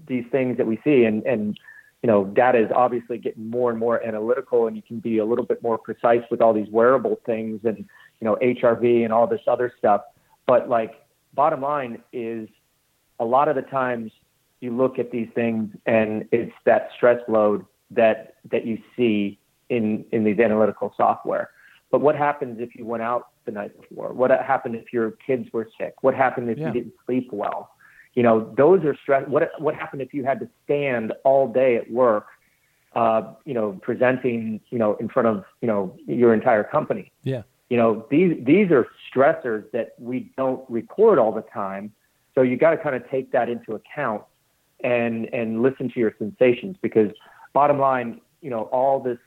these 0.08 0.26
things 0.32 0.58
that 0.58 0.66
we 0.66 0.80
see 0.84 1.06
and 1.06 1.24
and 1.26 1.58
you 2.02 2.08
know 2.08 2.26
data 2.26 2.60
is 2.60 2.70
obviously 2.76 3.18
getting 3.18 3.50
more 3.50 3.72
and 3.72 3.80
more 3.80 4.04
analytical 4.06 4.68
and 4.68 4.76
you 4.76 4.82
can 4.82 5.00
be 5.00 5.18
a 5.18 5.26
little 5.26 5.46
bit 5.46 5.64
more 5.64 5.78
precise 5.78 6.22
with 6.30 6.42
all 6.42 6.54
these 6.54 6.70
wearable 6.70 7.20
things 7.26 7.62
and 7.64 7.78
you 8.20 8.26
know 8.26 8.38
HRV 8.42 9.04
and 9.04 9.12
all 9.12 9.26
this 9.26 9.42
other 9.48 9.72
stuff. 9.78 10.02
But 10.46 10.70
like 10.70 10.94
bottom 11.34 11.62
line 11.62 12.02
is 12.12 12.50
a 13.20 13.26
lot 13.26 13.48
of 13.48 13.56
the 13.56 13.62
times 13.62 14.12
you 14.60 14.76
look 14.76 15.00
at 15.00 15.12
these 15.12 15.30
things 15.34 15.74
and 15.86 16.28
it's 16.32 16.54
that 16.66 16.90
stress 16.96 17.20
load 17.28 17.66
that 17.92 18.36
that 18.52 18.66
you 18.66 18.78
see 18.96 19.40
in 19.70 20.06
in 20.12 20.24
these 20.24 20.40
analytical 20.40 20.94
software 20.98 21.52
but 21.94 22.02
what 22.02 22.16
happens 22.16 22.60
if 22.60 22.74
you 22.74 22.88
went 22.88 23.04
out 23.04 23.28
the 23.46 23.52
night 23.52 23.80
before? 23.80 24.14
What 24.14 24.32
happened 24.32 24.76
if 24.76 24.92
your 24.92 25.12
kids 25.12 25.48
were 25.54 25.70
sick? 25.80 25.94
What 26.02 26.16
happened 26.16 26.50
if 26.50 26.58
Yeah. 26.58 26.70
you 26.70 26.74
didn't 26.74 26.96
sleep 27.06 27.32
well? 27.32 27.70
You 28.16 28.24
know 28.24 28.52
those 28.58 28.84
are 28.84 28.96
stress 28.96 29.28
what 29.28 29.52
what 29.60 29.76
happened 29.76 30.02
if 30.02 30.12
you 30.12 30.24
had 30.24 30.40
to 30.40 30.50
stand 30.64 31.14
all 31.24 31.48
day 31.48 31.76
at 31.76 31.92
work 31.92 32.26
uh, 32.96 33.22
you 33.46 33.54
know 33.54 33.74
presenting 33.88 34.60
you 34.72 34.80
know 34.80 34.96
in 34.96 35.08
front 35.08 35.28
of 35.28 35.46
you 35.62 35.68
know 35.68 35.96
your 36.08 36.34
entire 36.34 36.64
company? 36.64 37.12
Yeah. 37.22 37.44
you 37.70 37.78
know 37.78 38.08
these 38.10 38.44
these 38.44 38.72
are 38.72 38.88
stressors 39.08 39.70
that 39.76 39.94
we 40.00 40.32
don't 40.36 40.68
record 40.70 41.20
all 41.20 41.32
the 41.32 41.46
time. 41.64 41.94
So 42.34 42.42
you 42.42 42.58
got 42.58 42.72
to 42.72 42.78
kind 42.78 42.96
of 42.96 43.08
take 43.08 43.32
that 43.34 43.50
into 43.50 43.76
account 43.76 44.24
and 44.84 45.32
and 45.32 45.62
listen 45.62 45.92
to 45.94 46.00
your 46.00 46.14
sensations 46.18 46.76
because 46.82 47.12
bottom 47.54 47.78
line 47.78 48.20
you 48.42 48.50
know 48.50 48.64
all 48.78 49.00
this 49.00 49.20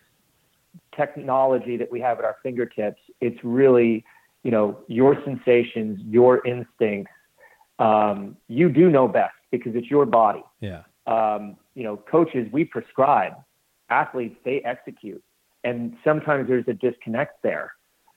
technology 0.95 1.77
that 1.77 1.91
we 1.91 2.01
have 2.01 2.19
at 2.19 2.25
our 2.25 2.37
fingertips 2.43 3.01
it's 3.21 3.39
really 3.43 4.05
you 4.43 4.51
know 4.51 4.79
your 4.89 5.17
sensations 5.25 5.99
your 6.05 6.47
instincts 6.47 7.13
um, 7.79 8.37
you 8.49 8.69
do 8.71 8.91
know 8.91 9.07
best 9.07 9.35
because 9.51 9.75
it's 9.75 9.91
your 9.91 10.07
body 10.07 10.43
Yeah. 10.61 10.83
um, 11.07 11.57
you 11.75 11.85
know, 11.85 11.97
coaches, 11.99 12.49
we 12.53 12.65
prescribe, 12.65 13.35
athletes, 13.91 14.37
they 14.45 14.61
execute. 14.63 15.23
And 15.63 15.95
sometimes 16.03 16.49
there's 16.49 16.67
a 16.69 16.73
disconnect 16.73 17.43
there. 17.43 17.73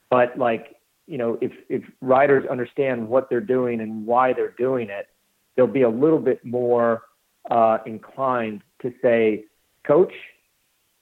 But 0.08 0.38
like, 0.38 0.76
you 1.06 1.18
know, 1.18 1.38
if, 1.40 1.52
if 1.68 1.82
riders 2.00 2.44
understand 2.50 3.06
what 3.06 3.28
they're 3.28 3.40
doing 3.40 3.80
and 3.80 4.06
why 4.06 4.32
they're 4.32 4.54
doing 4.56 4.88
it, 4.88 5.08
they'll 5.56 5.66
be 5.66 5.82
a 5.82 5.90
little 5.90 6.18
bit 6.18 6.44
more 6.44 7.02
uh, 7.50 7.78
inclined 7.84 8.62
to 8.82 8.92
say, 9.02 9.44
coach, 9.86 10.12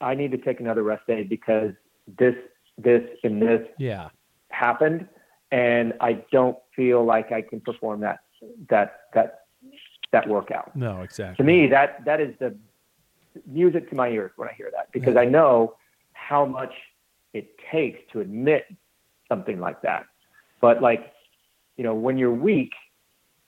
I 0.01 0.15
need 0.15 0.31
to 0.33 0.39
take 0.39 0.61
another 0.61 0.83
rest 0.83 1.07
day 1.07 1.23
because 1.25 1.73
this, 2.19 2.35
this, 2.77 3.03
and 3.25 3.41
this 3.43 3.67
Yeah. 3.79 4.09
happened. 4.51 5.09
And 5.51 5.95
I 6.01 6.25
don't 6.31 6.59
feel 6.77 7.05
like 7.05 7.33
I 7.33 7.43
can 7.43 7.61
perform 7.61 8.01
that, 8.01 8.21
that, 8.69 9.01
that, 9.15 9.41
that 10.13 10.29
workout 10.29 10.75
No, 10.77 11.03
exactly. 11.03 11.37
to 11.37 11.45
me 11.45 11.67
that 11.67 12.05
that 12.07 12.21
is 12.21 12.35
the 12.39 12.57
music 13.47 13.91
to 13.91 13.97
my 13.97 14.09
ears 14.09 14.31
when 14.37 14.49
I 14.49 14.53
hear 14.53 14.71
that 14.75 14.91
because 14.93 15.17
I 15.17 15.25
know 15.25 15.75
how 16.13 16.47
much 16.47 16.73
it 17.35 17.51
takes 17.71 18.01
to 18.13 18.21
admit 18.21 18.65
something 19.29 19.59
like 19.61 19.83
that. 19.83 20.07
But 20.61 20.81
like, 20.81 21.13
you 21.77 21.85
know, 21.85 21.95
when 21.95 22.17
you're 22.19 22.33
weak, 22.33 22.73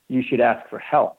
you 0.09 0.23
should 0.23 0.41
ask 0.41 0.69
for 0.69 0.79
help. 0.79 1.19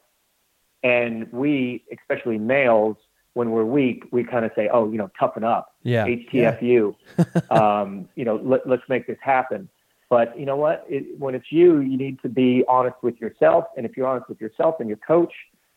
And 0.83 1.31
we, 1.31 1.83
especially 1.91 2.37
males, 2.37 2.97
when 3.33 3.51
we're 3.51 3.65
weak, 3.65 4.03
we 4.11 4.23
kind 4.23 4.45
of 4.45 4.51
say, 4.55 4.69
"Oh, 4.71 4.91
you 4.91 4.97
know, 4.97 5.09
toughen 5.19 5.43
up, 5.43 5.75
Yeah. 5.83 6.05
HTFU, 6.05 6.95
um, 7.51 8.09
you 8.15 8.25
know, 8.25 8.35
let, 8.43 8.67
let's 8.67 8.83
make 8.89 9.07
this 9.07 9.17
happen." 9.21 9.69
But 10.09 10.37
you 10.37 10.45
know 10.45 10.57
what? 10.57 10.85
It, 10.89 11.17
when 11.19 11.35
it's 11.35 11.51
you, 11.51 11.79
you 11.79 11.97
need 11.97 12.21
to 12.21 12.29
be 12.29 12.65
honest 12.67 12.97
with 13.01 13.19
yourself. 13.21 13.65
And 13.77 13.85
if 13.85 13.95
you're 13.95 14.07
honest 14.07 14.27
with 14.27 14.41
yourself 14.41 14.81
and 14.81 14.89
your 14.89 14.97
coach, 14.97 15.33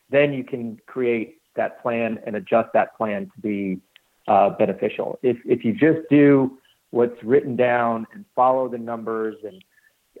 then 0.09 0.33
you 0.33 0.43
can 0.43 0.77
create 0.87 1.37
that 1.55 1.81
plan 1.81 2.19
and 2.25 2.35
adjust 2.35 2.69
that 2.73 2.97
plan 2.97 3.31
to 3.33 3.41
be 3.41 3.79
uh, 4.27 4.49
beneficial. 4.49 5.17
If 5.23 5.37
if 5.45 5.63
you 5.63 5.71
just 5.73 6.07
do 6.09 6.57
what's 6.91 7.21
written 7.23 7.55
down 7.55 8.07
and 8.13 8.25
follow 8.35 8.67
the 8.67 8.77
numbers 8.77 9.35
and 9.43 9.63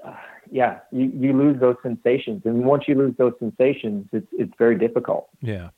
uh, 0.03 0.13
yeah, 0.51 0.79
you, 0.91 1.11
you 1.15 1.33
lose 1.33 1.59
those 1.59 1.77
sensations. 1.81 2.41
And 2.45 2.65
once 2.65 2.83
you 2.87 2.95
lose 2.95 3.15
those 3.17 3.33
sensations, 3.39 4.07
it's 4.11 4.27
it's 4.31 4.53
very 4.57 4.77
difficult. 4.77 5.29
Yeah. 5.41 5.69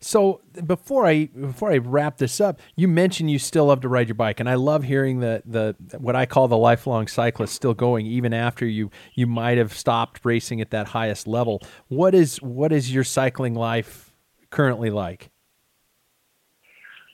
So 0.00 0.42
before 0.66 1.06
I 1.06 1.26
before 1.26 1.72
I 1.72 1.78
wrap 1.78 2.18
this 2.18 2.40
up, 2.40 2.60
you 2.76 2.86
mentioned 2.86 3.30
you 3.30 3.38
still 3.38 3.66
love 3.66 3.80
to 3.80 3.88
ride 3.88 4.08
your 4.08 4.14
bike, 4.14 4.40
and 4.40 4.48
I 4.48 4.54
love 4.54 4.84
hearing 4.84 5.20
the 5.20 5.42
the 5.46 5.74
what 5.98 6.14
I 6.14 6.26
call 6.26 6.48
the 6.48 6.58
lifelong 6.58 7.06
cyclist 7.06 7.54
still 7.54 7.74
going 7.74 8.06
even 8.06 8.34
after 8.34 8.66
you 8.66 8.90
you 9.14 9.26
might 9.26 9.58
have 9.58 9.72
stopped 9.72 10.20
racing 10.24 10.60
at 10.60 10.70
that 10.70 10.88
highest 10.88 11.26
level. 11.26 11.62
What 11.88 12.14
is 12.14 12.36
what 12.42 12.72
is 12.72 12.92
your 12.92 13.04
cycling 13.04 13.54
life 13.54 14.14
currently 14.50 14.90
like? 14.90 15.30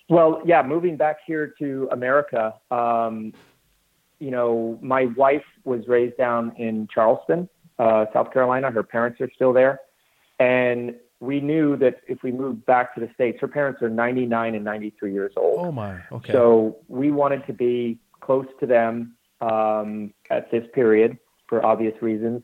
Well, 0.08 0.42
yeah, 0.44 0.62
moving 0.62 0.96
back 0.96 1.18
here 1.26 1.54
to 1.58 1.88
America, 1.90 2.54
um, 2.70 3.32
you 4.18 4.30
know, 4.30 4.78
my 4.82 5.06
wife 5.16 5.44
was 5.64 5.88
raised 5.88 6.16
down 6.16 6.52
in 6.56 6.86
Charleston, 6.92 7.48
uh, 7.78 8.06
South 8.12 8.32
Carolina. 8.32 8.70
Her 8.70 8.82
parents 8.82 9.20
are 9.20 9.30
still 9.34 9.52
there. 9.52 9.80
And 10.38 10.96
we 11.22 11.40
knew 11.40 11.76
that 11.76 12.00
if 12.08 12.24
we 12.24 12.32
moved 12.32 12.66
back 12.66 12.92
to 12.96 13.00
the 13.00 13.08
States, 13.14 13.38
her 13.40 13.46
parents 13.46 13.80
are 13.80 13.88
99 13.88 14.56
and 14.56 14.64
93 14.64 15.12
years 15.12 15.32
old. 15.36 15.66
Oh 15.66 15.70
my, 15.70 16.00
okay. 16.10 16.32
So 16.32 16.78
we 16.88 17.12
wanted 17.12 17.46
to 17.46 17.52
be 17.52 18.00
close 18.20 18.46
to 18.58 18.66
them 18.66 19.14
um, 19.40 20.12
at 20.30 20.50
this 20.50 20.66
period 20.74 21.16
for 21.48 21.64
obvious 21.64 21.94
reasons. 22.02 22.42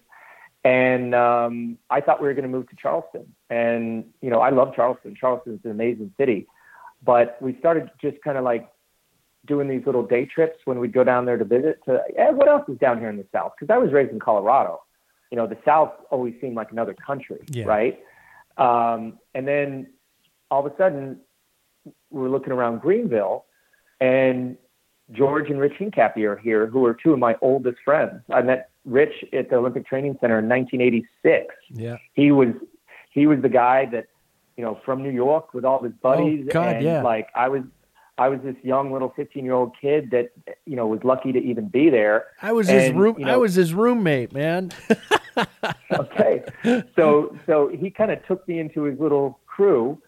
And 0.62 1.12
um, 1.12 1.76
I 1.90 2.00
thought 2.00 2.22
we 2.22 2.28
were 2.28 2.34
going 2.34 2.44
to 2.44 2.48
move 2.48 2.68
to 2.68 2.76
Charleston. 2.76 3.34
And, 3.50 4.04
you 4.20 4.30
know, 4.30 4.38
I 4.38 4.50
love 4.50 4.76
Charleston. 4.76 5.16
Charleston's 5.18 5.60
an 5.64 5.72
amazing 5.72 6.12
city. 6.16 6.46
But 7.04 7.36
we 7.42 7.56
started 7.58 7.90
just 8.00 8.22
kind 8.22 8.38
of 8.38 8.44
like 8.44 8.68
doing 9.44 9.66
these 9.68 9.82
little 9.86 10.06
day 10.06 10.24
trips 10.24 10.58
when 10.66 10.78
we'd 10.78 10.92
go 10.92 11.02
down 11.02 11.24
there 11.24 11.36
to 11.36 11.44
visit 11.44 11.80
to, 11.86 12.00
yeah, 12.14 12.30
what 12.30 12.46
else 12.46 12.68
is 12.68 12.78
down 12.78 13.00
here 13.00 13.08
in 13.08 13.16
the 13.16 13.26
South? 13.32 13.54
Because 13.58 13.74
I 13.74 13.78
was 13.78 13.92
raised 13.92 14.12
in 14.12 14.20
Colorado. 14.20 14.82
You 15.32 15.36
know, 15.36 15.48
the 15.48 15.58
South 15.64 15.92
always 16.10 16.34
seemed 16.40 16.54
like 16.54 16.70
another 16.70 16.94
country, 16.94 17.40
Yeah. 17.50 17.64
right? 17.64 17.98
Um, 18.58 19.18
and 19.34 19.46
then 19.46 19.88
all 20.50 20.64
of 20.66 20.72
a 20.72 20.76
sudden, 20.76 21.20
we're 22.10 22.28
looking 22.28 22.52
around 22.52 22.80
Greenville, 22.80 23.44
and 24.00 24.56
George 25.12 25.48
and 25.50 25.58
Rich 25.60 25.74
Hincapie 25.78 26.24
are 26.24 26.36
here, 26.36 26.66
who 26.66 26.84
are 26.84 26.94
two 26.94 27.12
of 27.12 27.18
my 27.18 27.36
oldest 27.40 27.78
friends. 27.84 28.20
I 28.30 28.42
met 28.42 28.70
Rich 28.84 29.24
at 29.32 29.50
the 29.50 29.56
Olympic 29.56 29.86
Training 29.86 30.16
Center 30.20 30.38
in 30.38 30.48
1986. 30.48 31.54
Yeah. 31.70 31.96
He 32.14 32.32
was 32.32 32.48
he 33.10 33.26
was 33.26 33.40
the 33.40 33.48
guy 33.48 33.86
that 33.86 34.06
you 34.56 34.64
know 34.64 34.80
from 34.84 35.02
New 35.02 35.10
York 35.10 35.54
with 35.54 35.64
all 35.64 35.82
his 35.82 35.92
buddies, 36.02 36.46
Oh, 36.50 36.52
God, 36.52 36.76
and 36.76 36.84
yeah. 36.84 37.02
like 37.02 37.28
I 37.34 37.48
was. 37.48 37.62
I 38.20 38.28
was 38.28 38.40
this 38.42 38.56
young 38.64 38.92
little 38.92 39.10
15 39.14 39.44
year 39.44 39.54
old 39.54 39.76
kid 39.80 40.10
that 40.10 40.30
you 40.66 40.74
know 40.74 40.88
was 40.88 40.98
lucky 41.04 41.30
to 41.30 41.38
even 41.38 41.68
be 41.68 41.88
there. 41.88 42.24
I 42.42 42.50
was 42.50 42.66
his 42.68 42.90
room. 42.92 43.14
you 43.16 43.28
I 43.28 43.36
was 43.36 43.54
his 43.54 43.72
roommate, 43.72 44.32
man. 44.32 44.72
okay. 45.92 46.42
So 46.96 47.36
so 47.46 47.68
he 47.68 47.90
kind 47.90 48.10
of 48.10 48.24
took 48.26 48.46
me 48.48 48.58
into 48.58 48.84
his 48.84 48.98
little 48.98 49.40
crew, 49.46 50.00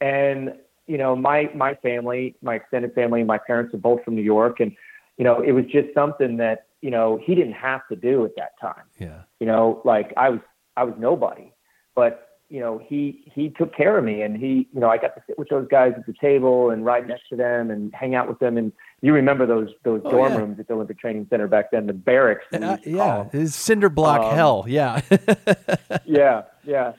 and 0.00 0.52
you 0.86 0.98
know 0.98 1.14
my 1.14 1.50
my 1.54 1.74
family, 1.76 2.36
my 2.42 2.56
extended 2.56 2.94
family, 2.94 3.24
my 3.24 3.38
parents 3.38 3.74
are 3.74 3.78
both 3.78 4.02
from 4.04 4.14
New 4.14 4.22
York, 4.22 4.60
and 4.60 4.72
you 5.16 5.24
know 5.24 5.40
it 5.40 5.52
was 5.52 5.64
just 5.66 5.88
something 5.94 6.36
that 6.38 6.66
you 6.80 6.90
know 6.90 7.18
he 7.22 7.34
didn't 7.34 7.54
have 7.54 7.86
to 7.88 7.96
do 7.96 8.24
at 8.24 8.34
that 8.36 8.52
time. 8.60 8.84
yeah. 8.98 9.22
You 9.40 9.46
know, 9.46 9.80
like 9.84 10.12
I 10.16 10.30
was 10.30 10.40
I 10.76 10.84
was 10.84 10.94
nobody, 10.98 11.52
but 11.94 12.38
you 12.48 12.60
know 12.60 12.80
he 12.84 13.30
he 13.34 13.50
took 13.50 13.74
care 13.74 13.98
of 13.98 14.04
me, 14.04 14.22
and 14.22 14.36
he 14.36 14.68
you 14.72 14.80
know 14.80 14.88
I 14.88 14.96
got 14.96 15.14
to 15.14 15.22
sit 15.26 15.38
with 15.38 15.48
those 15.48 15.68
guys 15.68 15.92
at 15.96 16.06
the 16.06 16.14
table 16.20 16.70
and 16.70 16.84
ride 16.84 17.08
next 17.08 17.28
to 17.30 17.36
them 17.36 17.70
and 17.70 17.94
hang 17.94 18.14
out 18.14 18.28
with 18.28 18.38
them, 18.38 18.56
and 18.56 18.72
you 19.00 19.12
remember 19.12 19.46
those 19.46 19.68
those 19.84 20.00
Oh, 20.04 20.10
dorm 20.10 20.32
yeah. 20.32 20.38
rooms 20.38 20.58
at 20.60 20.68
the 20.68 20.74
Olympic 20.74 20.98
Training 20.98 21.26
Center 21.30 21.46
back 21.46 21.70
then, 21.70 21.86
the 21.86 21.92
barracks. 21.92 22.44
Uh, 22.52 22.58
used 22.58 22.82
to 22.84 22.90
call 22.96 23.30
yeah. 23.32 23.38
His 23.38 23.54
cinder 23.54 23.88
block 23.88 24.20
Um, 24.22 24.34
hell. 24.34 24.64
Yeah. 24.66 25.00
yeah, 26.04 26.42
yeah. 26.64 26.92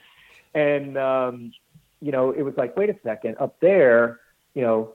And 0.53 0.97
um, 0.97 1.51
you 2.01 2.11
know, 2.11 2.31
it 2.31 2.41
was 2.43 2.53
like, 2.57 2.75
wait 2.77 2.89
a 2.89 2.95
second, 3.03 3.35
up 3.39 3.59
there, 3.59 4.19
you 4.53 4.61
know, 4.61 4.93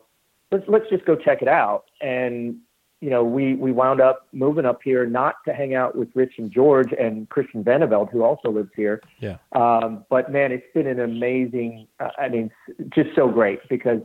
let's 0.50 0.64
let's 0.68 0.88
just 0.90 1.04
go 1.04 1.14
check 1.16 1.42
it 1.42 1.48
out. 1.48 1.84
And 2.00 2.56
you 3.00 3.10
know, 3.10 3.22
we 3.22 3.54
we 3.54 3.70
wound 3.70 4.00
up 4.00 4.26
moving 4.32 4.64
up 4.64 4.80
here 4.82 5.04
not 5.04 5.34
to 5.46 5.52
hang 5.52 5.74
out 5.74 5.94
with 5.94 6.08
Rich 6.14 6.34
and 6.38 6.50
George 6.50 6.92
and 6.98 7.28
Christian 7.28 7.62
Vande 7.62 7.88
Velde, 7.88 8.08
who 8.10 8.22
also 8.22 8.50
lives 8.50 8.70
here. 8.74 9.02
yeah. 9.20 9.36
Um, 9.52 10.06
but 10.08 10.32
man, 10.32 10.52
it's 10.52 10.64
been 10.72 10.86
an 10.86 11.00
amazing. 11.00 11.86
Uh, 12.00 12.08
I 12.18 12.28
mean, 12.30 12.50
just 12.94 13.10
so 13.14 13.28
great 13.28 13.60
because 13.68 14.00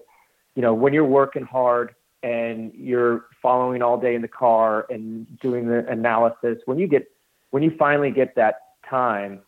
you 0.55 0.61
know 0.61 0.73
when 0.73 0.93
you're 0.93 1.05
working 1.05 1.43
hard 1.43 1.95
and 2.23 2.73
you're 2.73 3.25
following 3.41 3.81
all 3.81 3.99
day 3.99 4.15
in 4.15 4.21
the 4.21 4.27
car 4.27 4.85
and 4.89 5.25
doing 5.39 5.67
the 5.67 5.87
analysis, 5.87 6.57
when 6.65 6.77
you 6.77 6.87
get 6.87 7.09
when 7.51 7.63
you 7.63 7.71
finally 7.79 8.11
get 8.11 8.35
that 8.35 8.55
time, 8.87 9.39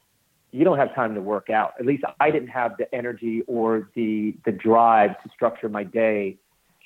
you 0.51 0.63
don't 0.63 0.77
have 0.77 0.93
time 0.95 1.13
to 1.15 1.21
work 1.21 1.49
out. 1.49 1.73
At 1.79 1.85
least 1.85 2.03
I 2.19 2.31
didn't 2.31 2.49
have 2.49 2.77
the 2.77 2.93
energy 2.93 3.43
or 3.47 3.89
the 3.95 4.35
the 4.45 4.51
drive 4.51 5.21
to 5.23 5.29
structure 5.29 5.69
my 5.69 5.83
day 5.83 6.37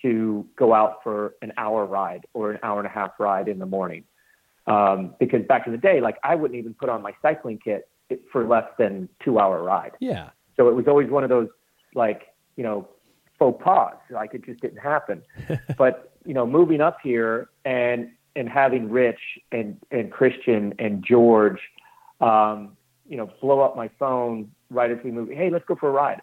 to 0.02 0.45
go 0.56 0.74
out 0.74 1.03
for 1.03 1.36
an 1.41 1.53
hour 1.57 1.86
ride 1.86 2.26
or 2.34 2.52
an 2.52 2.60
hour 2.64 2.80
and 2.80 2.88
a 2.88 2.91
half 2.91 3.12
ride 3.20 3.48
in 3.48 3.60
the 3.60 3.66
morning. 3.66 4.03
Um, 4.68 5.16
because 5.20 5.44
back 5.48 5.68
in 5.68 5.72
the 5.72 5.78
day, 5.78 6.02
like 6.02 6.18
I 6.24 6.36
wouldn't 6.36 6.57
even 6.60 6.74
put 6.74 6.90
on 6.90 7.02
my 7.02 7.14
cycling 7.22 7.60
kit 7.64 7.90
for 8.32 8.48
less 8.48 8.66
than 8.78 9.10
two 9.24 9.40
hour 9.40 9.64
ride. 9.64 9.91
Yeah. 9.99 10.30
So 10.57 10.70
it 10.70 10.76
was 10.76 10.88
always 10.88 11.10
one 11.10 11.24
of 11.24 11.30
those 11.30 11.49
like, 11.94 12.34
you 12.56 12.64
know, 12.64 12.88
faux 13.38 13.62
pas. 13.64 13.94
Like 14.10 14.34
it 14.34 14.45
just 14.45 14.62
didn't 14.62 14.80
happen. 14.80 15.22
but, 15.78 16.12
you 16.26 16.34
know, 16.34 16.45
moving 16.45 16.82
up 16.82 16.98
here 17.03 17.49
and 17.64 18.12
and 18.38 18.49
having 18.49 18.90
Rich 18.90 19.20
and, 19.53 19.78
and 19.91 20.12
Christian 20.12 20.74
and 20.78 21.02
George 21.06 21.60
um, 22.22 22.78
you 23.07 23.18
know, 23.18 23.30
blow 23.41 23.62
up 23.62 23.76
my 23.76 23.90
phone 23.99 24.52
right 24.70 24.91
as 24.91 24.98
we 25.03 25.12
move, 25.12 25.30
hey, 25.30 25.49
let's 25.49 25.66
go 25.66 25.76
for 25.76 25.90
a 25.90 25.91
ride. 25.91 26.22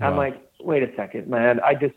I'm 0.00 0.16
like, 0.16 0.50
wait 0.58 0.82
a 0.82 0.90
second, 0.96 1.28
man. 1.28 1.60
I 1.60 1.74
just 1.74 1.94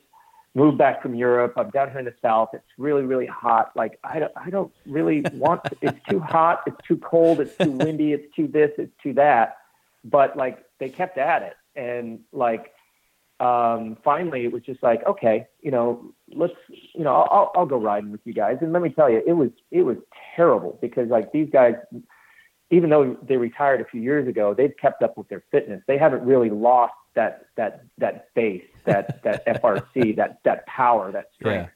moved 0.53 0.77
back 0.77 1.01
from 1.01 1.15
Europe. 1.15 1.53
I'm 1.57 1.71
down 1.71 1.89
here 1.89 1.97
in 1.97 2.05
the 2.05 2.13
South. 2.21 2.49
It's 2.53 2.63
really, 2.77 3.01
really 3.01 3.25
hot. 3.25 3.71
Like, 3.75 3.97
I 4.03 4.19
don't, 4.19 4.31
I 4.35 4.51
don't 4.51 4.71
really 4.85 5.25
want. 5.33 5.61
it's 5.81 5.97
too 6.07 6.19
hot. 6.19 6.61
It's 6.67 6.77
too 6.87 6.97
cold. 6.97 7.39
It's 7.39 7.57
too 7.57 7.71
windy. 7.71 8.13
It's 8.13 8.35
too 8.35 8.47
this. 8.47 8.69
It's 8.77 8.91
too 9.01 9.13
that. 9.13 9.57
But 10.03 10.37
like, 10.37 10.63
they 10.77 10.89
kept 10.89 11.17
at 11.17 11.41
it, 11.41 11.55
and 11.75 12.19
like, 12.31 12.74
um, 13.39 13.97
finally, 14.03 14.45
it 14.45 14.53
was 14.53 14.63
just 14.63 14.81
like, 14.81 15.05
okay, 15.05 15.47
you 15.61 15.69
know, 15.69 16.13
let's, 16.33 16.53
you 16.93 17.03
know, 17.03 17.13
I'll, 17.13 17.51
I'll, 17.53 17.65
go 17.65 17.77
riding 17.77 18.11
with 18.11 18.21
you 18.23 18.33
guys. 18.33 18.57
And 18.61 18.71
let 18.71 18.81
me 18.81 18.89
tell 18.89 19.09
you, 19.09 19.21
it 19.27 19.33
was, 19.33 19.49
it 19.71 19.81
was 19.81 19.97
terrible 20.35 20.79
because 20.81 21.09
like 21.09 21.33
these 21.33 21.49
guys, 21.51 21.73
even 22.71 22.89
though 22.89 23.17
they 23.27 23.35
retired 23.35 23.81
a 23.81 23.85
few 23.85 24.01
years 24.01 24.27
ago, 24.27 24.53
they've 24.53 24.75
kept 24.81 25.03
up 25.03 25.17
with 25.17 25.27
their 25.27 25.43
fitness. 25.51 25.81
They 25.85 25.97
haven't 25.97 26.23
really 26.23 26.49
lost 26.49 26.93
that 27.15 27.45
that 27.57 27.85
that 27.97 28.33
base, 28.35 28.63
that 28.85 29.21
that 29.23 29.45
FRC, 29.45 30.15
that 30.15 30.39
that 30.45 30.65
power, 30.65 31.11
that 31.11 31.29
strength. 31.35 31.71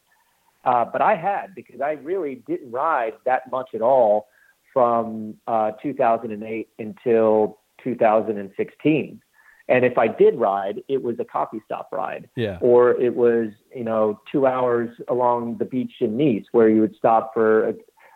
Uh, 0.66 0.86
but 0.86 1.02
I 1.02 1.16
had 1.16 1.56
because 1.56 1.82
I 1.82 1.92
really 1.92 2.44
didn't 2.48 2.72
ride 2.72 3.14
that 3.26 3.52
much 3.52 3.70
at 3.74 3.82
all 3.82 4.28
from 4.74 5.36
uh, 5.48 5.72
2008 5.82 6.70
until 6.80 7.60
2016. 7.84 9.22
And 9.70 9.86
if 9.86 9.98
I 10.00 10.08
did 10.08 10.36
ride, 10.36 10.82
it 10.90 11.04
was 11.04 11.18
a 11.20 11.26
coffee 11.26 11.62
stop 11.64 11.90
ride 11.92 12.28
Yeah. 12.36 12.58
or 12.60 13.00
it 13.00 13.16
was 13.16 13.50
you 13.74 13.84
know 13.84 14.20
two 14.32 14.46
hours 14.48 14.90
along 15.08 15.58
the 15.60 15.66
beach 15.66 15.94
in 16.02 16.18
Nice 16.18 16.46
where 16.52 16.68
you 16.70 16.82
would 16.82 16.96
stop 16.96 17.34
for 17.34 17.70
a, 17.70 17.74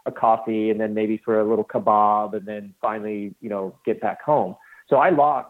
a 0.07 0.11
coffee 0.11 0.69
and 0.71 0.79
then 0.81 0.93
maybe 0.93 1.21
for 1.23 1.39
a 1.39 1.47
little 1.47 1.63
kebab 1.63 2.33
and 2.33 2.45
then 2.47 2.73
finally 2.81 3.35
you 3.39 3.49
know 3.49 3.75
get 3.85 4.01
back 4.01 4.21
home. 4.21 4.55
So 4.89 4.97
I 4.97 5.11
lost 5.11 5.49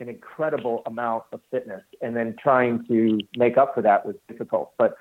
an 0.00 0.08
incredible 0.08 0.82
amount 0.86 1.24
of 1.32 1.40
fitness 1.50 1.82
and 2.00 2.16
then 2.16 2.34
trying 2.42 2.84
to 2.86 3.18
make 3.36 3.56
up 3.58 3.74
for 3.74 3.82
that 3.82 4.06
was 4.06 4.16
difficult. 4.28 4.72
But 4.78 4.96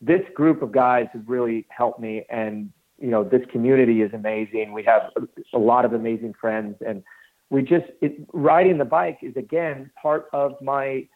this 0.00 0.22
group 0.34 0.62
of 0.62 0.72
guys 0.72 1.06
has 1.14 1.22
really 1.26 1.66
helped 1.70 2.00
me 2.00 2.24
and 2.30 2.70
you 2.98 3.08
know 3.08 3.24
this 3.24 3.42
community 3.50 4.02
is 4.02 4.12
amazing. 4.12 4.72
We 4.72 4.84
have 4.84 5.10
a, 5.16 5.56
a 5.56 5.58
lot 5.58 5.84
of 5.86 5.94
amazing 5.94 6.34
friends 6.40 6.76
and 6.86 7.02
we 7.50 7.62
just 7.62 7.86
it, 8.00 8.16
riding 8.32 8.78
the 8.78 8.84
bike 8.84 9.18
is 9.22 9.36
again 9.36 9.90
part 10.00 10.26
of 10.32 10.60
my 10.60 11.06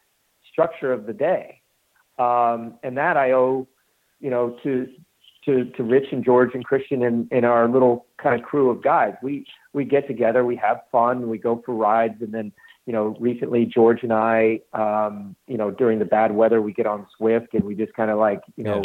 structure 0.51 0.91
of 0.91 1.05
the 1.05 1.13
day 1.13 1.61
um, 2.19 2.75
and 2.83 2.97
that 2.97 3.17
I 3.17 3.31
owe, 3.31 3.67
you 4.19 4.29
know, 4.29 4.57
to 4.63 4.87
to 5.45 5.65
to 5.65 5.83
Rich 5.83 6.07
and 6.11 6.23
George 6.23 6.51
and 6.53 6.63
Christian 6.63 7.03
and, 7.03 7.27
and 7.31 7.45
our 7.45 7.67
little 7.67 8.05
kind 8.21 8.39
of 8.39 8.45
crew 8.45 8.69
of 8.69 8.83
guys. 8.83 9.13
We 9.23 9.45
we 9.73 9.85
get 9.85 10.07
together, 10.07 10.45
we 10.45 10.55
have 10.57 10.81
fun, 10.91 11.29
we 11.29 11.37
go 11.37 11.61
for 11.65 11.73
rides, 11.73 12.21
and 12.21 12.33
then 12.33 12.51
you 12.85 12.93
know, 12.93 13.15
recently 13.19 13.65
George 13.65 14.01
and 14.01 14.11
I, 14.11 14.59
um, 14.73 15.35
you 15.47 15.55
know, 15.55 15.69
during 15.69 15.99
the 15.99 16.05
bad 16.05 16.33
weather, 16.33 16.61
we 16.61 16.73
get 16.73 16.87
on 16.87 17.05
Zwift 17.19 17.49
and 17.53 17.63
we 17.63 17.75
just 17.75 17.93
kind 17.93 18.09
of 18.09 18.17
like, 18.17 18.41
you 18.57 18.63
know, 18.63 18.81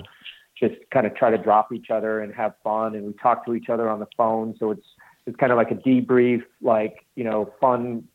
just 0.59 0.75
kind 0.93 1.07
of 1.07 1.15
try 1.17 1.31
to 1.31 1.39
drop 1.39 1.73
each 1.73 1.91
other 1.91 2.21
and 2.21 2.35
have 2.35 2.55
fun, 2.63 2.95
and 2.95 3.07
we 3.07 3.15
talk 3.15 3.45
to 3.47 3.55
each 3.55 3.69
other 3.69 3.89
on 3.89 3.99
the 3.99 4.07
phone. 4.17 4.55
So 4.59 4.71
it's 4.71 4.87
it's 5.27 5.37
kind 5.37 5.53
of 5.53 5.59
like 5.59 5.71
a 5.71 5.75
debrief, 5.75 6.43
like 6.61 7.05
you 7.15 7.25
know, 7.25 7.53
fun 7.61 8.07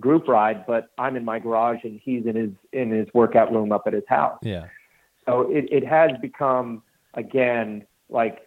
group 0.00 0.26
ride, 0.26 0.66
but 0.66 0.88
I'm 0.98 1.16
in 1.16 1.24
my 1.24 1.38
garage 1.38 1.80
and 1.84 2.00
he's 2.02 2.26
in 2.26 2.34
his 2.34 2.50
in 2.72 2.90
his 2.90 3.06
workout 3.14 3.52
room 3.52 3.70
up 3.72 3.84
at 3.86 3.92
his 3.92 4.04
house. 4.08 4.38
Yeah. 4.42 4.66
So 5.26 5.42
it, 5.50 5.66
it 5.70 5.86
has 5.86 6.10
become 6.20 6.82
again 7.14 7.86
like 8.08 8.40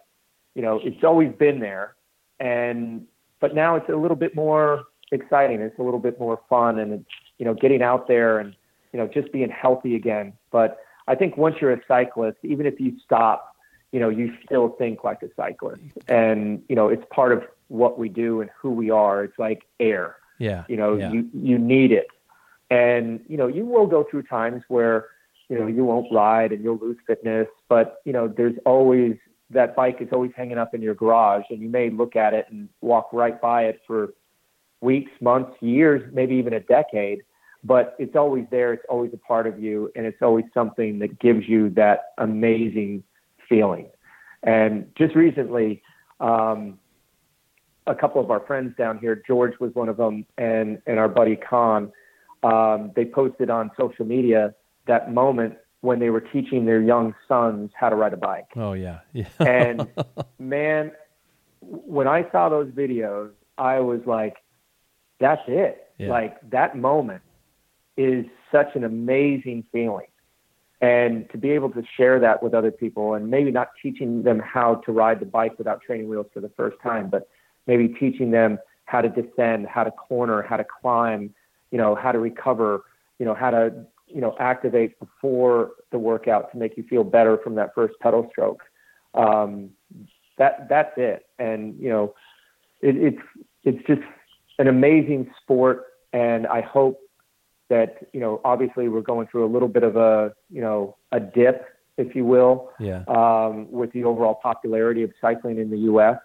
you 0.56 0.62
know 0.62 0.80
it's 0.84 1.04
always 1.04 1.32
been 1.34 1.60
there, 1.60 1.96
and 2.40 3.06
but 3.40 3.56
now 3.56 3.76
it's 3.76 3.90
a 3.90 3.96
little 3.96 4.18
bit 4.18 4.36
more 4.36 4.84
exciting. 5.12 5.62
It's 5.62 5.78
a 5.80 5.84
little 5.84 6.00
bit 6.00 6.20
more 6.20 6.42
fun, 6.50 6.80
and 6.80 6.94
it's, 6.94 7.10
you 7.38 7.46
know 7.46 7.54
getting 7.54 7.82
out 7.82 8.08
there 8.08 8.40
and 8.40 8.56
you 8.92 9.00
know 9.00 9.08
just 9.08 9.32
being 9.32 9.50
healthy 9.50 9.96
again. 9.96 10.34
But 10.52 10.80
I 11.08 11.16
think 11.16 11.38
once 11.38 11.58
you're 11.62 11.74
a 11.74 11.82
cyclist, 11.88 12.38
even 12.44 12.66
if 12.66 12.80
you 12.80 12.98
stop, 13.04 13.56
you 13.92 14.00
know 14.00 14.10
you 14.10 14.34
still 14.44 14.70
think 14.70 15.04
like 15.04 15.22
a 15.22 15.30
cyclist, 15.36 15.84
and 16.08 16.64
you 16.68 16.76
know 16.76 16.90
it's 16.90 17.06
part 17.12 17.32
of 17.32 17.44
what 17.68 17.98
we 17.98 18.10
do 18.10 18.42
and 18.42 18.50
who 18.60 18.72
we 18.72 18.90
are. 18.90 19.24
It's 19.24 19.40
like 19.40 19.64
air 19.80 20.18
Yeah. 20.40 20.64
you 20.68 20.78
know 20.78 20.96
yeah. 20.96 21.12
you 21.12 21.30
you 21.34 21.58
need 21.58 21.92
it 21.92 22.08
and 22.70 23.20
you 23.28 23.38
know 23.38 23.48
you 23.48 23.66
will 23.66 23.88
go 23.88 24.06
through 24.10 24.24
times 24.24 24.64
where 24.68 25.08
you 25.50 25.58
know 25.60 25.68
you 25.68 25.84
won't 25.84 26.08
ride 26.12 26.52
and 26.52 26.64
you'll 26.64 26.78
lose 26.78 26.98
fitness 27.06 27.48
but 27.70 28.02
you 28.06 28.14
know 28.14 28.28
there's 28.28 28.56
always 28.66 29.16
that 29.50 29.76
bike 29.76 29.98
is 30.00 30.08
always 30.12 30.32
hanging 30.36 30.58
up 30.58 30.74
in 30.74 30.82
your 30.82 30.96
garage 30.96 31.44
and 31.50 31.60
you 31.60 31.70
may 31.70 31.90
look 31.90 32.16
at 32.16 32.34
it 32.34 32.46
and 32.50 32.70
walk 32.82 33.10
right 33.14 33.40
by 33.42 33.64
it 33.66 33.80
for 33.86 34.14
weeks 34.82 35.12
months 35.22 35.56
years 35.62 36.02
maybe 36.14 36.36
even 36.36 36.54
a 36.54 36.60
decade 36.62 37.22
but 37.64 37.96
it's 38.00 38.16
always 38.16 38.46
there 38.52 38.74
it's 38.74 38.86
always 38.90 39.12
a 39.14 39.18
part 39.18 39.46
of 39.46 39.62
you 39.62 39.92
and 39.96 40.06
it's 40.06 40.22
always 40.22 40.46
something 40.54 41.00
that 41.00 41.20
gives 41.20 41.48
you 41.48 41.70
that 41.70 42.14
amazing 42.18 43.04
feeling 43.48 43.88
and 44.44 44.90
just 44.98 45.16
recently 45.16 45.82
um, 46.20 46.80
a 47.88 47.96
couple 47.96 48.22
of 48.22 48.32
our 48.32 48.40
friends 48.42 48.76
down 48.78 48.98
here. 48.98 49.22
George 49.26 49.54
was 49.60 49.74
one 49.74 49.90
of 49.90 49.98
them, 49.98 50.26
and 50.38 50.82
and 50.88 51.00
our 51.00 51.10
buddy 51.10 51.36
Con. 51.36 51.92
Um, 52.44 52.92
they 52.96 53.06
posted 53.06 53.50
on 53.50 53.72
social 53.80 54.06
media 54.06 54.54
that 54.86 55.14
moment 55.14 55.56
when 55.82 56.00
they 56.00 56.10
were 56.10 56.22
teaching 56.22 56.66
their 56.66 56.82
young 56.82 57.16
sons 57.28 57.72
how 57.74 57.90
to 57.90 57.96
ride 57.96 58.14
a 58.14 58.18
bike. 58.18 58.48
Oh 58.56 58.74
yeah, 58.74 59.00
yeah. 59.14 59.28
and 59.40 59.88
man, 60.40 60.92
when 61.62 62.08
I 62.08 62.30
saw 62.32 62.50
those 62.50 62.70
videos, 62.72 63.32
I 63.58 63.80
was 63.80 64.02
like, 64.06 64.38
"That's 65.20 65.42
it." 65.48 65.88
Yeah. 65.98 66.10
Like 66.10 66.50
that 66.50 66.78
moment 66.78 67.22
is 67.98 68.26
such 68.52 68.76
an 68.76 68.84
amazing 68.84 69.66
feeling. 69.72 70.08
And 70.82 71.30
to 71.32 71.38
be 71.38 71.52
able 71.52 71.70
to 71.72 71.84
share 71.96 72.20
that 72.20 72.44
with 72.44 72.54
other 72.54 72.72
people 72.72 73.14
and 73.14 73.30
maybe 73.30 73.52
not 73.52 73.70
teaching 73.82 74.24
them 74.24 74.40
how 74.40 74.76
to 74.86 74.92
ride 74.92 75.22
the 75.22 75.26
bike 75.26 75.58
without 75.58 75.82
training 75.82 76.10
wheels 76.10 76.26
for 76.34 76.42
the 76.42 76.50
first 76.58 76.76
time, 76.84 77.10
but 77.10 77.30
maybe 77.68 77.88
teaching 77.88 78.32
them 78.32 78.60
how 78.86 79.02
to 79.02 79.10
descend, 79.10 79.68
how 79.68 79.84
to 79.84 79.92
corner, 79.92 80.42
how 80.42 80.58
to 80.58 80.66
climb, 80.82 81.34
you 81.72 81.78
know, 81.78 81.96
how 81.96 82.12
to 82.12 82.20
recover, 82.20 82.84
you 83.20 83.26
know, 83.26 83.34
how 83.34 83.50
to, 83.50 83.86
you 84.08 84.22
know, 84.22 84.36
activate 84.40 85.00
before 85.00 85.72
the 85.92 85.98
workout 85.98 86.52
to 86.52 86.58
make 86.58 86.78
you 86.78 86.84
feel 86.84 87.04
better 87.04 87.38
from 87.44 87.56
that 87.56 87.74
first 87.74 87.94
pedal 88.02 88.28
stroke. 88.32 88.62
Um, 89.14 89.72
that 90.38 90.68
that's 90.70 90.94
it. 90.98 91.26
And 91.40 91.80
you 91.80 91.90
know, 91.90 92.16
it, 92.82 92.96
it's 92.96 93.22
it's 93.64 93.88
just 93.88 94.02
an 94.60 94.68
amazing 94.68 95.32
sport, 95.42 95.86
and 96.12 96.46
I 96.48 96.62
hope 96.62 97.00
that 97.70 98.08
you 98.14 98.20
know, 98.20 98.42
obviously, 98.44 98.88
we're 98.90 99.02
going 99.02 99.28
through 99.28 99.46
a 99.46 99.52
little 99.52 99.68
bit 99.68 99.84
of 99.84 99.96
a 99.96 100.34
you 100.50 100.62
know 100.62 100.98
a 101.12 101.20
dip, 101.20 101.66
if 101.98 102.16
you 102.16 102.26
will, 102.26 102.72
Yeah. 102.80 103.04
um, 103.08 103.72
with 103.72 103.92
the 103.94 104.04
overall 104.04 104.36
popularity 104.36 105.04
of 105.04 105.12
cycling 105.22 105.58
in 105.58 105.70
the 105.70 105.78
U.S. 105.80 106.18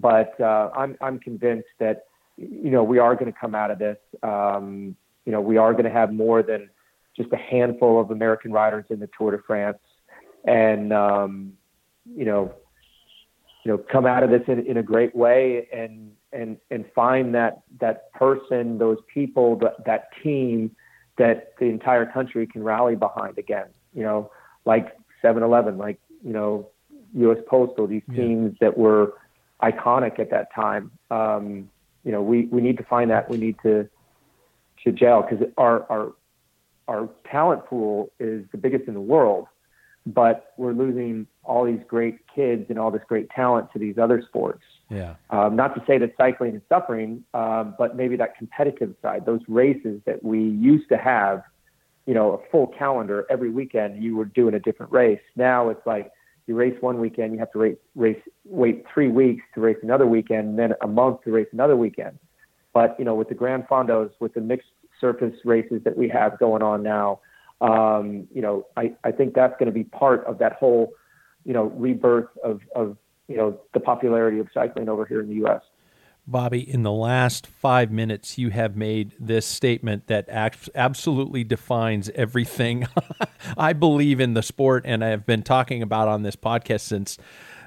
But 0.00 0.38
uh, 0.40 0.70
I'm 0.76 0.96
I'm 1.00 1.18
convinced 1.18 1.68
that 1.78 2.04
you 2.36 2.70
know 2.70 2.84
we 2.84 2.98
are 2.98 3.14
going 3.14 3.32
to 3.32 3.38
come 3.38 3.54
out 3.54 3.70
of 3.70 3.78
this. 3.78 3.98
Um, 4.22 4.96
you 5.24 5.32
know, 5.32 5.40
we 5.40 5.56
are 5.56 5.72
going 5.72 5.84
to 5.84 5.90
have 5.90 6.12
more 6.12 6.42
than 6.42 6.70
just 7.16 7.30
a 7.32 7.36
handful 7.36 8.00
of 8.00 8.10
American 8.10 8.52
riders 8.52 8.86
in 8.90 9.00
the 9.00 9.08
Tour 9.18 9.32
de 9.32 9.42
France, 9.42 9.78
and 10.44 10.92
um, 10.92 11.52
you 12.16 12.24
know, 12.24 12.54
you 13.64 13.72
know, 13.72 13.78
come 13.78 14.06
out 14.06 14.22
of 14.22 14.30
this 14.30 14.42
in, 14.46 14.64
in 14.66 14.76
a 14.76 14.82
great 14.82 15.14
way 15.14 15.68
and 15.72 16.12
and 16.32 16.58
and 16.70 16.84
find 16.94 17.34
that 17.34 17.62
that 17.80 18.12
person, 18.12 18.78
those 18.78 18.98
people, 19.12 19.56
that 19.56 19.84
that 19.84 20.08
team 20.22 20.74
that 21.18 21.54
the 21.58 21.66
entire 21.66 22.06
country 22.06 22.46
can 22.46 22.62
rally 22.62 22.94
behind 22.94 23.38
again. 23.38 23.66
You 23.92 24.04
know, 24.04 24.30
like 24.64 24.96
7-Eleven, 25.24 25.76
like 25.76 25.98
you 26.24 26.32
know, 26.32 26.68
U.S. 27.14 27.38
Postal, 27.48 27.86
these 27.86 28.02
Yeah. 28.08 28.16
teams 28.16 28.56
that 28.60 28.76
were 28.78 29.14
iconic 29.62 30.18
at 30.18 30.30
that 30.30 30.52
time. 30.54 30.90
Um, 31.10 31.70
you 32.04 32.12
know, 32.12 32.22
we 32.22 32.46
we 32.46 32.60
need 32.60 32.78
to 32.78 32.84
find 32.84 33.10
that. 33.10 33.28
We 33.28 33.36
need 33.36 33.56
to 33.62 33.88
to 34.84 34.92
gel 34.92 35.22
because 35.22 35.46
our 35.56 35.84
our 35.90 36.12
our 36.86 37.08
talent 37.30 37.66
pool 37.66 38.10
is 38.18 38.44
the 38.50 38.58
biggest 38.58 38.88
in 38.88 38.94
the 38.94 39.00
world, 39.00 39.46
but 40.06 40.54
we're 40.56 40.72
losing 40.72 41.26
all 41.44 41.64
these 41.64 41.80
great 41.86 42.18
kids 42.34 42.66
and 42.70 42.78
all 42.78 42.90
this 42.90 43.02
great 43.08 43.28
talent 43.30 43.70
to 43.72 43.78
these 43.78 43.98
other 43.98 44.22
sports. 44.26 44.62
Yeah. 44.88 45.14
Um, 45.30 45.54
not 45.54 45.74
to 45.74 45.84
say 45.86 45.98
that 45.98 46.14
cycling 46.16 46.54
is 46.54 46.62
suffering, 46.68 47.24
um, 47.34 47.74
but 47.78 47.96
maybe 47.96 48.16
that 48.16 48.36
competitive 48.38 48.94
side, 49.02 49.26
those 49.26 49.42
races 49.48 50.00
that 50.06 50.24
we 50.24 50.40
used 50.40 50.88
to 50.88 50.96
have, 50.96 51.42
you 52.06 52.14
know, 52.14 52.32
a 52.32 52.50
full 52.50 52.68
calendar 52.68 53.26
every 53.28 53.50
weekend, 53.50 54.02
you 54.02 54.16
were 54.16 54.24
doing 54.24 54.54
a 54.54 54.60
different 54.60 54.90
race. 54.92 55.20
Now 55.36 55.68
it's 55.68 55.86
like 55.86 56.10
you 56.48 56.54
race 56.54 56.76
one 56.80 56.98
weekend, 56.98 57.32
you 57.32 57.38
have 57.38 57.52
to 57.52 57.58
race, 57.58 57.76
race 57.94 58.20
wait 58.44 58.84
three 58.92 59.08
weeks 59.08 59.44
to 59.54 59.60
race 59.60 59.76
another 59.82 60.06
weekend, 60.06 60.58
then 60.58 60.72
a 60.82 60.88
month 60.88 61.22
to 61.24 61.30
race 61.30 61.48
another 61.52 61.76
weekend. 61.76 62.18
But 62.72 62.96
you 62.98 63.04
know, 63.04 63.14
with 63.14 63.28
the 63.28 63.34
Gran 63.34 63.64
Fondos, 63.70 64.10
with 64.20 64.34
the 64.34 64.40
mixed 64.40 64.68
surface 65.00 65.34
races 65.44 65.82
that 65.84 65.96
we 65.96 66.08
have 66.08 66.38
going 66.38 66.62
on 66.62 66.82
now, 66.82 67.20
um, 67.60 68.26
you 68.32 68.40
know, 68.40 68.66
I, 68.76 68.92
I 69.04 69.12
think 69.12 69.34
that's 69.34 69.54
going 69.58 69.66
to 69.66 69.72
be 69.72 69.84
part 69.84 70.24
of 70.26 70.38
that 70.38 70.54
whole, 70.54 70.92
you 71.44 71.52
know, 71.52 71.64
rebirth 71.76 72.28
of, 72.44 72.60
of, 72.74 72.96
you 73.26 73.36
know, 73.36 73.60
the 73.74 73.80
popularity 73.80 74.38
of 74.38 74.48
cycling 74.54 74.88
over 74.88 75.04
here 75.04 75.20
in 75.20 75.28
the 75.28 75.34
U.S. 75.36 75.62
Bobby, 76.30 76.60
in 76.60 76.82
the 76.82 76.92
last 76.92 77.46
five 77.46 77.90
minutes, 77.90 78.36
you 78.36 78.50
have 78.50 78.76
made 78.76 79.14
this 79.18 79.46
statement 79.46 80.08
that 80.08 80.28
absolutely 80.28 81.42
defines 81.42 82.10
everything 82.10 82.86
I 83.56 83.72
believe 83.72 84.20
in 84.20 84.34
the 84.34 84.42
sport, 84.42 84.84
and 84.86 85.04
I 85.04 85.08
have 85.08 85.26
been 85.26 85.42
talking 85.42 85.82
about 85.82 86.08
on 86.08 86.22
this 86.22 86.36
podcast 86.36 86.80
since 86.80 87.18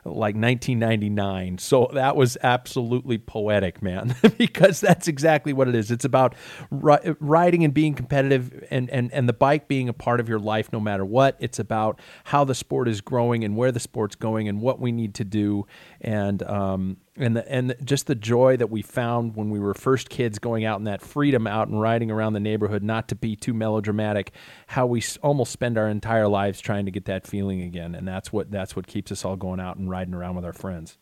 like 0.03 0.35
1999. 0.35 1.59
So 1.59 1.89
that 1.93 2.15
was 2.15 2.37
absolutely 2.41 3.19
poetic, 3.19 3.81
man, 3.81 4.15
because 4.37 4.81
that's 4.81 5.07
exactly 5.07 5.53
what 5.53 5.67
it 5.67 5.75
is. 5.75 5.91
It's 5.91 6.05
about 6.05 6.35
ri- 6.71 7.15
riding 7.19 7.63
and 7.63 7.73
being 7.73 7.93
competitive, 7.93 8.65
and, 8.71 8.89
and 8.89 9.11
and 9.11 9.29
the 9.29 9.33
bike 9.33 9.67
being 9.67 9.89
a 9.89 9.93
part 9.93 10.19
of 10.19 10.27
your 10.27 10.39
life, 10.39 10.71
no 10.73 10.79
matter 10.79 11.05
what. 11.05 11.35
It's 11.39 11.59
about 11.59 11.99
how 12.25 12.43
the 12.43 12.55
sport 12.55 12.87
is 12.87 13.01
growing 13.01 13.43
and 13.43 13.55
where 13.55 13.71
the 13.71 13.79
sport's 13.79 14.15
going 14.15 14.47
and 14.47 14.61
what 14.61 14.79
we 14.79 14.91
need 14.91 15.13
to 15.15 15.23
do, 15.23 15.67
and 15.99 16.41
um, 16.43 16.97
and 17.17 17.35
the, 17.35 17.51
and 17.51 17.75
just 17.83 18.07
the 18.07 18.15
joy 18.15 18.55
that 18.57 18.69
we 18.69 18.81
found 18.81 19.35
when 19.35 19.49
we 19.49 19.59
were 19.59 19.73
first 19.73 20.09
kids 20.09 20.39
going 20.39 20.63
out 20.63 20.79
in 20.79 20.85
that 20.85 21.01
freedom 21.01 21.45
out 21.45 21.67
and 21.67 21.81
riding 21.81 22.09
around 22.09 22.33
the 22.33 22.39
neighborhood 22.39 22.83
not 22.83 23.07
to 23.09 23.15
be 23.15 23.35
too 23.35 23.53
melodramatic 23.53 24.31
how 24.67 24.85
we 24.85 25.03
almost 25.21 25.51
spend 25.51 25.77
our 25.77 25.87
entire 25.87 26.27
lives 26.27 26.61
trying 26.61 26.85
to 26.85 26.91
get 26.91 27.05
that 27.05 27.27
feeling 27.27 27.61
again 27.61 27.95
and 27.95 28.07
that's 28.07 28.31
what 28.31 28.49
that's 28.49 28.75
what 28.75 28.87
keeps 28.87 29.11
us 29.11 29.25
all 29.25 29.35
going 29.35 29.59
out 29.59 29.77
and 29.77 29.89
riding 29.89 30.13
around 30.13 30.35
with 30.35 30.45
our 30.45 30.53
friends 30.53 30.97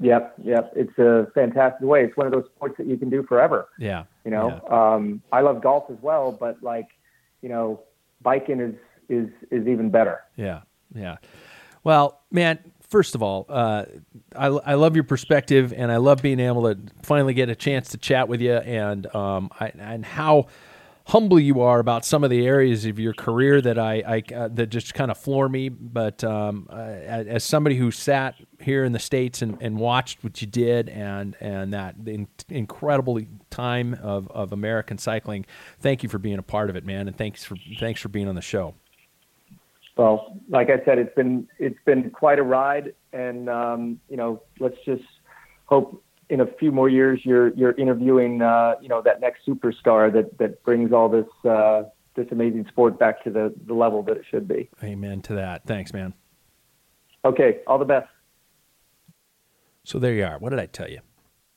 Yep, 0.00 0.34
yep. 0.44 0.72
It's 0.76 0.96
a 0.98 1.26
fantastic 1.34 1.86
way. 1.86 2.04
It's 2.04 2.16
one 2.16 2.26
of 2.26 2.32
those 2.32 2.44
sports 2.54 2.76
that 2.78 2.86
you 2.86 2.96
can 2.96 3.10
do 3.10 3.24
forever. 3.24 3.68
yeah 3.78 4.04
You 4.24 4.30
know, 4.30 4.60
um, 4.70 5.22
I 5.32 5.40
love 5.40 5.60
golf 5.60 5.90
as 5.90 5.96
well, 6.00 6.30
but 6.30 6.62
like, 6.62 6.86
you 7.42 7.48
know, 7.48 7.82
biking 8.22 8.60
is 8.60 8.74
is 9.08 9.28
is 9.50 9.66
even 9.66 9.90
better. 9.90 10.20
Yeah, 10.36 10.62
yeah. 10.94 11.16
Well, 11.82 12.20
man, 12.30 12.58
first 12.88 13.14
of 13.14 13.22
all, 13.22 13.46
uh, 13.48 13.84
I, 14.34 14.46
I 14.46 14.74
love 14.74 14.96
your 14.96 15.04
perspective, 15.04 15.72
and 15.76 15.92
I 15.92 15.98
love 15.98 16.22
being 16.22 16.40
able 16.40 16.62
to 16.62 16.78
finally 17.02 17.34
get 17.34 17.48
a 17.48 17.54
chance 17.54 17.90
to 17.90 17.98
chat 17.98 18.28
with 18.28 18.40
you, 18.40 18.54
and 18.54 19.12
um, 19.14 19.50
I, 19.60 19.72
and 19.78 20.04
how 20.04 20.46
humble 21.08 21.40
you 21.40 21.62
are 21.62 21.78
about 21.78 22.04
some 22.04 22.22
of 22.22 22.28
the 22.28 22.46
areas 22.46 22.84
of 22.84 22.98
your 22.98 23.14
career 23.14 23.62
that 23.62 23.78
I, 23.78 24.22
I 24.30 24.34
uh, 24.34 24.48
that 24.48 24.66
just 24.66 24.92
kind 24.92 25.10
of 25.10 25.16
floor 25.16 25.48
me. 25.48 25.68
But 25.68 26.22
um, 26.22 26.68
uh, 26.70 26.74
as 26.74 27.44
somebody 27.44 27.76
who 27.76 27.90
sat 27.90 28.34
here 28.60 28.84
in 28.84 28.92
the 28.92 28.98
states 28.98 29.40
and, 29.40 29.56
and 29.60 29.78
watched 29.78 30.22
what 30.22 30.40
you 30.40 30.46
did, 30.46 30.88
and 30.88 31.36
and 31.40 31.72
that 31.72 31.96
in, 32.06 32.28
incredible 32.48 33.20
time 33.50 33.98
of, 34.02 34.30
of 34.30 34.52
American 34.52 34.98
cycling, 34.98 35.46
thank 35.80 36.02
you 36.02 36.08
for 36.08 36.18
being 36.18 36.38
a 36.38 36.42
part 36.42 36.70
of 36.70 36.76
it, 36.76 36.84
man, 36.84 37.08
and 37.08 37.16
thanks 37.16 37.44
for 37.44 37.56
thanks 37.78 38.00
for 38.00 38.08
being 38.08 38.28
on 38.28 38.34
the 38.34 38.42
show. 38.42 38.74
Well, 39.98 40.40
like 40.48 40.70
I 40.70 40.82
said, 40.84 40.98
it's 40.98 41.14
been 41.16 41.48
it's 41.58 41.78
been 41.84 42.10
quite 42.10 42.38
a 42.38 42.44
ride, 42.44 42.94
and 43.12 43.50
um, 43.50 44.00
you 44.08 44.16
know, 44.16 44.40
let's 44.60 44.76
just 44.86 45.02
hope 45.66 46.04
in 46.30 46.40
a 46.40 46.46
few 46.46 46.70
more 46.70 46.88
years 46.88 47.20
you're 47.24 47.48
you're 47.54 47.72
interviewing 47.72 48.40
uh, 48.40 48.76
you 48.80 48.88
know 48.88 49.02
that 49.02 49.20
next 49.20 49.40
superstar 49.44 50.12
that 50.12 50.38
that 50.38 50.62
brings 50.62 50.92
all 50.92 51.08
this 51.08 51.26
uh, 51.44 51.82
this 52.14 52.28
amazing 52.30 52.64
sport 52.68 52.96
back 52.96 53.24
to 53.24 53.30
the 53.30 53.52
the 53.66 53.74
level 53.74 54.04
that 54.04 54.16
it 54.16 54.24
should 54.30 54.46
be. 54.46 54.70
Amen 54.84 55.20
to 55.22 55.34
that. 55.34 55.64
Thanks, 55.66 55.92
man. 55.92 56.14
Okay, 57.24 57.58
all 57.66 57.78
the 57.78 57.84
best. 57.84 58.08
So 59.82 59.98
there 59.98 60.14
you 60.14 60.24
are. 60.24 60.38
What 60.38 60.50
did 60.50 60.60
I 60.60 60.66
tell 60.66 60.88
you? 60.88 61.00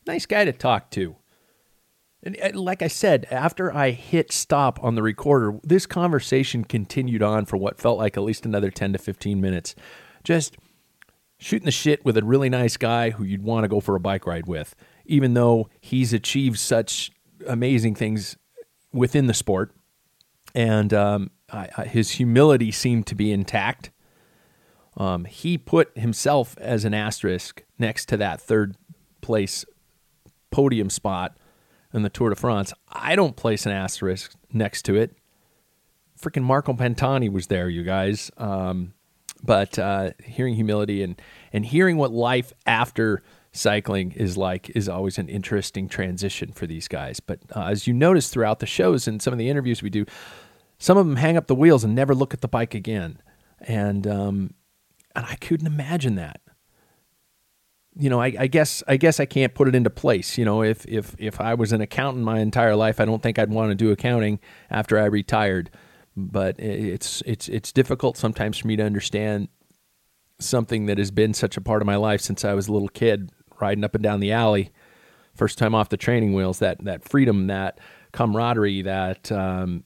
Nice 0.08 0.26
guy 0.26 0.46
to 0.46 0.52
talk 0.52 0.90
to. 0.92 1.16
And 2.24 2.38
uh, 2.42 2.52
like 2.54 2.82
I 2.82 2.88
said, 2.88 3.28
after 3.32 3.74
I 3.76 3.92
hit 3.92 4.32
stop 4.32 4.84
on 4.84 4.96
the 4.96 5.04
recorder, 5.04 5.60
this 5.64 5.86
conversation 5.86 6.64
continued 6.64 7.24
on 7.24 7.46
for 7.46 7.58
what 7.58 7.80
felt 7.80 7.98
like 7.98 8.18
at 8.18 8.24
least 8.24 8.46
another 8.46 8.70
10 8.70 8.94
to 8.94 9.00
15 9.00 9.42
minutes. 9.42 9.76
Just 10.24 10.58
shooting 11.38 11.66
the 11.66 11.72
shit 11.72 12.06
with 12.06 12.18
a 12.18 12.24
really 12.24 12.50
nice 12.50 12.78
guy 12.78 13.10
who 13.10 13.24
you'd 13.24 13.44
want 13.44 13.64
to 13.64 13.68
go 13.68 13.80
for 13.80 13.96
a 13.96 14.00
bike 14.00 14.28
ride 14.28 14.46
with, 14.46 14.76
even 15.06 15.34
though 15.34 15.70
he's 15.80 16.14
achieved 16.14 16.60
such 16.60 17.12
amazing 17.48 17.96
things 17.96 18.38
within 18.94 19.28
the 19.28 19.34
sport. 19.34 19.74
And 20.54 20.94
um, 20.94 21.32
I, 21.52 21.70
I, 21.78 21.86
his 21.86 22.12
humility 22.12 22.72
seemed 22.72 23.08
to 23.08 23.16
be 23.16 23.32
intact. 23.32 23.90
Um, 24.98 25.26
he 25.26 25.58
put 25.58 25.98
himself 25.98 26.56
as 26.60 26.86
an 26.86 26.94
asterisk 26.94 27.64
next 27.80 28.08
to 28.10 28.18
that 28.18 28.40
third 28.40 28.76
place 29.22 29.66
podium 30.52 30.90
spot 30.90 31.38
in 31.94 32.02
the 32.02 32.10
Tour 32.10 32.30
de 32.30 32.36
France. 32.36 32.74
I 32.90 33.16
don't 33.16 33.36
place 33.36 33.66
an 33.66 33.72
asterisk 33.72 34.34
next 34.52 34.84
to 34.84 34.96
it. 34.96 35.16
Freaking 36.20 36.44
Marco 36.44 36.74
Pantani 36.74 37.32
was 37.32 37.48
there, 37.48 37.68
you 37.68 37.84
guys. 37.84 38.30
Um, 38.38 38.94
but 39.44 39.80
uh, 39.80 40.12
hearing 40.24 40.56
humility 40.56 41.02
and 41.02 41.20
and 41.52 41.66
hearing 41.66 41.98
what 41.98 42.12
life 42.12 42.54
after 42.66 43.24
cycling 43.52 44.12
is 44.12 44.38
like 44.38 44.70
is 44.72 44.88
always 44.88 45.18
an 45.18 45.28
interesting 45.28 45.90
transition 45.90 46.52
for 46.52 46.68
these 46.68 46.88
guys. 46.88 47.20
But 47.20 47.40
uh, 47.56 47.66
as 47.66 47.88
you 47.88 47.94
notice 47.94 48.30
throughout 48.30 48.60
the 48.60 48.66
shows 48.66 49.08
and 49.08 49.22
some 49.22 49.34
of 49.34 49.40
the 49.40 49.50
interviews 49.50 49.82
we 49.82 49.90
do, 49.90 50.06
some 50.78 50.98
of 50.98 51.06
them 51.06 51.18
hang 51.18 51.38
up 51.38 51.48
the 51.48 51.56
wheels 51.56 51.84
and 51.84 51.96
never 51.96 52.14
look 52.16 52.34
at 52.34 52.42
the 52.42 52.48
bike 52.48 52.74
again. 52.74 53.22
And 53.60 54.06
um, 54.08 54.54
and 55.16 55.26
I 55.26 55.36
couldn't 55.36 55.68
imagine 55.68 56.16
that. 56.16 56.41
You 57.96 58.10
know, 58.10 58.22
I, 58.22 58.34
I, 58.40 58.48
guess 58.48 58.84
I 58.88 58.98
guess 58.98 59.20
I 59.20 59.26
can't 59.26 59.54
put 59.54 59.68
it 59.68 59.76
into 59.76 59.90
place. 59.90 60.38
You 60.38 60.46
know, 60.46 60.64
if 60.64 60.86
if 60.88 61.16
if 61.18 61.42
I 61.42 61.54
was 61.54 61.72
an 61.72 61.82
accountant 61.82 62.24
my 62.24 62.40
entire 62.40 62.76
life, 62.76 63.00
I 63.00 63.06
don't 63.06 63.22
think 63.22 63.38
I'd 63.38 63.50
want 63.50 63.72
to 63.72 63.76
do 63.76 63.92
accounting 63.92 64.40
after 64.70 64.98
I 64.98 65.06
retired. 65.06 65.70
But 66.16 66.60
it's 66.60 67.22
it's 67.26 67.48
it's 67.50 67.72
difficult 67.72 68.18
sometimes 68.18 68.58
for 68.58 68.68
me 68.68 68.76
to 68.78 68.84
understand 68.84 69.50
something 70.40 70.86
that 70.88 70.98
has 70.98 71.12
been 71.12 71.34
such 71.34 71.58
a 71.58 71.62
part 71.62 71.82
of 71.82 71.86
my 71.86 71.96
life 71.96 72.22
since 72.22 72.44
I 72.44 72.54
was 72.54 72.68
a 72.68 72.74
little 72.74 72.90
kid, 72.90 73.32
riding 73.60 73.84
up 73.84 73.96
and 73.96 74.04
down 74.04 74.20
the 74.20 74.32
alley, 74.32 74.72
first 75.36 75.58
time 75.58 75.76
off 75.76 75.90
the 75.90 75.98
training 75.98 76.34
wheels. 76.34 76.60
That 76.60 76.84
that 76.86 77.04
freedom, 77.04 77.48
that 77.48 77.80
camaraderie, 78.14 78.84
that 78.84 79.32
um, 79.32 79.84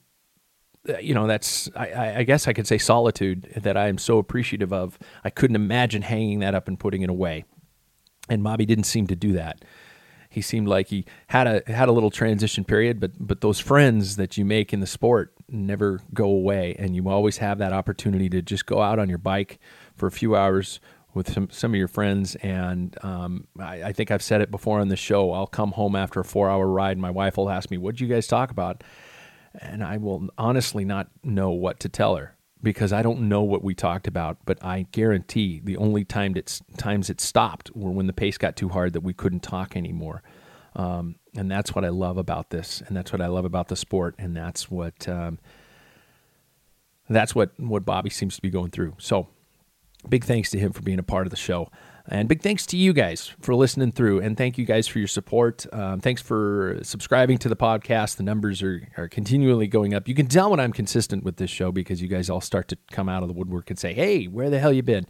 you 1.00 1.14
know, 1.14 1.26
that's 1.26 1.68
I, 1.74 2.18
I 2.18 2.22
guess 2.22 2.46
I 2.46 2.52
could 2.52 2.66
say 2.66 2.78
solitude 2.78 3.52
that 3.56 3.76
I 3.76 3.88
am 3.88 3.98
so 3.98 4.18
appreciative 4.18 4.72
of. 4.72 4.98
I 5.24 5.30
couldn't 5.30 5.56
imagine 5.56 6.02
hanging 6.02 6.38
that 6.40 6.54
up 6.54 6.68
and 6.68 6.78
putting 6.78 7.02
it 7.02 7.10
away. 7.10 7.44
And 8.28 8.42
Bobby 8.42 8.66
didn't 8.66 8.84
seem 8.84 9.06
to 9.08 9.16
do 9.16 9.32
that. 9.32 9.64
He 10.28 10.42
seemed 10.42 10.68
like 10.68 10.88
he 10.88 11.06
had 11.28 11.46
a 11.46 11.62
had 11.72 11.88
a 11.88 11.92
little 11.92 12.10
transition 12.10 12.64
period, 12.64 13.00
but 13.00 13.12
but 13.18 13.40
those 13.40 13.58
friends 13.58 14.16
that 14.16 14.36
you 14.36 14.44
make 14.44 14.72
in 14.72 14.80
the 14.80 14.86
sport 14.86 15.32
never 15.48 16.00
go 16.12 16.26
away, 16.26 16.76
and 16.78 16.94
you 16.94 17.08
always 17.08 17.38
have 17.38 17.58
that 17.58 17.72
opportunity 17.72 18.28
to 18.28 18.42
just 18.42 18.66
go 18.66 18.82
out 18.82 18.98
on 18.98 19.08
your 19.08 19.18
bike 19.18 19.58
for 19.94 20.06
a 20.06 20.10
few 20.10 20.36
hours 20.36 20.78
with 21.14 21.32
some 21.32 21.48
some 21.50 21.72
of 21.72 21.78
your 21.78 21.88
friends. 21.88 22.34
And 22.36 22.96
um, 23.02 23.46
I, 23.58 23.84
I 23.84 23.92
think 23.92 24.10
I've 24.10 24.22
said 24.22 24.42
it 24.42 24.50
before 24.50 24.80
on 24.80 24.88
the 24.88 24.96
show. 24.96 25.32
I'll 25.32 25.46
come 25.46 25.72
home 25.72 25.96
after 25.96 26.20
a 26.20 26.24
four 26.24 26.50
hour 26.50 26.66
ride. 26.66 26.92
And 26.92 27.00
My 27.02 27.10
wife 27.10 27.38
will 27.38 27.48
ask 27.48 27.70
me, 27.70 27.78
"What 27.78 27.94
did 27.94 28.02
you 28.02 28.08
guys 28.08 28.26
talk 28.26 28.50
about?" 28.50 28.84
And 29.58 29.82
I 29.82 29.96
will 29.96 30.28
honestly 30.36 30.84
not 30.84 31.08
know 31.24 31.50
what 31.50 31.80
to 31.80 31.88
tell 31.88 32.16
her 32.16 32.35
because 32.62 32.92
I 32.92 33.02
don't 33.02 33.28
know 33.28 33.42
what 33.42 33.62
we 33.62 33.74
talked 33.74 34.06
about, 34.06 34.38
but 34.44 34.62
I 34.64 34.86
guarantee 34.92 35.60
the 35.62 35.76
only 35.76 36.04
time 36.04 36.34
times 36.76 37.10
it 37.10 37.20
stopped 37.20 37.70
were 37.74 37.90
when 37.90 38.06
the 38.06 38.12
pace 38.12 38.38
got 38.38 38.56
too 38.56 38.68
hard 38.68 38.92
that 38.94 39.02
we 39.02 39.12
couldn't 39.12 39.40
talk 39.40 39.76
anymore. 39.76 40.22
Um, 40.74 41.16
and 41.36 41.50
that's 41.50 41.74
what 41.74 41.84
I 41.84 41.88
love 41.88 42.16
about 42.16 42.50
this, 42.50 42.82
and 42.86 42.96
that's 42.96 43.12
what 43.12 43.20
I 43.20 43.26
love 43.26 43.44
about 43.44 43.68
the 43.68 43.76
sport, 43.76 44.14
and 44.18 44.36
that's 44.36 44.70
what 44.70 45.08
um, 45.08 45.38
that's 47.08 47.34
what 47.34 47.58
what 47.58 47.84
Bobby 47.84 48.10
seems 48.10 48.36
to 48.36 48.42
be 48.42 48.50
going 48.50 48.70
through. 48.70 48.94
So, 48.98 49.28
big 50.08 50.24
thanks 50.24 50.50
to 50.50 50.58
him 50.58 50.72
for 50.72 50.82
being 50.82 50.98
a 50.98 51.02
part 51.02 51.26
of 51.26 51.30
the 51.30 51.36
show. 51.36 51.70
And 52.08 52.28
big 52.28 52.40
thanks 52.40 52.66
to 52.66 52.76
you 52.76 52.92
guys 52.92 53.32
for 53.40 53.54
listening 53.54 53.92
through. 53.92 54.20
And 54.20 54.36
thank 54.36 54.58
you 54.58 54.64
guys 54.64 54.86
for 54.86 54.98
your 54.98 55.08
support. 55.08 55.66
Um, 55.72 56.00
thanks 56.00 56.22
for 56.22 56.78
subscribing 56.82 57.38
to 57.38 57.48
the 57.48 57.56
podcast. 57.56 58.16
The 58.16 58.22
numbers 58.22 58.62
are, 58.62 58.88
are 58.96 59.08
continually 59.08 59.66
going 59.66 59.92
up. 59.92 60.06
You 60.06 60.14
can 60.14 60.26
tell 60.26 60.50
when 60.50 60.60
I'm 60.60 60.72
consistent 60.72 61.24
with 61.24 61.36
this 61.36 61.50
show 61.50 61.72
because 61.72 62.00
you 62.00 62.08
guys 62.08 62.30
all 62.30 62.40
start 62.40 62.68
to 62.68 62.78
come 62.92 63.08
out 63.08 63.22
of 63.22 63.28
the 63.28 63.34
woodwork 63.34 63.70
and 63.70 63.78
say, 63.78 63.92
hey, 63.92 64.26
where 64.26 64.50
the 64.50 64.60
hell 64.60 64.72
you 64.72 64.82
been? 64.82 65.06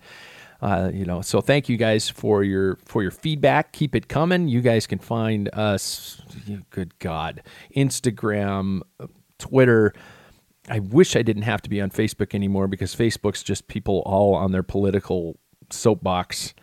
Uh, 0.62 0.90
you 0.92 1.04
know, 1.04 1.20
so 1.20 1.42
thank 1.42 1.68
you 1.68 1.76
guys 1.76 2.08
for 2.08 2.42
your 2.42 2.76
for 2.76 3.02
your 3.02 3.10
feedback. 3.10 3.72
Keep 3.72 3.94
it 3.94 4.08
coming. 4.08 4.48
You 4.48 4.62
guys 4.62 4.86
can 4.86 4.98
find 4.98 5.50
us. 5.52 6.22
Good 6.70 6.98
God, 6.98 7.42
Instagram, 7.76 8.80
Twitter. 9.38 9.92
I 10.68 10.78
wish 10.78 11.14
I 11.14 11.20
didn't 11.20 11.42
have 11.42 11.60
to 11.62 11.70
be 11.70 11.80
on 11.80 11.90
Facebook 11.90 12.34
anymore 12.34 12.68
because 12.68 12.94
Facebook's 12.94 13.42
just 13.42 13.68
people 13.68 14.02
all 14.06 14.34
on 14.34 14.52
their 14.52 14.62
political 14.62 15.38
soapbox 15.70 16.54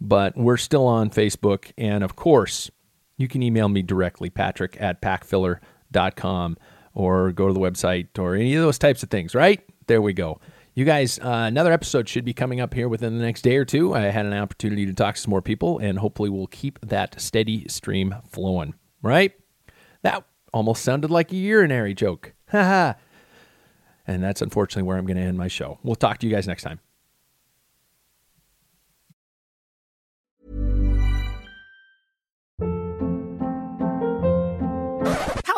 but 0.00 0.36
we're 0.36 0.56
still 0.56 0.86
on 0.86 1.10
Facebook. 1.10 1.72
And 1.78 2.04
of 2.04 2.16
course, 2.16 2.70
you 3.16 3.28
can 3.28 3.42
email 3.42 3.68
me 3.68 3.82
directly, 3.82 4.30
patrick 4.30 4.76
at 4.80 5.00
packfiller.com, 5.00 6.56
or 6.94 7.32
go 7.32 7.46
to 7.48 7.52
the 7.52 7.60
website 7.60 8.18
or 8.18 8.34
any 8.34 8.54
of 8.54 8.62
those 8.62 8.78
types 8.78 9.02
of 9.02 9.10
things, 9.10 9.34
right? 9.34 9.62
There 9.86 10.02
we 10.02 10.12
go. 10.12 10.40
You 10.74 10.84
guys, 10.84 11.18
uh, 11.18 11.44
another 11.46 11.72
episode 11.72 12.06
should 12.06 12.26
be 12.26 12.34
coming 12.34 12.60
up 12.60 12.74
here 12.74 12.86
within 12.88 13.16
the 13.16 13.24
next 13.24 13.40
day 13.42 13.56
or 13.56 13.64
two. 13.64 13.94
I 13.94 14.00
had 14.00 14.26
an 14.26 14.34
opportunity 14.34 14.84
to 14.84 14.92
talk 14.92 15.14
to 15.14 15.20
some 15.22 15.30
more 15.30 15.40
people, 15.40 15.78
and 15.78 15.98
hopefully, 15.98 16.28
we'll 16.28 16.48
keep 16.48 16.78
that 16.82 17.18
steady 17.18 17.66
stream 17.68 18.14
flowing, 18.28 18.74
right? 19.00 19.32
That 20.02 20.26
almost 20.52 20.82
sounded 20.84 21.10
like 21.10 21.32
a 21.32 21.36
urinary 21.36 21.94
joke. 21.94 22.34
Haha. 22.50 22.92
and 24.06 24.22
that's 24.22 24.42
unfortunately 24.42 24.86
where 24.86 24.98
I'm 24.98 25.06
going 25.06 25.16
to 25.16 25.22
end 25.22 25.38
my 25.38 25.48
show. 25.48 25.78
We'll 25.82 25.96
talk 25.96 26.18
to 26.18 26.26
you 26.26 26.34
guys 26.34 26.46
next 26.46 26.62
time. 26.62 26.80